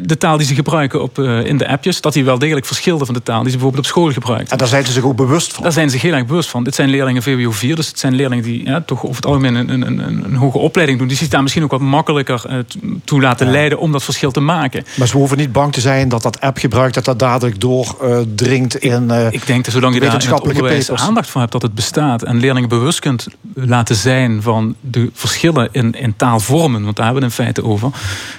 de 0.02 0.16
taal 0.18 0.36
die 0.36 0.46
ze 0.46 0.54
gebruiken 0.54 1.02
op, 1.02 1.18
eh, 1.18 1.44
in 1.44 1.56
de 1.56 1.68
appjes, 1.68 2.00
dat 2.00 2.12
die 2.12 2.24
wel 2.24 2.38
degelijk 2.38 2.66
verschilde 2.66 3.04
van 3.04 3.14
de 3.14 3.22
taal 3.22 3.42
die 3.42 3.50
ze 3.50 3.56
bijvoorbeeld 3.56 3.84
op 3.84 3.90
school 3.90 4.12
gebruikt. 4.12 4.50
En 4.50 4.58
daar 4.58 4.68
zijn 4.68 4.84
ze 4.84 4.92
zich 4.92 5.02
ook 5.02 5.16
bewust 5.16 5.52
van. 5.52 5.62
Daar 5.62 5.72
zijn 5.72 5.86
ze 5.86 5.92
zich 5.92 6.02
heel 6.02 6.12
erg 6.12 6.26
bewust 6.26 6.48
van. 6.48 6.64
Dit 6.64 6.74
zijn 6.74 6.88
leerlingen 6.88 7.22
VWO 7.22 7.50
4, 7.50 7.76
dus 7.76 7.86
het 7.86 7.98
zijn 7.98 8.14
leerlingen 8.14 8.44
die 8.44 8.64
ja, 8.64 8.80
toch 8.80 9.04
over 9.04 9.16
het 9.16 9.26
algemeen 9.26 9.54
een, 9.54 9.68
een, 9.68 9.86
een, 9.86 10.24
een 10.24 10.34
hoge 10.34 10.58
opleiding 10.58 10.98
doen. 10.98 11.08
Die 11.08 11.16
zich 11.16 11.28
daar 11.28 11.42
misschien 11.42 11.64
ook 11.64 11.70
wat 11.70 11.80
makkelijker 11.80 12.42
eh, 12.48 12.58
toe 13.04 13.20
laten 13.20 13.50
leiden 13.50 13.78
om 13.78 13.92
dat 13.92 14.04
verschil 14.04 14.30
te 14.30 14.40
maken. 14.40 14.84
Maar 14.96 15.08
ze 15.08 15.16
hoeven 15.16 15.36
niet 15.36 15.52
bang 15.52 15.72
te 15.72 15.80
zijn 15.80 16.08
dat 16.08 16.22
dat 16.22 16.40
appgebruik 16.40 16.94
dat 16.94 17.04
dat 17.04 17.18
dadelijk 17.18 17.60
doordringt 17.60 18.76
in 18.76 18.95
eh, 18.98 19.32
Ik 19.32 19.46
denk 19.46 19.64
dat 19.64 19.74
zolang 19.74 19.94
je 19.94 20.00
daar 20.00 20.22
in 20.22 20.30
het 20.30 20.40
onderwijs 20.40 20.86
papers. 20.86 21.06
aandacht 21.06 21.28
voor 21.28 21.40
hebt 21.40 21.52
dat 21.52 21.62
het 21.62 21.74
bestaat 21.74 22.22
en 22.22 22.36
leerlingen 22.36 22.68
bewust 22.68 22.98
kunt 22.98 23.26
laten 23.54 23.94
zijn 23.94 24.42
van 24.42 24.74
de 24.80 25.10
verschillen 25.12 25.68
in, 25.72 25.92
in 25.92 26.16
taalvormen, 26.16 26.84
want 26.84 26.96
daar 26.96 27.04
hebben 27.04 27.22
we 27.22 27.28
het 27.28 27.38
in 27.38 27.44
feite 27.44 27.64
over. 27.64 27.90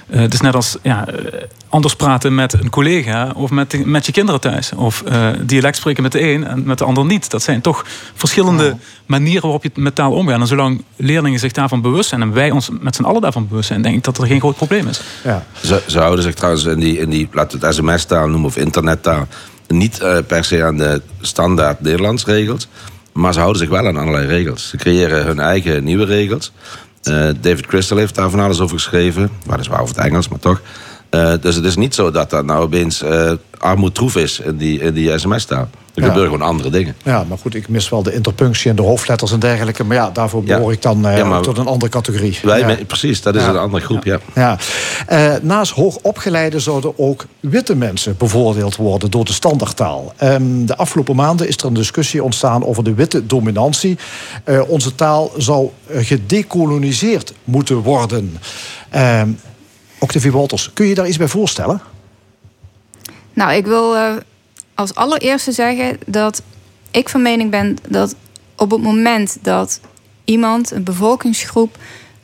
Eh, 0.06 0.20
het 0.20 0.34
is 0.34 0.40
net 0.40 0.54
als 0.54 0.76
ja, 0.82 1.06
eh, 1.06 1.14
anders 1.68 1.96
praten 1.96 2.34
met 2.34 2.52
een 2.52 2.70
collega 2.70 3.32
of 3.34 3.50
met, 3.50 3.86
met 3.86 4.06
je 4.06 4.12
kinderen 4.12 4.40
thuis. 4.40 4.72
Of 4.72 5.02
eh, 5.02 5.28
dialect 5.40 5.76
spreken 5.76 6.02
met 6.02 6.12
de 6.12 6.22
een 6.32 6.46
en 6.46 6.66
met 6.66 6.78
de 6.78 6.84
ander 6.84 7.04
niet. 7.04 7.30
Dat 7.30 7.42
zijn 7.42 7.60
toch 7.60 7.84
verschillende 8.14 8.76
manieren 9.06 9.42
waarop 9.42 9.62
je 9.62 9.70
met 9.74 9.94
taal 9.94 10.12
omgaat. 10.12 10.40
En 10.40 10.46
zolang 10.46 10.84
leerlingen 10.96 11.38
zich 11.38 11.52
daarvan 11.52 11.80
bewust 11.80 12.08
zijn 12.08 12.22
en 12.22 12.32
wij 12.32 12.50
ons 12.50 12.68
met 12.80 12.96
z'n 12.96 13.04
allen 13.04 13.20
daarvan 13.20 13.48
bewust 13.48 13.68
zijn, 13.68 13.82
denk 13.82 13.96
ik 13.96 14.04
dat 14.04 14.18
er 14.18 14.26
geen 14.26 14.40
groot 14.40 14.56
probleem 14.56 14.86
is. 14.88 15.00
Ja. 15.24 15.44
Ze, 15.64 15.82
ze 15.86 15.98
houden 15.98 16.24
zich 16.24 16.34
trouwens 16.34 16.64
in 16.64 16.80
die, 16.80 16.98
in 16.98 17.10
die 17.10 17.28
laten 17.32 17.60
we 17.60 17.66
het 17.66 17.74
sms-taal 17.74 18.28
noemen 18.28 18.48
of 18.48 18.56
internettaal, 18.56 19.26
niet 19.68 20.00
eh, 20.00 20.16
per 20.26 20.44
se 20.44 20.64
aan 20.64 20.76
de 20.76 21.02
standaard 21.20 21.80
Nederlands 21.80 22.24
regels, 22.24 22.68
maar 23.12 23.32
ze 23.32 23.38
houden 23.38 23.60
zich 23.60 23.70
wel 23.70 23.86
aan 23.86 23.96
allerlei 23.96 24.26
regels. 24.26 24.68
Ze 24.68 24.76
creëren 24.76 25.24
hun 25.24 25.40
eigen 25.40 25.84
nieuwe 25.84 26.04
regels. 26.04 26.52
Eh, 27.02 27.28
David 27.40 27.66
Crystal 27.66 27.96
heeft 27.96 28.14
daar 28.14 28.30
van 28.30 28.40
alles 28.40 28.60
over 28.60 28.76
geschreven, 28.76 29.30
weliswaar 29.46 29.80
over 29.80 29.96
het 29.96 30.04
Engels, 30.04 30.28
maar 30.28 30.38
toch. 30.38 30.60
Eh, 31.10 31.32
dus 31.40 31.54
het 31.54 31.64
is 31.64 31.76
niet 31.76 31.94
zo 31.94 32.10
dat 32.10 32.30
dat 32.30 32.44
nou 32.44 32.62
opeens 32.62 33.04
armoedtroef 33.58 34.16
is 34.16 34.40
in 34.40 34.56
die, 34.56 34.80
in 34.80 34.94
die 34.94 35.18
sms-taal. 35.18 35.68
Er 35.98 36.04
Ja. 36.04 36.10
gebeuren 36.10 36.32
gewoon 36.32 36.48
andere 36.48 36.70
dingen. 36.70 36.96
Ja, 37.04 37.24
maar 37.28 37.38
goed, 37.38 37.54
ik 37.54 37.68
mis 37.68 37.88
wel 37.88 38.02
de 38.02 38.12
interpunctie 38.12 38.70
en 38.70 38.76
de 38.76 38.82
hoofdletters 38.82 39.32
en 39.32 39.38
dergelijke. 39.38 39.84
Maar 39.84 39.96
ja, 39.96 40.10
daarvoor 40.10 40.42
Ja. 40.44 40.56
behoor 40.56 40.72
ik 40.72 40.82
dan 40.82 41.06
eh, 41.06 41.16
Ja, 41.16 41.24
maar- 41.24 41.40
tot 41.42 41.58
een 41.58 41.66
andere 41.66 41.90
categorie. 41.90 42.38
Wij, 42.42 42.84
precies, 42.86 43.22
dat 43.22 43.34
is 43.34 43.42
Ja. 43.42 43.48
een 43.48 43.56
andere 43.56 43.84
groep, 43.84 44.04
ja. 44.04 44.18
Ja. 44.34 44.58
Eh, 45.06 45.32
naast 45.42 45.72
hoogopgeleiden 45.72 46.60
zouden 46.60 46.98
ook 46.98 47.24
witte 47.40 47.74
mensen 47.76 48.14
bevoordeeld 48.18 48.76
worden 48.76 49.10
door 49.10 49.24
de 49.24 49.32
standaardtaal. 49.32 50.12
Ehm, 50.16 50.64
de 50.66 50.76
afgelopen 50.76 51.16
maanden 51.16 51.48
is 51.48 51.56
er 51.56 51.64
een 51.66 51.74
discussie 51.74 52.22
ontstaan 52.22 52.64
over 52.64 52.84
de 52.84 52.94
witte 52.94 53.26
dominantie. 53.26 53.98
Eh, 54.44 54.60
onze 54.68 54.94
taal 54.94 55.32
zou 55.36 55.70
gedecoloniseerd 55.90 57.32
moeten 57.44 57.76
worden. 57.76 58.38
Ehm 58.90 59.28
Octavie 60.00 60.32
Wolters, 60.32 60.70
kun 60.74 60.86
je 60.86 60.94
daar 60.94 61.06
iets 61.08 61.16
bij 61.16 61.28
voorstellen? 61.28 61.80
Nou, 63.34 63.52
ik 63.52 63.66
wil 63.66 63.96
eh, 63.96 64.12
als 64.78 64.94
allereerste 64.94 65.52
zeggen 65.52 65.98
dat 66.06 66.42
ik 66.90 67.08
van 67.08 67.22
mening 67.22 67.50
ben 67.50 67.76
dat 67.88 68.14
op 68.56 68.70
het 68.70 68.82
moment 68.82 69.38
dat 69.42 69.80
iemand, 70.24 70.70
een 70.70 70.84
bevolkingsgroep, 70.84 71.76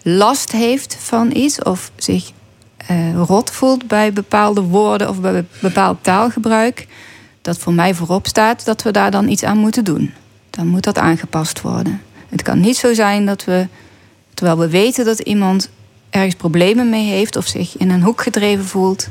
last 0.02 0.52
heeft 0.52 0.96
van 1.00 1.30
iets 1.36 1.62
of 1.62 1.90
zich 1.96 2.30
eh, 2.76 3.14
rot 3.14 3.50
voelt 3.50 3.86
bij 3.86 4.12
bepaalde 4.12 4.60
woorden 4.60 5.08
of 5.08 5.20
bij 5.20 5.44
bepaald 5.60 5.98
taalgebruik, 6.00 6.86
dat 7.42 7.58
voor 7.58 7.72
mij 7.72 7.94
voorop 7.94 8.26
staat 8.26 8.64
dat 8.64 8.82
we 8.82 8.90
daar 8.90 9.10
dan 9.10 9.28
iets 9.28 9.44
aan 9.44 9.58
moeten 9.58 9.84
doen. 9.84 10.12
Dan 10.50 10.66
moet 10.66 10.84
dat 10.84 10.98
aangepast 10.98 11.60
worden. 11.60 12.00
Het 12.28 12.42
kan 12.42 12.60
niet 12.60 12.76
zo 12.76 12.94
zijn 12.94 13.26
dat 13.26 13.44
we, 13.44 13.66
terwijl 14.34 14.58
we 14.58 14.68
weten 14.68 15.04
dat 15.04 15.18
iemand 15.18 15.70
ergens 16.10 16.34
problemen 16.34 16.90
mee 16.90 17.06
heeft 17.06 17.36
of 17.36 17.46
zich 17.46 17.76
in 17.76 17.90
een 17.90 18.02
hoek 18.02 18.22
gedreven 18.22 18.64
voelt 18.64 19.08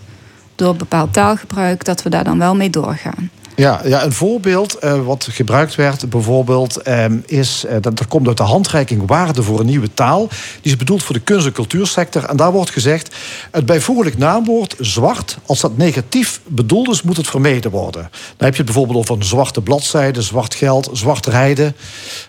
door 0.56 0.76
bepaald 0.76 1.14
taalgebruik, 1.14 1.86
dat 1.86 2.04
we 2.04 2.10
daar 2.10 2.24
dan 2.24 2.39
wel 2.39 2.56
mee 2.56 2.70
doorgaan. 2.70 3.30
Ja, 3.56 3.82
ja 3.86 4.04
een 4.04 4.14
voorbeeld 4.14 4.76
eh, 4.76 5.06
wat 5.06 5.28
gebruikt 5.32 5.76
werd 5.76 6.10
bijvoorbeeld 6.10 6.78
ehm, 6.78 7.18
is... 7.26 7.66
eh, 7.66 7.74
dat, 7.82 7.97
dat 7.97 8.08
komt 8.08 8.28
uit 8.28 8.38
de 8.38 8.43
handreiking 8.43 9.08
Waarde 9.08 9.43
voor 9.43 9.60
een 9.60 9.66
Nieuwe 9.66 9.93
Taal. 9.93 10.28
Die 10.62 10.72
is 10.72 10.78
bedoeld 10.78 11.04
voor 11.04 11.16
de 11.16 11.22
kunst- 11.22 11.45
en 11.45 11.51
cultuursector. 11.51 12.24
En 12.24 12.38
daar 12.38 12.51
wordt 12.51 12.70
gezegd... 12.70 13.16
het 13.51 13.66
bijvoeglijk 13.66 14.18
naamwoord 14.18 14.76
zwart, 14.80 15.38
als 15.45 15.60
dat 15.60 15.78
negatief 15.78 16.41
bedoeld 16.47 16.89
is... 16.89 17.01
moet 17.01 17.18
het 17.18 17.28
vermeden 17.28 17.72
worden. 17.72 18.01
Dan 18.01 18.47
heb 18.47 18.51
je 18.51 18.64
het 18.64 18.66
bijvoorbeeld 18.66 18.97
over 18.97 19.16
een 19.16 19.24
zwarte 19.24 19.62
bladzijde... 19.62 20.22
zwart 20.22 20.56
geld, 20.56 20.89
zwart 20.93 21.26
rijden. 21.26 21.76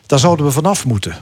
Daar 0.06 0.18
zouden 0.18 0.46
we 0.46 0.52
vanaf 0.52 0.84
moeten. 0.86 1.14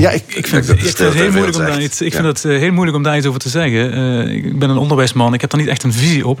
Ja, 0.00 0.10
ik, 0.10 0.34
Ik 0.34 0.46
vind, 0.46 0.66
dat 0.66 0.76
ik 0.76 0.82
de 0.82 0.90
vind 0.90 0.98
het 0.98 1.14
heel 1.14 1.30
moeilijk 1.30 1.56
om 1.56 1.64
daar 1.64 1.82
iets, 1.82 2.00
ik 2.00 2.12
vind 2.12 2.26
het 2.26 2.44
eh, 2.44 2.58
heel 2.58 2.72
moeilijk 2.72 2.96
om 2.96 3.02
daar 3.02 3.16
iets 3.16 3.26
over 3.26 3.40
te 3.40 3.48
zeggen. 3.48 3.92
Eh, 3.92 4.34
ik 4.34 4.58
ben 4.58 4.70
een 4.70 4.76
onderwijsman, 4.76 5.34
ik 5.34 5.40
heb 5.40 5.50
daar 5.50 5.60
niet 5.60 5.68
echt 5.68 5.82
een 5.82 5.92
visie 5.92 6.26
op. 6.26 6.40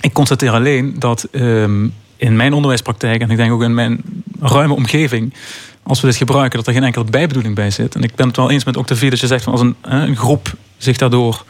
Ik 0.00 0.12
constateer 0.12 0.50
alleen 0.50 0.94
dat 0.98 1.28
ehm, 1.32 1.86
in 2.16 2.36
mijn 2.36 2.52
onderwijspraktijk... 2.52 3.20
en 3.20 3.30
ik 3.30 3.36
denk 3.36 3.52
ook 3.52 3.62
in 3.62 3.74
mijn 3.74 4.00
ruime 4.40 4.74
omgeving... 4.74 5.34
als 5.82 6.00
we 6.00 6.06
dit 6.06 6.16
gebruiken, 6.16 6.58
dat 6.58 6.66
er 6.66 6.72
geen 6.72 6.84
enkele 6.84 7.04
bijbedoeling 7.04 7.54
bij 7.54 7.70
zit. 7.70 7.94
En 7.94 8.02
ik 8.02 8.14
ben 8.14 8.26
het 8.26 8.36
wel 8.36 8.50
eens 8.50 8.64
met 8.64 8.76
Octavie 8.76 9.10
dat 9.10 9.20
je 9.20 9.26
zegt... 9.26 9.44
van 9.44 9.52
als 9.52 9.62
een, 9.62 9.76
een 9.82 10.16
groep 10.16 10.52
zich 10.76 10.96
daardoor 10.96 11.44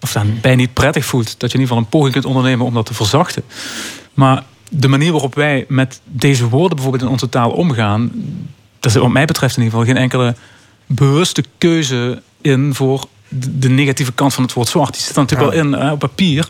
of 0.00 0.12
daarbij 0.12 0.56
niet 0.56 0.72
prettig 0.72 1.04
voelt... 1.04 1.40
dat 1.40 1.50
je 1.50 1.58
in 1.58 1.62
ieder 1.62 1.66
geval 1.66 1.78
een 1.78 1.88
poging 1.88 2.12
kunt 2.12 2.24
ondernemen 2.24 2.66
om 2.66 2.74
dat 2.74 2.86
te 2.86 2.94
verzachten. 2.94 3.42
Maar 4.14 4.42
de 4.70 4.88
manier 4.88 5.12
waarop 5.12 5.34
wij 5.34 5.64
met 5.68 6.00
deze 6.04 6.48
woorden 6.48 6.76
bijvoorbeeld 6.76 7.04
in 7.04 7.10
onze 7.10 7.28
taal 7.28 7.50
omgaan... 7.50 8.10
daar 8.80 8.90
zit 8.90 9.00
wat 9.00 9.10
mij 9.10 9.24
betreft 9.24 9.56
in 9.56 9.62
ieder 9.62 9.78
geval 9.78 9.94
geen 9.94 10.02
enkele 10.02 10.34
bewuste 10.86 11.44
keuze 11.58 12.22
in 12.40 12.74
voor 12.74 13.04
de 13.28 13.68
negatieve 13.68 14.12
kant 14.12 14.34
van 14.34 14.42
het 14.42 14.52
woord 14.52 14.68
zwart. 14.68 14.92
Die 14.92 15.02
zit 15.02 15.16
er 15.16 15.20
natuurlijk 15.20 15.50
wel 15.52 15.60
in 15.60 15.90
op 15.90 15.98
papier. 15.98 16.48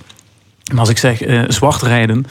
Maar 0.70 0.80
als 0.80 0.88
ik 0.88 0.98
zeg 0.98 1.22
eh, 1.22 1.42
zwart 1.48 1.82
rijden, 1.82 2.26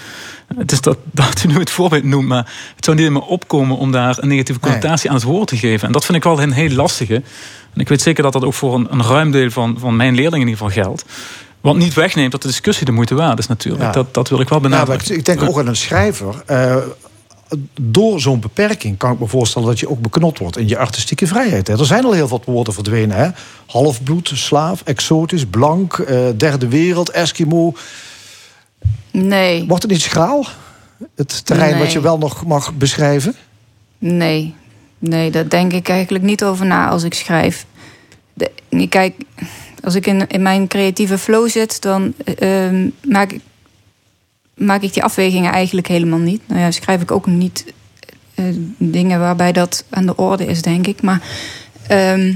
het 0.57 0.71
is 0.71 0.81
dat, 0.81 0.97
dat 1.11 1.43
u 1.43 1.47
nu 1.47 1.59
het 1.59 1.69
voorbeeld 1.69 2.03
noemt, 2.03 2.27
maar 2.27 2.51
het 2.75 2.85
zou 2.85 2.97
niet 2.97 3.05
in 3.05 3.13
me 3.13 3.21
opkomen 3.21 3.77
om 3.77 3.91
daar 3.91 4.17
een 4.19 4.27
negatieve 4.27 4.59
connotatie 4.59 5.09
aan 5.09 5.15
het 5.15 5.25
woord 5.25 5.47
te 5.47 5.57
geven. 5.57 5.87
En 5.87 5.93
dat 5.93 6.05
vind 6.05 6.17
ik 6.17 6.23
wel 6.23 6.41
een 6.41 6.51
heel 6.51 6.69
lastige. 6.69 7.15
En 7.73 7.81
ik 7.81 7.89
weet 7.89 8.01
zeker 8.01 8.23
dat 8.23 8.33
dat 8.33 8.43
ook 8.43 8.53
voor 8.53 8.75
een, 8.75 8.87
een 8.89 9.03
ruim 9.03 9.31
deel 9.31 9.49
van, 9.51 9.75
van 9.79 9.95
mijn 9.95 10.15
leerlingen 10.15 10.47
in 10.47 10.53
ieder 10.53 10.65
geval 10.65 10.83
geldt. 10.83 11.05
Wat 11.61 11.75
niet 11.75 11.93
wegneemt 11.93 12.31
dat 12.31 12.41
de 12.41 12.47
discussie 12.47 12.85
de 12.85 12.91
moeite 12.91 13.15
waard 13.15 13.39
is 13.39 13.47
natuurlijk. 13.47 13.83
Ja. 13.83 13.91
Dat, 13.91 14.13
dat 14.13 14.29
wil 14.29 14.39
ik 14.39 14.49
wel 14.49 14.59
benadrukken. 14.59 15.11
ik, 15.11 15.17
ik 15.17 15.25
denk 15.25 15.41
ook 15.41 15.59
aan 15.59 15.67
een 15.67 15.75
schrijver. 15.75 16.43
eh, 16.45 16.75
door 17.81 18.21
zo'n 18.21 18.39
beperking 18.39 18.97
kan 18.97 19.13
ik 19.13 19.19
me 19.19 19.27
voorstellen 19.27 19.67
dat 19.67 19.79
je 19.79 19.89
ook 19.89 20.01
beknot 20.01 20.37
wordt 20.37 20.57
in 20.57 20.67
je 20.67 20.77
artistieke 20.77 21.27
vrijheid. 21.27 21.67
Hè. 21.67 21.79
Er 21.79 21.85
zijn 21.85 22.05
al 22.05 22.11
heel 22.11 22.27
wat 22.27 22.45
woorden 22.45 22.73
verdwenen. 22.73 23.17
Hè? 23.17 23.29
Halfbloed, 23.65 24.31
slaaf, 24.33 24.81
exotisch, 24.85 25.45
blank, 25.45 25.93
eh, 25.93 26.27
derde 26.37 26.67
wereld, 26.67 27.09
Eskimo. 27.09 27.73
Nee, 29.11 29.65
Wordt 29.67 29.83
het 29.83 29.91
niet 29.91 30.01
schraal? 30.01 30.45
Het 31.15 31.45
terrein 31.45 31.79
wat 31.79 31.91
je 31.91 32.01
wel 32.01 32.17
nog 32.17 32.45
mag 32.45 32.73
beschrijven? 32.73 33.35
nee, 33.97 34.53
nee, 34.99 35.31
daar 35.31 35.49
denk 35.49 35.73
ik 35.73 35.89
eigenlijk 35.89 36.23
niet 36.23 36.43
over 36.43 36.65
na 36.65 36.89
als 36.89 37.03
ik 37.03 37.13
schrijf. 37.13 37.65
De, 38.33 38.51
kijk, 38.89 39.15
als 39.83 39.95
ik 39.95 40.07
in, 40.07 40.27
in 40.27 40.41
mijn 40.41 40.67
creatieve 40.67 41.17
flow 41.17 41.49
zit, 41.49 41.81
dan 41.81 42.13
eh, 42.23 42.65
ehm, 42.65 42.89
maak, 43.07 43.31
ik, 43.31 43.41
maak 44.61 44.81
ik 44.81 44.93
die 44.93 45.03
afwegingen 45.03 45.51
eigenlijk 45.51 45.87
helemaal 45.87 46.19
niet. 46.19 46.41
Nou 46.47 46.59
ja, 46.59 46.71
schrijf 46.71 47.01
ik 47.01 47.11
ook 47.11 47.25
niet 47.25 47.73
eh, 48.35 48.45
dingen 48.77 49.19
waarbij 49.19 49.51
dat 49.51 49.85
aan 49.89 50.05
de 50.05 50.15
orde 50.15 50.45
is, 50.45 50.61
denk 50.61 50.87
ik. 50.87 51.01
Maar 51.01 51.21
ehm, 51.87 52.33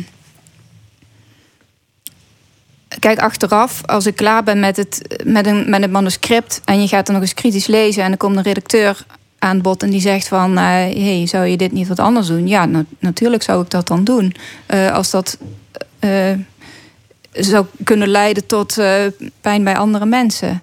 kijk, 2.99 3.19
achteraf, 3.19 3.85
als 3.85 4.05
ik 4.05 4.15
klaar 4.15 4.43
ben 4.43 4.59
met 4.59 4.77
het, 4.77 5.21
met, 5.23 5.47
een, 5.47 5.69
met 5.69 5.81
het 5.81 5.91
manuscript 5.91 6.61
en 6.65 6.81
je 6.81 6.87
gaat 6.87 7.07
er 7.07 7.13
nog 7.13 7.21
eens 7.21 7.33
kritisch 7.33 7.67
lezen 7.67 8.03
en 8.03 8.11
er 8.11 8.17
komt 8.17 8.35
een 8.37 8.43
redacteur 8.43 9.05
aan 9.39 9.61
bod 9.61 9.83
en 9.83 9.89
die 9.89 10.01
zegt 10.01 10.27
van, 10.27 10.57
eh 10.57 10.63
hey, 10.63 11.27
zou 11.27 11.45
je 11.45 11.57
dit 11.57 11.71
niet 11.71 11.87
wat 11.87 11.99
anders 11.99 12.27
doen? 12.27 12.47
Ja, 12.47 12.65
na- 12.65 12.85
natuurlijk 12.99 13.43
zou 13.43 13.63
ik 13.63 13.69
dat 13.69 13.87
dan 13.87 14.03
doen. 14.03 14.35
Eh, 14.65 14.91
als 14.91 15.11
dat 15.11 15.37
zou 17.31 17.65
kunnen 17.83 18.07
leiden 18.07 18.45
tot 18.45 18.77
pijn 19.41 19.63
bij 19.63 19.77
andere 19.77 20.05
mensen. 20.05 20.61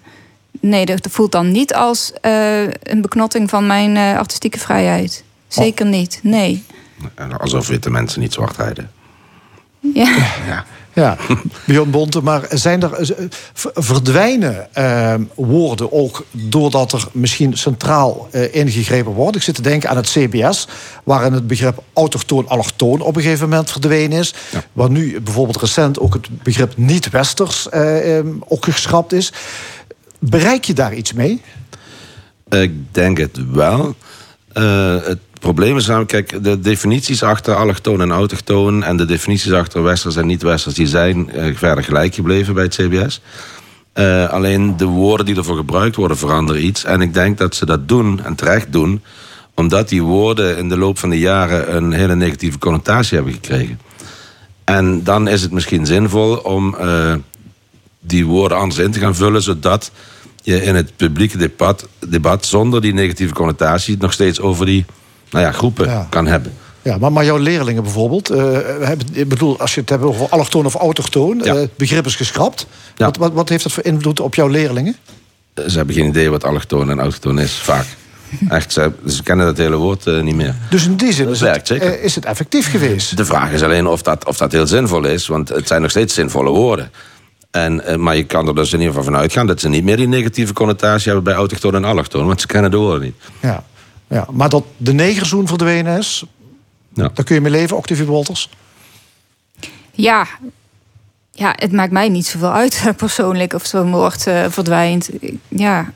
Nee, 0.62 0.86
dat 0.86 1.09
voelt 1.10 1.32
dan 1.32 1.51
niet 1.51 1.74
als 1.74 2.12
eh, 2.20 2.62
een 2.62 3.01
beknotting 3.01 3.51
van 3.51 3.66
mijn 3.66 3.97
eh, 3.97 4.18
artistieke 4.18 4.59
vrijheid. 4.59 5.24
Zeker 5.48 5.86
niet, 5.86 6.20
nee. 6.22 6.64
En 7.14 7.39
Alsof 7.39 7.66
witte 7.66 7.90
mensen 7.90 8.20
niet 8.20 8.32
zwart 8.32 8.56
rijden. 8.56 8.90
Ja. 9.80 10.16
Ja. 10.47 10.64
Ja, 10.94 11.16
Björn 11.66 11.90
Bonte, 11.90 12.20
maar 12.22 12.47
zijn 12.51 12.82
er, 12.82 12.93
eh, 12.93 13.26
verdwijnen 13.74 14.74
eh, 14.74 15.14
woorden 15.34 15.93
ook 15.93 16.24
doordat 16.30 16.93
er 16.93 17.09
misschien 17.12 17.56
centraal 17.56 18.28
eh, 18.30 18.55
ingegrepen 18.55 19.12
wordt? 19.12 19.36
Ik 19.36 19.43
zit 19.43 19.55
te 19.55 19.62
denken 19.62 19.90
aan 19.90 19.97
het 19.97 20.10
CBS, 20.10 20.68
waarin 21.05 21.32
het 21.32 21.47
begrip 21.47 21.82
autochtoon-allochtoon 21.93 23.01
op 23.01 23.16
een 23.16 23.22
gegeven 23.22 23.48
moment 23.48 23.70
verdwenen 23.70 24.18
is. 24.18 24.34
Waar 24.72 24.90
nu 24.90 25.20
bijvoorbeeld 25.20 25.60
recent 25.60 25.98
ook 25.98 26.14
het 26.14 26.43
begrip 26.43 26.76
niet-westers 26.76 27.68
eh, 27.68 28.18
eh, 28.18 28.26
ook 28.48 28.64
geschrapt 28.64 29.12
is. 29.12 29.32
Bereik 30.24 30.65
je 30.65 30.73
daar 30.73 30.94
iets 30.94 31.12
mee? 31.12 31.40
Ik 32.49 32.73
denk 32.90 33.19
het 33.19 33.39
wel. 33.53 33.94
Eh, 34.53 34.97
het 35.03 35.19
probleem 35.40 35.77
is 35.77 35.86
namelijk, 35.86 36.11
kijk, 36.11 36.44
de 36.44 36.61
definities 36.61 37.23
achter 37.23 37.55
allochtoon 37.55 38.01
en 38.01 38.11
autochtoon... 38.11 38.82
en 38.82 38.97
de 38.97 39.05
definities 39.05 39.53
achter 39.53 39.82
westers 39.82 40.16
en 40.16 40.27
niet-westers... 40.27 40.74
die 40.74 40.86
zijn 40.86 41.31
eh, 41.31 41.57
verder 41.57 41.85
gelijk 41.85 42.15
gebleven 42.15 42.55
bij 42.55 42.62
het 42.62 42.74
CBS. 42.74 43.20
Eh, 43.93 44.28
alleen 44.28 44.77
de 44.77 44.85
woorden 44.85 45.27
die 45.27 45.36
ervoor 45.36 45.57
gebruikt 45.57 45.97
worden 45.97 46.16
veranderen 46.16 46.65
iets. 46.65 46.85
En 46.85 47.01
ik 47.01 47.15
denk 47.15 47.39
dat 47.39 47.55
ze 47.55 47.66
dat 47.66 47.89
doen, 47.89 48.24
en 48.24 48.35
terecht 48.35 48.73
doen... 48.73 49.03
omdat 49.55 49.89
die 49.89 50.03
woorden 50.03 50.57
in 50.57 50.69
de 50.69 50.78
loop 50.78 50.99
van 50.99 51.11
de 51.11 51.19
jaren... 51.19 51.77
een 51.77 51.93
hele 51.93 52.15
negatieve 52.15 52.59
connotatie 52.59 53.16
hebben 53.16 53.35
gekregen. 53.35 53.81
En 54.65 55.05
dan 55.05 55.28
is 55.28 55.43
het 55.43 55.53
misschien 55.53 55.86
zinvol 55.86 56.36
om 56.36 56.77
die 58.03 58.27
woorden 58.27 58.59
anders 58.59 58.81
in 58.81 58.91
te 58.91 58.99
gaan 58.99 59.15
vullen... 59.15 59.43
zodat 59.43 59.91
je 60.43 60.62
in 60.62 60.74
het 60.74 60.97
publieke 60.97 61.37
debat, 61.37 61.89
debat 62.09 62.47
zonder 62.47 62.81
die 62.81 62.95
negatieve 62.95 63.35
connotatie... 63.35 63.97
nog 63.99 64.12
steeds 64.12 64.41
over 64.41 64.66
die 64.66 64.85
nou 65.31 65.45
ja, 65.45 65.53
groepen 65.53 66.07
kan 66.09 66.27
hebben. 66.27 66.53
Ja, 66.83 66.99
maar, 66.99 67.12
maar 67.12 67.24
jouw 67.24 67.37
leerlingen 67.37 67.83
bijvoorbeeld, 67.83 68.31
eh, 68.31 68.43
hebben, 68.81 69.07
ik 69.12 69.29
bedoel, 69.29 69.59
als 69.59 69.74
je 69.74 69.81
het 69.81 69.89
hebt 69.89 70.03
over 70.03 70.29
allochtoon 70.29 70.66
of 70.66 70.74
autochtoon, 70.74 71.45
eh, 71.45 71.55
het 71.55 71.77
begrip 71.77 72.07
is 72.07 72.16
geschrapt. 72.16 72.66
Wat, 72.97 73.16
wat, 73.16 73.33
wat 73.33 73.49
heeft 73.49 73.62
dat 73.62 73.73
voor 73.73 73.85
invloed 73.85 74.20
op 74.20 74.35
jouw 74.35 74.49
leerlingen? 74.49 74.97
Ze 75.55 75.77
hebben 75.77 75.95
geen 75.95 76.07
idee 76.07 76.31
wat 76.31 76.45
allochtoon 76.45 76.91
en 76.91 76.99
autochtoon 77.01 77.39
is, 77.39 77.53
vaak. 77.53 77.87
Echt, 78.49 78.73
ze, 78.73 78.93
ze 79.07 79.23
kennen 79.23 79.47
dat 79.47 79.57
hele 79.57 79.77
woord 79.77 80.07
eh, 80.07 80.20
niet 80.20 80.35
meer. 80.35 80.55
Dus 80.70 80.85
in 80.85 80.97
die 80.97 81.12
zin 81.12 81.29
is, 81.29 81.41
werkt 81.41 81.69
het, 81.69 81.83
eh, 81.83 82.05
is 82.05 82.15
het 82.15 82.24
effectief 82.24 82.70
geweest. 82.70 83.16
De 83.16 83.24
vraag 83.24 83.53
is 83.53 83.62
alleen 83.62 83.87
of 83.87 84.03
dat, 84.03 84.24
of 84.24 84.37
dat 84.37 84.53
heel 84.53 84.66
zinvol 84.66 85.05
is, 85.05 85.27
want 85.27 85.49
het 85.49 85.66
zijn 85.69 85.83
nog 85.83 85.91
steeds 85.91 86.15
zinvolle 86.15 86.51
woorden. 86.51 86.91
En, 87.53 87.85
eh, 87.85 87.97
maar 87.97 88.16
je 88.16 88.24
kan 88.24 88.49
er 88.49 88.55
dus 88.55 88.73
in 88.73 88.79
ieder 88.79 88.95
geval 88.95 89.11
van 89.12 89.20
uitgaan 89.20 89.47
dat 89.47 89.61
ze 89.61 89.69
niet 89.69 89.85
meer 89.85 89.97
die 89.97 90.09
negatieve 90.09 90.53
connotatie 90.53 91.07
hebben 91.07 91.24
bij 91.24 91.35
autochtoon 91.35 91.74
en 91.74 91.85
allochtoon, 91.85 92.27
want 92.27 92.41
ze 92.41 92.47
kennen 92.47 92.70
de 92.70 92.77
woorden 92.77 93.03
niet. 93.03 93.15
Ja. 93.41 93.65
Ja, 94.09 94.27
maar 94.31 94.49
dat 94.49 94.65
de 94.77 94.93
negerzoen 94.93 95.47
verdwenen 95.47 95.99
is, 95.99 96.24
Ja. 96.95 97.11
daar 97.15 97.24
kun 97.24 97.35
je 97.35 97.41
mee 97.41 97.51
leven, 97.51 97.77
Octavie 97.77 98.05
Wolters. 98.07 98.49
Ja. 99.93 100.27
ja, 101.31 101.53
het 101.57 101.73
maakt 101.73 101.93
mij 101.93 102.09
niet 102.09 102.27
zoveel 102.27 102.53
uit 102.53 102.83
persoonlijk 102.97 103.53
of 103.53 103.65
zo'n 103.66 103.91
woord 103.91 104.27
eh, 104.27 104.45
verdwijnt. 104.49 105.11
Ja, 105.49 105.93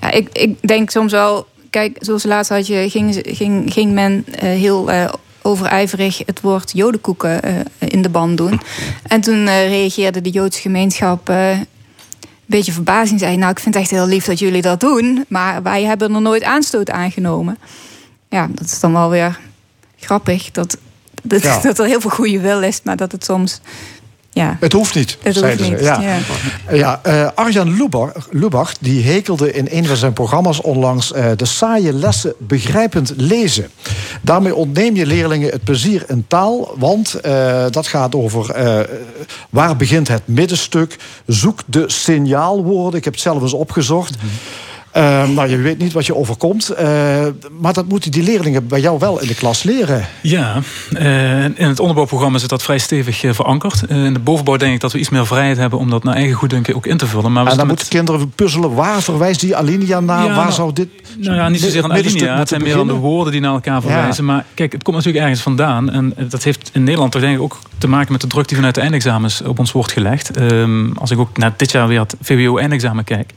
ja 0.00 0.10
ik, 0.10 0.28
ik 0.32 0.68
denk 0.68 0.90
soms 0.90 1.12
wel, 1.12 1.46
kijk, 1.70 1.96
zoals 2.00 2.24
laatst 2.24 2.50
had 2.50 2.66
je, 2.66 2.90
ging, 2.90 3.20
ging, 3.26 3.72
ging 3.72 3.92
men 3.92 4.24
eh, 4.26 4.40
heel 4.40 4.90
eh, 4.90 5.12
overijverig 5.48 6.22
het 6.26 6.40
woord 6.40 6.72
jodenkoeken 6.74 7.42
eh, 7.42 7.54
in 7.78 8.02
de 8.02 8.08
band 8.08 8.36
doen. 8.36 8.60
En 9.02 9.20
toen 9.20 9.46
eh, 9.46 9.68
reageerde 9.68 10.20
de 10.20 10.30
Joodse 10.30 10.60
gemeenschap 10.60 11.28
eh, 11.28 11.50
een 11.50 11.66
beetje 12.46 12.72
verbazing. 12.72 13.20
Zei, 13.20 13.36
nou, 13.36 13.50
ik 13.50 13.58
vind 13.58 13.74
het 13.74 13.82
echt 13.82 13.92
heel 13.92 14.06
lief 14.06 14.24
dat 14.24 14.38
jullie 14.38 14.62
dat 14.62 14.80
doen, 14.80 15.24
maar 15.28 15.62
wij 15.62 15.84
hebben 15.84 16.14
er 16.14 16.20
nooit 16.20 16.42
aanstoot 16.42 16.90
aangenomen. 16.90 17.58
Ja, 18.28 18.48
dat 18.50 18.66
is 18.66 18.80
dan 18.80 18.92
wel 18.92 19.10
weer 19.10 19.38
grappig 19.96 20.50
dat, 20.50 20.78
dat, 21.22 21.42
Ja. 21.42 21.60
dat 21.68 21.78
er 21.78 21.86
heel 21.86 22.00
veel 22.00 22.10
goede 22.10 22.40
wil 22.40 22.62
is, 22.62 22.80
maar 22.84 22.96
dat 22.96 23.12
het 23.12 23.24
soms. 23.24 23.60
Ja. 24.32 24.56
Het 24.60 24.72
hoeft 24.72 24.94
niet, 24.94 25.18
Het 25.22 25.40
hoeft 25.40 25.60
niet, 25.60 25.78
ze. 25.78 25.84
Ja. 25.84 26.00
ja. 26.00 26.18
Ja, 26.72 27.00
eh, 27.02 27.28
Arjan 27.34 27.76
Lubach, 27.76 28.28
Lubach 28.30 28.72
die 28.80 29.04
hekelde 29.04 29.52
in 29.52 29.66
een 29.70 29.86
van 29.86 29.96
zijn 29.96 30.12
programma's 30.12 30.62
onlangs 30.62 31.12
eh, 31.12 31.30
de 31.36 31.44
saaie 31.44 31.92
lessen 31.92 32.34
begrijpend 32.38 33.12
lezen. 33.16 33.70
Daarmee 34.20 34.54
ontneem 34.54 34.96
je 34.96 35.06
leerlingen 35.06 35.50
het 35.50 35.64
plezier 35.64 36.04
in 36.08 36.24
taal, 36.28 36.74
want 36.76 37.14
eh, 37.14 37.64
dat 37.70 37.86
gaat 37.86 38.14
over 38.14 38.56
waar 39.50 39.76
begint 39.76 40.08
het 40.08 40.22
middenstuk. 40.24 40.96
Zoek 41.26 41.60
de 41.66 41.84
signaalwoorden. 41.86 42.98
Ik 42.98 43.04
heb 43.04 43.12
het 43.12 43.22
zelf 43.22 43.42
eens 43.42 43.52
opgezocht. 43.52 44.14
Eh, 44.98 45.28
nou, 45.28 45.48
je 45.48 45.56
weet 45.56 45.78
niet 45.78 45.92
wat 45.92 46.06
je 46.06 46.14
overkomt, 46.14 46.68
eh, 46.68 47.26
maar 47.60 47.72
dat 47.72 47.88
moeten 47.88 48.10
die 48.10 48.22
leerlingen 48.22 48.66
bij 48.66 48.80
jou 48.80 48.98
wel 48.98 49.20
in 49.20 49.28
de 49.28 49.34
klas 49.34 49.62
leren. 49.62 50.06
Ja, 50.22 50.60
eh, 50.92 51.44
in 51.44 51.54
het 51.56 51.80
onderbouwprogramma 51.80 52.38
zit 52.38 52.48
dat 52.48 52.62
vrij 52.62 52.78
stevig 52.78 53.24
eh, 53.24 53.32
verankerd. 53.32 53.82
In 53.88 54.12
de 54.12 54.18
bovenbouw 54.18 54.56
denk 54.56 54.74
ik 54.74 54.80
dat 54.80 54.92
we 54.92 54.98
iets 54.98 55.08
meer 55.08 55.26
vrijheid 55.26 55.56
hebben 55.56 55.78
om 55.78 55.90
dat 55.90 56.04
naar 56.04 56.14
eigen 56.14 56.34
goeddunken 56.34 56.74
ook 56.74 56.86
in 56.86 56.96
te 56.96 57.06
vullen. 57.06 57.32
Maar 57.32 57.44
we 57.44 57.50
en 57.50 57.56
dan 57.56 57.66
moeten 57.66 57.88
kinderen 57.88 58.30
puzzelen, 58.30 58.74
waar 58.74 59.02
verwijst 59.02 59.40
die 59.40 59.56
alinea 59.56 60.00
naar? 60.00 60.24
Ja, 60.24 60.26
waar 60.26 60.36
nou, 60.36 60.52
zou 60.52 60.72
dit 60.72 60.88
Nou 61.18 61.36
ja, 61.36 61.48
niet 61.48 61.60
zozeer 61.60 61.84
een 61.84 61.92
alinea. 61.92 62.38
Het 62.38 62.48
zijn 62.48 62.62
meer 62.62 62.74
dan 62.74 62.86
de 62.86 62.92
woorden 62.92 63.32
die 63.32 63.40
naar 63.40 63.52
elkaar 63.52 63.80
verwijzen. 63.80 64.24
Maar 64.24 64.44
kijk, 64.54 64.72
het 64.72 64.82
komt 64.82 64.96
natuurlijk 64.96 65.24
ergens 65.24 65.42
vandaan. 65.42 65.90
En 65.90 66.14
dat 66.28 66.42
heeft 66.42 66.70
in 66.72 66.84
Nederland 66.84 67.12
toch 67.12 67.22
denk 67.22 67.36
ik 67.36 67.42
ook 67.42 67.58
te 67.78 67.88
maken 67.88 68.12
met 68.12 68.20
de 68.20 68.26
druk 68.26 68.48
die 68.48 68.56
vanuit 68.56 68.74
de 68.74 68.80
eindexamens 68.80 69.42
op 69.42 69.58
ons 69.58 69.72
wordt 69.72 69.92
gelegd. 69.92 70.30
Ehm, 70.30 70.92
als 70.92 71.10
ik 71.10 71.18
ook 71.18 71.36
naar 71.36 71.54
dit 71.56 71.70
jaar 71.70 71.88
weer 71.88 72.00
het 72.00 72.14
VWO-eindexamen 72.20 73.04
kijk. 73.04 73.32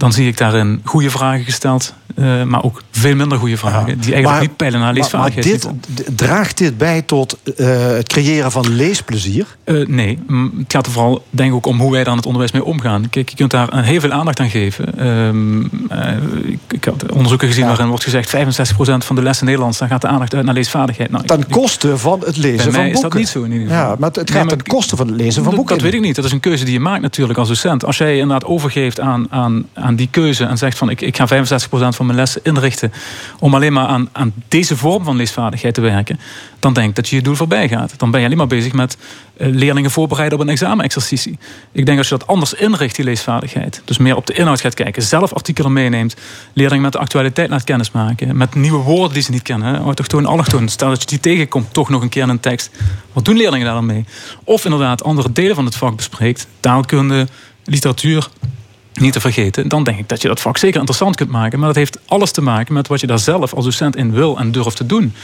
Dan 0.00 0.12
zie 0.12 0.26
ik 0.28 0.36
daarin 0.38 0.80
goede 0.84 1.10
vragen 1.10 1.44
gesteld, 1.44 1.94
eh, 2.16 2.42
maar 2.42 2.62
ook 2.64 2.82
veel 2.90 3.14
minder 3.14 3.38
goede 3.38 3.56
vragen. 3.56 3.84
Die 3.86 3.94
eigenlijk 3.94 4.24
Maar- 4.26 4.40
niet 4.40 4.56
peilen 4.56 4.80
naar 4.80 4.92
maar- 4.94 5.08
Maar, 5.10 5.22
leesvaardigheid. 5.22 5.68
dit, 6.06 6.16
draagt 6.16 6.58
dit 6.58 6.78
bij 6.78 7.02
tot 7.02 7.36
eh, 7.56 7.66
het 7.86 8.08
creëren 8.08 8.50
van 8.52 8.68
leesplezier? 8.74 9.46
Eh, 9.64 9.86
nee, 9.86 10.18
het 10.58 10.72
gaat 10.72 10.86
er 10.86 10.92
vooral 10.92 11.24
denk 11.30 11.48
ik 11.50 11.54
ook 11.54 11.66
om 11.66 11.80
hoe 11.80 11.90
wij 11.90 12.00
daar 12.02 12.10
in 12.12 12.16
het 12.16 12.26
onderwijs 12.26 12.52
mee 12.52 12.64
omgaan. 12.64 13.10
Kijk, 13.10 13.28
je 13.28 13.36
kunt 13.36 13.50
daar 13.50 13.72
een 13.72 13.84
heel 13.84 14.00
veel 14.00 14.12
aandacht 14.12 14.40
aan 14.40 14.50
geven. 14.50 14.98
Ehm, 14.98 15.62
eh, 15.88 16.16
ik, 16.52 16.58
ik 16.68 16.84
had 16.84 17.12
onderzoeken 17.12 17.48
gezien 17.48 17.66
waarin 17.66 17.88
wordt 17.88 18.04
gezegd... 18.04 18.28
65% 18.30 19.04
van 19.04 19.16
de 19.16 19.22
lessen 19.22 19.46
Nederlands, 19.46 19.78
daar 19.78 19.88
gaat 19.88 20.00
de 20.00 20.08
aandacht 20.08 20.34
uit 20.34 20.44
naar 20.44 20.54
leesvaardigheid. 20.54 21.10
Nou, 21.10 21.24
Ten 21.26 21.46
koste 21.48 21.98
van 21.98 22.20
het 22.26 22.36
lezen 22.36 22.56
bij 22.56 22.64
van 22.64 22.72
mij 22.72 22.92
boeken. 22.92 22.94
is 22.94 23.00
dat 23.00 23.14
niet 23.14 23.28
zo 23.28 23.42
in 23.42 23.52
ieder 23.52 23.66
geval. 23.68 23.82
Ja, 23.82 23.96
maar 23.98 24.08
het, 24.08 24.16
het 24.16 24.28
Nee, 24.28 24.38
gaat 24.38 24.46
maar 24.46 24.56
ten 24.56 24.66
koste 24.74 24.96
van 24.96 25.06
het 25.06 25.16
lezen 25.16 25.34
van 25.34 25.44
dat, 25.44 25.54
boeken. 25.54 25.74
dat 25.74 25.84
weet 25.84 25.94
ik 25.94 26.00
niet. 26.00 26.16
Dat 26.16 26.24
is 26.24 26.32
een 26.32 26.40
keuze 26.40 26.64
die 26.64 26.72
je 26.72 26.80
maakt 26.80 27.02
natuurlijk 27.02 27.38
als 27.38 27.48
docent. 27.48 27.84
Als 27.84 27.98
jij 27.98 28.12
inderdaad 28.18 28.44
overgeeft 28.44 29.00
aan, 29.00 29.26
aan, 29.30 29.64
aan 29.74 29.89
die 29.96 30.08
keuze 30.10 30.44
en 30.44 30.58
zegt 30.58 30.78
van... 30.78 30.90
ik, 30.90 31.00
ik 31.00 31.16
ga 31.16 31.28
65% 31.28 31.32
van 31.70 32.06
mijn 32.06 32.18
lessen 32.18 32.40
inrichten... 32.44 32.92
om 33.38 33.54
alleen 33.54 33.72
maar 33.72 33.86
aan, 33.86 34.08
aan 34.12 34.32
deze 34.48 34.76
vorm 34.76 35.04
van 35.04 35.16
leesvaardigheid 35.16 35.74
te 35.74 35.80
werken... 35.80 36.20
dan 36.58 36.72
denk 36.72 36.88
ik 36.88 36.94
dat 36.94 37.08
je 37.08 37.16
je 37.16 37.22
doel 37.22 37.34
voorbij 37.34 37.68
gaat. 37.68 37.94
Dan 37.96 38.10
ben 38.10 38.20
je 38.20 38.26
alleen 38.26 38.38
maar 38.38 38.46
bezig 38.46 38.72
met 38.72 38.96
eh, 39.36 39.48
leerlingen 39.48 39.90
voorbereiden 39.90 40.38
op 40.38 40.44
een 40.44 40.50
examenexercitie. 40.50 41.38
Ik 41.72 41.86
denk 41.86 41.98
als 41.98 42.08
je 42.08 42.18
dat 42.18 42.26
anders 42.26 42.54
inricht, 42.54 42.96
die 42.96 43.04
leesvaardigheid... 43.04 43.82
dus 43.84 43.98
meer 43.98 44.16
op 44.16 44.26
de 44.26 44.32
inhoud 44.32 44.60
gaat 44.60 44.74
kijken, 44.74 45.02
zelf 45.02 45.32
artikelen 45.32 45.72
meeneemt... 45.72 46.16
leerlingen 46.52 46.82
met 46.82 46.92
de 46.92 46.98
actualiteit 46.98 47.50
laat 47.50 47.64
kennismaken... 47.64 48.36
met 48.36 48.54
nieuwe 48.54 48.82
woorden 48.82 49.12
die 49.12 49.22
ze 49.22 49.30
niet 49.30 49.42
kennen, 49.42 49.78
autochtoon, 49.78 50.26
allochtoon. 50.26 50.68
Stel 50.68 50.88
dat 50.88 51.00
je 51.00 51.06
die 51.06 51.20
tegenkomt 51.20 51.72
toch 51.72 51.88
nog 51.88 52.02
een 52.02 52.08
keer 52.08 52.22
in 52.22 52.28
een 52.28 52.40
tekst. 52.40 52.70
Wat 53.12 53.24
doen 53.24 53.36
leerlingen 53.36 53.66
daar 53.66 53.74
dan 53.74 53.86
mee? 53.86 54.04
Of 54.44 54.64
inderdaad 54.64 55.04
andere 55.04 55.32
delen 55.32 55.54
van 55.54 55.64
het 55.64 55.76
vak 55.76 55.96
bespreekt. 55.96 56.46
Taalkunde, 56.60 57.26
literatuur, 57.64 58.28
niet 59.00 59.12
te 59.12 59.20
vergeten. 59.20 59.68
Dan 59.68 59.84
denk 59.84 59.98
ik 59.98 60.08
dat 60.08 60.22
je 60.22 60.28
dat 60.28 60.40
vak 60.40 60.58
zeker 60.58 60.76
interessant 60.78 61.16
kunt 61.16 61.30
maken. 61.30 61.58
Maar 61.58 61.68
dat 61.68 61.76
heeft 61.76 61.98
alles 62.06 62.30
te 62.32 62.42
maken 62.42 62.74
met 62.74 62.88
wat 62.88 63.00
je 63.00 63.06
daar 63.06 63.18
zelf 63.18 63.54
als 63.54 63.64
docent 63.64 63.96
in 63.96 64.12
wil 64.12 64.38
en 64.38 64.52
durft 64.52 64.76
te 64.76 64.86
doen. 64.86 65.14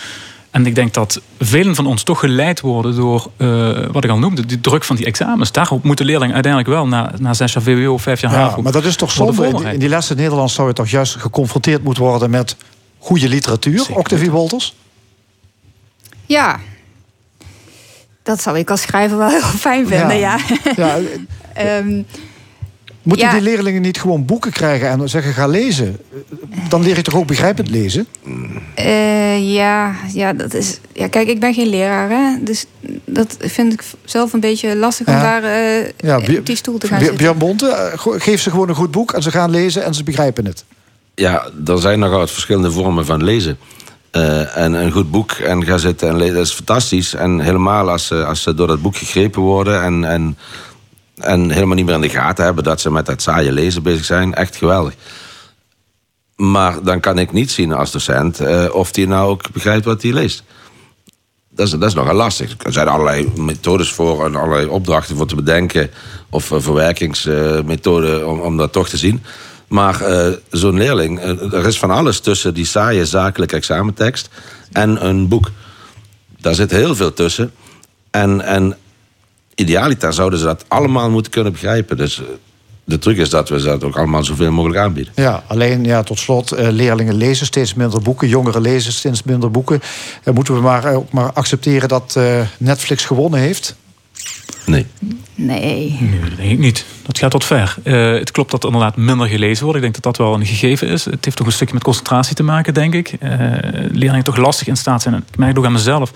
En 0.50 0.66
ik 0.66 0.74
denk 0.74 0.94
dat 0.94 1.20
velen 1.40 1.74
van 1.74 1.86
ons 1.86 2.02
toch 2.02 2.18
geleid 2.20 2.60
worden 2.60 2.94
door 2.96 3.30
eh, 3.36 3.70
wat 3.92 4.04
ik 4.04 4.10
al 4.10 4.18
noemde, 4.18 4.46
die 4.46 4.60
druk 4.60 4.84
van 4.84 4.96
die 4.96 5.06
examens. 5.06 5.52
Daarop 5.52 5.84
moeten 5.84 6.06
leerlingen 6.06 6.34
uiteindelijk 6.34 6.72
wel 6.72 6.86
na, 6.86 7.12
na 7.18 7.34
zes 7.34 7.52
jaar 7.52 7.62
VWO, 7.62 7.96
vijf 7.96 8.20
jaar 8.20 8.32
Ja, 8.32 8.38
HAVO. 8.38 8.62
maar 8.62 8.72
dat 8.72 8.84
is 8.84 8.96
toch 8.96 9.10
zonde. 9.10 9.46
In, 9.46 9.56
die- 9.56 9.66
in 9.72 9.78
die 9.78 9.88
lessen 9.88 10.16
Nederlands 10.16 10.54
zou 10.54 10.68
je 10.68 10.74
toch 10.74 10.88
juist 10.88 11.14
geconfronteerd 11.16 11.82
moeten 11.84 12.02
worden 12.02 12.30
met 12.30 12.56
goede 12.98 13.28
literatuur, 13.28 13.86
Octavie 13.92 14.30
Wolters? 14.30 14.74
Ja. 16.26 16.60
Dat 18.22 18.42
zou 18.42 18.58
ik 18.58 18.70
als 18.70 18.80
schrijver 18.80 19.18
wel 19.18 19.28
heel 19.28 19.40
fijn 19.40 19.86
vinden, 19.86 20.16
ja. 20.18 20.38
Ja, 20.76 20.98
Ehm, 21.54 22.02
moeten 23.06 23.26
Ja. 23.26 23.32
die 23.32 23.42
leerlingen 23.42 23.82
niet 23.82 24.00
gewoon 24.00 24.24
boeken 24.24 24.52
krijgen 24.52 24.88
en 24.88 25.08
zeggen 25.08 25.32
ga 25.32 25.46
lezen? 25.46 25.96
Dan 26.68 26.82
leer 26.82 26.96
je 26.96 27.02
toch 27.02 27.14
ook 27.16 27.26
begrijpend 27.26 27.70
lezen? 27.70 28.06
eh, 28.74 29.54
ja, 29.54 29.94
ja, 30.12 30.32
dat 30.32 30.54
is. 30.54 30.78
Ja, 30.92 31.08
kijk, 31.08 31.28
ik 31.28 31.40
ben 31.40 31.54
geen 31.54 31.68
leraar, 31.68 32.10
hè. 32.10 32.36
Dus 32.42 32.66
dat 33.04 33.36
vind 33.40 33.72
ik 33.72 33.82
zelf 34.04 34.32
een 34.32 34.40
beetje 34.40 34.76
lastig 34.76 35.06
om 35.06 35.12
Ja. 35.14 35.20
daar 35.20 35.42
eh, 35.42 35.88
Ja, 35.96 36.16
op 36.16 36.46
die 36.46 36.56
stoel 36.56 36.78
te 36.78 36.86
gaan 36.86 36.98
zitten. 36.98 37.16
Björn 37.16 37.38
Bonte, 37.38 37.68
eh, 37.68 37.92
geef 38.18 38.40
ze 38.40 38.50
gewoon 38.50 38.68
een 38.68 38.74
goed 38.74 38.90
boek 38.90 39.12
en 39.12 39.22
ze 39.22 39.30
gaan 39.30 39.50
lezen 39.50 39.84
en 39.84 39.94
ze 39.94 40.02
begrijpen 40.04 40.44
het. 40.46 40.64
Ja, 41.14 41.48
er 41.66 41.78
zijn 41.80 41.98
nogal 41.98 42.26
verschillende 42.26 42.70
vormen 42.70 43.06
van 43.06 43.24
lezen. 43.24 43.58
Eh, 44.10 44.56
en 44.56 44.72
een 44.72 44.92
goed 44.92 45.10
boek 45.10 45.32
en 45.32 45.64
gaan 45.64 45.78
zitten 45.78 46.08
en 46.08 46.16
lezen, 46.16 46.34
dat 46.34 46.46
is 46.46 46.52
fantastisch. 46.52 47.14
En 47.14 47.40
helemaal 47.40 47.90
als 47.90 48.06
ze, 48.06 48.24
als 48.24 48.42
ze 48.42 48.54
door 48.54 48.66
dat 48.66 48.82
boek 48.82 48.96
gegrepen 48.96 49.42
worden... 49.42 49.82
En, 49.82 50.04
en, 50.04 50.38
en 51.16 51.50
helemaal 51.50 51.74
niet 51.74 51.84
meer 51.84 51.94
in 51.94 52.00
de 52.00 52.08
gaten 52.08 52.44
hebben... 52.44 52.64
dat 52.64 52.80
ze 52.80 52.90
met 52.90 53.06
dat 53.06 53.22
saaie 53.22 53.52
lezen 53.52 53.82
bezig 53.82 54.04
zijn, 54.04 54.34
echt 54.34 54.56
geweldig. 54.56 54.94
Maar 56.36 56.82
dan 56.82 57.00
kan 57.00 57.18
ik 57.18 57.32
niet 57.32 57.50
zien 57.50 57.72
als 57.72 57.90
docent... 57.90 58.40
eh, 58.40 58.64
of 58.72 58.92
die 58.92 59.08
nou 59.08 59.28
ook 59.28 59.52
begrijpt 59.52 59.84
wat 59.84 60.02
hij 60.02 60.12
leest. 60.12 60.42
Dat 61.56 61.66
is, 61.66 61.72
dat 61.72 61.88
is 61.88 61.94
nogal 61.94 62.14
lastig. 62.14 62.54
Er 62.62 62.72
zijn 62.72 62.88
allerlei 62.88 63.32
methodes 63.36 63.92
voor 63.92 64.24
en 64.24 64.36
allerlei 64.36 64.66
opdrachten 64.66 65.16
voor 65.16 65.26
te 65.26 65.34
bedenken. 65.34 65.90
Of 66.30 66.52
eh, 66.52 66.60
verwerkingsmethoden 66.60 68.28
om, 68.28 68.40
om 68.40 68.56
dat 68.56 68.72
toch 68.72 68.88
te 68.88 68.96
zien. 68.96 69.22
Maar 69.68 70.00
eh, 70.00 70.32
zo'n 70.50 70.78
leerling, 70.78 71.20
eh, 71.20 71.52
er 71.52 71.66
is 71.66 71.78
van 71.78 71.90
alles 71.90 72.20
tussen 72.20 72.54
die 72.54 72.64
saaie 72.64 73.06
zakelijke 73.06 73.56
examentekst 73.56 74.28
en 74.72 75.06
een 75.06 75.28
boek. 75.28 75.50
Daar 76.40 76.54
zit 76.54 76.70
heel 76.70 76.96
veel 76.96 77.12
tussen. 77.12 77.52
En, 78.10 78.40
en 78.40 78.76
idealiter 79.56 80.12
zouden 80.12 80.38
ze 80.38 80.44
dat 80.44 80.64
allemaal 80.68 81.10
moeten 81.10 81.32
kunnen 81.32 81.52
begrijpen. 81.52 81.96
Dus 81.96 82.18
eh, 82.18 82.24
de 82.84 82.98
truc 82.98 83.16
is 83.16 83.30
dat 83.30 83.48
we 83.48 83.62
dat 83.62 83.84
ook 83.84 83.96
allemaal 83.96 84.24
zoveel 84.24 84.52
mogelijk 84.52 84.80
aanbieden. 84.80 85.12
Ja, 85.16 85.42
alleen 85.46 85.84
ja, 85.84 86.02
tot 86.02 86.18
slot, 86.18 86.52
eh, 86.52 86.68
leerlingen 86.70 87.14
lezen 87.14 87.46
steeds 87.46 87.74
minder 87.74 88.02
boeken, 88.02 88.28
jongeren 88.28 88.60
lezen 88.60 88.92
steeds 88.92 89.22
minder 89.22 89.50
boeken. 89.50 89.80
Eh, 90.24 90.34
moeten 90.34 90.54
we 90.54 90.60
maar, 90.60 90.94
ook 90.94 91.12
maar 91.12 91.32
accepteren 91.32 91.88
dat 91.88 92.14
eh, 92.16 92.40
Netflix 92.58 93.04
gewonnen 93.04 93.40
heeft? 93.40 93.76
Nee. 94.66 94.86
Nee. 95.34 95.98
Nee, 96.00 96.20
dat 96.28 96.36
denk 96.36 96.50
ik 96.50 96.58
niet. 96.58 96.84
Dat 97.02 97.18
gaat 97.18 97.30
tot 97.30 97.44
ver. 97.44 97.76
Eh, 97.82 98.12
het 98.12 98.30
klopt 98.30 98.50
dat 98.50 98.62
er 98.62 98.68
inderdaad 98.68 98.96
minder 98.96 99.26
gelezen 99.26 99.62
wordt. 99.64 99.76
Ik 99.76 99.82
denk 99.82 99.94
dat 99.94 100.02
dat 100.02 100.26
wel 100.26 100.34
een 100.34 100.46
gegeven 100.46 100.88
is. 100.88 101.04
Het 101.04 101.24
heeft 101.24 101.36
toch 101.36 101.46
een 101.46 101.52
stukje 101.52 101.74
met 101.74 101.82
concentratie 101.82 102.34
te 102.34 102.42
maken, 102.42 102.74
denk 102.74 102.94
ik. 102.94 103.12
Eh, 103.20 103.30
leerlingen 103.72 104.24
toch 104.24 104.36
lastig 104.36 104.66
in 104.66 104.76
staat 104.76 105.02
zijn. 105.02 105.14
Ik 105.14 105.36
merk 105.36 105.50
het 105.50 105.58
ook 105.58 105.64
aan 105.64 105.72
mezelf 105.72 106.12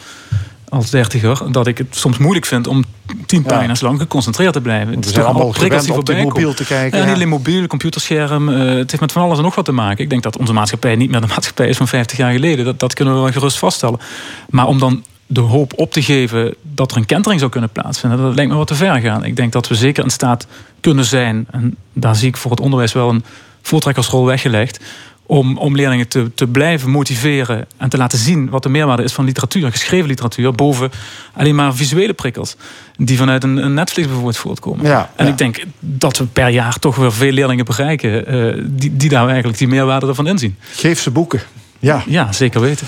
als 0.71 0.91
dertiger... 0.91 1.53
dat 1.53 1.67
ik 1.67 1.79
het 1.79 1.87
soms 1.91 2.19
moeilijk 2.19 2.47
vind 2.47 2.67
om 2.67 2.85
tien 3.27 3.43
pagina's 3.43 3.81
lang 3.81 4.01
geconcentreerd 4.01 4.53
te 4.53 4.61
blijven. 4.61 4.95
Het 4.95 5.05
we 5.05 5.11
zijn 5.13 5.25
allemaal 5.27 5.53
gewend 5.53 5.91
op 5.91 6.07
de 6.07 6.17
mobiel 6.17 6.55
te 6.55 6.65
kijken, 6.65 6.91
Ja, 6.99 6.99
ja. 6.99 7.05
niet 7.05 7.15
alleen 7.15 7.29
mobiel, 7.29 7.67
computerscherm. 7.67 8.49
eh, 8.49 8.59
het 8.59 8.91
heeft 8.91 9.01
met 9.01 9.13
van 9.13 9.23
alles 9.23 9.39
en 9.39 9.45
nog 9.45 9.55
wat 9.55 9.65
te 9.65 9.73
maken. 9.73 10.05
Ik 10.05 10.11
denk 10.11 10.23
dat 10.23 10.37
onze 10.37 10.53
maatschappij 10.53 10.97
niet 10.97 11.11
meer 11.11 11.21
de 11.21 11.27
maatschappij 11.35 11.69
is 11.69 11.77
van 11.77 11.89
50 11.89 12.19
jaar 12.19 12.33
geleden. 12.33 12.65
Dat, 12.65 12.79
dat 12.79 12.95
kunnen 12.95 13.15
we 13.15 13.21
wel 13.21 13.33
gerust 13.33 13.59
vaststellen. 13.59 14.01
Maar 14.51 14.67
om 14.67 14.79
dan 14.79 15.05
de 15.27 15.41
hoop 15.41 15.73
op 15.77 15.93
te 15.93 16.03
geven 16.03 16.55
dat 16.63 16.91
er 16.91 16.97
een 16.97 17.07
kentering 17.07 17.41
zou 17.41 17.53
kunnen 17.53 17.71
plaatsvinden, 17.71 18.19
dat 18.23 18.35
lijkt 18.35 18.51
me 18.51 18.57
wat 18.57 18.67
te 18.67 18.75
ver 18.75 19.01
gaan. 19.01 19.25
Ik 19.25 19.37
denk 19.37 19.53
dat 19.53 19.69
we 19.69 19.75
zeker 19.75 20.05
in 20.05 20.11
staat 20.11 20.47
kunnen 20.81 21.05
zijn, 21.05 21.47
en 21.51 21.77
daar 21.93 22.17
zie 22.17 22.29
ik 22.29 22.37
voor 22.37 22.51
het 22.51 22.61
onderwijs 22.61 22.93
wel 22.93 23.09
een 23.09 23.25
voortrekkersrol 23.63 24.25
weggelegd, 24.25 24.81
om, 25.31 25.59
om 25.59 25.77
leerlingen 25.77 26.09
te, 26.09 26.31
te 26.35 26.47
blijven 26.47 26.91
motiveren 26.91 27.67
en 27.77 27.89
te 27.89 27.97
laten 27.97 28.19
zien 28.19 28.51
wat 28.51 28.63
de 28.63 28.69
meerwaarde 28.69 29.03
is 29.03 29.13
van 29.13 29.25
literatuur, 29.25 29.71
geschreven 29.71 30.09
literatuur, 30.09 30.53
boven 30.53 30.91
alleen 31.33 31.55
maar 31.55 31.75
visuele 31.75 32.13
prikkels, 32.13 32.57
die 32.97 33.17
vanuit 33.17 33.45
een, 33.45 33.57
een 33.57 33.75
Netflix 33.75 34.07
bijvoorbeeld 34.07 34.37
voortkomen. 34.37 34.87
Ja, 34.87 35.11
en 35.17 35.25
ja. 35.25 35.31
ik 35.31 35.39
denk 35.39 35.65
dat 35.81 36.19
we 36.19 36.25
per 36.27 36.49
jaar 36.49 36.79
toch 36.79 36.97
weer 36.97 37.13
veel 37.13 37.33
leerlingen 37.33 37.65
bereiken 37.65 38.27
eh, 38.27 38.65
die, 38.67 38.97
die 38.97 39.09
daar 39.09 39.29
eigenlijk 39.29 39.59
die 39.59 39.69
meerwaarde 39.69 40.07
ervan 40.07 40.27
inzien. 40.27 40.57
Geef 40.75 41.01
ze 41.01 41.11
boeken. 41.11 41.41
Ja. 41.79 42.03
ja, 42.07 42.33
zeker 42.33 42.61
weten. 42.61 42.87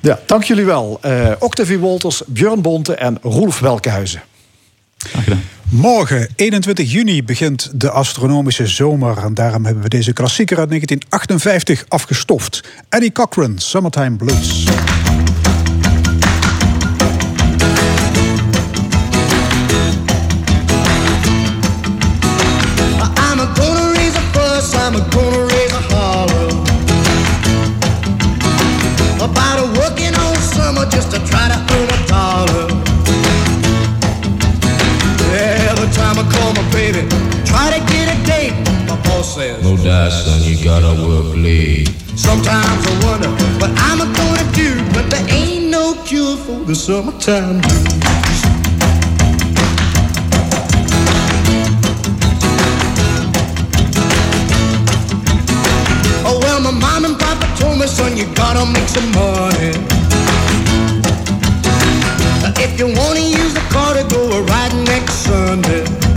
Ja, 0.00 0.18
dank 0.26 0.42
jullie 0.42 0.64
wel. 0.64 0.98
Eh 1.02 1.30
Octavie 1.38 1.78
Wolters, 1.78 2.22
Björn 2.26 2.62
Bonte 2.62 2.94
en 2.94 3.18
Roelf 3.22 3.58
Welkenhuizen. 3.58 4.22
Morgen, 5.70 6.28
21 6.36 6.92
juni, 6.92 7.24
begint 7.24 7.80
de 7.80 7.90
astronomische 7.90 8.66
zomer. 8.66 9.18
En 9.18 9.34
daarom 9.34 9.64
hebben 9.64 9.82
we 9.82 9.88
deze 9.88 10.12
klassieker 10.12 10.58
uit 10.58 10.68
1958 10.68 11.84
afgestoft. 11.88 12.64
Eddie 12.88 13.12
Cochran, 13.12 13.58
Summertime 13.58 14.16
Blues. 14.16 14.66
Says, 39.38 39.62
No 39.62 39.76
die, 39.76 40.08
son, 40.10 40.42
you 40.42 40.56
gotta 40.64 40.92
work 41.06 41.36
late. 41.36 41.88
Sometimes 42.16 42.82
I 42.86 43.04
wonder 43.06 43.30
what 43.60 43.70
I'm 43.88 43.98
gonna 43.98 44.46
do, 44.52 44.70
but 44.92 45.08
there 45.10 45.26
ain't 45.30 45.70
no 45.70 45.94
cure 46.04 46.36
for 46.36 46.58
the 46.64 46.74
summertime 46.74 47.60
blues. 47.60 48.42
Oh 56.26 56.38
well, 56.42 56.60
my 56.60 56.72
mom 56.72 57.04
and 57.04 57.18
papa 57.18 57.46
told 57.56 57.78
me, 57.78 57.86
son, 57.86 58.16
you 58.16 58.26
gotta 58.34 58.64
make 58.66 58.88
some 58.88 59.08
money. 59.12 59.72
If 62.64 62.76
you 62.78 62.86
wanna 62.86 63.20
use 63.20 63.54
the 63.54 63.64
car 63.70 63.94
to 63.94 64.02
go 64.12 64.20
a 64.38 64.42
ride 64.42 64.74
next 64.84 65.14
Sunday. 65.26 66.07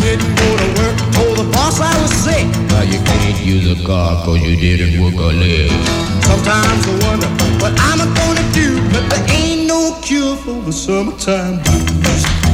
Didn't 0.00 0.34
go 0.36 0.48
to 0.56 0.68
work, 0.80 0.96
told 1.12 1.36
the 1.38 1.48
boss 1.52 1.80
I 1.80 1.92
was 2.02 2.12
sick. 2.12 2.46
Now 2.72 2.82
you 2.82 2.98
can't 3.04 3.40
use 3.44 3.66
a 3.70 3.86
car 3.86 4.24
cause 4.24 4.40
you 4.40 4.56
didn't 4.56 5.00
work 5.02 5.14
a 5.14 5.32
leg. 5.32 5.70
Sometimes 6.24 6.82
I 6.86 6.94
wonder 7.06 7.30
what 7.62 7.72
I'm 7.88 7.98
gonna 8.20 8.46
do, 8.52 8.80
but 8.92 9.04
there 9.10 9.26
ain't 9.30 9.66
no 9.66 9.98
cure 10.02 10.36
for 10.36 10.60
the 10.62 10.72
summertime 10.72 11.62
blues. 11.62 12.49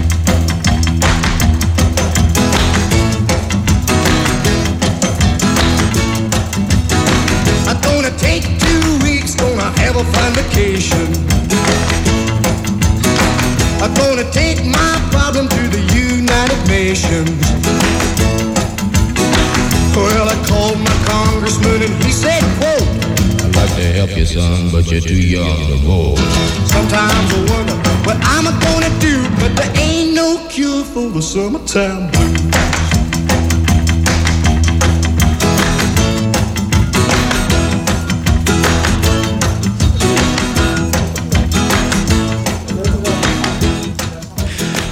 Summertime 31.36 32.25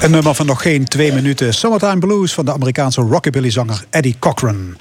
Een 0.05 0.11
nummer 0.11 0.35
van 0.35 0.47
nog 0.47 0.63
geen 0.63 0.85
twee 0.85 1.13
minuten. 1.13 1.55
Summertime 1.55 1.99
Blues 1.99 2.33
van 2.33 2.45
de 2.45 2.53
Amerikaanse 2.53 3.01
rockabilly-zanger 3.01 3.85
Eddie 3.91 4.17
Cochran. 4.19 4.77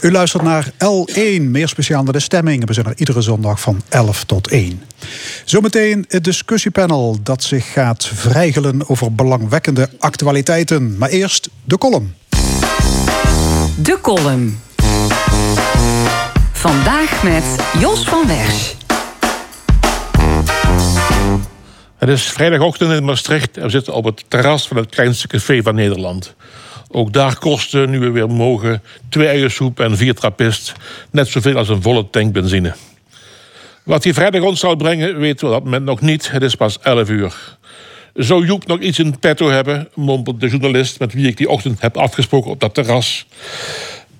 U 0.00 0.12
luistert 0.12 0.42
naar 0.42 0.70
L1, 0.72 1.40
meer 1.40 1.68
speciaal 1.68 2.02
naar 2.02 2.12
de 2.12 2.20
stemming. 2.20 2.66
We 2.66 2.72
zijn 2.72 2.86
er 2.86 2.96
iedere 2.96 3.20
zondag 3.20 3.60
van 3.60 3.82
11 3.88 4.24
tot 4.24 4.48
1. 4.48 4.82
Zometeen 5.44 6.04
het 6.08 6.24
discussiepanel 6.24 7.18
dat 7.22 7.42
zich 7.42 7.72
gaat 7.72 8.06
vrijgelen 8.06 8.88
over 8.88 9.14
belangwekkende 9.14 9.88
actualiteiten. 9.98 10.98
Maar 10.98 11.08
eerst 11.08 11.48
de 11.64 11.78
column. 11.78 12.14
De 13.76 13.98
column. 14.02 14.60
Vandaag 16.52 17.22
met 17.22 17.44
Jos 17.80 18.04
van 18.04 18.26
Wersch. 18.26 18.85
Het 21.96 22.08
is 22.08 22.22
vrijdagochtend 22.22 22.92
in 22.92 23.04
Maastricht 23.04 23.56
en 23.56 23.62
we 23.62 23.70
zitten 23.70 23.94
op 23.94 24.04
het 24.04 24.24
terras 24.28 24.68
van 24.68 24.76
het 24.76 24.90
kleinste 24.90 25.26
café 25.26 25.62
van 25.62 25.74
Nederland. 25.74 26.34
Ook 26.90 27.12
daar 27.12 27.38
kosten, 27.38 27.90
nu 27.90 27.98
we 27.98 28.10
weer 28.10 28.30
mogen, 28.30 28.82
twee 29.08 29.26
eiersoep 29.26 29.80
en 29.80 29.96
vier 29.96 30.14
trappist 30.14 30.72
net 31.10 31.28
zoveel 31.28 31.56
als 31.56 31.68
een 31.68 31.82
volle 31.82 32.10
tank 32.10 32.32
benzine. 32.32 32.74
Wat 33.82 34.02
die 34.02 34.14
vrijdag 34.14 34.42
ons 34.42 34.60
zal 34.60 34.76
brengen, 34.76 35.18
weten 35.18 35.48
we 35.48 35.54
op 35.54 35.58
dat 35.58 35.64
moment 35.64 35.84
nog 35.84 36.00
niet. 36.00 36.30
Het 36.30 36.42
is 36.42 36.54
pas 36.54 36.78
11 36.80 37.08
uur. 37.08 37.56
Zou 38.14 38.46
Joep 38.46 38.66
nog 38.66 38.80
iets 38.80 38.98
in 38.98 39.18
petto 39.18 39.50
hebben, 39.50 39.88
mompelt 39.94 40.40
de 40.40 40.48
journalist 40.48 40.98
met 40.98 41.12
wie 41.12 41.26
ik 41.26 41.36
die 41.36 41.48
ochtend 41.48 41.80
heb 41.80 41.96
afgesproken 41.96 42.50
op 42.50 42.60
dat 42.60 42.74
terras. 42.74 43.26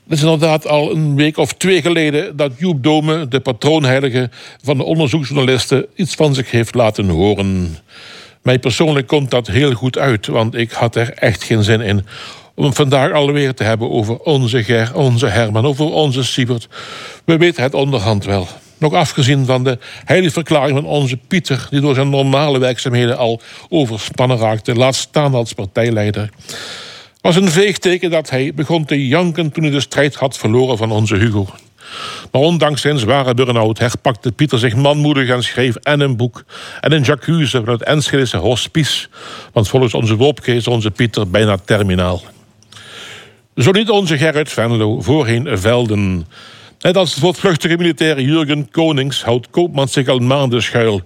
Het 0.09 0.19
is 0.19 0.23
inderdaad 0.23 0.67
al 0.67 0.91
een 0.91 1.17
week 1.17 1.37
of 1.37 1.53
twee 1.53 1.83
geleden 1.83 2.37
dat 2.37 2.53
Joep 2.59 2.83
Dome, 2.83 3.29
de 3.29 3.41
patroonheilige 3.41 4.31
van 4.63 4.77
de 4.77 4.83
onderzoeksjournalisten, 4.83 5.87
iets 5.95 6.15
van 6.15 6.35
zich 6.35 6.51
heeft 6.51 6.75
laten 6.75 7.09
horen. 7.09 7.77
Mij 8.43 8.59
persoonlijk 8.59 9.07
komt 9.07 9.31
dat 9.31 9.47
heel 9.47 9.73
goed 9.73 9.99
uit, 9.99 10.27
want 10.27 10.55
ik 10.55 10.71
had 10.71 10.97
er 10.97 11.13
echt 11.13 11.43
geen 11.43 11.63
zin 11.63 11.81
in 11.81 12.07
om 12.55 12.75
vandaag 12.75 13.13
alweer 13.13 13.55
te 13.55 13.65
hebben 13.65 13.91
over 13.91 14.19
onze 14.19 14.65
Ger, 14.65 14.95
onze 14.95 15.27
Herman, 15.27 15.67
over 15.67 15.85
onze 15.85 16.25
Siebert. 16.25 16.69
We 17.25 17.37
weten 17.37 17.63
het 17.63 17.75
onderhand 17.75 18.25
wel. 18.25 18.47
Nog 18.79 18.93
afgezien 18.93 19.47
van 19.47 19.65
de 19.65 19.79
heilige 20.05 20.33
verklaring 20.33 20.77
van 20.77 20.87
onze 20.87 21.17
Pieter, 21.17 21.67
die 21.71 21.81
door 21.81 21.95
zijn 21.95 22.11
normale 22.11 22.59
werkzaamheden 22.59 23.19
al 23.19 23.41
overspannen 23.69 24.39
raakte, 24.39 24.75
laat 24.75 24.95
staan 24.95 25.35
als 25.35 25.53
partijleider 25.53 26.31
was 27.27 27.37
een 27.37 27.51
veegteken 27.51 28.11
dat 28.11 28.31
hij 28.31 28.53
begon 28.55 28.85
te 28.85 29.07
janken 29.07 29.53
toen 29.53 29.63
hij 29.63 29.73
de 29.73 29.81
strijd 29.81 30.15
had 30.15 30.39
verloren 30.39 30.77
van 30.77 30.91
onze 30.91 31.17
Hugo. 31.17 31.47
Maar 32.31 32.43
ondanks 32.43 32.81
zijn 32.81 32.99
zware 32.99 33.35
burn-out 33.35 33.79
herpakte 33.79 34.33
Pieter 34.33 34.59
zich 34.59 34.77
manmoedig 34.77 35.29
en 35.29 35.43
schreef 35.43 35.75
en 35.77 36.01
een 36.01 36.17
boek 36.17 36.45
en 36.81 36.93
een 36.93 37.03
jacuzzi 37.03 37.59
van 37.65 37.69
het 37.69 37.83
Enschedese 37.83 38.37
hospice. 38.37 39.09
Want 39.53 39.69
volgens 39.69 39.95
onze 39.95 40.17
Wopke 40.17 40.55
is 40.55 40.67
onze 40.67 40.91
Pieter 40.91 41.31
bijna 41.31 41.57
terminaal. 41.57 42.23
Zo 43.57 43.71
niet 43.71 43.91
onze 43.91 44.19
Gerrit 44.19 44.53
Venlo, 44.53 45.01
voorheen 45.01 45.59
Velden. 45.59 46.27
Net 46.81 46.97
als 46.97 47.15
de 47.15 47.21
voortvluchtige 47.21 47.77
militair 47.77 48.21
Jurgen 48.21 48.71
Konings 48.71 49.25
houdt 49.25 49.51
Koopman 49.51 49.89
zich 49.89 50.09
al 50.09 50.19
maanden 50.19 50.63
schuil. 50.63 51.01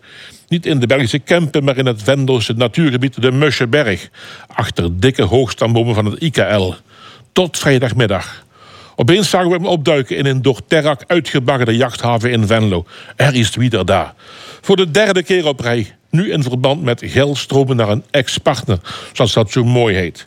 Niet 0.48 0.66
in 0.66 0.80
de 0.80 0.86
Belgische 0.86 1.18
Kempen, 1.18 1.64
maar 1.64 1.76
in 1.76 1.86
het 1.86 2.02
Venlose 2.02 2.52
natuurgebied 2.52 3.22
de 3.22 3.32
Muscheberg. 3.32 4.08
Achter 4.46 5.00
dikke 5.00 5.22
hoogstambomen 5.22 5.94
van 5.94 6.04
het 6.04 6.22
IKL. 6.22 6.72
Tot 7.32 7.58
vrijdagmiddag. 7.58 8.44
Opeens 8.96 9.30
zagen 9.30 9.48
we 9.48 9.56
hem 9.56 9.66
opduiken 9.66 10.16
in 10.16 10.26
een 10.26 10.42
door 10.42 10.60
Terrak 10.66 11.04
uitgebaggerde 11.06 11.76
jachthaven 11.76 12.30
in 12.30 12.46
Venlo. 12.46 12.86
Er 13.16 13.34
is 13.34 13.56
wieder 13.56 13.86
daar. 13.86 14.14
Voor 14.60 14.76
de 14.76 14.90
derde 14.90 15.22
keer 15.22 15.46
op 15.46 15.60
rij. 15.60 15.94
Nu 16.10 16.32
in 16.32 16.42
verband 16.42 16.82
met 16.82 17.02
geldstromen 17.04 17.76
naar 17.76 17.88
een 17.88 18.04
ex-partner, 18.10 18.78
zoals 19.12 19.32
dat 19.32 19.50
zo 19.50 19.64
mooi 19.64 19.96
heet. 19.96 20.26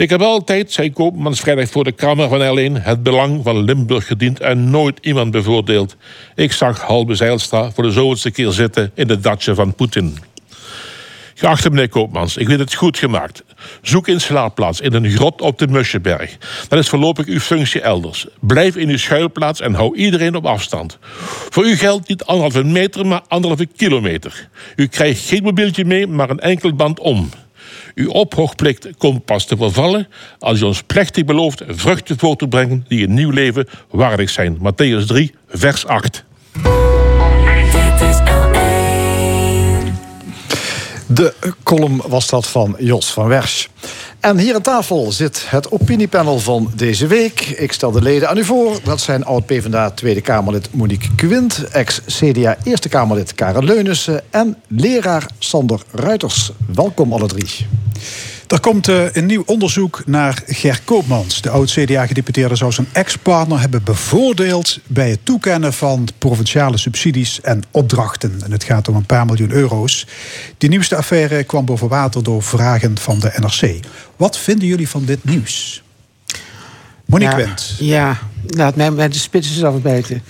Ik 0.00 0.10
heb 0.10 0.20
altijd, 0.20 0.72
zei 0.72 0.92
Koopmans 0.92 1.40
vrijdag 1.40 1.68
voor 1.68 1.84
de 1.84 1.92
Kamer 1.92 2.28
van 2.28 2.40
L1... 2.40 2.82
het 2.82 3.02
belang 3.02 3.40
van 3.44 3.64
Limburg 3.64 4.06
gediend 4.06 4.40
en 4.40 4.70
nooit 4.70 4.98
iemand 5.00 5.30
bevoordeeld. 5.30 5.96
Ik 6.34 6.52
zag 6.52 6.80
Halbe 6.80 7.14
Zijlstra 7.14 7.70
voor 7.70 7.84
de 7.84 7.90
zoveelste 7.90 8.30
keer 8.30 8.50
zitten... 8.50 8.90
in 8.94 9.06
de 9.06 9.20
datje 9.20 9.54
van 9.54 9.74
Poetin. 9.74 10.18
Geachte 11.34 11.70
meneer 11.70 11.88
Koopmans, 11.88 12.36
ik 12.36 12.48
weet 12.48 12.58
het 12.58 12.74
goed 12.74 12.98
gemaakt. 12.98 13.44
Zoek 13.82 14.06
een 14.06 14.20
slaapplaats 14.20 14.80
in 14.80 14.94
een 14.94 15.10
grot 15.10 15.40
op 15.40 15.58
de 15.58 15.66
Muscheberg. 15.68 16.36
Dat 16.68 16.78
is 16.78 16.88
voorlopig 16.88 17.26
uw 17.26 17.40
functie 17.40 17.80
elders. 17.80 18.26
Blijf 18.40 18.76
in 18.76 18.88
uw 18.88 18.98
schuilplaats 18.98 19.60
en 19.60 19.74
hou 19.74 19.96
iedereen 19.96 20.34
op 20.34 20.46
afstand. 20.46 20.98
Voor 21.50 21.64
u 21.64 21.76
geldt 21.76 22.08
niet 22.08 22.24
anderhalve 22.24 22.64
meter, 22.64 23.06
maar 23.06 23.22
anderhalve 23.28 23.66
kilometer. 23.76 24.48
U 24.76 24.86
krijgt 24.86 25.28
geen 25.28 25.42
mobieltje 25.42 25.84
mee, 25.84 26.06
maar 26.06 26.30
een 26.30 26.40
enkel 26.40 26.74
band 26.74 27.00
om. 27.00 27.30
Uw 28.00 28.10
ophoogplicht 28.10 28.88
komt 28.98 29.24
pas 29.24 29.46
te 29.46 29.56
vervallen 29.56 30.08
als 30.38 30.60
u 30.60 30.64
ons 30.64 30.82
plechtig 30.82 31.24
belooft 31.24 31.62
vruchten 31.66 32.18
voor 32.18 32.36
te 32.36 32.48
brengen 32.48 32.84
die 32.88 33.04
een 33.04 33.14
nieuw 33.14 33.30
leven 33.30 33.66
waardig 33.90 34.30
zijn. 34.30 34.58
Matthäus 34.58 35.06
3, 35.06 35.34
vers 35.48 35.86
8. 35.86 36.24
De 41.12 41.34
column 41.62 42.02
was 42.06 42.28
dat 42.28 42.46
van 42.46 42.76
Jos 42.78 43.12
van 43.12 43.26
Wersch. 43.26 43.66
En 44.20 44.38
hier 44.38 44.54
aan 44.54 44.62
tafel 44.62 45.12
zit 45.12 45.44
het 45.46 45.70
opiniepanel 45.70 46.38
van 46.38 46.72
deze 46.76 47.06
week. 47.06 47.40
Ik 47.40 47.72
stel 47.72 47.90
de 47.90 48.02
leden 48.02 48.28
aan 48.28 48.36
u 48.36 48.44
voor. 48.44 48.78
Dat 48.84 49.00
zijn 49.00 49.24
oud-PVDA 49.24 49.90
Tweede 49.90 50.20
Kamerlid 50.20 50.68
Monique 50.72 51.14
Quint... 51.14 51.64
ex-CDA 51.68 52.56
Eerste 52.64 52.88
Kamerlid 52.88 53.34
Karen 53.34 53.64
Leunissen... 53.64 54.22
en 54.30 54.56
leraar 54.68 55.26
Sander 55.38 55.80
Ruiters. 55.92 56.50
Welkom 56.74 57.12
alle 57.12 57.26
drie. 57.26 57.66
Er 58.50 58.60
komt 58.60 58.88
uh, 58.88 59.12
een 59.12 59.26
nieuw 59.26 59.42
onderzoek 59.46 60.02
naar 60.06 60.42
Ger 60.46 60.80
Koopmans. 60.84 61.42
De 61.42 61.50
oud-CDA-gedeputeerde 61.50 62.56
zou 62.56 62.72
zijn 62.72 62.88
ex-partner 62.92 63.60
hebben 63.60 63.82
bevoordeeld... 63.84 64.78
bij 64.86 65.10
het 65.10 65.18
toekennen 65.22 65.72
van 65.72 66.08
provinciale 66.18 66.76
subsidies 66.76 67.40
en 67.40 67.62
opdrachten. 67.70 68.40
En 68.44 68.52
het 68.52 68.64
gaat 68.64 68.88
om 68.88 68.96
een 68.96 69.06
paar 69.06 69.26
miljoen 69.26 69.50
euro's. 69.50 70.06
Die 70.58 70.68
nieuwste 70.68 70.96
affaire 70.96 71.44
kwam 71.44 71.64
boven 71.64 71.88
water 71.88 72.22
door 72.22 72.42
vragen 72.42 72.98
van 72.98 73.20
de 73.20 73.32
NRC. 73.36 73.80
Wat 74.16 74.38
vinden 74.38 74.68
jullie 74.68 74.88
van 74.88 75.04
dit 75.04 75.24
nieuws? 75.24 75.82
Monique 77.04 77.36
ja, 77.38 77.44
Wendt. 77.44 77.74
Ja, 77.78 78.18
laat 78.46 78.76
mij 78.76 78.92
bij 78.92 79.08
de 79.08 79.18
spitsen 79.18 79.54
zelf 79.54 79.82
weten. 79.82 80.22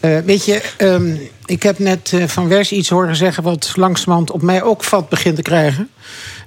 Uh, 0.00 0.18
weet 0.18 0.44
je, 0.44 0.62
um, 0.78 1.20
ik 1.44 1.62
heb 1.62 1.78
net 1.78 2.12
uh, 2.12 2.26
van 2.26 2.48
Wers 2.48 2.72
iets 2.72 2.88
horen 2.88 3.16
zeggen... 3.16 3.42
wat 3.42 3.72
langzamerhand 3.74 4.30
op 4.30 4.42
mij 4.42 4.62
ook 4.62 4.84
vat 4.84 5.08
begint 5.08 5.36
te 5.36 5.42
krijgen 5.42 5.88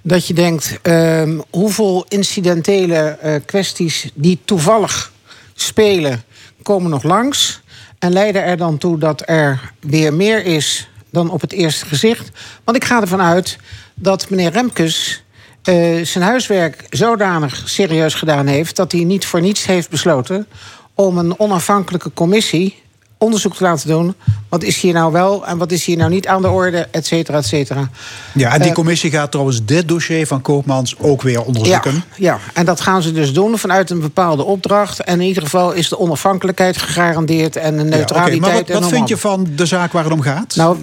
dat 0.08 0.28
je 0.28 0.34
denkt, 0.34 0.80
um, 0.84 1.44
hoeveel 1.50 2.06
incidentele 2.08 3.18
uh, 3.24 3.36
kwesties 3.46 4.10
die 4.14 4.40
toevallig 4.46 5.12
spelen, 5.54 6.24
komen 6.64 6.90
nog 6.90 7.04
langs. 7.04 7.62
En 8.00 8.12
leiden 8.12 8.44
er 8.44 8.58
dan 8.58 8.78
toe 8.78 8.98
dat 8.98 9.24
er 9.26 9.72
weer 9.80 10.14
meer 10.14 10.46
is 10.46 10.90
dan 11.10 11.30
op 11.30 11.42
het 11.42 11.52
eerste 11.52 11.86
gezicht. 11.86 12.32
Want 12.64 12.78
ik 12.78 12.84
ga 12.84 13.02
ervan 13.02 13.22
uit 13.22 13.58
dat 13.96 14.30
meneer 14.30 14.52
Remkes 14.52 15.24
uh, 15.70 16.06
zijn 16.06 16.24
huiswerk 16.24 16.86
zodanig 16.90 17.70
serieus 17.70 18.14
gedaan 18.14 18.48
heeft 18.48 18.76
dat 18.76 18.92
hij 18.92 19.04
niet 19.04 19.26
voor 19.26 19.42
niets 19.42 19.66
heeft 19.66 19.90
besloten 19.90 20.48
om 20.94 21.18
een 21.18 21.40
onafhankelijke 21.40 22.14
commissie 22.14 22.84
onderzoek 23.18 23.56
te 23.56 23.64
laten 23.64 23.88
doen. 23.88 24.16
Wat 24.50 24.64
is 24.64 24.82
hier 24.82 24.94
nou 24.94 25.12
wel 25.12 25.46
en 25.46 25.58
wat 25.58 25.72
is 25.72 25.86
hier 25.86 25.98
nou 25.98 26.10
niet 26.10 26.28
aan 26.28 26.42
de 26.42 26.50
orde, 26.50 26.88
et 26.92 27.06
cetera, 27.06 27.38
et 27.38 27.46
cetera. 27.46 27.90
Ja, 28.34 28.54
en 28.54 28.60
die 28.60 28.70
Uh, 28.70 28.76
commissie 28.76 29.12
gaat 29.12 29.32
trouwens 29.32 29.66
dit 29.66 29.88
dossier 29.88 30.28
van 30.28 30.42
Koopmans 30.42 30.96
ook 31.00 31.22
weer 31.22 31.42
onderzoeken. 31.44 31.94
Ja, 31.94 32.02
ja, 32.16 32.40
en 32.54 32.66
dat 32.66 32.82
gaan 32.82 33.02
ze 33.02 33.12
dus 33.12 33.34
doen 33.34 33.58
vanuit 33.58 33.90
een 33.90 34.00
bepaalde 34.00 34.44
opdracht. 34.44 35.00
En 35.00 35.22
in 35.22 35.28
ieder 35.28 35.44
geval 35.44 35.72
is 35.72 35.90
de 35.90 36.00
onafhankelijkheid 36.00 36.78
gegarandeerd 36.78 37.56
en 37.56 37.78
de 37.78 37.84
Ja, 37.84 37.88
oké, 37.88 37.96
neutraliteit. 37.96 38.68
Maar 38.68 38.80
wat, 38.80 38.90
vind 38.90 39.08
je 39.08 39.18
van 39.18 39.48
de 39.56 39.66
zaak 39.66 39.92
waar 39.92 40.04
het 40.04 40.14
om 40.14 40.22
gaat? 40.22 40.56
Nou, 40.56 40.78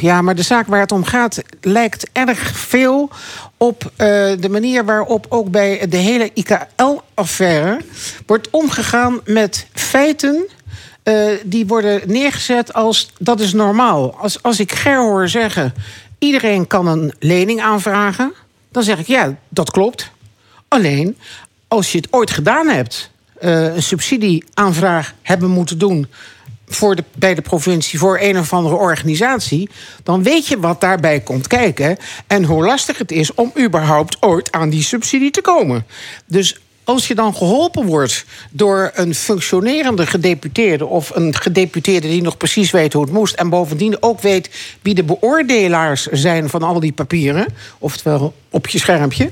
ja, 0.00 0.22
maar 0.22 0.34
de 0.34 0.42
zaak 0.42 0.66
waar 0.66 0.80
het 0.80 0.92
om 0.92 1.04
gaat 1.04 1.42
lijkt 1.60 2.08
erg 2.12 2.56
veel 2.56 3.10
op 3.56 3.92
eh, 3.96 4.06
de 4.40 4.48
manier 4.50 4.84
waarop 4.84 5.26
ook 5.28 5.50
bij 5.50 5.86
de 5.88 5.96
hele 5.96 6.30
IKL-affaire 6.34 7.80
wordt 8.26 8.50
omgegaan 8.50 9.20
met 9.24 9.66
feiten. 9.72 10.48
Eh, 11.10 11.38
die 11.44 11.66
worden 11.66 12.00
neergezet 12.06 12.72
als 12.72 13.10
dat 13.18 13.40
is 13.40 13.52
normaal. 13.52 14.14
Als, 14.14 14.42
als 14.42 14.60
ik 14.60 14.72
Ger 14.72 14.98
hoor 14.98 15.28
zeggen: 15.28 15.74
iedereen 16.18 16.66
kan 16.66 16.86
een 16.86 17.12
lening 17.18 17.60
aanvragen, 17.60 18.32
dan 18.72 18.82
zeg 18.82 18.98
ik 18.98 19.06
ja, 19.06 19.36
dat 19.48 19.70
klopt. 19.70 20.10
Alleen 20.68 21.16
als 21.68 21.92
je 21.92 21.98
het 21.98 22.08
ooit 22.10 22.30
gedaan 22.30 22.68
hebt, 22.68 23.10
eh, 23.38 23.74
een 23.74 23.82
subsidieaanvraag 23.82 25.14
hebben 25.22 25.50
moeten 25.50 25.78
doen 25.78 26.06
voor 26.66 26.96
de, 26.96 27.04
bij 27.14 27.34
de 27.34 27.42
provincie 27.42 27.98
voor 27.98 28.18
een 28.20 28.38
of 28.38 28.52
andere 28.52 28.76
organisatie, 28.76 29.70
dan 30.02 30.22
weet 30.22 30.46
je 30.46 30.60
wat 30.60 30.80
daarbij 30.80 31.20
komt 31.20 31.46
kijken 31.46 31.96
en 32.26 32.44
hoe 32.44 32.64
lastig 32.64 32.98
het 32.98 33.12
is 33.12 33.34
om 33.34 33.52
überhaupt 33.58 34.16
ooit 34.20 34.52
aan 34.52 34.70
die 34.70 34.82
subsidie 34.82 35.30
te 35.30 35.40
komen. 35.40 35.86
Dus 36.26 36.60
als 36.84 37.08
je 37.08 37.14
dan 37.14 37.34
geholpen 37.34 37.86
wordt 37.86 38.24
door 38.50 38.90
een 38.94 39.14
functionerende 39.14 40.06
gedeputeerde 40.06 40.86
of 40.86 41.10
een 41.14 41.34
gedeputeerde 41.36 42.08
die 42.08 42.22
nog 42.22 42.36
precies 42.36 42.70
weet 42.70 42.92
hoe 42.92 43.02
het 43.02 43.12
moest 43.12 43.34
en 43.34 43.48
bovendien 43.48 44.02
ook 44.02 44.20
weet 44.20 44.50
wie 44.82 44.94
de 44.94 45.04
beoordelaars 45.04 46.06
zijn 46.06 46.48
van 46.48 46.62
al 46.62 46.80
die 46.80 46.92
papieren, 46.92 47.46
oftewel 47.78 48.34
op 48.50 48.68
je 48.68 48.78
schermpje, 48.78 49.30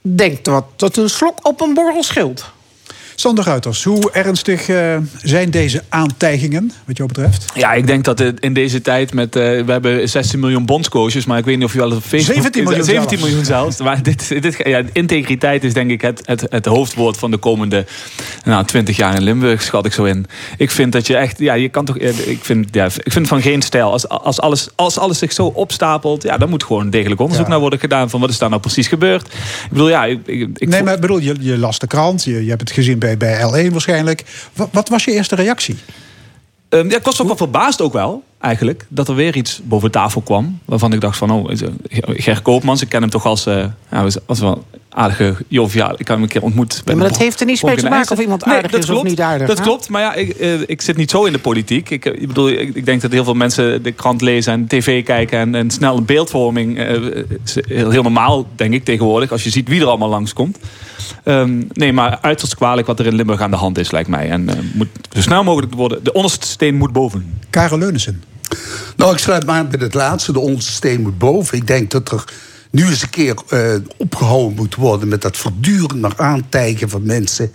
denk 0.00 0.44
dat 0.44 0.64
dat 0.76 0.96
een 0.96 1.10
slok 1.10 1.46
op 1.46 1.60
een 1.60 1.74
borrel 1.74 2.02
scheelt. 2.02 2.50
Sander 3.20 3.44
Ruiters, 3.44 3.84
hoe 3.84 4.10
ernstig 4.10 4.68
eh, 4.68 4.96
zijn 5.22 5.50
deze 5.50 5.82
aantijgingen, 5.88 6.72
wat 6.84 6.96
jou 6.96 7.08
betreft? 7.08 7.44
Ja, 7.54 7.72
ik 7.72 7.86
denk 7.86 8.04
dat 8.04 8.20
in 8.20 8.52
deze 8.52 8.80
tijd 8.82 9.14
met... 9.14 9.36
eh, 9.36 9.42
we 9.42 9.72
hebben 9.72 10.08
16 10.08 10.40
miljoen 10.40 10.64
bondscoaches, 10.66 11.24
maar 11.24 11.38
ik 11.38 11.44
weet 11.44 11.56
niet 11.56 11.64
of 11.64 11.72
je 11.72 11.78
wel 11.78 11.92
op 11.92 12.02
Facebook... 12.02 12.34
17 12.34 12.64
miljoen 12.64 12.84
17 12.84 13.08
zelfs. 13.08 13.24
miljoen 13.24 13.44
zelfs. 13.44 13.78
Maar 13.80 14.02
dit, 14.10 14.42
dit, 14.42 14.60
ja, 14.64 14.82
integriteit 14.92 15.64
is 15.64 15.74
denk 15.74 15.90
ik 15.90 16.00
het, 16.00 16.22
het, 16.24 16.46
het 16.48 16.66
hoofdwoord 16.66 17.16
van 17.16 17.30
de 17.30 17.36
komende 17.36 17.86
nou, 18.44 18.64
20 18.64 18.96
jaar 18.96 19.14
in 19.14 19.22
Limburg, 19.22 19.62
schat 19.62 19.86
ik 19.86 19.92
zo 19.92 20.04
in. 20.04 20.26
Ik 20.56 20.70
vind 20.70 20.92
dat 20.92 21.06
je 21.06 21.16
echt... 21.16 21.38
Ja, 21.38 21.54
je 21.54 21.68
kan 21.68 21.84
toch... 21.84 21.96
Ik 21.98 22.38
vind, 22.44 22.68
ja, 22.70 22.84
ik 22.84 23.12
vind 23.12 23.28
van 23.28 23.42
geen 23.42 23.62
stijl. 23.62 23.90
Als, 23.90 24.08
als, 24.08 24.40
alles, 24.40 24.68
als 24.74 24.98
alles 24.98 25.18
zich 25.18 25.32
zo 25.32 25.46
opstapelt, 25.46 26.22
ja, 26.22 26.38
dan 26.38 26.48
moet 26.48 26.64
gewoon 26.64 26.82
een 26.82 26.90
degelijk 26.90 27.20
onderzoek 27.20 27.44
Ja. 27.46 27.50
naar 27.50 27.60
worden 27.60 27.78
gedaan. 27.78 28.10
Van 28.10 28.20
wat 28.20 28.30
is 28.30 28.38
daar 28.38 28.48
nou 28.48 28.60
precies 28.60 28.88
gebeurd? 28.88 29.26
Ik 29.26 29.70
bedoel, 29.70 29.88
ja... 29.88 30.04
Ik, 30.04 30.18
ik, 30.26 30.48
ik 30.54 30.68
nee, 30.68 30.82
maar 30.82 30.94
ik 30.94 31.00
bedoel, 31.00 31.18
je, 31.18 31.34
je 31.40 31.58
las 31.58 31.78
de 31.78 31.86
krant, 31.86 32.24
je, 32.24 32.42
je 32.44 32.48
hebt 32.48 32.60
het 32.60 32.70
gezien 32.70 32.98
bij, 32.98 33.09
bij 33.16 33.38
L1 33.38 33.72
waarschijnlijk. 33.72 34.24
Wat, 34.52 34.68
wat 34.72 34.88
was 34.88 35.04
je 35.04 35.12
eerste 35.12 35.34
reactie? 35.34 35.76
Ehm, 36.68 36.90
ja, 36.90 36.96
ik 36.96 37.04
was 37.04 37.20
ook 37.20 37.26
wel 37.26 37.36
verbaasd 37.36 37.80
ook 37.80 37.92
wel, 37.92 38.22
eigenlijk, 38.40 38.86
dat 38.88 39.08
er 39.08 39.14
weer 39.14 39.36
iets 39.36 39.60
boven 39.64 39.90
tafel 39.90 40.20
kwam. 40.20 40.58
Waarvan 40.64 40.92
ik 40.92 41.00
dacht 41.00 41.16
van, 41.16 41.30
oh, 41.30 41.50
Ger 42.00 42.42
Koopmans, 42.42 42.82
ik 42.82 42.88
ken 42.88 43.00
hem 43.00 43.10
toch 43.10 43.24
als, 43.26 43.46
eh 43.46 43.64
ja, 43.90 44.06
was 44.26 44.40
wel 44.40 44.64
aardige 44.90 45.36
joviaal. 45.48 45.92
Ik 45.92 45.98
heb 45.98 46.08
hem 46.08 46.22
een 46.22 46.28
keer 46.28 46.42
ontmoet. 46.42 46.82
bij 46.84 46.94
maar 46.94 47.08
dat 47.08 47.18
heeft 47.18 47.40
er 47.40 47.46
niets 47.46 47.62
mee 47.62 47.76
te 47.76 47.88
maken 47.88 48.12
of 48.12 48.20
iemand 48.20 48.44
Nee, 48.44 48.54
aardig 48.54 48.70
dat 48.70 48.80
is 48.80 48.86
klopt, 48.86 49.02
of 49.02 49.08
niet 49.08 49.20
aardig. 49.20 49.46
Dat 49.46 49.58
hè? 49.58 49.64
klopt, 49.64 49.88
maar 49.88 50.00
ja, 50.00 50.14
ik, 50.14 50.30
eh, 50.30 50.60
ik 50.66 50.80
zit 50.80 50.96
niet 50.96 51.10
zo 51.10 51.24
in 51.24 51.32
de 51.32 51.38
politiek. 51.38 51.90
Ik, 51.90 52.04
eh, 52.04 52.22
ik 52.22 52.28
bedoel, 52.28 52.48
ik, 52.48 52.74
ik 52.74 52.84
denk 52.84 53.00
dat 53.00 53.12
heel 53.12 53.24
veel 53.24 53.34
mensen 53.34 53.82
de 53.82 53.92
krant 53.92 54.20
lezen 54.20 54.52
en 54.52 54.66
tv 54.66 55.04
kijken... 55.04 55.38
en, 55.38 55.54
en 55.54 55.70
snel 55.70 55.96
een 55.96 56.04
beeldvorming 56.04 56.78
eh, 56.78 57.02
is 57.44 57.56
heel, 57.68 57.90
heel 57.90 58.02
normaal, 58.02 58.46
denk 58.56 58.72
ik, 58.72 58.84
tegenwoordig... 58.84 59.32
als 59.32 59.44
je 59.44 59.50
ziet 59.50 59.68
wie 59.68 59.80
er 59.80 59.86
allemaal 59.86 60.08
langskomt. 60.08 60.58
Ehm 61.24 61.62
nee, 61.72 61.92
maar 61.92 62.18
uiterst 62.20 62.54
kwalijk 62.54 62.86
wat 62.86 62.98
er 62.98 63.06
in 63.06 63.14
Limburg 63.14 63.40
aan 63.40 63.50
de 63.50 63.56
hand 63.56 63.78
is, 63.78 63.90
lijkt 63.90 64.08
mij. 64.08 64.30
En 64.30 64.48
moet 64.74 64.88
zo 65.12 65.20
snel 65.20 65.44
mogelijk 65.44 65.74
worden. 65.74 66.04
De 66.04 66.12
onderste 66.12 66.46
steen 66.46 66.74
moet 66.74 66.92
boven. 66.92 67.38
Karel 67.50 67.78
Leunissen. 67.78 68.22
Nou, 68.96 69.12
ik 69.12 69.18
sluit 69.18 69.46
me 69.46 69.52
aan 69.52 69.68
bij 69.68 69.80
het 69.80 69.94
laatste. 69.94 70.32
De 70.32 70.38
onderste 70.38 70.72
steen 70.72 71.00
moet 71.00 71.18
boven. 71.18 71.58
Ik 71.58 71.66
denk 71.66 71.90
dat 71.90 72.12
er 72.12 72.24
nu 72.70 72.86
eens 72.86 73.02
een 73.02 73.10
keer 73.10 73.34
eh, 73.48 73.74
opgehouden 73.96 74.56
moet 74.56 74.74
worden... 74.74 75.08
met 75.08 75.22
dat 75.22 75.36
voortdurend 75.36 76.00
maar 76.00 76.14
aantijgen 76.16 76.88
van 76.88 77.02
mensen. 77.02 77.52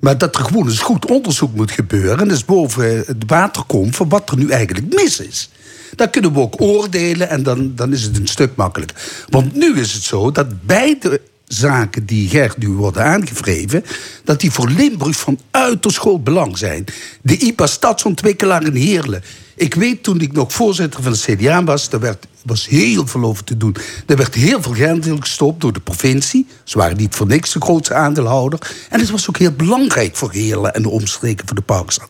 Maar 0.00 0.18
dat 0.18 0.36
er 0.36 0.44
gewoon 0.44 0.68
eens 0.68 0.78
goed 0.78 1.10
onderzoek 1.10 1.54
moet 1.54 1.70
gebeuren... 1.70 2.20
en 2.20 2.28
dus 2.28 2.44
boven 2.44 2.96
het 3.06 3.24
water 3.26 3.62
komt 3.66 3.96
van 3.96 4.08
wat 4.08 4.30
er 4.30 4.38
nu 4.38 4.50
eigenlijk 4.50 4.94
mis 4.94 5.20
is. 5.20 5.50
Dan 5.96 6.10
kunnen 6.10 6.32
we 6.32 6.40
ook 6.40 6.60
oordelen 6.60 7.28
en 7.28 7.42
dan, 7.42 7.72
dan 7.74 7.92
is 7.92 8.02
het 8.02 8.18
een 8.18 8.26
stuk 8.26 8.56
makkelijker. 8.56 8.96
Want 9.28 9.54
nu 9.54 9.80
is 9.80 9.92
het 9.92 10.02
zo 10.02 10.30
dat 10.30 10.66
beide 10.66 11.20
zaken 11.46 12.06
die 12.06 12.28
Gert 12.28 12.58
nu 12.58 12.68
worden 12.68 13.04
aangevreven, 13.04 13.84
dat 14.24 14.40
die 14.40 14.50
voor 14.50 14.68
Limburg 14.68 15.16
van 15.16 15.38
uiterst 15.50 15.98
groot 15.98 16.24
belang 16.24 16.58
zijn. 16.58 16.84
De 17.22 17.36
IPA 17.36 17.66
stadsontwikkelaar 17.66 18.64
in 18.64 18.74
Heerlen. 18.74 19.22
Ik 19.54 19.74
weet 19.74 20.02
toen 20.02 20.20
ik 20.20 20.32
nog 20.32 20.52
voorzitter 20.52 21.02
van 21.02 21.12
de 21.12 21.18
CDA 21.18 21.64
was, 21.64 21.88
daar 21.88 22.00
werd, 22.00 22.26
was 22.44 22.68
heel 22.68 23.06
veel 23.06 23.24
over 23.24 23.44
te 23.44 23.56
doen. 23.56 23.76
Er 24.06 24.16
werd 24.16 24.34
heel 24.34 24.62
veel 24.62 24.74
geld 24.74 25.06
in 25.06 25.20
gestopt 25.20 25.60
door 25.60 25.72
de 25.72 25.80
provincie. 25.80 26.46
Ze 26.64 26.78
waren 26.78 26.96
niet 26.96 27.14
voor 27.14 27.26
niks 27.26 27.52
de 27.52 27.60
grootste 27.60 27.94
aandeelhouder. 27.94 28.70
En 28.90 29.00
het 29.00 29.10
was 29.10 29.28
ook 29.28 29.38
heel 29.38 29.52
belangrijk 29.52 30.16
voor 30.16 30.32
Heerlen 30.32 30.74
en 30.74 30.82
de 30.82 30.88
omstreken 30.88 31.46
van 31.46 31.56
de 31.56 31.62
Parkstad. 31.62 32.08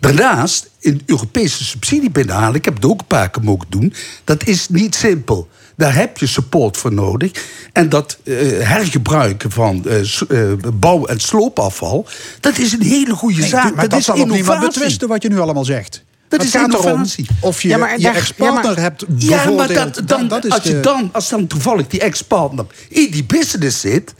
Daarnaast, 0.00 0.70
in 0.78 1.02
Europese 1.06 1.64
subsidie 1.64 2.10
binnenhalen, 2.10 2.54
ik 2.54 2.64
heb 2.64 2.74
het 2.74 2.84
ook 2.84 3.00
een 3.00 3.06
paar 3.06 3.30
keer 3.30 3.42
mogen 3.42 3.66
doen, 3.68 3.94
dat 4.24 4.46
is 4.46 4.68
niet 4.68 4.94
simpel. 4.94 5.48
Daar 5.76 5.94
heb 5.94 6.18
je 6.18 6.26
support 6.26 6.76
voor 6.76 6.92
nodig. 6.92 7.32
En 7.72 7.88
dat 7.88 8.18
eh, 8.24 8.36
hergebruiken 8.60 9.50
van 9.50 9.84
eh, 9.84 10.00
eh, 10.28 10.58
bouw- 10.74 11.06
en 11.06 11.20
sloopafval, 11.20 12.06
dat 12.40 12.58
is 12.58 12.72
een 12.72 12.82
hele 12.82 13.14
goede 13.14 13.40
Nee, 13.40 13.48
zaak. 13.48 13.74
maar 13.74 13.88
dat, 13.88 13.98
is 13.98 14.04
zal 14.04 14.18
ook 14.18 14.30
niemand 14.30 14.60
betwisten 14.60 15.08
wat 15.08 15.22
je 15.22 15.28
nu 15.28 15.38
allemaal 15.38 15.64
zegt. 15.64 16.03
Dat 16.28 16.38
Het 16.40 16.48
is 16.54 16.60
gaat 16.60 16.72
erom 16.72 16.86
innovatie. 16.86 17.26
of 17.40 17.62
je 17.62 17.68
Ja, 17.68 17.76
maar 17.76 18.00
je 18.00 18.08
ex-partner 18.08 18.62
ja, 18.62 18.68
maar- 18.70 18.80
hebt 18.80 19.04
Ja, 19.16 19.50
maar 19.50 19.72
dat, 19.72 20.02
dan, 20.04 20.28
dat 20.28 20.44
is 20.44 20.52
als, 20.52 20.62
je 20.62 20.80
dan, 20.80 21.08
als 21.12 21.28
dan 21.28 21.46
toevallig 21.46 21.86
die 21.86 22.00
ex-partner 22.00 22.66
in 22.88 23.10
die 23.10 23.24
business 23.24 23.80
zit... 23.80 24.14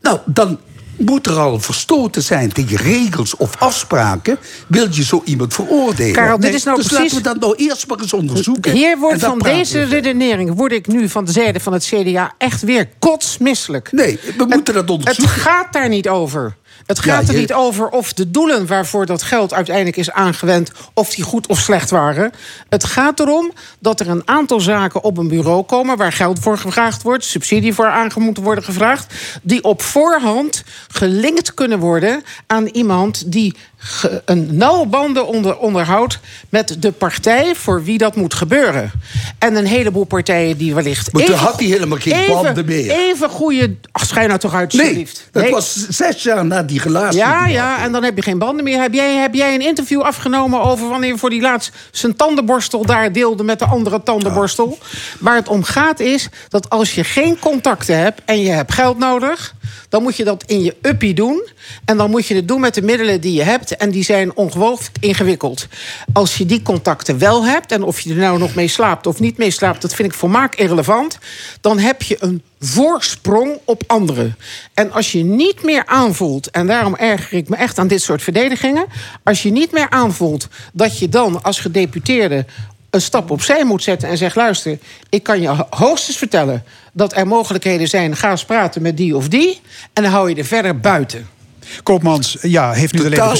Nou, 0.00 0.18
dan 0.26 0.58
moet 0.96 1.26
er 1.26 1.38
al 1.38 1.60
verstoten 1.60 2.22
zijn 2.22 2.52
tegen 2.52 2.76
regels 2.76 3.36
of 3.36 3.56
afspraken... 3.58 4.38
wil 4.66 4.86
je 4.90 5.04
zo 5.04 5.22
iemand 5.24 5.54
veroordelen. 5.54 6.12
Karel, 6.12 6.38
dit 6.40 6.54
is 6.54 6.64
nou 6.64 6.76
dus 6.76 6.86
precies- 6.86 7.12
laten 7.12 7.16
we 7.16 7.22
dat 7.22 7.40
nou 7.40 7.54
eerst 7.68 7.86
maar 7.88 7.98
eens 7.98 8.12
onderzoeken. 8.12 8.72
Hier 8.72 8.90
En 8.92 8.98
wordt 8.98 9.20
van 9.20 9.38
deze 9.38 9.82
redenering 9.82 10.54
word 10.54 10.72
ik 10.72 10.86
nu 10.86 11.08
van 11.08 11.24
de 11.24 11.32
zijde 11.32 11.60
van 11.60 11.72
het 11.72 11.84
CDA 11.84 12.34
echt 12.38 12.62
weer 12.62 12.88
kotsmisselijk. 12.98 13.92
Nee, 13.92 14.18
we 14.36 14.44
moeten 14.44 14.74
dat 14.74 14.90
onderzoeken. 14.90 15.34
Het 15.34 15.42
gaat 15.42 15.72
daar 15.72 15.88
niet 15.88 16.08
over. 16.08 16.56
Het 16.86 17.04
Ja, 17.04 17.14
gaat 17.14 17.28
er 17.28 17.34
niet 17.34 17.52
over 17.52 17.88
of 17.88 18.12
de 18.12 18.30
doelen 18.30 18.66
waarvoor 18.66 19.06
dat 19.06 19.22
geld 19.22 19.52
uiteindelijk 19.54 19.96
is 19.96 20.10
aangewend, 20.10 20.70
of 20.94 21.14
die 21.14 21.24
goed 21.24 21.46
of 21.46 21.58
slecht 21.58 21.90
waren. 21.90 22.32
Het 22.68 22.84
gaat 22.84 23.20
erom 23.20 23.52
dat 23.78 24.00
er 24.00 24.08
een 24.08 24.22
aantal 24.24 24.60
zaken 24.60 25.04
op 25.04 25.18
een 25.18 25.28
bureau 25.28 25.62
komen 25.62 25.96
waar 25.96 26.12
geld 26.12 26.38
voor 26.38 26.58
gevraagd 26.58 27.02
wordt, 27.02 27.24
subsidie 27.24 27.74
voor 27.74 27.86
aange 27.88 28.20
moet 28.20 28.36
worden 28.38 28.64
gevraagd, 28.64 29.14
die 29.42 29.62
op 29.64 29.82
voorhand 29.82 30.64
gelinkt 30.88 31.54
kunnen 31.54 31.78
worden 31.78 32.22
aan 32.46 32.66
iemand 32.66 33.32
die 33.32 33.54
een 34.24 34.56
nauwe 34.56 34.86
banden 34.86 35.26
onder, 35.26 35.58
onderhoudt 35.58 36.18
met 36.48 36.76
de 36.82 36.92
partij 36.92 37.54
voor 37.54 37.84
wie 37.84 37.98
dat 37.98 38.16
moet 38.16 38.34
gebeuren. 38.34 38.90
En 39.38 39.56
een 39.56 39.66
heleboel 39.66 40.04
partijen 40.04 40.56
die 40.56 40.74
wellicht. 40.74 41.12
Maar 41.12 41.24
toen 41.24 41.34
had 41.34 41.58
hij 41.58 41.68
helemaal 41.68 41.98
geen 41.98 42.12
even, 42.12 42.42
banden 42.42 42.64
meer. 42.64 42.90
Even 42.90 43.28
goede. 43.30 43.74
Ach, 43.92 44.06
schijn 44.06 44.28
nou 44.28 44.40
toch 44.40 44.54
uit, 44.54 44.72
Nee, 44.72 45.06
dat 45.32 45.42
Nee. 45.42 45.52
was 45.52 45.88
zes 45.88 46.22
jaar 46.22 46.44
na 46.46 46.62
die 46.66 46.80
relatie. 46.82 47.18
Ja, 47.18 47.46
ja, 47.46 47.82
en 47.82 47.92
dan 47.92 48.04
heb 48.04 48.16
je 48.16 48.22
geen 48.22 48.38
banden 48.38 48.64
meer. 48.64 48.80
Heb 48.80 48.94
jij, 48.94 49.16
heb 49.16 49.34
jij 49.34 49.54
een 49.54 49.60
interview 49.60 50.00
afgenomen 50.00 50.62
over 50.62 50.88
wanneer 50.88 51.18
voor 51.18 51.30
die 51.30 51.40
laatst 51.40 51.72
zijn 51.90 52.16
tandenborstel 52.16 52.86
daar 52.86 53.12
deelde 53.12 53.44
met 53.44 53.58
de 53.58 53.64
andere 53.64 54.02
tandenborstel? 54.02 54.78
Waar 55.20 55.36
het 55.36 55.48
om 55.48 55.62
gaat 55.62 56.00
is 56.00 56.28
dat 56.48 56.70
als 56.70 56.94
je 56.94 57.04
geen 57.04 57.38
contacten 57.38 57.98
hebt 57.98 58.20
en 58.24 58.40
je 58.40 58.50
hebt 58.50 58.72
geld 58.72 58.98
nodig, 58.98 59.54
dan 59.88 60.02
moet 60.02 60.16
je 60.16 60.24
dat 60.24 60.44
in 60.46 60.62
je 60.62 60.76
uppie 60.82 61.14
doen. 61.14 61.48
En 61.84 61.96
dan 61.96 62.10
moet 62.10 62.26
je 62.26 62.34
het 62.34 62.48
doen 62.48 62.60
met 62.60 62.74
de 62.74 62.82
middelen 62.82 63.20
die 63.20 63.32
je 63.32 63.42
hebt. 63.42 63.76
En 63.76 63.90
die 63.90 64.04
zijn 64.04 64.36
ongelooflijk 64.36 64.96
ingewikkeld. 65.00 65.66
Als 66.12 66.36
je 66.36 66.46
die 66.46 66.62
contacten 66.62 67.18
wel 67.18 67.44
hebt, 67.44 67.72
en 67.72 67.82
of 67.82 68.00
je 68.00 68.10
er 68.10 68.16
nou 68.16 68.38
nog 68.38 68.54
mee 68.54 68.68
slaapt 68.68 69.06
of 69.06 69.20
niet 69.20 69.38
mee 69.38 69.50
slaapt, 69.50 69.82
dat 69.82 69.94
vind 69.94 70.08
ik 70.08 70.18
volmaakt 70.18 70.58
irrelevant. 70.58 71.18
Dan 71.60 71.78
heb 71.78 72.02
je 72.02 72.16
een 72.20 72.42
voorsprong 72.64 73.58
op 73.64 73.82
anderen. 73.86 74.36
En 74.74 74.92
als 74.92 75.12
je 75.12 75.24
niet 75.24 75.62
meer 75.62 75.86
aanvoelt, 75.86 76.50
en 76.50 76.66
daarom 76.66 76.94
erger 76.94 77.38
ik 77.38 77.48
me 77.48 77.56
echt 77.56 77.78
aan 77.78 77.88
dit 77.88 78.02
soort 78.02 78.22
verdedigingen. 78.22 78.86
Als 79.22 79.42
je 79.42 79.50
niet 79.50 79.72
meer 79.72 79.90
aanvoelt 79.90 80.48
dat 80.72 80.98
je 80.98 81.08
dan 81.08 81.42
als 81.42 81.60
gedeputeerde 81.60 82.46
een 82.90 83.00
stap 83.00 83.30
opzij 83.30 83.64
moet 83.64 83.82
zetten 83.82 84.08
en 84.08 84.16
zegt: 84.16 84.36
luister, 84.36 84.78
ik 85.08 85.22
kan 85.22 85.40
je 85.40 85.48
ho- 85.48 85.66
hoogstens 85.70 86.16
vertellen 86.16 86.64
dat 86.92 87.16
er 87.16 87.26
mogelijkheden 87.26 87.88
zijn. 87.88 88.16
Ga 88.16 88.30
eens 88.30 88.44
praten 88.44 88.82
met 88.82 88.96
die 88.96 89.16
of 89.16 89.28
die. 89.28 89.60
En 89.92 90.02
dan 90.02 90.12
hou 90.12 90.28
je 90.28 90.36
er 90.36 90.44
verder 90.44 90.80
buiten. 90.80 91.28
Koopmans 91.82 92.36
ja, 92.40 92.72
heeft 92.72 92.92
niet 92.92 93.04
alleen 93.04 93.34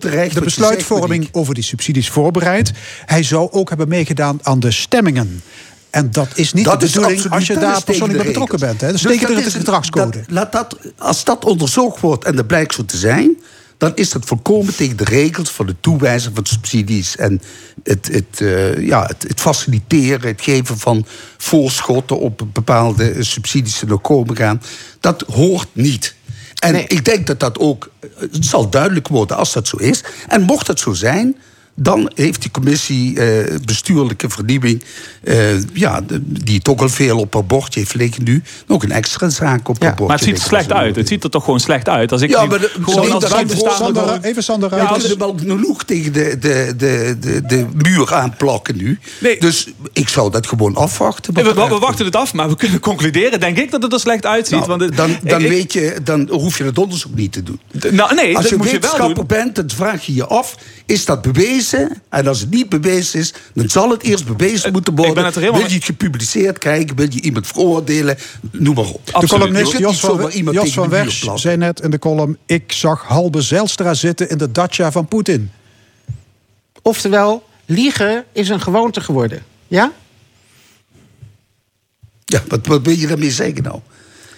de, 0.00 0.28
de 0.34 0.40
besluitvorming 0.40 1.28
over 1.32 1.54
die 1.54 1.62
subsidies 1.62 2.08
voorbereid. 2.08 2.72
Hij 3.06 3.22
zou 3.22 3.50
ook 3.50 3.68
hebben 3.68 3.88
meegedaan 3.88 4.38
aan 4.42 4.60
de 4.60 4.70
stemmingen. 4.70 5.42
En 5.90 6.10
dat 6.10 6.28
is 6.34 6.52
niet 6.52 6.64
Dat 6.64 6.80
de 6.80 6.86
bedoeling 6.86 7.30
als 7.30 7.46
je 7.46 7.54
daar 7.58 7.84
persoonlijk 7.84 8.18
bij 8.18 8.26
betrokken 8.26 8.58
bent. 8.58 8.80
Hè. 8.80 8.86
Dat 8.86 8.96
is 8.96 9.02
Dus 9.02 9.18
tegen 9.18 9.34
de 9.44 9.50
gedragscode. 9.50 10.18
dat- 10.18 10.30
laat 10.30 10.52
dat, 10.52 10.76
als 10.98 11.24
dat 11.24 11.44
onderzocht 11.44 12.00
wordt 12.00 12.24
en 12.24 12.36
dat 12.36 12.46
blijkt 12.46 12.74
zo 12.74 12.84
te 12.84 12.96
zijn... 12.96 13.36
dan 13.78 13.92
is 13.94 14.10
dat 14.10 14.24
volkomen 14.24 14.74
tegen 14.76 14.96
de 14.96 15.04
regels 15.04 15.50
van 15.50 15.66
de 15.66 15.74
toewijzing 15.80 16.34
van 16.34 16.46
subsidies... 16.46 17.16
en 17.16 17.40
het, 17.82 18.08
het, 18.12 18.40
eh, 18.40 18.86
ja, 18.86 19.06
het, 19.06 19.22
het 19.28 19.40
faciliteren, 19.40 20.28
het 20.28 20.42
geven 20.42 20.78
van 20.78 21.06
voorschotten... 21.38 22.18
op 22.18 22.42
bepaalde 22.52 23.22
subsidies 23.24 23.78
die 23.78 23.88
nog 23.88 24.00
komen 24.00 24.36
gaan. 24.36 24.62
Dat 25.00 25.24
hoort 25.32 25.68
niet. 25.72 26.14
En 26.58 26.74
ik 26.88 27.04
denk 27.04 27.26
dat 27.26 27.40
dat 27.40 27.58
ook... 27.58 27.90
eh, 28.00 28.08
Het 28.20 28.44
zal 28.46 28.70
duidelijk 28.70 29.08
worden 29.08 29.36
als 29.36 29.52
dat 29.52 29.68
zo 29.68 29.76
is. 29.76 30.04
En 30.28 30.42
mocht 30.42 30.66
dat 30.66 30.80
zo 30.80 30.92
zijn... 30.92 31.36
Dan 31.82 32.10
heeft 32.14 32.42
die 32.42 32.50
commissie 32.50 33.20
eh, 33.20 33.56
bestuurlijke 33.64 34.28
vernieuwing, 34.30 34.82
eh, 35.24 35.62
ja, 35.72 36.00
die 36.22 36.60
toch 36.60 36.80
al 36.80 36.88
veel 36.88 37.18
op 37.18 37.34
haar 37.34 37.44
bordje 37.44 37.80
heeft 37.80 37.94
liggen 37.94 38.24
nu, 38.24 38.42
nog 38.66 38.82
een 38.82 38.92
extra 38.92 39.28
zaak 39.28 39.68
op 39.68 39.82
haar 39.82 39.88
bordje. 39.94 40.06
Maar 40.06 40.16
het 40.16 40.24
ziet 40.26 40.36
er 40.36 40.42
slecht 40.42 40.72
uit. 40.72 40.96
Het 40.96 41.08
ziet 41.08 41.24
er 41.24 41.30
toch 41.30 41.44
gewoon 41.44 41.60
slecht 41.60 41.88
uit. 41.88 42.12
Als 42.12 42.22
ik 42.22 42.30
Ja, 42.30 42.44
maar 42.44 42.60
de, 42.60 42.68
gewoon 42.80 43.10
als 43.12 43.24
Sander, 43.28 43.28
gewoon- 44.02 44.22
even 44.22 44.42
Sander 44.42 44.70
Ja, 44.70 44.76
uit. 44.78 44.88
als... 44.88 45.16
wel 45.16 45.36
genoeg 45.38 45.84
tegen 45.84 46.12
de, 46.12 46.36
de, 46.40 46.74
de, 46.76 47.16
de, 47.20 47.42
de 47.46 47.66
muur 47.74 48.14
aanplakken 48.14 48.76
nu. 48.76 48.98
Dus 49.38 49.68
ik 49.92 50.08
zou 50.08 50.30
dat 50.30 50.46
gewoon 50.46 50.76
afwachten. 50.76 51.34
Nee, 51.34 51.44
we, 51.44 51.54
we 51.54 51.78
wachten 51.78 52.04
het 52.04 52.16
af, 52.16 52.32
maar 52.34 52.48
we 52.48 52.56
kunnen 52.56 52.80
concluderen, 52.80 53.40
denk 53.40 53.58
ik, 53.58 53.70
dat 53.70 53.82
het 53.82 53.92
er 53.92 54.00
slecht 54.00 54.26
uitziet. 54.26 54.54
Nou, 54.56 54.66
want 54.68 54.80
het- 54.80 54.96
dan 54.96 55.16
dan, 55.22 55.40
ik- 55.42 55.48
weet 55.48 55.72
je, 55.72 55.96
dan 56.04 56.28
hoef 56.30 56.58
je 56.58 56.64
het 56.64 56.78
onderzoek 56.78 57.14
niet 57.14 57.32
te 57.32 57.42
doen. 57.42 57.60
Nou, 57.90 58.14
nee, 58.14 58.32
als 58.34 58.42
dat 58.42 58.50
je 58.50 58.56
moet 58.56 58.70
je 58.70 58.78
wel 58.78 58.90
wetenschapper 58.90 59.26
bent, 59.26 59.54
dan 59.54 59.70
vraag 59.74 60.06
je 60.06 60.14
je 60.14 60.26
af... 60.26 60.54
is 60.86 61.04
dat 61.04 61.22
bewezen? 61.22 61.68
En 62.08 62.26
als 62.26 62.40
het 62.40 62.50
niet 62.50 62.68
bewezen 62.68 63.20
is, 63.20 63.34
dan 63.54 63.68
zal 63.68 63.90
het 63.90 64.02
eerst 64.02 64.26
bewezen 64.26 64.72
moeten 64.72 64.94
worden. 64.94 65.14
ben 65.14 65.24
het 65.24 65.34
helemaal 65.34 65.60
Wil 65.60 65.68
je 65.68 65.74
het 65.74 65.84
gepubliceerd 65.84 66.58
krijgen? 66.58 66.96
Wil 66.96 67.06
je 67.10 67.20
iemand 67.20 67.46
veroordelen? 67.46 68.16
Noem 68.50 68.74
maar 68.74 68.84
op. 68.84 69.06
De 69.20 69.26
columnist 69.26 69.72
Je 69.72 69.78
kunt 69.78 69.90
Jos 69.90 70.00
van, 70.00 70.30
iemand 70.30 70.56
Jos 70.56 70.72
van 70.72 70.88
de 70.88 71.32
zei 71.34 71.56
net 71.56 71.80
in 71.80 71.90
de 71.90 71.98
column... 71.98 72.38
ik 72.46 72.72
zag 72.72 73.02
Halbe 73.02 73.40
Zijlstra 73.40 73.94
zitten 73.94 74.28
in 74.28 74.38
de 74.38 74.50
dacha 74.52 74.92
van 74.92 75.08
Poetin. 75.08 75.50
Oftewel, 76.82 77.42
liegen 77.66 78.24
is 78.32 78.48
een 78.48 78.60
gewoonte 78.60 79.00
geworden. 79.00 79.42
Ja? 79.68 79.92
Ja, 82.24 82.42
wat, 82.48 82.66
wat 82.66 82.82
wil 82.82 82.96
je 82.96 83.06
daarmee 83.06 83.30
zeggen 83.30 83.62
nou? 83.62 83.80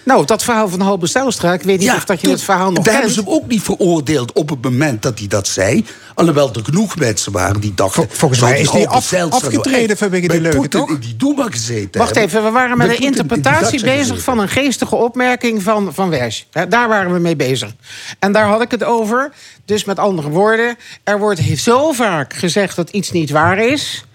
Nou, 0.03 0.25
dat 0.25 0.43
verhaal 0.43 0.69
van 0.69 0.81
Halbe 0.81 1.07
Zijlstra, 1.07 1.53
ik 1.53 1.61
weet 1.61 1.79
niet 1.79 1.91
of 1.91 2.05
dat 2.05 2.17
je 2.19 2.23
toen- 2.23 2.35
het 2.35 2.43
verhaal 2.43 2.71
nog 2.71 2.83
Daar 2.83 2.93
hebben 2.93 3.11
ze 3.11 3.19
hem 3.19 3.29
ook 3.29 3.47
niet 3.47 3.61
veroordeeld 3.61 4.33
op 4.33 4.49
het 4.49 4.61
moment 4.63 5.01
dat 5.01 5.19
hij 5.19 5.27
dat 5.27 5.47
zei. 5.47 5.85
Alhoewel 6.15 6.53
er 6.53 6.63
genoeg 6.63 6.95
mensen 6.95 7.31
waren 7.31 7.61
die 7.61 7.73
dachten... 7.73 8.07
volgens 8.11 8.39
mij 8.41 8.59
is 8.59 8.69
af- 8.69 9.05
Zijlstra 9.05 9.49
nou 9.49 9.55
afgetreden 9.61 9.97
vanwege 9.97 10.27
leugen, 10.41 10.59
Poetin 10.61 10.79
toch? 10.79 10.89
in 10.89 10.99
die 10.99 11.15
Doema 11.15 11.47
gezeten 11.49 11.99
Wacht 12.01 12.15
hebben? 12.15 12.29
even, 12.31 12.43
we 12.43 12.49
waren 12.49 12.77
met 12.77 12.89
een 12.89 12.95
die 12.95 13.05
interpretatie 13.05 13.81
bezig 13.81 13.97
gezeten. 13.97 14.21
van 14.21 14.39
een 14.39 14.49
geestige 14.49 14.95
opmerking 14.95 15.63
van, 15.63 15.93
van 15.93 16.09
Daar 16.69 16.87
waren 16.87 17.13
we 17.13 17.19
mee 17.19 17.35
bezig. 17.35 17.69
En 18.19 18.31
daar 18.31 18.45
had 18.47 18.61
ik 18.61 18.71
het 18.71 18.83
over. 18.83 19.31
Dus 19.65 19.83
met 19.83 19.99
andere 19.99 20.29
woorden, 20.29 20.75
er 21.03 21.19
wordt 21.19 21.41
zo 21.55 21.91
vaak 21.91 22.33
gezegd 22.33 22.75
dat 22.75 22.89
iets 22.89 23.11
niet 23.11 23.29
waar 23.29 23.57
is. 23.57 24.05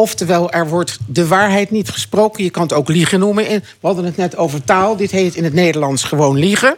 Oftewel, 0.00 0.50
er 0.50 0.68
wordt 0.68 0.98
de 1.06 1.26
waarheid 1.26 1.70
niet 1.70 1.90
gesproken. 1.90 2.44
Je 2.44 2.50
kan 2.50 2.62
het 2.62 2.72
ook 2.72 2.88
liegen 2.88 3.18
noemen. 3.18 3.44
We 3.44 3.62
hadden 3.80 4.04
het 4.04 4.16
net 4.16 4.36
over 4.36 4.64
taal. 4.64 4.96
Dit 4.96 5.10
heet 5.10 5.34
in 5.34 5.44
het 5.44 5.52
Nederlands 5.52 6.04
gewoon 6.04 6.36
liegen. 6.36 6.76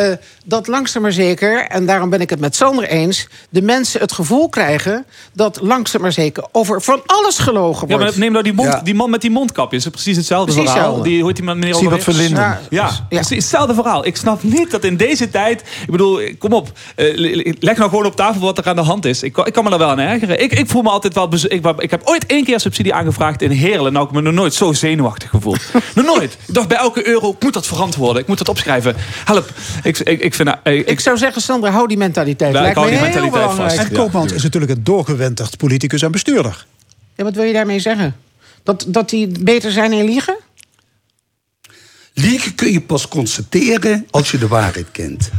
Eh, 0.00 0.12
dat 0.44 0.66
langzaam 0.66 1.02
maar 1.02 1.12
zeker, 1.12 1.66
en 1.66 1.86
daarom 1.86 2.10
ben 2.10 2.20
ik 2.20 2.30
het 2.30 2.40
met 2.40 2.56
Sander 2.56 2.84
eens... 2.84 3.26
de 3.50 3.62
mensen 3.62 4.00
het 4.00 4.12
gevoel 4.12 4.48
krijgen 4.48 5.04
dat 5.32 5.58
langzaam 5.62 6.00
maar 6.00 6.12
zeker... 6.12 6.44
over 6.52 6.82
van 6.82 7.02
alles 7.06 7.38
gelogen 7.38 7.88
Ja, 7.88 7.94
wordt. 7.96 8.10
maar 8.10 8.18
neem 8.20 8.32
nou 8.32 8.44
die, 8.44 8.52
mond, 8.52 8.68
Ja. 8.68 8.80
die 8.80 8.94
man 8.94 9.10
met 9.10 9.20
die 9.20 9.30
mondkapje. 9.30 9.76
is 9.76 9.86
precies 9.88 10.16
hetzelfde 10.16 10.52
Precies 10.52 10.70
verhaal. 10.70 10.86
hetzelfde. 10.86 11.10
Die 11.14 11.22
hoort 11.22 11.36
die 11.36 11.44
meneer 11.44 11.74
Siebert 11.74 12.00
over- 12.00 12.12
van 12.12 12.22
Linden. 12.22 12.58
Ja, 12.70 12.90
Ja. 13.08 13.18
hetzelfde 13.28 13.74
verhaal. 13.74 14.06
Ik 14.06 14.16
snap 14.16 14.42
niet 14.42 14.70
dat 14.70 14.84
in 14.84 14.96
deze 14.96 15.30
tijd... 15.30 15.60
Ik 15.60 15.90
bedoel, 15.90 16.20
kom 16.38 16.52
op. 16.52 16.72
eh, 16.96 17.14
le- 17.16 17.54
leg 17.60 17.76
nou 17.76 17.88
gewoon 17.90 18.06
op 18.06 18.16
tafel 18.16 18.40
wat 18.40 18.58
er 18.58 18.64
aan 18.68 18.76
de 18.76 18.82
hand 18.82 19.04
is. 19.04 19.22
Ik, 19.22 19.32
kan- 19.32 19.46
ik 19.46 19.52
kan 19.52 19.64
me 19.64 19.70
daar 19.70 19.78
wel 19.78 19.88
aan 19.90 19.98
ergeren. 19.98 20.40
Ik, 20.42 20.52
ik 20.52 20.68
voel 20.70 20.82
me 20.82 20.90
altijd 20.90 21.14
wel... 21.14 21.28
Ik, 21.48 21.66
ik 21.78 21.90
heb 21.90 22.00
ooit 22.04 22.26
één 22.26 22.44
keer 22.44 22.60
subsidie 22.60 22.94
aangevraagd 22.94 23.42
in 23.42 23.50
Heerlen. 23.50 23.92
Nou, 23.92 24.06
ik 24.06 24.12
me 24.12 24.20
nog 24.20 24.34
nooit 24.34 24.54
zo 24.54 24.72
zenuwachtig 24.72 25.30
gevoeld. 25.30 25.60
nog 25.94 26.04
nooit. 26.06 26.36
Ik 26.46 26.54
dacht 26.54 26.68
bij 26.68 26.76
elke 26.76 27.06
euro, 27.06 27.30
ik 27.30 27.42
moet 27.42 27.52
dat 27.54 27.66
verantwoorden. 27.66 28.22
Ik 28.22 28.28
moet 28.28 28.38
dat 28.38 28.48
opschrijven. 28.48 28.94
Help. 29.24 29.50
Ik, 29.98 29.98
ik, 30.08 30.20
ik 30.20 30.34
vind... 30.34 30.50
eh, 30.62 30.88
Ik 30.88 31.00
zou 31.00 31.16
zeggen, 31.18 31.42
Sandra, 31.42 31.70
hou 31.70 31.88
die 31.88 31.96
mentaliteit. 31.96 32.52
Ja, 32.52 32.58
ik 32.58 32.62
Lijkt 32.62 32.76
hou 32.78 32.90
me 32.90 32.92
die 32.96 33.04
heel 33.04 33.14
mentaliteit 33.14 33.42
belangrijk. 33.50 33.78
vast. 33.80 33.90
En 33.90 33.96
Koopmans 33.96 34.32
is 34.32 34.42
natuurlijk 34.42 34.72
een 34.72 34.84
doorgewinterd 34.84 35.56
politicus 35.56 36.02
en 36.02 36.12
bestuurder. 36.12 36.66
Ja, 37.16 37.24
wat 37.24 37.34
wil 37.34 37.44
je 37.44 37.52
daarmee 37.52 37.78
zeggen? 37.80 38.16
Dat, 38.62 38.84
dat 38.88 39.10
die 39.10 39.28
beter 39.40 39.70
zijn 39.72 39.92
in 39.92 40.04
liegen? 40.04 40.36
Liegen 42.14 42.54
kun 42.54 42.72
je 42.72 42.80
pas 42.80 43.08
constateren 43.08 44.06
als 44.10 44.30
je 44.30 44.38
de 44.38 44.48
waarheid 44.48 44.86
kent. 44.92 45.30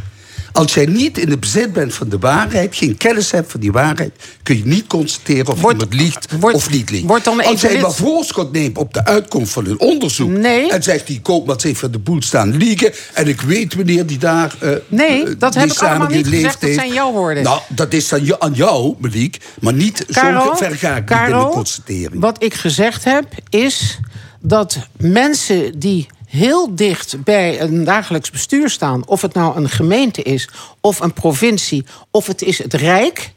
Als 0.52 0.74
jij 0.74 0.86
niet 0.86 1.18
in 1.18 1.30
het 1.30 1.40
bezit 1.40 1.74
bent 1.74 1.94
van 1.94 2.10
de 2.10 2.20
waarheid, 2.20 2.76
geen 2.76 2.98
kennis 2.98 3.32
hebt 3.32 3.52
van 3.52 3.60
die 3.60 3.72
waarheid, 3.72 4.12
kun 4.44 4.58
je 4.58 4.66
niet 4.66 4.88
constateren 4.88 5.48
of 5.48 5.58
iemand 5.72 5.94
liegt 5.94 6.28
of 6.42 6.70
niet 6.70 6.90
liegt. 6.90 7.24
dan 7.24 7.44
Als 7.44 7.62
jij 7.62 7.82
maar 7.82 7.92
voorschot 7.94 8.52
neemt 8.52 8.78
op 8.78 8.94
de 8.94 9.06
uitkomst 9.06 9.52
van 9.54 9.66
hun 9.66 9.80
onderzoek 9.80 10.36
en 10.38 10.84
zegt 10.84 11.08
die 11.08 11.22
koopmans 11.22 11.64
heeft 11.64 11.80
van 11.80 11.92
de 11.92 12.00
boel 12.00 12.22
staan 12.22 12.58
liegen 12.58 12.92
en 13.14 13.28
ik 13.28 13.42
weet 13.42 13.76
wanneer 13.76 14.06
die 14.06 14.18
daar. 14.18 14.56
eh, 14.60 14.70
Nee, 14.88 15.24
eh, 15.26 15.34
dat 15.38 15.52
die 15.54 15.62
heb 15.62 15.72
ik 15.72 15.80
allemaal 15.80 16.08
niet 16.08 16.28
gezegd. 16.28 16.62
Dat 16.62 16.74
zijn 16.74 16.94
jouw 16.94 17.12
woorden. 17.12 17.44
Nou, 17.44 17.62
dat 17.70 17.94
is 17.94 18.08
dan 18.08 18.26
je- 18.26 18.40
aan 18.40 18.54
jou, 18.54 18.96
Malik, 19.00 19.38
maar 19.60 19.74
niet 19.74 20.06
Karel, 20.12 20.46
zo 20.46 20.54
ver 20.56 20.76
ga 20.76 20.96
ik 20.96 21.10
niet 21.10 21.20
in 21.20 21.38
de 21.40 21.48
constatering. 21.52 22.22
Wat 22.22 22.44
ik 22.44 22.54
gezegd 22.54 23.04
heb, 23.04 23.26
is 23.50 24.00
dat 24.40 24.78
mensen 24.98 25.80
die 25.80 26.08
heel 26.32 26.76
dicht 26.76 27.24
bij 27.24 27.62
een 27.62 27.84
dagelijks 27.84 28.32
bestuur 28.32 28.70
staan, 28.70 29.08
of 29.08 29.22
het 29.22 29.34
nou 29.34 29.58
een 29.58 29.70
gemeente 29.70 30.22
is, 30.22 30.50
of 30.82 31.00
een 31.00 31.14
provincie, 31.14 31.86
of 32.12 32.28
het 32.28 32.42
is 32.42 32.58
het 32.58 32.74
Rijk. 32.74 33.34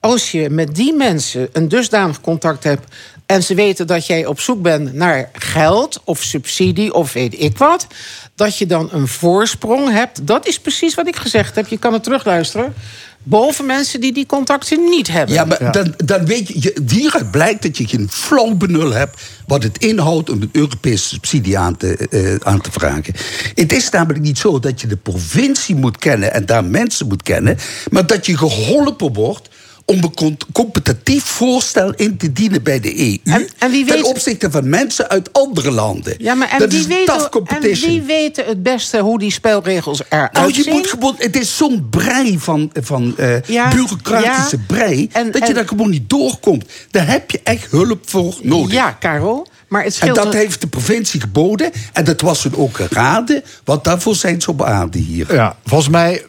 Als 0.00 0.30
je 0.30 0.50
met 0.50 0.74
die 0.74 0.92
mensen 0.94 1.48
een 1.52 1.68
dusdanig 1.68 2.20
contact 2.20 2.64
hebt 2.64 2.94
en 3.26 3.42
ze 3.42 3.54
weten 3.54 3.86
dat 3.86 4.06
jij 4.06 4.26
op 4.26 4.40
zoek 4.40 4.62
bent 4.62 4.94
naar 4.94 5.30
geld 5.32 6.00
of 6.04 6.22
subsidie 6.22 6.94
of 6.94 7.12
weet 7.12 7.40
ik 7.40 7.58
wat, 7.58 7.86
dat 8.34 8.58
je 8.58 8.66
dan 8.66 8.88
een 8.92 9.08
voorsprong 9.08 9.90
hebt. 9.90 10.26
Dat 10.26 10.46
is 10.46 10.60
precies 10.60 10.94
wat 10.94 11.08
ik 11.08 11.16
gezegd 11.16 11.54
heb. 11.54 11.68
Je 11.68 11.78
kan 11.78 11.92
het 11.92 12.02
terugluisteren. 12.02 12.74
Boven 13.22 13.66
mensen 13.66 14.00
die 14.00 14.12
die 14.12 14.26
contacten 14.26 14.84
niet 14.84 15.08
hebben. 15.08 15.34
Ja, 15.34 15.44
maar 15.44 15.72
Dan, 15.72 15.94
dan 15.96 16.26
weet 16.26 16.62
je, 16.62 16.82
hieruit 16.88 17.30
blijkt 17.30 17.62
dat 17.62 17.78
je 17.78 17.86
geen 17.86 18.08
flauw 18.10 18.54
benul 18.54 18.92
hebt 18.92 19.20
wat 19.46 19.62
het 19.62 19.78
inhoudt 19.78 20.30
om 20.30 20.42
een 20.42 20.48
Europese 20.52 21.08
subsidie 21.08 21.58
aan 21.58 21.76
te, 21.76 21.96
eh, 21.96 22.34
aan 22.48 22.60
te 22.60 22.72
vragen. 22.72 23.14
Het 23.54 23.72
is 23.72 23.90
namelijk 23.90 24.20
niet 24.20 24.38
zo 24.38 24.58
dat 24.58 24.80
je 24.80 24.86
de 24.86 24.96
provincie 24.96 25.74
moet 25.74 25.98
kennen 25.98 26.32
en 26.32 26.46
daar 26.46 26.64
mensen 26.64 27.08
moet 27.08 27.22
kennen, 27.22 27.56
maar 27.90 28.06
dat 28.06 28.26
je 28.26 28.36
geholpen 28.36 29.12
wordt 29.12 29.48
om 29.88 30.00
een 30.14 30.36
competitief 30.52 31.24
voorstel 31.24 31.92
in 31.94 32.16
te 32.16 32.32
dienen 32.32 32.62
bij 32.62 32.80
de 32.80 32.98
EU. 33.00 33.18
en 33.58 33.70
wie 33.70 33.84
ten 33.84 33.94
weet- 33.94 34.04
opzichte 34.04 34.50
van 34.50 34.68
mensen 34.68 35.08
uit 35.08 35.32
andere 35.32 35.70
landen. 35.70 36.14
Ja, 36.18 36.34
maar 36.34 36.48
en, 36.50 36.58
dat 36.58 36.70
wie 36.70 36.80
is 36.80 36.86
weet, 36.86 37.06
tough 37.06 37.36
en 37.46 37.60
wie 37.60 38.02
weet 38.02 38.36
het 38.36 38.62
beste 38.62 38.98
hoe 38.98 39.18
die 39.18 39.32
spelregels 39.32 40.02
eruit 40.08 40.32
Nou, 40.32 40.52
je 40.52 40.62
zien? 40.62 40.72
moet 40.72 40.86
gewoon, 40.86 41.14
het 41.18 41.36
is 41.36 41.56
zo'n 41.56 41.86
brei 41.90 42.38
van, 42.38 42.70
van 42.80 43.14
eh, 43.16 43.42
Ja, 43.42 43.68
bureaucratische 43.68 44.56
ja. 44.56 44.62
brei... 44.66 45.08
En- 45.12 45.30
dat 45.30 45.42
je 45.42 45.48
en- 45.48 45.54
daar 45.54 45.68
gewoon 45.68 45.90
niet 45.90 46.10
doorkomt. 46.10 46.64
Daar 46.90 47.06
heb 47.08 47.30
je 47.30 47.40
echt 47.44 47.70
hulp 47.70 48.10
voor 48.10 48.34
nodig. 48.42 48.72
Ja, 48.72 48.90
Karel. 48.92 49.46
Maar 49.68 49.84
het 49.84 49.98
En 50.00 50.14
dat 50.14 50.32
heeft 50.32 50.60
de 50.60 50.66
provincie 50.66 51.20
geboden. 51.20 51.70
En 51.92 52.04
dat 52.04 52.20
was 52.20 52.42
hun 52.42 52.56
ook 52.56 52.76
geraden. 52.76 53.42
Want 53.64 53.84
daarvoor 53.84 54.14
zijn 54.14 54.40
ze 54.40 54.50
op 54.50 54.62
aarde 54.62 54.98
hier. 54.98 55.34
Ja, 55.34 55.56
volgens 55.64 55.88
mij 55.90 56.24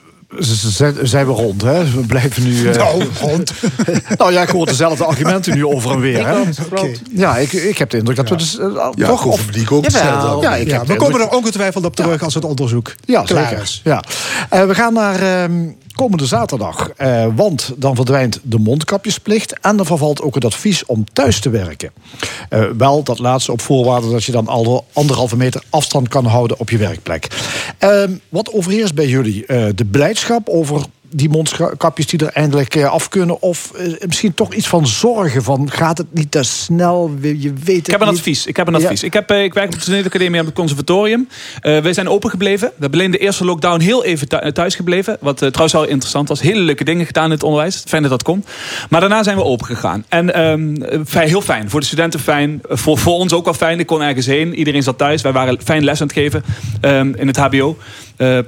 zijn 1.04 1.26
we 1.26 1.32
rond. 1.32 1.62
Hè? 1.62 1.92
We 1.92 2.00
blijven 2.08 2.44
nu... 2.44 2.70
eh, 2.70 2.76
Nou, 2.76 3.04
rond. 3.20 3.54
nou 4.18 4.32
ja, 4.32 4.42
ik 4.42 4.50
hoor 4.50 4.66
dezelfde 4.66 5.06
argumenten 5.06 5.54
nu 5.56 5.66
over 5.66 5.92
en 5.92 6.00
weer. 6.00 6.28
Hè? 6.28 6.38
Ja, 7.12 7.38
ik, 7.38 7.54
ik 7.54 7.78
heb 7.78 7.90
de 7.90 7.98
indruk 7.98 8.16
dat 8.16 8.30
we 8.30 8.36
dus 8.36 8.60
eh, 8.60 8.88
Ja, 8.96 9.08
toch... 9.08 9.40
Vlieg 9.40 9.72
ook 9.72 9.84
hetzelfde. 9.84 10.48
Ja, 10.48 10.56
ik 10.56 10.68
Ja, 10.68 10.78
heb 10.78 10.88
de 10.88 10.94
we 10.94 11.00
komen 11.00 11.14
indruk- 11.14 11.32
er 11.32 11.38
ongetwijfeld 11.38 11.86
op 11.86 11.96
terug 11.96 12.24
als 12.24 12.34
het 12.34 12.46
onderzoek 12.46 12.96
Ja, 13.06 13.22
klaar 13.22 13.48
zeker. 13.48 13.64
is. 13.64 13.82
Ja. 13.84 14.04
Eh, 14.50 14.66
we 14.66 14.76
gaan 14.76 14.94
naar 14.94 15.22
ehm, 15.44 15.52
komende 16.00 16.26
zaterdag. 16.26 16.90
Eh, 16.90 17.26
want 17.36 17.74
dan 17.78 17.96
verdwijnt 17.96 18.40
de 18.44 18.58
mondkapjesplicht. 18.58 19.60
En 19.60 19.80
er 19.80 19.86
vervalt 19.86 20.22
ook 20.22 20.36
het 20.36 20.46
advies 20.46 20.86
om 20.86 21.06
thuis 21.14 21.40
te 21.40 21.50
werken. 21.50 21.92
Eh, 22.50 22.64
wel 22.78 23.04
dat 23.04 23.20
laatste 23.20 23.52
op 23.52 23.62
voorwaarde 23.62 24.10
dat 24.10 24.24
je 24.24 24.32
dan 24.32 24.48
al 24.48 24.86
anderhalve 24.94 25.38
meter 25.38 25.64
afstand 25.70 26.08
kan 26.08 26.26
houden 26.26 26.60
op 26.60 26.70
je 26.70 26.78
werkplek. 26.78 27.28
Ehm, 27.78 28.12
wat 28.30 28.54
overheerst 28.54 28.96
bij 28.96 29.08
jullie? 29.08 29.46
Eh, 29.46 29.66
de 29.76 29.86
blijdschap 29.86 30.50
over 30.50 30.86
die 31.12 31.30
mondkapjes 31.30 32.06
die 32.08 32.20
er 32.26 32.34
eindelijk 32.34 32.76
eh, 32.76 32.86
af 32.92 33.10
kunnen? 33.10 33.42
Of 33.42 33.72
eh, 33.76 33.94
misschien 34.06 34.34
toch 34.34 34.54
iets 34.54 34.68
van 34.68 34.88
zorgen 34.88 35.44
van 35.44 35.72
gaat 35.72 35.98
het 35.98 36.08
niet 36.14 36.32
te 36.32 36.44
snel? 36.44 37.12
Je 37.22 37.54
weet 37.64 37.76
het 37.76 37.86
Ik 37.88 37.92
heb 37.92 38.02
een 38.02 38.08
niet. 38.08 38.18
advies. 38.18 38.46
Ik 38.46 38.56
heb 38.56 38.68
een 38.68 38.74
Ja. 38.74 38.80
advies. 38.80 39.04
Ik, 39.04 39.14
heb, 39.14 39.30
eh, 39.30 39.44
ik 39.44 39.54
werk 39.54 39.68
op 39.74 39.80
de 39.80 39.86
Toneelacademie 39.86 40.40
aan 40.40 40.46
het 40.46 40.56
conservatorium. 40.56 41.28
Eh 41.62 41.78
wij 41.80 41.94
zijn 41.94 42.10
open 42.10 42.30
gebleven. 42.30 42.68
We 42.68 42.74
hebben 42.80 43.00
alleen 43.00 43.12
de 43.12 43.18
eerste 43.18 43.46
lockdown 43.46 43.82
heel 43.82 44.04
even 44.04 44.28
thu- 44.28 44.52
thuis 44.52 44.76
gebleven. 44.76 45.18
Wat 45.20 45.38
trouwens 45.38 45.74
wel 45.74 45.86
interessant 45.86 46.28
was. 46.30 46.42
Hele 46.42 46.60
leuke 46.62 46.84
dingen 46.84 47.06
gedaan 47.06 47.26
in 47.26 47.32
het 47.32 47.44
onderwijs. 47.44 47.84
Fijn 47.88 48.02
dat 48.02 48.12
dat 48.12 48.24
komt. 48.24 48.48
Maar 48.90 49.00
daarna 49.00 49.24
zijn 49.24 49.38
we 49.38 49.44
open 49.44 49.66
gegaan. 49.66 50.06
En 50.10 50.34
ehm, 50.34 50.76
eh, 50.82 51.22
heel 51.22 51.42
fijn. 51.42 51.70
Voor 51.70 51.80
de 51.80 51.86
studenten 51.86 52.20
fijn. 52.20 52.62
Voor, 52.70 52.98
voor 52.98 53.14
ons 53.14 53.34
ook 53.34 53.46
wel 53.46 53.54
fijn. 53.54 53.80
Ik 53.80 53.86
kon 53.86 54.02
ergens 54.02 54.26
heen. 54.26 54.54
Iedereen 54.56 54.84
zat 54.84 54.98
thuis. 54.98 55.22
Wij 55.22 55.32
waren 55.32 55.58
fijn 55.64 55.84
les 55.84 56.02
aan 56.02 56.08
het 56.08 56.16
geven 56.16 56.44
ehm, 56.82 57.14
in 57.16 57.28
het 57.28 57.38
HBO. 57.38 57.78
Eh, 58.20 58.38
eh, 58.38 58.44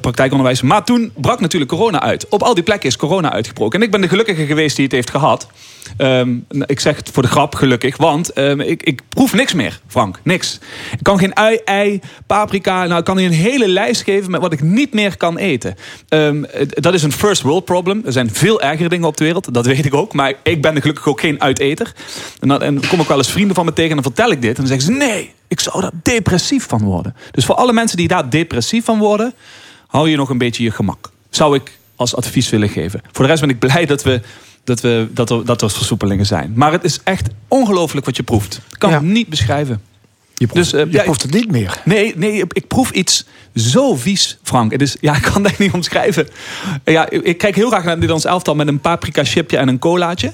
praktijkonderwijs. 0.00 0.62
Maar 0.62 0.84
toen 0.84 1.12
brak 1.16 1.40
natuurlijk 1.40 1.70
corona 1.70 2.02
uit. 2.02 2.28
Op 2.28 2.42
al 2.42 2.54
die 2.54 2.62
plekken 2.62 2.88
is 2.88 2.96
corona 2.96 3.32
uitgebroken. 3.32 3.78
En 3.78 3.84
ik 3.84 3.90
ben 3.90 4.00
de 4.00 4.08
gelukkige 4.08 4.46
geweest 4.46 4.76
die 4.76 4.84
het 4.84 4.94
heeft 4.94 5.10
gehad. 5.10 5.48
Ehm, 5.96 6.36
ik 6.66 6.80
zeg 6.80 6.96
het 6.96 7.10
voor 7.12 7.22
de 7.22 7.28
grap 7.28 7.54
gelukkig, 7.54 7.96
want 7.96 8.32
ehm, 8.32 8.60
ik, 8.60 8.82
ik 8.82 9.00
proef 9.08 9.34
niks 9.34 9.54
meer, 9.54 9.80
Frank. 9.86 10.20
Niks. 10.22 10.58
Ik 10.92 11.02
kan 11.02 11.18
geen 11.18 11.36
ui, 11.36 11.60
ei, 11.64 12.00
paprika. 12.26 12.86
Nou, 12.86 12.98
ik 12.98 13.04
kan 13.04 13.18
je 13.18 13.26
een 13.26 13.32
hele 13.32 13.68
lijst 13.68 14.02
geven 14.02 14.30
met 14.30 14.40
wat 14.40 14.52
ik 14.52 14.62
niet 14.62 14.94
meer 14.94 15.16
kan 15.16 15.38
eten. 15.38 15.74
Ehm, 16.08 16.42
dat 16.68 16.94
is 16.94 17.02
een 17.02 17.12
first 17.12 17.42
world 17.42 17.64
problem. 17.64 18.02
Er 18.04 18.12
zijn 18.12 18.30
veel 18.30 18.60
ergere 18.62 18.88
dingen 18.88 19.06
op 19.06 19.16
de 19.16 19.24
wereld, 19.24 19.54
dat 19.54 19.66
weet 19.66 19.84
ik 19.84 19.94
ook. 19.94 20.12
Maar 20.12 20.34
ik 20.42 20.62
ben 20.62 20.80
gelukkig 20.80 21.08
ook 21.08 21.20
geen 21.20 21.40
uiteter. 21.40 21.92
En 22.40 22.48
dan 22.48 22.82
kom 22.88 23.00
ik 23.00 23.08
wel 23.08 23.16
eens 23.16 23.32
vrienden 23.32 23.54
van 23.54 23.64
me 23.64 23.72
tegen 23.72 23.96
en 23.96 24.02
dan 24.02 24.12
vertel 24.12 24.30
ik 24.30 24.42
dit. 24.42 24.58
En 24.58 24.64
dan 24.64 24.78
zeggen 24.78 24.86
ze, 24.86 25.06
nee, 25.06 25.30
ik 25.54 25.60
zou 25.60 25.80
daar 25.80 25.90
depressief 26.02 26.66
van 26.68 26.82
worden. 26.82 27.16
Dus 27.30 27.44
voor 27.44 27.54
alle 27.54 27.72
mensen 27.72 27.96
die 27.96 28.08
daar 28.08 28.30
depressief 28.30 28.84
van 28.84 28.98
worden... 28.98 29.34
hou 29.86 30.10
je 30.10 30.16
nog 30.16 30.28
een 30.28 30.38
beetje 30.38 30.62
je 30.64 30.70
gemak. 30.70 31.10
Zou 31.30 31.54
ik 31.56 31.78
als 31.96 32.16
advies 32.16 32.50
willen 32.50 32.68
geven. 32.68 33.00
Voor 33.12 33.24
de 33.24 33.30
rest 33.30 33.40
ben 33.40 33.50
ik 33.50 33.58
blij 33.58 33.86
dat 33.86 34.02
we 34.02 34.20
dat, 34.64 34.80
we, 34.80 35.08
dat, 35.10 35.30
er, 35.30 35.44
dat 35.44 35.62
er 35.62 35.70
versoepelingen 35.70 36.26
zijn. 36.26 36.52
Maar 36.54 36.72
het 36.72 36.84
is 36.84 37.00
echt 37.04 37.28
ongelooflijk 37.48 38.06
wat 38.06 38.16
je 38.16 38.22
proeft. 38.22 38.54
Ik 38.70 38.78
kan 38.78 38.90
Ja. 38.90 38.96
het 38.96 39.04
niet 39.06 39.28
beschrijven. 39.28 39.82
Je 40.34 40.46
proeft, 40.46 40.70
Dus, 40.70 40.80
eh, 40.80 40.86
je 40.86 40.96
ja, 40.96 41.02
proeft 41.02 41.22
het 41.22 41.30
niet 41.32 41.50
meer. 41.50 41.80
Nee, 41.84 42.12
nee, 42.16 42.32
ik- 42.32 42.52
ik 42.52 42.66
proef 42.68 42.90
iets 42.90 43.24
zo 43.54 43.94
vies, 43.96 44.38
Frank. 44.42 44.72
Het 44.72 44.82
is, 44.82 44.96
ja, 45.00 45.16
ik 45.16 45.22
kan 45.22 45.42
dat 45.42 45.58
niet 45.58 45.72
omschrijven. 45.72 46.28
Ja, 46.84 47.10
ik, 47.10 47.22
ik 47.22 47.38
kijk 47.38 47.54
heel 47.54 47.66
graag 47.68 47.80
naar 47.80 47.88
het 47.90 47.94
Nederlands 47.98 48.24
elftal 48.24 48.54
met 48.54 48.68
een 48.68 48.80
paprika 48.80 49.24
chipje 49.24 49.56
en 49.56 49.68
een 49.68 49.78
colaatje. 49.78 50.32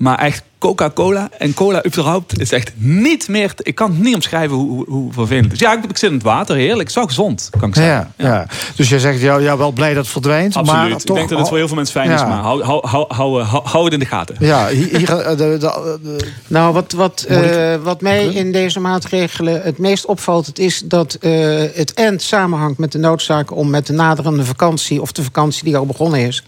Maar 0.00 0.18
echt 0.18 0.42
Coca-Cola 0.58 1.28
en 1.38 1.54
cola 1.54 1.84
überhaupt 1.86 2.40
is 2.40 2.52
echt 2.52 2.72
niet 2.76 3.28
meer... 3.28 3.52
ik 3.56 3.74
kan 3.74 3.90
het 3.90 4.00
niet 4.02 4.14
omschrijven 4.14 4.56
hoe, 4.56 4.68
hoe, 4.68 4.84
hoe 4.88 5.12
vervelend 5.12 5.44
het 5.44 5.54
is. 5.54 5.60
Ja, 5.60 5.72
ik, 5.72 5.84
ik 5.84 5.96
zit 5.96 6.08
in 6.08 6.14
het 6.16 6.24
water, 6.24 6.56
heerlijk. 6.56 6.90
Zo 6.90 7.06
gezond, 7.06 7.50
kan 7.58 7.68
ik 7.68 7.74
zeggen. 7.74 8.12
Ja, 8.16 8.26
ja. 8.26 8.46
Dus 8.76 8.88
jij 8.88 8.98
zegt 8.98 9.20
ja, 9.20 9.36
ja, 9.36 9.56
wel 9.56 9.72
blij 9.72 9.94
dat 9.94 10.02
het 10.02 10.12
verdwijnt. 10.12 10.56
Absoluut. 10.56 10.80
Maar 10.80 10.90
ik 10.90 10.98
toch, 10.98 11.16
denk 11.16 11.28
dat 11.28 11.38
het 11.38 11.48
voor 11.48 11.56
heel 11.56 11.66
veel 11.66 11.76
mensen 11.76 12.00
fijn 12.00 12.10
is, 12.10 12.20
maar 12.20 12.38
hou, 12.42 12.62
hou, 12.62 12.86
hou, 12.88 13.04
hou, 13.14 13.42
hou, 13.42 13.64
hou 13.66 13.84
het 13.84 13.92
in 13.92 13.98
de 13.98 14.04
gaten. 14.06 14.36
Ja, 14.38 14.68
hier, 14.68 14.96
hier, 14.96 15.10
eh, 15.18 15.28
de, 15.28 15.36
de, 15.36 15.98
de- 16.02 16.28
Nou, 16.46 16.72
wat, 16.72 16.92
wat, 16.92 17.22
eh, 17.28 17.74
wat 17.82 18.00
mij 18.00 18.26
in 18.26 18.52
deze 18.52 18.80
maatregelen 18.80 19.62
het 19.62 19.78
meest 19.78 20.06
opvalt... 20.06 20.46
het 20.46 20.58
is 20.58 20.82
dat 20.84 21.14
eh, 21.14 21.30
het 21.74 21.92
end 21.94 22.22
samenhangt 22.22 22.78
met 22.78 22.92
de 22.92 22.98
noodzaak... 22.98 23.56
om 23.56 23.70
met 23.70 23.86
de 23.86 23.92
naderende 23.92 24.44
vakantie, 24.44 25.00
of 25.00 25.12
de 25.12 25.22
vakantie 25.22 25.64
die 25.64 25.76
al 25.76 25.86
begonnen 25.86 26.20
is... 26.20 26.44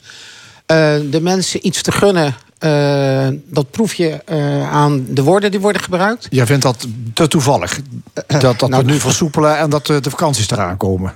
eh, 0.67 0.77
de 1.11 1.21
mensen 1.21 1.67
iets 1.67 1.83
te 1.83 1.93
gunnen. 1.93 2.35
Eh, 2.63 3.29
dat 3.47 3.71
proef 3.71 3.95
je 3.95 4.23
eh, 4.25 4.73
aan 4.73 5.07
de 5.09 5.23
woorden 5.23 5.51
die 5.51 5.61
worden 5.61 5.83
gebruikt. 5.83 6.27
jij 6.31 6.47
vindt 6.47 6.63
dat 6.63 6.87
te 7.15 7.29
toevallig. 7.29 7.81
Dat, 8.27 8.59
dat 8.59 8.71
nou, 8.71 8.85
we 8.85 8.91
nu 8.91 8.99
versoepelen 8.99 9.59
en 9.59 9.71
dat 9.71 9.89
eh, 9.89 10.01
de 10.01 10.11
vakanties 10.11 10.51
eraan 10.51 10.77
komen. 10.77 11.13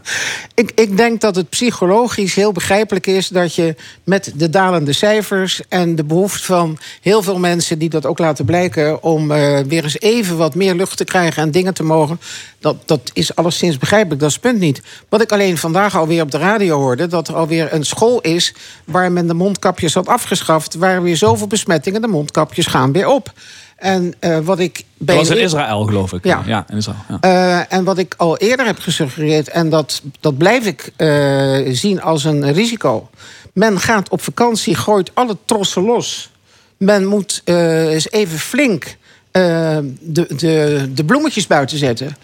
Ik, 0.54 0.72
ik 0.74 0.96
denk 0.96 1.20
dat 1.20 1.36
het 1.36 1.48
psychologisch 1.48 2.34
heel 2.34 2.52
begrijpelijk 2.52 3.06
is 3.06 3.28
dat 3.28 3.54
je 3.54 3.74
met 4.04 4.32
de 4.34 4.50
dalende 4.50 4.92
cijfers 4.92 5.60
en 5.68 5.94
de 5.94 6.04
behoefte 6.04 6.44
van 6.44 6.78
heel 7.00 7.22
veel 7.22 7.38
mensen 7.38 7.78
die 7.78 7.88
dat 7.88 8.06
ook 8.06 8.18
laten 8.18 8.44
blijken 8.44 9.02
om 9.02 9.30
eh, 9.30 9.58
weer 9.58 9.82
eens 9.82 10.00
even 10.00 10.36
wat 10.36 10.54
meer 10.54 10.74
lucht 10.74 10.96
te 10.96 11.04
krijgen 11.04 11.42
en 11.42 11.50
dingen 11.50 11.74
te 11.74 11.82
mogen, 11.82 12.20
dat, 12.58 12.76
dat 12.84 13.10
is 13.12 13.34
alleszins 13.34 13.78
begrijpelijk, 13.78 14.20
dat 14.20 14.28
is 14.28 14.34
het 14.34 14.44
punt 14.44 14.58
niet. 14.58 14.82
Wat 15.08 15.22
ik 15.22 15.32
alleen 15.32 15.58
vandaag 15.58 15.96
alweer 15.96 16.22
op 16.22 16.30
de 16.30 16.38
radio 16.38 16.78
hoorde, 16.78 17.06
dat 17.06 17.28
er 17.28 17.34
alweer 17.34 17.72
een 17.72 17.84
school 17.84 18.20
is 18.20 18.54
waar 18.84 19.12
men 19.12 19.26
de 19.26 19.34
mondkapjes 19.34 19.94
had 19.94 20.08
afgeschaft, 20.08 20.74
waar 20.74 21.02
weer 21.02 21.16
zoveel 21.36 21.50
besmettingen, 21.50 22.00
de 22.00 22.06
mondkapjes 22.06 22.66
gaan 22.66 22.92
weer 22.92 23.08
op. 23.08 23.32
En 23.76 24.14
eh, 24.18 24.38
wat 24.38 24.58
ik 24.58 24.84
Dat 24.98 25.16
was 25.16 25.30
in 25.30 25.38
Israël, 25.38 25.84
geloof 25.84 26.12
ik. 26.12 26.24
Ja. 26.24 26.42
ja 26.46 26.64
in 26.68 26.76
Israël. 26.76 26.98
Ja. 27.08 27.18
eh, 27.20 27.76
en 27.76 27.84
wat 27.84 27.98
ik 27.98 28.14
al 28.16 28.36
eerder 28.36 28.66
heb 28.66 28.78
gesuggereerd, 28.78 29.48
en 29.48 29.70
dat, 29.70 30.02
dat 30.20 30.38
blijf 30.38 30.66
ik 30.66 30.92
eh, 30.96 31.58
zien 31.68 32.02
als 32.02 32.24
een 32.24 32.52
risico. 32.52 33.08
Men 33.52 33.80
gaat 33.80 34.08
op 34.08 34.22
vakantie, 34.22 34.74
gooit 34.74 35.10
alle 35.14 35.36
trossen 35.44 35.82
los. 35.82 36.30
Men 36.76 37.06
moet 37.06 37.42
eens 37.44 38.10
even 38.10 38.38
flink 38.38 38.96
de, 39.32 40.26
de, 40.36 40.88
de 40.94 41.04
bloemetjes 41.04 41.46
buiten 41.46 41.78
zetten. 41.78 42.16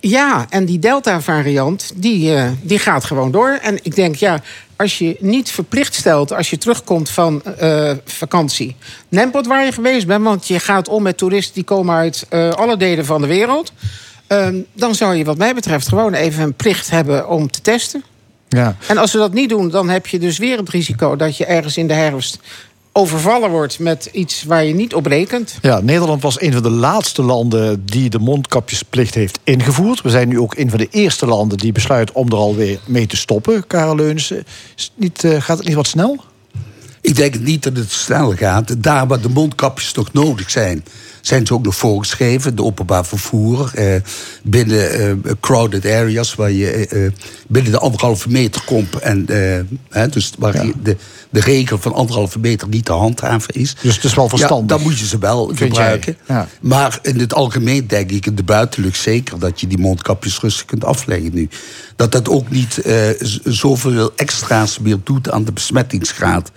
Ja, 0.00 0.46
en 0.48 0.64
die 0.64 0.78
Delta-variant, 0.78 1.92
die, 1.94 2.34
die 2.62 2.78
gaat 2.78 3.04
gewoon 3.04 3.30
door. 3.30 3.58
En 3.62 3.78
ik 3.82 3.94
denk, 3.94 4.14
ja, 4.14 4.40
als 4.82 4.98
je 4.98 5.16
niet 5.20 5.50
verplicht 5.50 5.94
stelt 5.94 6.32
als 6.32 6.50
je 6.50 6.58
terugkomt 6.58 7.10
van 7.10 7.42
eh, 7.44 7.92
vakantie. 8.04 8.76
Nempot 9.08 9.46
waar 9.46 9.64
je 9.64 9.72
geweest 9.72 10.06
bent, 10.06 10.24
want 10.24 10.46
je 10.46 10.58
gaat 10.58 10.88
om 10.88 11.02
met 11.02 11.16
toeristen 11.16 11.54
die 11.54 11.64
komen 11.64 11.94
uit 11.94 12.26
eh, 12.28 12.50
alle 12.50 12.76
delen 12.76 13.04
van 13.04 13.20
de 13.20 13.26
wereld. 13.26 13.72
Ehm, 14.26 14.56
dan 14.72 14.94
zou 14.94 15.14
je, 15.14 15.24
wat 15.24 15.38
mij 15.38 15.54
betreft, 15.54 15.88
gewoon 15.88 16.14
even 16.14 16.42
een 16.42 16.54
plicht 16.54 16.90
hebben 16.90 17.28
om 17.28 17.50
te 17.50 17.60
testen. 17.60 18.04
Ja. 18.48 18.76
En 18.86 18.98
als 18.98 19.12
we 19.12 19.18
dat 19.18 19.32
niet 19.32 19.48
doen, 19.48 19.70
dan 19.70 19.88
heb 19.88 20.06
je 20.06 20.18
dus 20.18 20.38
weer 20.38 20.58
het 20.58 20.68
risico 20.68 21.16
dat 21.16 21.36
je 21.36 21.44
ergens 21.44 21.76
in 21.76 21.86
de 21.86 21.94
herfst 21.94 22.38
overvallen 22.92 23.50
wordt 23.50 23.78
met 23.78 24.08
iets 24.12 24.42
waar 24.42 24.64
je 24.64 24.74
niet 24.74 24.94
op 24.94 25.06
rekent. 25.06 25.58
Ja, 25.62 25.80
Nederland 25.80 26.22
was 26.22 26.40
een 26.40 26.52
van 26.52 26.62
de 26.62 26.70
laatste 26.70 27.22
landen 27.22 27.86
die 27.86 28.10
de 28.10 28.18
mondkapjesplicht 28.18 29.14
heeft 29.14 29.38
ingevoerd. 29.44 30.02
We 30.02 30.10
zijn 30.10 30.28
nu 30.28 30.38
ook 30.38 30.56
een 30.56 30.70
van 30.70 30.78
de 30.78 30.88
eerste 30.90 31.26
landen 31.26 31.58
die 31.58 31.72
besluit 31.72 32.12
om 32.12 32.28
er 32.28 32.36
alweer 32.36 32.78
mee 32.86 33.06
te 33.06 33.16
stoppen. 33.16 33.66
Karel 33.66 33.96
Leunissen, 33.96 34.44
is 34.76 34.82
het 34.84 34.92
niet, 34.94 35.24
eh, 35.24 35.40
gaat 35.40 35.58
het 35.58 35.66
niet 35.66 35.76
wat 35.76 35.86
snel? 35.86 36.24
Ik 37.00 37.16
denk 37.16 37.38
niet 37.38 37.62
dat 37.62 37.76
het 37.76 37.90
snel 37.90 38.32
gaat. 38.32 38.82
Daar 38.82 39.06
waar 39.06 39.20
de 39.20 39.28
mondkapjes 39.28 39.92
toch 39.92 40.12
nodig 40.12 40.50
zijn, 40.50 40.84
zijn 41.22 41.46
ze 41.46 41.54
ook 41.54 41.64
nog 41.64 41.76
voorgeschreven. 41.76 42.56
De 42.56 42.62
openbaar 42.62 43.06
vervoer. 43.06 43.70
Eh, 43.74 43.94
binnen 44.42 44.92
eh, 45.24 45.32
crowded 45.40 45.86
areas 45.86 46.34
waar 46.34 46.50
je 46.50 46.70
eh, 46.70 47.06
eh, 47.06 47.12
binnen 47.48 47.72
de 47.72 47.78
anderhalve 47.78 48.28
meter 48.28 48.62
komt. 48.64 48.98
En, 48.98 49.26
eh, 49.28 49.60
hè, 49.88 50.08
dus 50.08 50.32
waar 50.38 50.52
de, 50.82 50.96
de 51.30 51.40
regel 51.40 51.78
van 51.78 51.92
anderhalve 51.92 52.38
meter 52.38 52.68
niet 52.68 52.84
te 52.84 52.92
handhaven 52.92 53.54
is. 53.54 53.76
Dus 53.82 53.94
het 53.94 54.04
is 54.04 54.14
wel 54.14 54.28
verstandig. 54.28 54.70
Ja, 54.70 54.76
dan 54.76 54.86
moet 54.86 54.98
je 54.98 55.06
ze 55.06 55.18
wel 55.18 55.46
Vind 55.46 55.58
gebruiken. 55.58 56.16
Ja. 56.28 56.48
Maar 56.60 56.98
in 57.02 57.18
het 57.18 57.34
algemeen 57.34 57.86
denk 57.86 58.10
ik 58.10 58.26
in 58.26 58.34
de 58.34 58.42
buitenlucht 58.42 59.00
zeker 59.00 59.38
dat 59.38 59.60
je 59.60 59.66
die 59.66 59.78
mondkapjes 59.78 60.40
rustig 60.40 60.64
kunt 60.64 60.84
afleggen 60.84 61.34
nu. 61.34 61.48
Dat 61.96 62.12
dat 62.12 62.28
ook 62.28 62.50
niet 62.50 62.78
eh, 62.78 62.96
zoveel 63.44 64.12
extra's 64.16 64.78
meer 64.78 64.98
doet 65.04 65.30
aan 65.30 65.44
de 65.44 65.52
besmettingsgraad. 65.52 66.50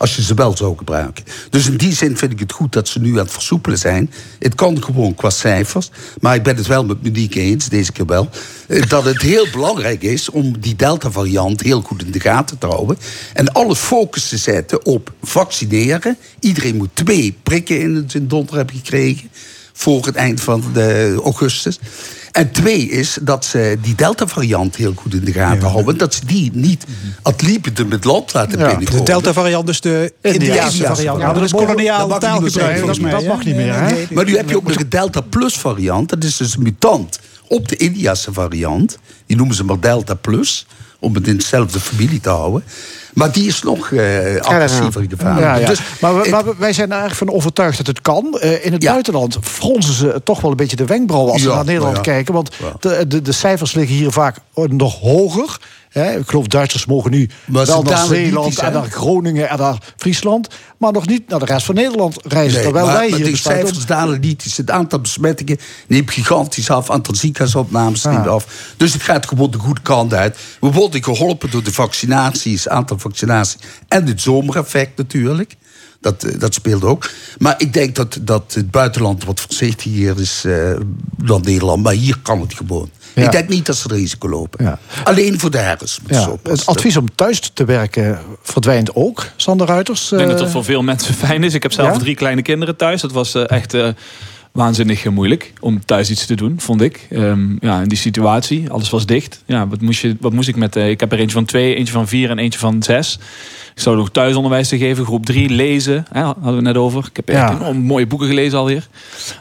Als 0.00 0.16
je 0.16 0.22
ze 0.22 0.34
wel 0.34 0.56
zou 0.56 0.76
gebruiken. 0.76 1.24
Dus 1.50 1.66
in 1.66 1.76
die 1.76 1.92
zin 1.94 2.16
vind 2.16 2.32
ik 2.32 2.38
het 2.38 2.52
goed 2.52 2.72
dat 2.72 2.88
ze 2.88 3.00
nu 3.00 3.10
aan 3.10 3.24
het 3.24 3.32
versoepelen 3.32 3.78
zijn. 3.78 4.10
Het 4.38 4.54
kan 4.54 4.82
gewoon 4.84 5.14
qua 5.14 5.30
cijfers. 5.30 5.90
Maar 6.20 6.34
ik 6.34 6.42
ben 6.42 6.56
het 6.56 6.66
wel 6.66 6.84
met 6.84 7.02
Monique 7.02 7.40
eens, 7.40 7.68
deze 7.68 7.92
keer 7.92 8.06
wel. 8.06 8.28
eh, 8.68 8.88
Dat 8.88 9.04
het 9.04 9.22
heel 9.22 9.46
belangrijk 9.52 10.02
is 10.02 10.30
om 10.30 10.60
die 10.60 10.76
Delta-variant 10.76 11.60
heel 11.60 11.80
goed 11.80 12.04
in 12.04 12.10
de 12.10 12.20
gaten 12.20 12.58
te 12.58 12.66
houden. 12.66 12.98
En 13.34 13.52
alle 13.52 13.76
focus 13.76 14.28
te 14.28 14.36
zetten 14.36 14.84
op 14.84 15.12
vaccineren. 15.22 16.16
Iedereen 16.40 16.76
moet 16.76 16.90
twee 16.92 17.36
prikken 17.42 17.80
in 17.80 18.04
zijn 18.06 18.28
donder 18.28 18.56
hebben 18.56 18.74
gekregen. 18.76 19.30
Voor 19.80 20.06
het 20.06 20.14
eind 20.14 20.40
van 20.40 20.64
de 20.72 21.20
augustus. 21.24 21.78
En 22.32 22.50
twee 22.50 22.88
is 22.88 23.18
dat 23.22 23.44
ze 23.44 23.78
die 23.82 23.94
Delta-variant 23.94 24.76
heel 24.76 24.92
goed 24.96 25.14
in 25.14 25.24
de 25.24 25.32
gaten 25.32 25.68
houden. 25.68 25.98
Dat 25.98 26.14
ze 26.14 26.26
die 26.26 26.50
niet 26.54 26.84
ad 27.22 27.42
libitum 27.42 27.90
het 27.90 28.04
land 28.04 28.32
laten 28.32 28.58
Ja, 28.58 28.66
binnenkomen. 28.66 29.04
de 29.04 29.10
Delta-variant 29.10 29.68
is 29.68 29.80
de 29.80 30.12
Indiaanse 30.20 30.84
variant. 30.84 31.20
Ja, 31.20 31.32
dat 31.32 31.42
is 31.42 31.52
meer 31.52 31.66
taalgebruik 31.66 32.50
zeggen, 32.50 32.76
volgens 32.78 32.98
mij. 32.98 33.10
dat 33.10 33.22
hè? 33.22 33.28
mag 33.28 33.44
niet 33.44 33.56
meer, 33.56 33.82
nee. 33.82 34.06
Maar 34.10 34.24
nu 34.24 34.36
heb 34.36 34.48
je 34.48 34.56
ook 34.56 34.68
nog 34.68 34.76
een 34.76 34.88
Delta 34.88 35.20
Plus 35.20 35.54
variant. 35.54 36.08
Dat 36.08 36.24
is 36.24 36.36
dus 36.36 36.56
een 36.56 36.62
mutant 36.62 37.18
op 37.48 37.68
de 37.68 37.76
Indiase 37.76 38.32
variant. 38.32 38.98
Die 39.26 39.36
noemen 39.36 39.56
ze 39.56 39.64
maar 39.64 39.80
Delta 39.80 40.14
Plus. 40.14 40.66
Om 40.98 41.14
het 41.14 41.26
in 41.26 41.36
dezelfde 41.36 41.80
familie 41.80 42.20
te 42.20 42.28
houden. 42.28 42.64
Maar 43.14 43.32
die 43.32 43.46
is 43.46 43.62
nog 43.62 43.92
eh 43.92 44.00
agressiever. 44.40 45.00
Ja, 45.40 45.54
ja. 45.60 45.66
Dus, 45.66 45.80
maar, 46.00 46.20
we- 46.20 46.28
maar 46.30 46.44
we- 46.44 46.54
wij 46.58 46.72
zijn 46.72 46.90
er 46.92 46.98
eigenlijk 46.98 47.28
van 47.30 47.36
overtuigd 47.38 47.76
dat 47.76 47.86
het 47.86 48.00
kan. 48.00 48.38
Eh, 48.40 48.64
in 48.64 48.72
het 48.72 48.82
buitenland 48.92 49.38
fronsen 49.42 49.94
ze 49.94 50.20
toch 50.24 50.40
wel 50.40 50.50
een 50.50 50.56
beetje 50.56 50.76
de 50.76 50.84
wenkbrauwen 50.86 51.32
als 51.32 51.42
ze 51.42 51.48
naar 51.56 51.64
Nederland 51.64 51.96
kijken. 52.00 52.34
Want 52.34 52.50
de, 52.80 53.06
de, 53.06 53.22
de 53.22 53.32
cijfers 53.32 53.74
liggen 53.74 53.96
hier 53.96 54.10
vaak 54.10 54.36
nog 54.54 54.98
hoger. 55.00 55.56
Hè. 55.90 56.18
Ik 56.18 56.28
geloof 56.28 56.46
Duitsers 56.46 56.86
mogen 56.86 57.10
nu 57.10 57.28
Maar 57.46 57.66
wel 57.66 57.82
naar 57.82 58.06
Zeeland 58.06 58.58
en 58.58 58.72
naar 58.72 58.90
Groningen 58.90 59.48
en 59.48 59.58
naar 59.58 59.78
Friesland. 59.96 60.48
Maar 60.78 60.92
nog 60.92 61.06
niet 61.06 61.28
naar 61.28 61.38
de 61.38 61.44
rest 61.44 61.66
van 61.66 61.74
Nederland 61.74 62.16
reizen. 62.22 62.54
Nee, 62.54 62.62
terwijl 62.62 62.86
maar, 62.86 62.94
wij 62.94 63.08
maar 63.08 63.18
hier 63.18 63.30
besluiten 63.30 63.66
om- 63.68 63.74
cijfers 63.74 63.98
dalen 63.98 64.20
niet. 64.20 64.56
Het 64.56 64.70
aantal 64.70 65.00
besmettingen 65.00 65.58
neemt 65.86 66.10
gigantisch 66.10 66.70
af. 66.70 66.90
aantal 66.90 67.14
ziekenhuisopnames 67.14 68.04
neemt 68.04 68.26
af. 68.26 68.72
Dus 68.76 68.92
het 68.92 69.02
gaat 69.02 69.26
gewoon 69.26 69.50
de 69.50 69.58
goede 69.58 69.80
kant 69.82 70.14
uit. 70.14 70.38
We 70.60 70.70
worden 70.72 71.04
geholpen 71.04 71.50
door 71.50 71.62
de 71.62 71.72
vaccinaties, 71.72 72.68
aantal 72.68 72.98
vaccinaties... 72.98 73.56
en 73.88 74.06
het 74.06 74.20
zomereffect 74.20 74.96
natuurlijk. 74.96 75.56
Dat, 76.00 76.24
eh, 76.24 76.38
dat 76.40 76.54
speelt 76.54 76.84
ook. 76.84 77.10
Maar 77.38 77.54
ik 77.58 77.72
denk 77.72 77.94
dat, 77.94 78.18
dat 78.22 78.54
het 78.54 78.70
buitenland 78.70 79.24
wat 79.24 79.40
voorzichtiger 79.40 80.20
is 80.20 80.44
eh, 80.44 80.72
dan 81.16 81.40
Nederland. 81.40 81.82
Maar 81.82 81.92
hier 81.92 82.18
kan 82.22 82.40
het 82.40 82.54
gewoon. 82.54 82.90
Ja. 83.14 83.24
Ik 83.24 83.32
denk 83.32 83.48
niet 83.48 83.66
dat 83.66 83.76
ze 83.76 83.82
het 83.82 83.92
risico 83.92 84.28
lopen. 84.28 84.78
Alleen 85.04 85.40
voor 85.40 85.50
de 85.50 85.76
ze 85.84 86.00
Ja, 86.06 86.30
het 86.42 86.66
advies 86.66 86.96
om 86.96 87.14
thuis 87.14 87.50
te 87.54 87.64
werken 87.64 88.18
verdwijnt 88.42 88.94
ook, 88.94 89.26
Sander 89.36 89.66
Ruiters. 89.66 90.02
Ik 90.12 90.18
denk 90.18 90.22
Eh, 90.22 90.28
dat 90.36 90.40
het 90.40 90.50
voor 90.50 90.64
veel 90.64 90.82
mensen 90.82 91.14
fijn 91.14 91.44
is. 91.44 91.54
Ik 91.54 91.62
heb 91.62 91.72
zelf 91.72 91.92
Ja? 91.92 91.98
drie 91.98 92.14
kleine 92.14 92.42
kinderen 92.42 92.76
thuis. 92.76 93.00
Dat 93.00 93.12
was 93.12 93.34
eh, 93.34 93.50
echt 93.50 93.74
eh, 93.74 93.88
waanzinnig 94.52 95.04
eh, 95.04 95.12
moeilijk 95.12 95.52
om 95.60 95.84
thuis 95.84 96.10
iets 96.10 96.26
te 96.26 96.34
doen, 96.34 96.60
vond 96.60 96.80
ik. 96.82 97.06
Ehm, 97.10 97.56
ja, 97.60 97.80
in 97.80 97.88
die 97.88 97.98
situatie. 97.98 98.70
Alles 98.70 98.90
was 98.90 99.06
dicht. 99.06 99.42
Ja, 99.46 99.68
wat 99.68 99.80
moest, 99.80 100.00
je, 100.00 100.16
wat 100.20 100.32
moest 100.32 100.48
ik 100.48 100.56
met... 100.56 100.76
eh, 100.76 100.90
ik 100.90 101.00
heb 101.00 101.12
er 101.12 101.18
eentje 101.18 101.34
van 101.36 101.44
twee, 101.44 101.74
eentje 101.74 101.92
van 101.92 102.08
vier 102.08 102.30
en 102.30 102.38
eentje 102.38 102.58
van 102.58 102.82
zes. 102.82 103.18
Ik 103.74 103.80
zou 103.82 103.96
nog 103.96 104.10
thuisonderwijs 104.10 104.68
te 104.68 104.78
geven, 104.78 105.04
groep 105.04 105.26
drie, 105.26 105.48
lezen. 105.48 106.06
Hè, 106.12 106.20
hadden 106.22 106.44
we 106.44 106.50
het 106.54 106.60
net 106.64 106.76
over. 106.76 107.04
Ik 107.10 107.16
heb 107.16 107.28
echt 107.28 107.38
Ja. 107.38 107.50
enorm 107.54 107.78
mooie 107.78 108.06
boeken 108.06 108.28
gelezen 108.28 108.58
alweer. 108.58 108.86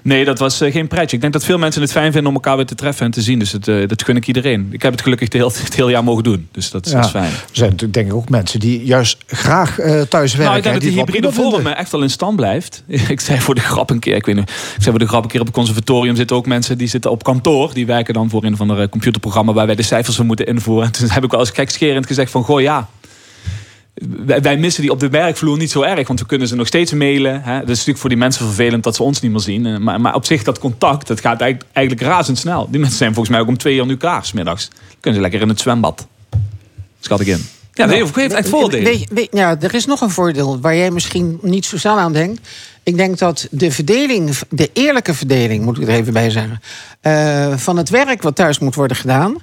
Nee, 0.04 0.26
dat 0.26 0.40
was 0.40 0.62
eh, 0.62 0.72
geen 0.72 0.88
pretje. 0.88 1.16
Ik 1.16 1.22
denk 1.22 1.34
dat 1.34 1.44
veel 1.46 1.58
mensen 1.58 1.82
het 1.82 1.92
fijn 1.92 2.12
vinden 2.12 2.30
om 2.30 2.34
elkaar 2.34 2.56
weer 2.56 2.66
te 2.66 2.76
treffen 2.76 3.06
en 3.06 3.12
te 3.12 3.22
zien. 3.22 3.40
Dus 3.40 3.52
het, 3.52 3.68
eh, 3.68 3.88
dat 3.88 4.04
gun 4.04 4.16
ik 4.16 4.28
iedereen. 4.28 4.68
Ik 4.72 4.82
heb 4.82 4.92
het 4.92 5.02
gelukkig 5.02 5.28
het 5.34 5.42
hele, 5.74 5.86
het 5.86 5.92
jaar 5.92 6.04
mogen 6.04 6.24
doen. 6.24 6.48
Dus 6.52 6.70
dat, 6.72 6.86
is- 6.86 6.92
dat 6.92 7.06
is 7.06 7.12
fijn. 7.12 7.24
Er 7.32 7.40
zijn 7.52 7.70
natuurlijk 7.70 7.94
denk 7.94 8.08
ik 8.08 8.14
ook 8.14 8.30
mensen 8.30 8.60
die 8.60 8.84
juist 8.86 9.18
graag 9.28 9.80
eh, 9.80 10.02
thuis 10.02 10.32
werken. 10.36 10.46
Nou, 10.46 10.58
ik 10.58 10.64
denk 10.64 10.76
dat 10.76 10.84
die 10.84 10.94
hybride 11.00 11.32
vorm 11.32 11.68
echt 11.68 11.92
wel 11.92 12.02
in 12.02 12.10
stand 12.10 12.36
blijft. 12.36 12.84
Ik 13.10 13.20
zei 13.20 13.40
voor 13.40 13.56
de 13.56 13.62
grap 13.62 13.90
een 13.90 14.00
keer, 14.00 14.16
ik 14.16 14.26
weet 14.26 14.36
niet, 14.36 14.50
ik 14.50 14.56
zei 14.78 14.90
voor 14.90 15.00
de 15.00 15.08
grap 15.08 15.24
een 15.24 15.30
keer 15.30 15.40
op 15.40 15.46
het 15.46 15.56
conservatorium 15.56 16.16
zitten 16.16 16.36
ook 16.36 16.46
mensen 16.46 16.78
die 16.78 16.88
zitten 16.88 17.12
op 17.12 17.24
kantoor. 17.24 17.74
Die 17.74 17.86
werken 17.86 18.14
dan 18.14 18.30
voor 18.30 18.44
een 18.44 18.58
van 18.58 18.68
de 18.68 18.88
computerprogramma 18.90 19.54
waar 19.54 19.66
wij 19.66 19.76
de 19.76 19.84
cijfers 19.84 20.16
van 20.16 20.26
moeten 20.26 20.46
invoeren. 20.46 20.86
En 20.86 20.92
toen 21.00 21.10
heb 21.10 21.24
ik 21.24 21.32
wel 21.32 21.40
eens 21.40 21.50
gekscherend 21.50 22.06
gezegd 22.06 22.32
van, 22.32 22.44
goh 22.44 22.62
ja, 22.62 22.90
wij, 24.42 24.58
missen 24.58 24.82
die 24.82 24.92
op 24.92 25.00
de 25.00 25.10
werkvloer 25.10 25.58
niet 25.58 25.72
zo 25.72 25.82
erg. 25.82 26.08
Want 26.08 26.20
we 26.20 26.26
kunnen 26.26 26.48
ze 26.48 26.56
nog 26.56 26.68
steeds 26.68 26.94
mailen. 26.94 27.42
Hè. 27.44 27.54
Dat 27.60 27.62
is 27.70 27.78
natuurlijk 27.78 27.98
voor 28.00 28.10
die 28.10 28.18
mensen 28.18 28.46
vervelend 28.46 28.84
dat 28.84 28.96
ze 28.96 29.04
ons 29.04 29.22
niet 29.22 29.32
meer 29.32 29.40
zien. 29.40 29.66
Eh, 29.66 29.78
Maar, 29.78 30.02
maar 30.02 30.16
op 30.16 30.26
zich 30.26 30.44
dat 30.44 30.60
contact, 30.60 31.08
dat 31.08 31.20
gaat 31.20 31.42
eigenlijk, 31.42 31.72
eigenlijk 31.74 32.08
razendsnel. 32.08 32.68
Die 32.72 32.80
mensen 32.80 32.98
zijn 32.98 33.14
volgens 33.14 33.30
mij 33.36 33.44
ook 33.44 33.48
om 33.50 33.58
twee 33.58 33.76
uur 33.76 33.86
nu 33.86 33.98
klaar, 33.98 34.26
's 34.26 34.32
middags. 34.32 34.68
Dan 34.70 34.78
kunnen 35.00 35.20
ze 35.20 35.22
lekker 35.30 35.42
in 35.42 35.50
het 35.50 35.60
zwembad. 35.60 36.08
Schat 37.00 37.20
ik 37.20 37.28
in. 37.28 37.46
Ja, 37.74 37.86
dat 37.86 37.96
heeft- 37.96 38.16
heeft 38.16 38.34
echt 38.34 38.50
voordelen. 38.50 39.28
Ja, 39.32 39.60
er 39.60 39.74
is 39.74 39.86
nog 39.86 40.02
een 40.02 40.10
voordeel 40.10 40.60
waar 40.60 40.76
jij 40.76 40.92
misschien 40.92 41.40
niet 41.42 41.66
zo 41.66 41.78
snel 41.78 41.98
aan 42.00 42.14
denkt. 42.14 42.48
Ik 42.90 42.98
denk 42.98 43.18
dat 43.18 43.48
de 43.52 43.72
verdeling, 43.72 44.38
de 44.50 44.70
eerlijke 44.74 45.14
verdeling, 45.14 45.64
moet 45.64 45.78
ik 45.78 45.88
er 45.88 45.94
even 45.94 46.14
bij 46.14 46.30
zeggen, 46.30 46.62
eh, 47.02 47.58
van 47.58 47.78
het 47.78 47.90
werk 47.90 48.22
wat 48.22 48.36
thuis 48.36 48.60
moet 48.60 48.76
worden 48.76 48.98
gedaan, 48.98 49.36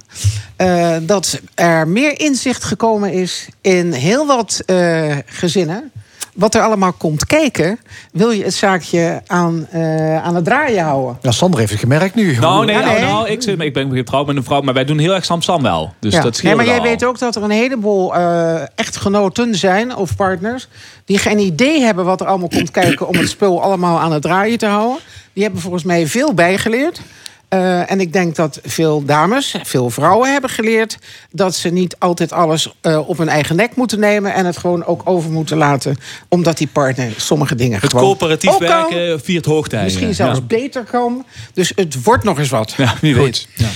eh, 0.57 0.97
dat 1.03 1.41
er 1.55 1.89
meer 1.89 2.21
inzicht 2.21 2.65
gekomen 2.65 3.13
is 3.13 3.49
in 3.61 3.93
heel 3.93 4.27
wat 4.27 4.63
eh, 4.67 5.17
gezinnen. 5.27 5.93
Wat 6.37 6.55
er 6.55 6.61
allemaal 6.63 6.93
komt 6.93 7.27
kijken, 7.27 7.79
wil 8.13 8.31
je 8.31 8.45
het 8.45 8.55
zaakje 8.55 9.23
aan, 9.27 9.67
eh, 9.71 10.23
aan 10.25 10.35
het 10.35 10.45
draaien 10.45 10.85
houden. 10.85 11.19
Ja, 11.23 11.31
Sander 11.31 11.59
heeft 11.59 11.71
het 11.71 11.81
gemerkt 11.81 12.15
nu. 12.15 12.37
Nou, 12.39 12.65
nee, 12.65 12.75
Ja, 12.75 12.81
nou, 12.85 12.93
nee. 13.01 13.05
nou, 13.05 13.29
ik, 13.29 13.43
zit- 13.43 13.61
ik 13.61 13.73
ben 13.73 13.93
getrouwd 13.93 14.27
met 14.27 14.37
een 14.37 14.45
vrouw, 14.45 14.61
maar 14.61 14.75
wij 14.75 14.85
doen 14.85 14.99
heel 14.99 15.15
erg 15.15 15.25
Sam-Sam 15.25 15.63
wel. 15.63 15.93
Dus 16.01 16.13
Ja. 16.15 16.21
dat 16.21 16.43
nee, 16.43 16.55
maar 16.55 16.65
jij 16.67 16.77
al. 16.79 16.83
weet 16.83 17.05
ook 17.05 17.19
dat 17.19 17.37
er 17.37 17.43
een 17.43 17.51
heleboel 17.51 18.15
eh, 18.15 18.55
echtgenoten 18.75 19.55
zijn 19.55 19.97
of 19.97 20.17
partners 20.17 20.69
die 21.05 21.19
geen 21.19 21.39
idee 21.39 21.81
hebben 21.81 22.05
wat 22.05 22.21
er 22.21 22.27
allemaal 22.27 22.49
komt 22.49 22.71
kijken 22.71 23.09
om 23.09 23.17
het 23.17 23.29
spul 23.29 23.63
allemaal 23.63 23.99
aan 24.01 24.13
het 24.13 24.23
draaien 24.23 24.59
te 24.59 24.67
houden. 24.67 24.99
Die 25.33 25.43
hebben 25.43 25.61
volgens 25.63 25.85
mij 25.85 26.07
veel 26.07 26.35
bijgeleerd. 26.35 27.01
Eh, 27.49 27.91
en 27.91 28.01
ik 28.01 28.13
denk 28.13 28.37
dat 28.37 28.61
veel 28.65 29.05
dames, 29.05 29.55
veel 29.63 29.91
vrouwen 29.91 30.33
hebben 30.33 30.51
geleerd 30.51 30.99
dat 31.31 31.55
ze 31.55 31.69
niet 31.69 31.97
altijd 31.99 32.33
alles 32.33 32.73
eh, 32.81 33.09
op 33.09 33.19
hun 33.19 33.29
eigen 33.29 33.57
nek 33.57 33.77
moeten 33.77 34.01
nemen 34.01 34.35
en 34.35 34.47
het 34.47 34.57
gewoon 34.57 34.85
ook 34.85 35.03
over 35.05 35.31
moeten 35.31 35.57
laten, 35.57 35.97
omdat 36.29 36.59
die 36.59 36.67
partner 36.67 37.13
sommige 37.17 37.55
dingen 37.55 37.81
Het 37.81 37.91
gewoon 37.91 38.05
coöperatief 38.07 38.51
ook 38.51 38.59
kan, 38.65 38.69
werken 38.95 39.21
viert 39.21 39.45
hoogtijden. 39.45 39.87
misschien 39.87 40.15
zelfs 40.15 40.39
Ja. 40.39 40.45
beter 40.45 40.85
kan. 40.85 41.25
Dus 41.55 41.73
het 41.75 42.03
wordt 42.03 42.25
nog 42.25 42.39
eens 42.39 42.49
wat. 42.49 42.75
Ja, 42.77 42.95
wie 43.01 43.15
weet. 43.15 43.49
Ja. 43.55 43.69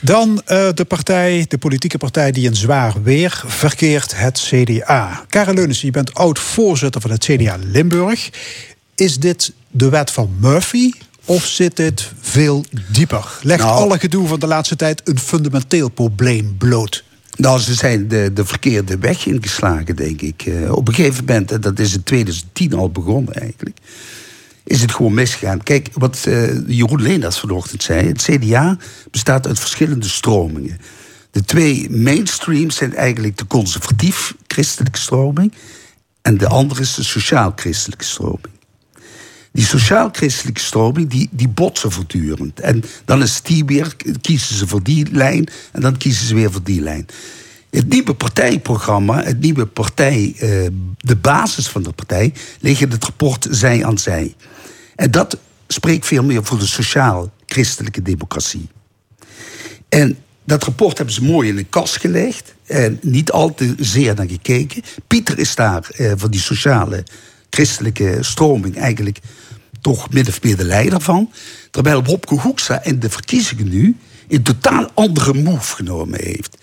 Dan 0.00 0.42
eh, 0.44 0.68
de 0.74 0.84
partij, 0.84 1.44
de 1.48 1.58
politieke 1.58 1.98
partij 1.98 2.32
die 2.32 2.46
in 2.46 2.56
zwaar 2.56 3.02
weer 3.02 3.42
verkeert, 3.46 4.16
het 4.16 4.40
CDA. 4.48 5.24
Karel 5.28 5.54
Leunissen, 5.54 5.86
je 5.86 5.92
bent 5.92 6.14
oud-voorzitter 6.14 7.00
van 7.00 7.10
het 7.10 7.24
CDA 7.24 7.56
Limburg. 7.60 8.30
Is 8.94 9.18
dit 9.18 9.52
de 9.70 9.88
wet 9.88 10.10
van 10.10 10.36
Murphy 10.40 10.90
of 11.24 11.46
zit 11.46 11.76
dit 11.76 12.12
veel 12.20 12.64
dieper? 12.92 13.38
Legt 13.42 13.62
Nou. 13.62 13.80
alle 13.80 13.98
gedoe 13.98 14.26
van 14.28 14.40
de 14.40 14.46
laatste 14.46 14.76
tijd 14.76 15.08
een 15.08 15.18
fundamenteel 15.18 15.88
probleem 15.88 16.56
bloot? 16.58 17.04
Nou, 17.36 17.60
ze 17.60 17.74
zijn 17.74 18.08
de, 18.08 18.30
de 18.34 18.44
verkeerde 18.44 18.98
weg 18.98 19.26
ingeslagen, 19.26 19.96
denk 19.96 20.20
ik. 20.20 20.42
Eh, 20.42 20.72
op 20.72 20.88
een 20.88 20.94
gegeven 20.94 21.24
moment, 21.24 21.52
en 21.52 21.60
dat 21.60 21.78
is 21.78 21.94
in 21.94 22.02
2010 22.02 22.72
al 22.74 22.90
begonnen 22.90 23.34
eigenlijk... 23.34 23.78
is 24.64 24.80
het 24.80 24.92
gewoon 24.92 25.14
misgegaan. 25.14 25.62
Kijk, 25.62 25.88
wat 25.92 26.18
eh, 26.24 26.68
Jeroen 26.68 27.02
Leenaars 27.02 27.38
vanochtend 27.38 27.82
zei... 27.82 28.06
het 28.08 28.22
CDA 28.22 28.76
bestaat 29.10 29.46
uit 29.46 29.58
verschillende 29.58 30.08
stromingen. 30.08 30.78
De 31.30 31.44
twee 31.44 31.90
mainstreams 31.90 32.76
zijn 32.76 32.94
eigenlijk 32.94 33.36
de 33.36 33.46
conservatief-christelijke 33.46 34.98
stroming... 34.98 35.52
en 36.22 36.38
de 36.38 36.48
andere 36.48 36.80
is 36.80 36.94
de 36.94 37.04
sociaal-christelijke 37.04 38.04
stroming. 38.04 38.60
Die 39.52 39.64
sociaal-christelijke 39.64 40.60
stroming, 40.60 41.10
die, 41.10 41.28
die 41.30 41.48
botsen 41.48 41.92
voortdurend. 41.92 42.60
En 42.60 42.84
dan 43.04 43.22
is 43.22 43.42
die 43.42 43.64
weer, 43.64 43.96
kiezen 44.20 44.56
ze 44.56 44.66
voor 44.66 44.82
die 44.82 45.06
lijn 45.12 45.48
en 45.72 45.80
dan 45.80 45.96
kiezen 45.96 46.26
ze 46.26 46.34
weer 46.34 46.52
voor 46.52 46.62
die 46.62 46.80
lijn. 46.80 47.06
Het 47.70 47.88
nieuwe 47.88 48.14
partijprogramma, 48.14 49.22
het 49.22 49.40
nieuwe 49.40 49.66
partij, 49.66 50.34
eh, 50.38 50.48
de 50.96 51.16
basis 51.16 51.68
van 51.68 51.82
de 51.82 51.92
partij, 51.92 52.32
liggen 52.60 52.86
in 52.86 52.92
het 52.92 53.04
rapport 53.04 53.46
zij 53.50 53.84
aan 53.84 53.98
zij. 53.98 54.34
En 54.96 55.10
dat 55.10 55.38
spreekt 55.66 56.06
veel 56.06 56.24
meer 56.24 56.44
voor 56.44 56.58
de 56.58 56.66
sociaal-christelijke 56.66 58.02
democratie. 58.02 58.68
En 59.88 60.18
dat 60.44 60.64
rapport 60.64 60.96
hebben 60.96 61.14
ze 61.14 61.22
mooi 61.22 61.48
in 61.48 61.56
de 61.56 61.64
kast 61.64 61.96
gelegd. 61.96 62.54
En 62.66 62.98
niet 63.02 63.30
al 63.30 63.54
te 63.54 63.74
zeer 63.78 64.14
naar 64.14 64.28
gekeken. 64.28 64.82
Pieter 65.06 65.38
is 65.38 65.54
daar 65.54 65.90
eh, 65.90 66.12
van 66.16 66.30
die 66.30 66.40
sociale 66.40 67.04
christelijke 67.54 68.18
stroming 68.20 68.76
eigenlijk 68.76 69.18
toch 69.80 70.10
min 70.10 70.28
of 70.28 70.42
meer 70.42 70.56
de 70.56 70.64
leider 70.64 71.00
van. 71.00 71.30
Terwijl 71.70 72.04
Wopke 72.04 72.34
Hoekstra 72.34 72.84
in 72.84 72.98
de 72.98 73.10
verkiezingen 73.10 73.68
nu 73.68 73.96
een 74.28 74.42
totaal 74.42 74.90
andere 74.94 75.34
move 75.34 75.74
genomen 75.74 76.20
heeft. 76.22 76.56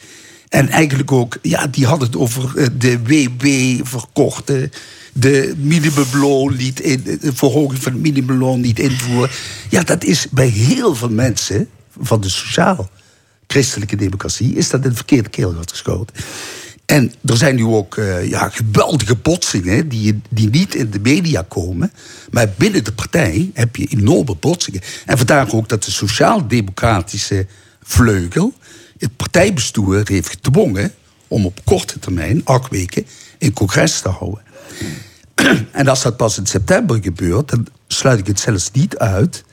En 0.50 0.70
eigenlijk 0.70 1.12
ook, 1.12 1.38
ja, 1.42 1.68
die 1.68 1.86
had 1.86 2.02
het 2.02 2.16
over 2.16 2.58
eh, 2.58 2.68
de 2.78 3.00
WW 3.00 3.48
verkorten. 3.86 4.72
De 5.14 5.54
minimumloon 5.58 6.56
niet 6.56 6.80
in, 6.80 7.04
de 7.04 7.34
verhoging 7.34 7.82
van 7.82 7.92
het 7.92 8.02
minimumloon 8.02 8.62
niet 8.62 8.80
invoeren. 8.80 9.30
Ja, 9.70 9.84
dat 9.84 10.04
is 10.04 10.28
bij 10.32 10.48
heel 10.48 10.96
veel 10.96 11.10
mensen 11.10 11.70
van 12.00 12.22
de 12.22 12.30
sociaal-christelijke 12.30 13.96
democratie... 13.96 14.56
is 14.56 14.70
dat 14.70 14.84
in 14.84 14.90
de 14.90 14.96
verkeerde 14.96 15.30
keel 15.30 15.56
geschoten. 15.66 16.16
En 16.90 17.14
er 17.26 17.38
zijn 17.38 17.56
nu 17.56 17.66
ook 17.66 17.96
uh, 17.96 18.30
ja, 18.30 18.50
geweldige 18.50 19.16
botsingen 19.16 19.90
die, 19.90 20.22
die 20.30 20.50
niet 20.50 20.76
in 20.76 20.90
de 20.90 21.00
media 21.00 21.46
komen. 21.48 21.92
Maar 22.32 22.50
binnen 22.58 22.84
de 22.84 22.92
partij 22.92 23.52
heb 23.54 23.76
je 23.76 23.88
enorme 23.88 24.36
botsingen. 24.40 24.82
En 25.06 25.18
vandaar 25.18 25.54
ook 25.54 25.70
dat 25.70 25.84
de 25.84 25.92
sociaal-democratische 25.92 27.48
vleugel... 27.84 28.54
het 28.98 29.16
partijbestuur 29.16 30.02
heeft 30.08 30.30
gedwongen 30.30 30.94
om 31.28 31.46
op 31.46 31.60
korte 31.64 32.00
termijn, 32.00 32.42
acht 32.46 32.70
weken, 32.70 33.06
een 33.40 33.54
congres 33.54 34.02
te 34.02 34.10
houden. 34.10 34.44
En 35.72 35.88
als 35.88 36.02
dat 36.02 36.18
pas 36.18 36.38
in 36.38 36.46
september 36.46 37.00
gebeurt, 37.02 37.50
dan 37.50 37.68
sluit 37.88 38.20
ik 38.20 38.28
het 38.28 38.40
zelfs 38.40 38.72
niet 38.72 38.98
uit 38.98 39.44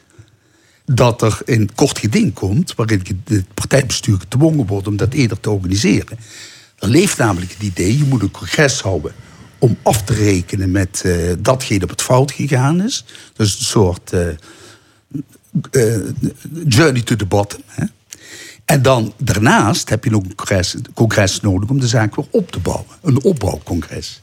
dat 0.85 1.23
er 1.23 1.41
een 1.45 1.71
kort 1.75 1.99
geding 1.99 2.35
komt 2.35 2.75
waarin 2.75 3.23
het 3.25 3.55
partijbestuur 3.55 4.19
gedwongen 4.19 4.67
wordt 4.67 4.87
om 4.87 4.97
dat 4.97 5.13
eerder 5.13 5.41
te 5.41 5.51
organiseren. 5.51 6.19
Er 6.79 6.89
leeft 6.89 7.19
namelijk 7.19 7.53
het 7.53 7.63
idee, 7.63 7.99
je 7.99 8.05
moet 8.05 8.23
een 8.23 8.31
congres 8.31 8.81
houden 8.81 9.13
om 9.59 9.77
af 9.83 10.03
te 10.03 10.15
rekenen 10.15 10.71
met 10.71 11.03
uh, 11.07 11.33
datgene 11.39 11.87
wat 11.87 12.03
fout 12.03 12.33
gegaan 12.33 12.83
is. 12.83 13.05
Dus 13.37 13.59
een 13.59 13.65
soort 13.65 14.13
uh, 14.13 14.27
uh, 15.71 15.97
journey 16.69 17.03
to 17.03 17.17
the 17.17 17.27
bottom. 17.27 17.61
Hè. 17.67 17.85
En 18.65 18.83
dan 18.83 19.13
daarnaast 19.17 19.89
heb 19.89 20.05
je 20.05 20.11
nog 20.11 20.23
een 20.23 20.35
congres, 20.35 20.75
congres 20.95 21.41
nodig 21.41 21.69
om 21.71 21.81
de 21.81 21.87
zaak 21.87 22.17
weer 22.17 22.25
op 22.31 22.51
te 22.51 22.59
bouwen. 22.59 22.87
Een 23.03 23.23
opbouwcongres. 23.23 24.21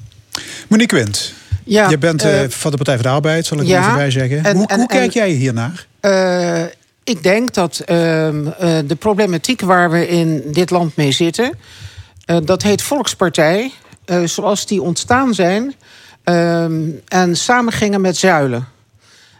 Monique 0.69 0.97
Quint, 0.97 1.33
Ja, 1.63 1.89
je 1.89 1.97
bent 1.97 2.23
eh, 2.23 2.41
van 2.49 2.71
de 2.71 2.77
Partij 2.77 2.95
van 2.95 3.03
de 3.03 3.09
Arbeid, 3.09 3.45
zal 3.45 3.59
ik 3.59 3.67
ja, 3.67 3.77
er 3.77 3.83
even 3.83 3.95
bij 3.97 4.11
zeggen. 4.11 4.43
en- 4.43 4.55
hoe 4.55 4.67
en- 4.67 4.77
hoe 4.77 4.87
kijk 4.87 5.13
en- 5.13 5.19
jij 5.19 5.29
hiernaar? 5.29 5.87
Eh, 5.99 6.63
ik 7.03 7.23
denk 7.23 7.53
dat 7.53 7.79
ehm, 7.79 8.47
eh, 8.47 8.77
de 8.87 8.95
problematiek 8.99 9.61
waar 9.61 9.91
we 9.91 10.07
in 10.07 10.43
dit 10.51 10.69
land 10.69 10.95
mee 10.95 11.11
zitten... 11.11 11.51
eh, 12.25 12.37
dat 12.43 12.61
heet 12.61 12.81
volkspartij, 12.81 13.71
eh, 14.05 14.23
zoals 14.23 14.65
die 14.65 14.81
ontstaan 14.81 15.33
zijn... 15.33 15.75
ehm, 16.23 16.89
en 17.07 17.35
samengingen 17.35 18.01
met 18.01 18.17
zuilen. 18.17 18.67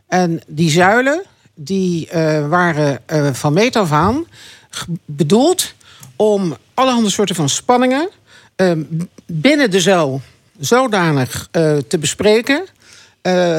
En 0.07 0.41
die 0.47 0.69
zuilen 0.69 1.23
die, 1.55 2.09
eh, 2.09 2.47
waren 2.47 2.99
van 3.35 3.53
meet 3.53 3.75
af 3.75 3.91
aan 3.91 4.25
bedoeld... 5.05 5.73
om 6.15 6.55
allerhande 6.73 7.09
soorten 7.09 7.35
van 7.35 7.49
spanningen 7.49 8.09
ehm, 8.55 8.83
binnen 9.25 9.71
de 9.71 9.81
zuil 9.81 10.21
zodanig 10.59 11.47
te 11.87 11.97
bespreken... 11.99 12.65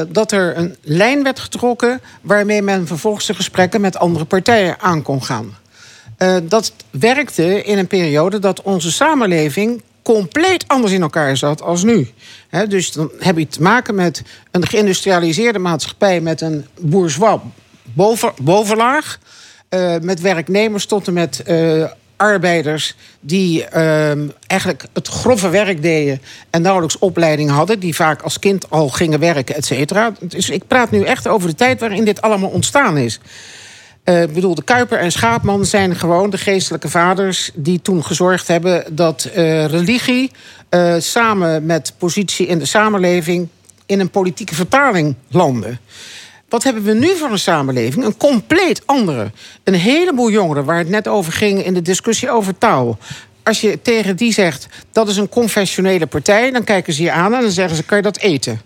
dat 0.07 0.31
er 0.31 0.57
een 0.57 0.75
lijn 0.81 1.23
werd 1.23 1.39
getrokken 1.39 2.01
waarmee 2.21 2.61
men 2.61 2.87
vervolgens 2.87 3.25
de 3.25 3.33
gesprekken 3.33 3.81
met 3.81 3.97
andere 3.97 4.25
partijen 4.25 4.79
aan 4.79 5.01
kon 5.01 5.23
gaan. 5.23 5.55
Eh, 6.17 6.35
dat 6.43 6.73
werkte 6.89 7.63
in 7.63 7.77
een 7.77 7.87
periode 7.87 8.39
dat 8.39 8.61
onze 8.61 8.91
samenleving 8.91 9.81
compleet 10.01 10.63
anders 10.67 10.93
in 10.93 11.01
elkaar 11.01 11.37
zat 11.37 11.61
als 11.61 11.83
nu. 11.83 12.09
Dus 12.67 12.91
dan 12.91 13.11
heb 13.19 13.37
je 13.37 13.47
te 13.47 13.61
maken 13.61 13.95
met 13.95 14.21
een 14.51 14.67
geïndustrialiseerde 14.67 15.59
maatschappij 15.59 16.21
met 16.21 16.41
een 16.41 16.65
bourgeois 16.79 17.39
boven, 17.83 18.33
bovenlaag. 18.41 19.19
eh, 19.69 19.95
met 20.01 20.21
werknemers 20.21 20.85
tot 20.85 21.07
en 21.07 21.13
met 21.13 21.43
eh, 21.43 21.83
arbeiders 22.15 22.95
die 23.19 23.65
ehm, 23.65 24.27
eigenlijk 24.47 24.83
het 24.93 25.07
grove 25.07 25.49
werk 25.49 25.81
deden 25.81 26.21
en 26.49 26.61
nauwelijks 26.61 26.99
opleiding 26.99 27.49
hadden, 27.49 27.79
die 27.79 27.95
vaak 27.95 28.21
als 28.21 28.39
kind 28.39 28.69
al 28.69 28.89
gingen 28.89 29.19
werken, 29.19 29.55
et 29.55 29.65
cetera. 29.65 30.13
Dus 30.19 30.49
ik 30.49 30.67
praat 30.67 30.91
nu 30.91 31.03
echt 31.03 31.27
over 31.27 31.49
de 31.49 31.55
tijd 31.55 31.79
waarin 31.79 32.05
dit 32.05 32.21
allemaal 32.21 32.49
ontstaan 32.49 32.97
is. 32.97 33.19
Eh, 34.05 34.21
ik 34.21 34.33
bedoel, 34.33 34.55
de 34.55 34.63
Kuiper 34.63 34.97
en 34.97 35.11
Schaapman 35.11 35.65
zijn 35.65 35.95
gewoon 35.95 36.29
de 36.29 36.37
geestelijke 36.37 36.89
vaders 36.89 37.51
die 37.53 37.81
toen 37.81 38.03
gezorgd 38.03 38.47
hebben 38.47 38.95
dat 38.95 39.23
eh, 39.23 39.65
religie 39.65 40.31
eh, 40.69 40.95
samen 40.99 41.65
met 41.65 41.93
positie 41.97 42.47
in 42.47 42.59
de 42.59 42.65
samenleving 42.65 43.47
in 43.85 43.99
een 43.99 44.09
politieke 44.09 44.55
vertaling 44.55 45.15
landde. 45.29 45.77
Wat 46.49 46.63
hebben 46.63 46.83
we 46.83 46.93
nu 46.93 47.15
voor 47.15 47.31
een 47.31 47.39
samenleving? 47.39 48.05
Een 48.05 48.17
compleet 48.17 48.81
andere. 48.85 49.31
Een 49.63 49.73
heleboel 49.73 50.29
jongeren, 50.29 50.65
waar 50.65 50.77
het 50.77 50.89
net 50.89 51.07
over 51.07 51.33
ging 51.33 51.65
in 51.65 51.73
de 51.73 51.81
discussie 51.81 52.29
over 52.29 52.57
taal. 52.57 52.97
Als 53.43 53.61
je 53.61 53.81
tegen 53.81 54.15
die 54.15 54.33
zegt 54.33 54.67
dat 54.91 55.07
is 55.07 55.17
een 55.17 55.29
confessionele 55.29 56.05
partij, 56.05 56.51
dan 56.51 56.63
kijken 56.63 56.93
ze 56.93 57.03
je 57.03 57.11
aan 57.11 57.33
en 57.33 57.41
dan 57.41 57.51
zeggen 57.51 57.75
ze: 57.75 57.83
kan 57.83 57.97
je 57.97 58.03
dat 58.03 58.17
eten? 58.17 58.61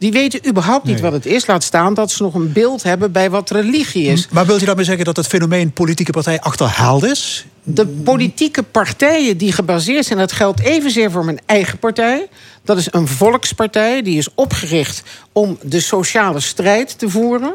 Die 0.00 0.12
weten 0.12 0.48
überhaupt 0.48 0.84
niet 0.84 1.00
wat 1.00 1.12
het 1.12 1.26
is. 1.26 1.46
Laat 1.46 1.62
staan 1.62 1.94
dat 1.94 2.10
ze 2.10 2.22
nog 2.22 2.34
een 2.34 2.52
beeld 2.52 2.82
hebben 2.82 3.12
bij 3.12 3.30
wat 3.30 3.50
religie 3.50 4.06
is. 4.06 4.28
Maar 4.28 4.46
wilt 4.46 4.62
u 4.62 4.64
daarmee 4.64 4.84
zeggen 4.84 5.04
dat 5.04 5.16
het 5.16 5.26
fenomeen 5.26 5.72
politieke 5.72 6.12
partij 6.12 6.40
achterhaald 6.40 7.04
is? 7.04 7.46
De 7.62 7.86
politieke 7.86 8.62
partijen 8.62 9.36
die 9.36 9.52
gebaseerd 9.52 10.04
zijn, 10.04 10.18
dat 10.18 10.32
geldt 10.32 10.60
evenzeer 10.60 11.10
voor 11.10 11.24
mijn 11.24 11.38
eigen 11.46 11.78
partij. 11.78 12.28
Dat 12.64 12.78
is 12.78 12.88
een 12.90 13.08
volkspartij, 13.08 14.02
die 14.02 14.18
is 14.18 14.28
opgericht 14.34 15.02
om 15.32 15.58
de 15.62 15.80
sociale 15.80 16.40
strijd 16.40 16.98
te 16.98 17.10
voeren. 17.10 17.54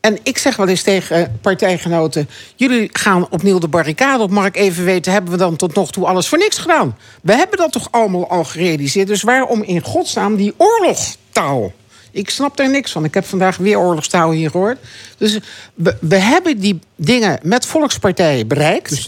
En 0.00 0.18
ik 0.22 0.38
zeg 0.38 0.56
wel 0.56 0.68
eens 0.68 0.82
tegen 0.82 1.38
partijgenoten: 1.40 2.28
jullie 2.56 2.88
gaan 2.92 3.26
opnieuw 3.30 3.58
de 3.58 3.68
barricade 3.68 4.22
op. 4.22 4.30
Mag 4.30 4.46
ik 4.46 4.56
even 4.56 4.84
weten, 4.84 5.12
hebben 5.12 5.32
we 5.32 5.38
dan 5.38 5.56
tot 5.56 5.74
nog 5.74 5.90
toe 5.90 6.06
alles 6.06 6.28
voor 6.28 6.38
niks 6.38 6.58
gedaan? 6.58 6.96
We 7.22 7.34
hebben 7.34 7.58
dat 7.58 7.72
toch 7.72 7.88
allemaal 7.90 8.28
al 8.28 8.44
gerealiseerd. 8.44 9.08
Dus 9.08 9.22
waarom 9.22 9.62
in 9.62 9.80
godsnaam 9.80 10.36
die 10.36 10.54
oorlogstaal? 10.56 11.72
Ik 12.12 12.30
snap 12.30 12.56
daar 12.56 12.70
niks 12.70 12.92
van. 12.92 13.04
Ik 13.04 13.14
heb 13.14 13.24
vandaag 13.24 13.56
weer 13.56 13.78
oorlogstaal 13.78 14.30
hier 14.30 14.50
gehoord. 14.50 14.78
Dus 15.16 15.38
we, 15.74 15.96
we 16.00 16.16
hebben 16.16 16.58
die 16.58 16.78
dingen 16.96 17.38
met 17.42 17.66
volkspartijen 17.66 18.48
bereikt. 18.48 19.06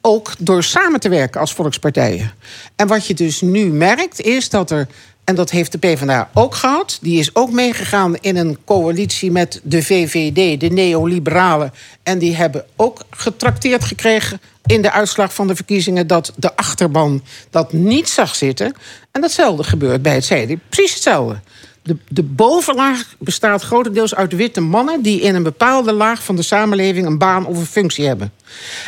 Ook 0.00 0.32
door 0.38 0.62
samen 0.62 1.00
te 1.00 1.08
werken 1.08 1.40
als 1.40 1.52
volkspartijen. 1.52 2.32
En 2.76 2.86
wat 2.86 3.06
je 3.06 3.14
dus 3.14 3.40
nu 3.40 3.64
merkt 3.66 4.20
is 4.20 4.48
dat 4.48 4.70
er. 4.70 4.88
En 5.24 5.34
dat 5.34 5.50
heeft 5.50 5.72
de 5.72 5.78
PvdA 5.78 6.30
ook 6.34 6.54
gehad. 6.54 6.98
Die 7.00 7.18
is 7.18 7.34
ook 7.34 7.50
meegegaan 7.50 8.16
in 8.16 8.36
een 8.36 8.58
coalitie 8.64 9.30
met 9.30 9.60
de 9.62 9.82
VVD, 9.82 10.60
de 10.60 10.68
neoliberalen. 10.68 11.72
En 12.02 12.18
die 12.18 12.36
hebben 12.36 12.64
ook 12.76 13.00
getrakteerd 13.10 13.84
gekregen 13.84 14.40
in 14.66 14.82
de 14.82 14.92
uitslag 14.92 15.34
van 15.34 15.46
de 15.46 15.54
verkiezingen 15.56 16.06
dat 16.06 16.32
de 16.36 16.56
achterban 16.56 17.22
dat 17.50 17.72
niet 17.72 18.08
zag 18.08 18.34
zitten. 18.34 18.74
En 19.10 19.20
datzelfde 19.20 19.64
gebeurt 19.64 20.02
bij 20.02 20.14
het 20.14 20.24
CDA. 20.24 20.54
Precies 20.68 20.94
hetzelfde. 20.94 21.40
De, 21.82 21.96
de 22.08 22.22
bovenlaag 22.22 23.14
bestaat 23.18 23.62
grotendeels 23.62 24.14
uit 24.14 24.32
witte 24.32 24.60
mannen 24.60 25.02
die 25.02 25.20
in 25.20 25.34
een 25.34 25.42
bepaalde 25.42 25.92
laag 25.92 26.24
van 26.24 26.36
de 26.36 26.42
samenleving 26.42 27.06
een 27.06 27.18
baan 27.18 27.46
of 27.46 27.58
een 27.58 27.66
functie 27.66 28.06
hebben. 28.06 28.32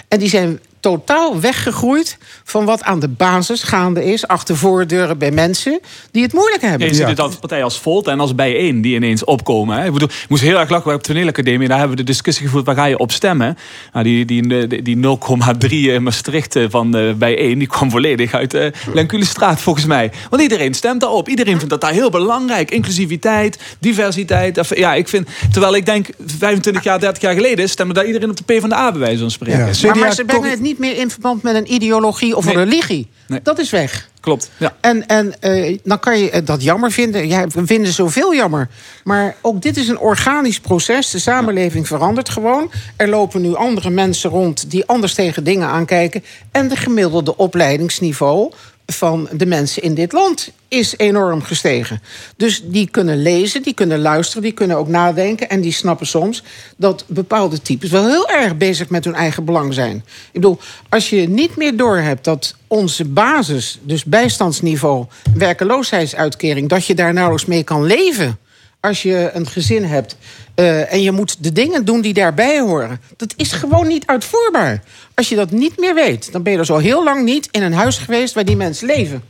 En 0.09 0.19
die 0.19 0.29
zijn 0.29 0.61
totaal 0.85 1.41
weggegroeid 1.41 2.19
van 2.45 2.65
wat 2.65 2.83
aan 2.83 3.01
de 3.01 3.09
basis 3.09 3.63
gaande 3.63 4.05
is 4.05 4.27
achter 4.27 4.57
voordeuren 4.57 5.19
bij 5.19 5.31
mensen 5.31 5.81
die 6.11 6.23
het 6.23 6.33
moeilijk 6.33 6.63
hebben. 6.63 6.81
Ja, 6.81 6.87
je 6.87 6.99
ziet 6.99 7.07
het 7.07 7.21
als 7.21 7.35
partij 7.37 7.65
als 7.65 7.79
Volt 7.79 8.07
en 8.07 8.21
als 8.21 8.35
Bijeen 8.35 8.81
die 8.81 8.95
ineens 8.95 9.25
opkomen. 9.25 9.77
Hè. 9.77 9.87
Ik, 9.87 9.93
bedoel, 9.93 10.09
ik 10.09 10.29
moest 10.29 10.43
heel 10.43 10.59
erg 10.59 10.69
lachen 10.69 10.85
bij 10.85 10.95
op 10.95 11.03
de 11.03 11.07
toneelacademie. 11.07 11.69
Daar 11.69 11.79
hebben 11.79 11.97
we 11.97 12.03
de 12.03 12.11
discussie 12.11 12.45
gevoerd, 12.45 12.65
waar 12.67 12.75
ga 12.75 12.85
je 12.85 12.99
op 12.99 13.13
stemmen? 13.13 13.57
Nou, 13.93 14.05
die 14.05 14.25
die, 14.25 14.67
die, 14.67 14.83
die 14.83 15.19
0,3 15.67 15.69
in 15.69 16.03
Maastricht 16.03 16.57
eh, 16.57 16.65
van 16.69 16.97
uh, 16.97 17.13
Bijeen, 17.13 17.59
die 17.59 17.69
kwam 17.69 17.91
volledig 17.91 18.35
uit 18.35 18.55
uh, 18.55 18.67
Lenkule 18.93 19.25
straat 19.25 19.61
volgens 19.61 19.87
mij. 19.87 20.13
Want 20.31 20.43
iedereen 20.43 20.75
stemt 20.75 21.01
daarop. 21.01 21.29
Iedereen 21.29 21.57
vindt 21.57 21.71
dat 21.71 21.81
daar 21.81 21.93
heel 21.93 22.11
belangrijk. 22.11 22.71
Inclusiviteit, 22.71 23.59
diversiteit. 23.79 24.59
Of, 24.59 24.77
ja, 24.77 24.95
ik 24.95 25.09
vind, 25.09 25.29
terwijl 25.53 25.75
ik 25.75 25.87
denk, 25.87 26.09
25 26.27 26.83
jaar, 26.83 27.01
30 27.01 27.23
jaar 27.23 27.35
geleden 27.35 27.69
stemde 27.69 27.95
daar 27.95 28.07
iedereen 28.07 28.31
op 28.31 28.37
de 28.37 28.45
PvdA 28.45 28.91
bij 28.91 29.01
wijze 29.01 29.19
van 29.19 29.31
spreken. 29.31 29.59
Ja. 29.59 29.87
Maar, 29.87 29.99
maar 29.99 30.15
ze 30.15 30.25
brengen 30.25 30.51
het 30.51 30.61
niet 30.61 30.74
niet 30.79 30.91
meer 30.91 31.01
in 31.01 31.11
verband 31.11 31.43
met 31.43 31.55
een 31.55 31.73
ideologie 31.73 32.37
of 32.37 32.47
een 32.47 32.55
religie. 32.55 33.09
Dat 33.43 33.59
is 33.59 33.71
weg. 33.71 34.09
Klopt. 34.21 34.51
Ja. 34.57 34.77
En, 34.81 35.07
en 35.07 35.41
eh, 35.41 35.79
dan 35.83 36.01
kan 36.01 36.19
je 36.19 36.43
dat 36.43 36.63
jammer 36.63 36.91
vinden. 36.91 37.29
Ja, 37.29 37.47
we 37.47 37.67
vinden 37.67 37.93
zoveel 37.93 38.35
jammer. 38.35 38.69
Maar 39.05 39.37
ook 39.41 39.63
dit 39.63 39.77
is 39.77 39.89
een 39.89 39.99
organisch 39.99 40.61
proces. 40.61 41.11
De 41.11 41.19
samenleving 41.19 41.87
verandert 41.87 42.29
gewoon. 42.29 42.71
Er 42.97 43.09
lopen 43.09 43.41
nu 43.41 43.55
andere 43.55 43.91
mensen 43.91 44.31
rond 44.31 44.71
die 44.71 44.87
anders 44.87 45.15
tegen 45.15 45.45
dingen 45.45 45.69
aankijken. 45.69 46.25
En 46.51 46.69
de 46.69 46.77
gemiddelde 46.77 47.37
opleidingsniveau 47.37 48.53
van 48.87 49.29
de 49.33 49.47
mensen 49.47 49.83
in 49.83 49.95
dit 49.95 50.13
land 50.13 50.51
is 50.69 50.95
enorm 50.97 51.43
gestegen. 51.43 52.03
Dus 52.37 52.63
die 52.65 52.91
kunnen 52.91 53.23
lezen, 53.23 53.63
die 53.63 53.75
kunnen 53.75 54.01
luisteren, 54.01 54.43
die 54.43 54.53
kunnen 54.53 54.77
ook 54.77 54.89
nadenken. 54.89 55.49
En 55.49 55.61
die 55.61 55.73
snappen 55.73 56.07
soms 56.07 56.43
dat 56.77 57.05
bepaalde 57.07 57.63
types 57.63 57.91
wel 57.91 58.07
heel 58.07 58.29
erg 58.29 58.57
bezig 58.57 58.89
met 58.89 59.05
hun 59.05 59.15
eigen 59.15 59.45
belang 59.45 59.75
zijn. 59.75 59.97
Ik 59.97 60.33
bedoel, 60.33 60.59
als 60.89 61.11
je 61.11 61.29
niet 61.29 61.57
meer 61.57 61.77
doorhebt 61.77 62.25
dat 62.25 62.55
onze 62.67 63.05
basis, 63.05 63.79
dus 63.83 64.05
bijstandsniveau, 64.05 65.07
werkeloosheidsuitkering, 65.35 66.69
dat 66.69 66.87
je 66.87 66.95
daar 66.95 67.13
nauwelijks 67.13 67.47
mee 67.47 67.63
kan 67.63 67.85
leven 67.85 68.39
als 68.85 69.03
je 69.03 69.31
een 69.33 69.47
gezin 69.47 69.85
hebt 69.85 70.17
eh, 70.55 70.93
en 70.93 71.03
je 71.03 71.13
moet 71.13 71.37
de 71.45 71.53
dingen 71.53 71.85
doen 71.85 72.01
die 72.01 72.15
daarbij 72.15 72.61
horen. 72.61 73.01
Dat 73.17 73.35
is 73.37 73.53
gewoon 73.53 73.87
niet 73.89 74.07
uitvoerbaar. 74.07 74.83
Als 75.15 75.29
je 75.29 75.37
dat 75.37 75.51
niet 75.51 75.79
meer 75.79 75.95
weet, 75.95 76.33
dan 76.33 76.43
ben 76.43 76.53
je 76.53 76.59
er 76.59 76.65
zo 76.67 76.77
heel 76.79 77.05
lang 77.05 77.25
niet 77.25 77.49
in 77.51 77.63
een 77.63 77.73
huis 77.75 77.99
geweest 77.99 78.35
waar 78.35 78.45
die 78.45 78.57
mensen 78.57 78.87
leven. 78.87 79.23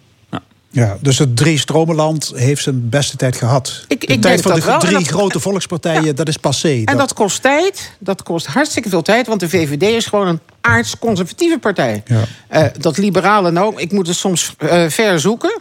Ja, 0.71 0.97
dus 1.01 1.19
het 1.19 1.37
drie 1.37 1.59
stromenland 1.59 2.33
heeft 2.35 2.63
zijn 2.63 2.89
beste 2.89 3.17
tijd 3.17 3.37
gehad. 3.37 3.85
Ik- 3.89 4.01
de 4.01 4.07
ik 4.07 4.21
tijd 4.21 4.23
denk 4.23 4.43
van 4.43 4.51
dat 4.53 4.61
de 4.61 4.67
wel. 4.67 4.79
drie 4.79 4.93
dat- 4.95 5.07
grote 5.07 5.41
volkspartijen, 5.41 6.17
dat 6.17 6.29
is 6.29 6.37
passé. 6.37 6.83
En 6.85 6.97
dat 6.97 7.13
kost 7.13 7.43
tijd. 7.43 7.91
Dat 7.99 8.23
kost 8.23 8.47
hartstikke 8.47 8.89
veel 8.89 9.03
tijd. 9.03 9.27
Want 9.27 9.41
de 9.41 9.49
VVD 9.49 9.83
is 9.83 10.07
gewoon 10.07 10.27
een 10.27 10.41
aards-conservatieve 10.61 11.59
partij. 11.59 12.03
Eh, 12.49 12.65
dat 12.79 12.99
liberale 12.99 13.51
nou, 13.51 13.75
ik 13.81 13.93
moet 13.93 14.07
het 14.07 14.17
soms 14.17 14.55
eh, 14.59 14.89
ver 14.89 15.21
zoeken. 15.21 15.61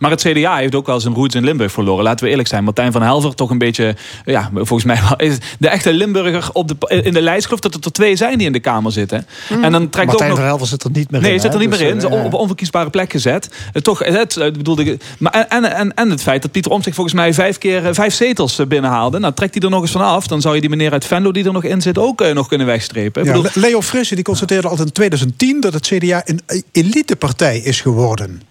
Maar 0.00 0.10
het 0.10 0.20
CDA 0.22 0.56
heeft 0.56 0.74
ook 0.74 0.86
wel 0.86 1.00
zijn 1.00 1.14
roots 1.14 1.34
in 1.34 1.44
Limburg 1.44 1.72
verloren. 1.72 2.04
Laten 2.04 2.24
we 2.24 2.30
eerlijk 2.30 2.48
zijn. 2.48 2.64
Martijn 2.64 2.92
van 2.92 3.02
Helver 3.02 3.34
toch 3.34 3.50
een 3.50 3.58
beetje... 3.58 3.96
Ja, 4.24 4.50
volgens 4.54 4.84
mij 4.84 4.98
is 5.28 5.36
de 5.58 5.68
echte 5.68 5.92
Limburger 5.92 6.48
op 6.52 6.68
de, 6.68 7.02
in 7.02 7.12
de 7.12 7.20
lijst. 7.22 7.38
Ik 7.38 7.44
geloof 7.44 7.60
dat 7.60 7.74
er 7.74 7.80
tot 7.80 7.94
twee 7.94 8.16
zijn 8.16 8.38
die 8.38 8.46
in 8.46 8.52
de 8.52 8.60
Kamer 8.60 8.92
zitten. 8.92 9.26
En 9.62 9.72
dan 9.72 9.88
trekt 9.88 10.06
Martijn 10.06 10.12
ook 10.12 10.20
nog... 10.28 10.36
van 10.36 10.46
Helver 10.46 10.66
zit 10.66 10.82
er 10.84 10.90
niet 10.92 11.10
meer 11.10 11.20
Nee, 11.20 11.30
in. 11.32 11.36
hij 11.40 11.44
zit 11.44 11.54
er 11.54 11.60
niet 11.60 11.70
meer 11.70 11.80
in. 11.88 11.94
Dus, 11.94 12.02
Ze 12.02 12.08
eh, 12.08 12.24
op 12.24 12.32
een 12.32 12.38
onverkiesbare 12.38 12.90
plek 12.90 13.10
gezet. 13.12 13.50
Eh, 13.72 13.82
toch, 13.82 13.98
het, 13.98 14.36
eh, 14.36 14.52
bedoelde, 14.52 14.98
maar 15.18 15.32
en, 15.48 15.64
en, 15.74 15.94
en 15.94 16.10
het 16.10 16.22
feit 16.22 16.42
dat 16.42 16.50
Pieter 16.50 16.70
Omtzigt 16.72 16.94
volgens 16.96 17.16
mij 17.16 17.34
vijf 17.34 17.58
keer 17.58 17.86
eh, 17.86 17.94
vijf 17.94 18.14
zetels 18.14 18.58
eh, 18.58 18.66
binnenhaalde. 18.66 19.18
Nou, 19.18 19.34
trekt 19.34 19.54
hij 19.54 19.62
er 19.62 19.70
nog 19.70 19.80
eens 19.82 19.90
van 19.90 20.00
af. 20.00 20.26
Dan 20.26 20.40
zou 20.40 20.54
je 20.54 20.60
die 20.60 20.70
meneer 20.70 20.92
uit 20.92 21.04
Venlo 21.04 21.32
die 21.32 21.44
er 21.44 21.52
nog 21.52 21.64
in 21.64 21.80
zit 21.80 21.98
ook 21.98 22.20
eh, 22.20 22.34
nog 22.34 22.48
kunnen 22.48 22.66
wegstrepen. 22.66 23.24
Ja, 23.24 23.32
bedoel, 23.32 23.50
Le- 23.54 23.60
Leo 23.60 23.82
Frisse 23.82 24.14
die 24.14 24.24
constateerde 24.24 24.68
al 24.68 24.78
in 24.80 24.92
2010 24.92 25.60
dat 25.60 25.72
het 25.72 25.86
CDA 25.86 26.22
een 26.24 26.40
elitepartij 26.72 27.58
is 27.58 27.80
geworden. 27.80 28.42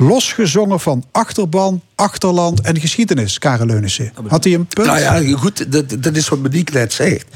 Losgezongen 0.00 0.80
van 0.80 1.04
achterban, 1.10 1.82
achterland 1.94 2.60
en 2.60 2.80
geschiedenis, 2.80 3.38
Karel 3.38 3.66
Leunissen. 3.66 4.12
Had 4.28 4.44
hij 4.44 4.54
een 4.54 4.66
punt? 4.66 4.86
Nou 4.86 4.98
ja, 4.98 5.36
goed, 5.36 5.72
dat, 5.72 6.02
dat 6.02 6.16
is 6.16 6.28
wat 6.28 6.38
Monique 6.38 6.78
net 6.78 6.92
zegt. 6.92 7.26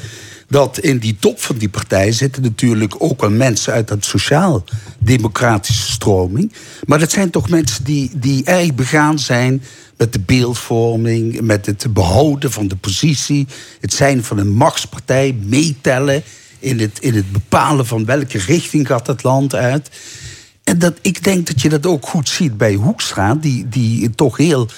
Dat 0.49 0.79
in 0.79 0.99
die 0.99 1.17
top 1.21 1.41
van 1.41 1.57
die 1.57 1.69
partij 1.69 2.13
zitten 2.13 2.43
natuurlijk 2.43 2.95
ook 2.99 3.21
wel 3.21 3.31
mensen 3.31 3.73
uit 3.73 3.89
dat 3.89 4.05
sociaal-democratische 4.05 5.93
stroming. 5.93 6.53
Maar 6.87 6.99
dat 6.99 7.11
zijn 7.11 7.31
toch 7.31 7.49
mensen 7.49 7.85
die, 7.85 8.11
die 8.15 8.45
erg 8.45 8.75
begaan 8.75 9.19
zijn 9.19 9.63
met 9.97 10.13
de 10.13 10.21
beeldvorming, 10.21 11.41
met 11.41 11.67
het 11.67 11.87
behouden 11.91 12.53
van 12.53 12.69
de 12.69 12.77
positie, 12.77 13.47
het 13.81 13.93
zijn 13.93 14.25
van 14.25 14.39
een 14.39 14.53
machtspartij, 14.53 15.37
meetellen 15.43 16.23
in 16.59 16.81
het, 16.81 16.99
in 17.01 17.15
het 17.15 17.33
bepalen 17.33 17.87
van 17.87 18.05
welke 18.05 18.39
richting 18.39 18.87
gaat 18.87 19.07
het 19.07 19.23
land 19.23 19.55
uit. 19.55 19.91
En 20.65 20.79
dat, 20.79 20.95
ik 21.01 21.25
denk 21.25 21.47
dat 21.47 21.61
je 21.61 21.69
dat 21.69 21.87
ook 21.87 22.07
goed 22.07 22.29
ziet 22.29 22.57
bij 22.57 22.75
Hoekstra, 22.75 23.35
die, 23.35 23.69
die 23.69 24.11
toch 24.11 24.37
heel 24.37 24.69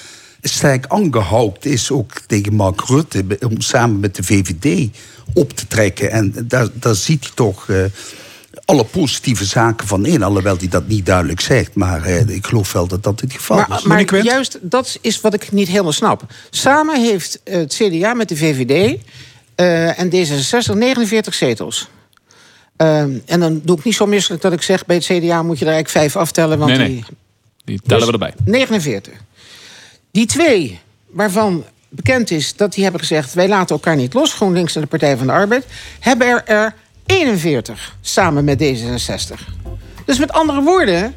sterk 0.41 0.85
aangehoukt 0.87 1.65
is, 1.65 1.91
ook 1.91 2.11
tegen 2.27 2.53
Mark 2.53 2.81
Rutte, 2.81 3.25
om 3.39 3.61
samen 3.61 3.99
met 3.99 4.15
de 4.15 4.23
VVD 4.23 4.89
op 5.33 5.53
te 5.53 5.67
trekken. 5.67 6.11
En 6.11 6.33
daar, 6.47 6.67
daar 6.73 6.95
ziet 6.95 7.23
hij 7.23 7.31
toch 7.35 7.69
eh, 7.69 7.83
alle 8.65 8.83
positieve 8.83 9.45
zaken 9.45 9.87
van 9.87 10.05
in, 10.05 10.23
alhoewel 10.23 10.57
hij 10.57 10.67
dat 10.67 10.87
niet 10.87 11.05
duidelijk 11.05 11.39
zegt. 11.41 11.75
Maar 11.75 12.03
eh, 12.03 12.29
ik 12.29 12.45
geloof 12.45 12.71
wel 12.71 12.87
dat 12.87 13.03
dat 13.03 13.19
het 13.19 13.33
geval 13.33 13.57
Maar, 13.67 13.77
is. 13.77 13.83
maar 13.83 14.23
juist 14.23 14.57
dat 14.61 14.97
is 15.01 15.21
wat 15.21 15.33
ik 15.33 15.51
niet 15.51 15.67
helemaal 15.67 15.91
snap. 15.91 16.23
Samen 16.49 17.01
heeft 17.01 17.39
eh, 17.43 17.57
het 17.57 17.73
CDA 17.73 18.13
met 18.13 18.29
de 18.29 18.37
VVD 18.37 18.99
eh, 19.55 19.99
en 19.99 20.09
D66 20.09 20.77
49 20.77 21.33
zetels. 21.33 21.89
Ehm, 22.77 23.11
en 23.25 23.39
dan 23.39 23.61
doe 23.63 23.77
ik 23.77 23.83
niet 23.83 23.95
zo 23.95 24.05
misselijk 24.05 24.41
dat 24.41 24.53
ik 24.53 24.61
zeg... 24.61 24.85
bij 24.85 24.95
het 24.95 25.05
CDA 25.05 25.43
moet 25.43 25.59
je 25.59 25.65
er 25.65 25.71
eigenlijk 25.71 25.89
vijf 25.89 26.15
aftellen. 26.15 26.57
Want 26.57 26.71
Nee, 26.71 26.79
nee. 26.79 26.87
Die, 26.87 27.05
die 27.65 27.81
tellen 27.81 27.99
Dus 27.99 28.17
we 28.17 28.25
erbij. 28.25 28.33
49. 28.45 29.13
Die 30.11 30.25
twee, 30.25 30.79
waarvan 31.05 31.63
bekend 31.89 32.31
is 32.31 32.55
dat 32.55 32.73
die 32.73 32.83
hebben 32.83 33.01
gezegd... 33.01 33.33
wij 33.33 33.47
laten 33.47 33.75
elkaar 33.75 33.95
niet 33.95 34.13
los, 34.13 34.33
GroenLinks 34.33 34.75
en 34.75 34.81
de 34.81 34.87
Partij 34.87 35.17
van 35.17 35.27
de 35.27 35.33
Arbeid... 35.33 35.65
hebben 35.99 36.27
er, 36.27 36.43
er 36.45 36.73
41 37.05 37.95
samen 38.01 38.43
met 38.43 38.63
D66. 38.63 39.55
Dus 40.05 40.19
met 40.19 40.31
andere 40.31 40.61
woorden, 40.61 41.15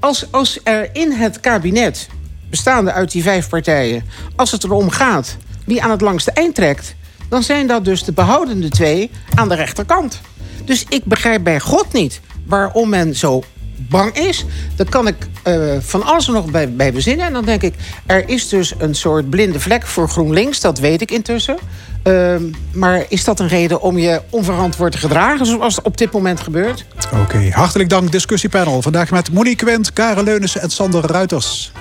als, 0.00 0.26
als 0.30 0.60
er 0.62 0.90
in 0.92 1.12
het 1.12 1.40
kabinet... 1.40 2.08
bestaande 2.50 2.92
uit 2.92 3.12
die 3.12 3.22
vijf 3.22 3.48
partijen... 3.48 4.04
als 4.36 4.50
het 4.50 4.64
erom 4.64 4.90
gaat 4.90 5.36
wie 5.64 5.82
aan 5.82 5.90
het 5.90 6.00
langste 6.00 6.30
eind 6.30 6.54
trekt... 6.54 6.94
dan 7.28 7.42
zijn 7.42 7.66
dat 7.66 7.84
dus 7.84 8.04
de 8.04 8.12
behoudende 8.12 8.68
twee 8.68 9.10
aan 9.34 9.48
de 9.48 9.54
rechterkant. 9.54 10.20
Dus 10.64 10.84
ik 10.88 11.04
begrijp 11.04 11.44
bij 11.44 11.60
God 11.60 11.92
niet 11.92 12.20
waarom 12.46 12.88
men 12.88 13.16
zo 13.16 13.42
bang 13.88 14.14
is. 14.14 14.44
Dan 14.76 14.86
kan 14.88 15.06
ik 15.06 15.16
eh, 15.42 15.76
van 15.80 16.02
alles 16.02 16.26
nog 16.26 16.50
bij, 16.50 16.72
bij 16.72 16.92
bezinnen. 16.92 17.26
En 17.26 17.32
dan 17.32 17.44
denk 17.44 17.62
ik, 17.62 17.74
er 18.06 18.28
is 18.28 18.48
dus 18.48 18.74
een 18.78 18.94
soort 18.94 19.30
blinde 19.30 19.60
vlek 19.60 19.86
voor 19.86 20.08
GroenLinks. 20.08 20.60
Dat 20.60 20.78
weet 20.78 21.00
ik 21.00 21.10
intussen. 21.10 21.58
Ehm, 22.02 22.42
maar 22.72 23.04
is 23.08 23.24
dat 23.24 23.40
een 23.40 23.48
reden 23.48 23.80
om 23.80 23.98
je 23.98 24.20
onverantwoord 24.30 24.92
te 24.92 24.98
gedragen... 24.98 25.46
zoals 25.46 25.82
op 25.82 25.96
dit 25.96 26.12
moment 26.12 26.40
gebeurt? 26.40 26.84
Oké, 27.22 27.50
hartelijk 27.50 27.88
dank 27.88 28.12
discussiepanel. 28.12 28.82
Vandaag 28.82 29.10
met 29.10 29.32
Monique 29.32 29.66
Wendt, 29.66 29.92
Karel 29.92 30.24
Leunissen 30.24 30.60
en 30.60 30.70
Sander 30.70 31.06
Ruiters. 31.06 31.72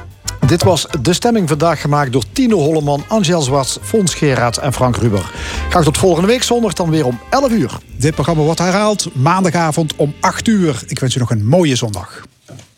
Dit 0.51 0.63
was 0.63 0.87
de 1.01 1.13
stemming 1.13 1.49
vandaag 1.49 1.81
gemaakt 1.81 2.11
door 2.11 2.23
Tino 2.31 2.57
Holleman, 2.57 3.03
Angel 3.07 3.41
Zwarts, 3.41 3.77
Fons 3.81 4.13
Geraerts 4.13 4.59
en 4.59 4.73
Frank 4.73 4.95
Ruber. 4.95 5.31
Graag 5.69 5.83
tot 5.83 5.97
volgende 5.97 6.27
week 6.27 6.43
zondag 6.43 6.73
dan 6.73 6.89
weer 6.89 7.05
om 7.05 7.19
11 7.29 7.49
uur. 7.51 7.77
Dit 7.97 8.13
programma 8.13 8.43
wordt 8.43 8.59
herhaald 8.59 9.15
maandagavond 9.15 9.95
om 9.95 10.13
8 10.19 10.47
uur. 10.47 10.83
Ik 10.87 10.99
wens 10.99 11.15
u 11.15 11.19
nog 11.19 11.29
een 11.29 11.45
mooie 11.45 11.75
zondag. 11.75 12.23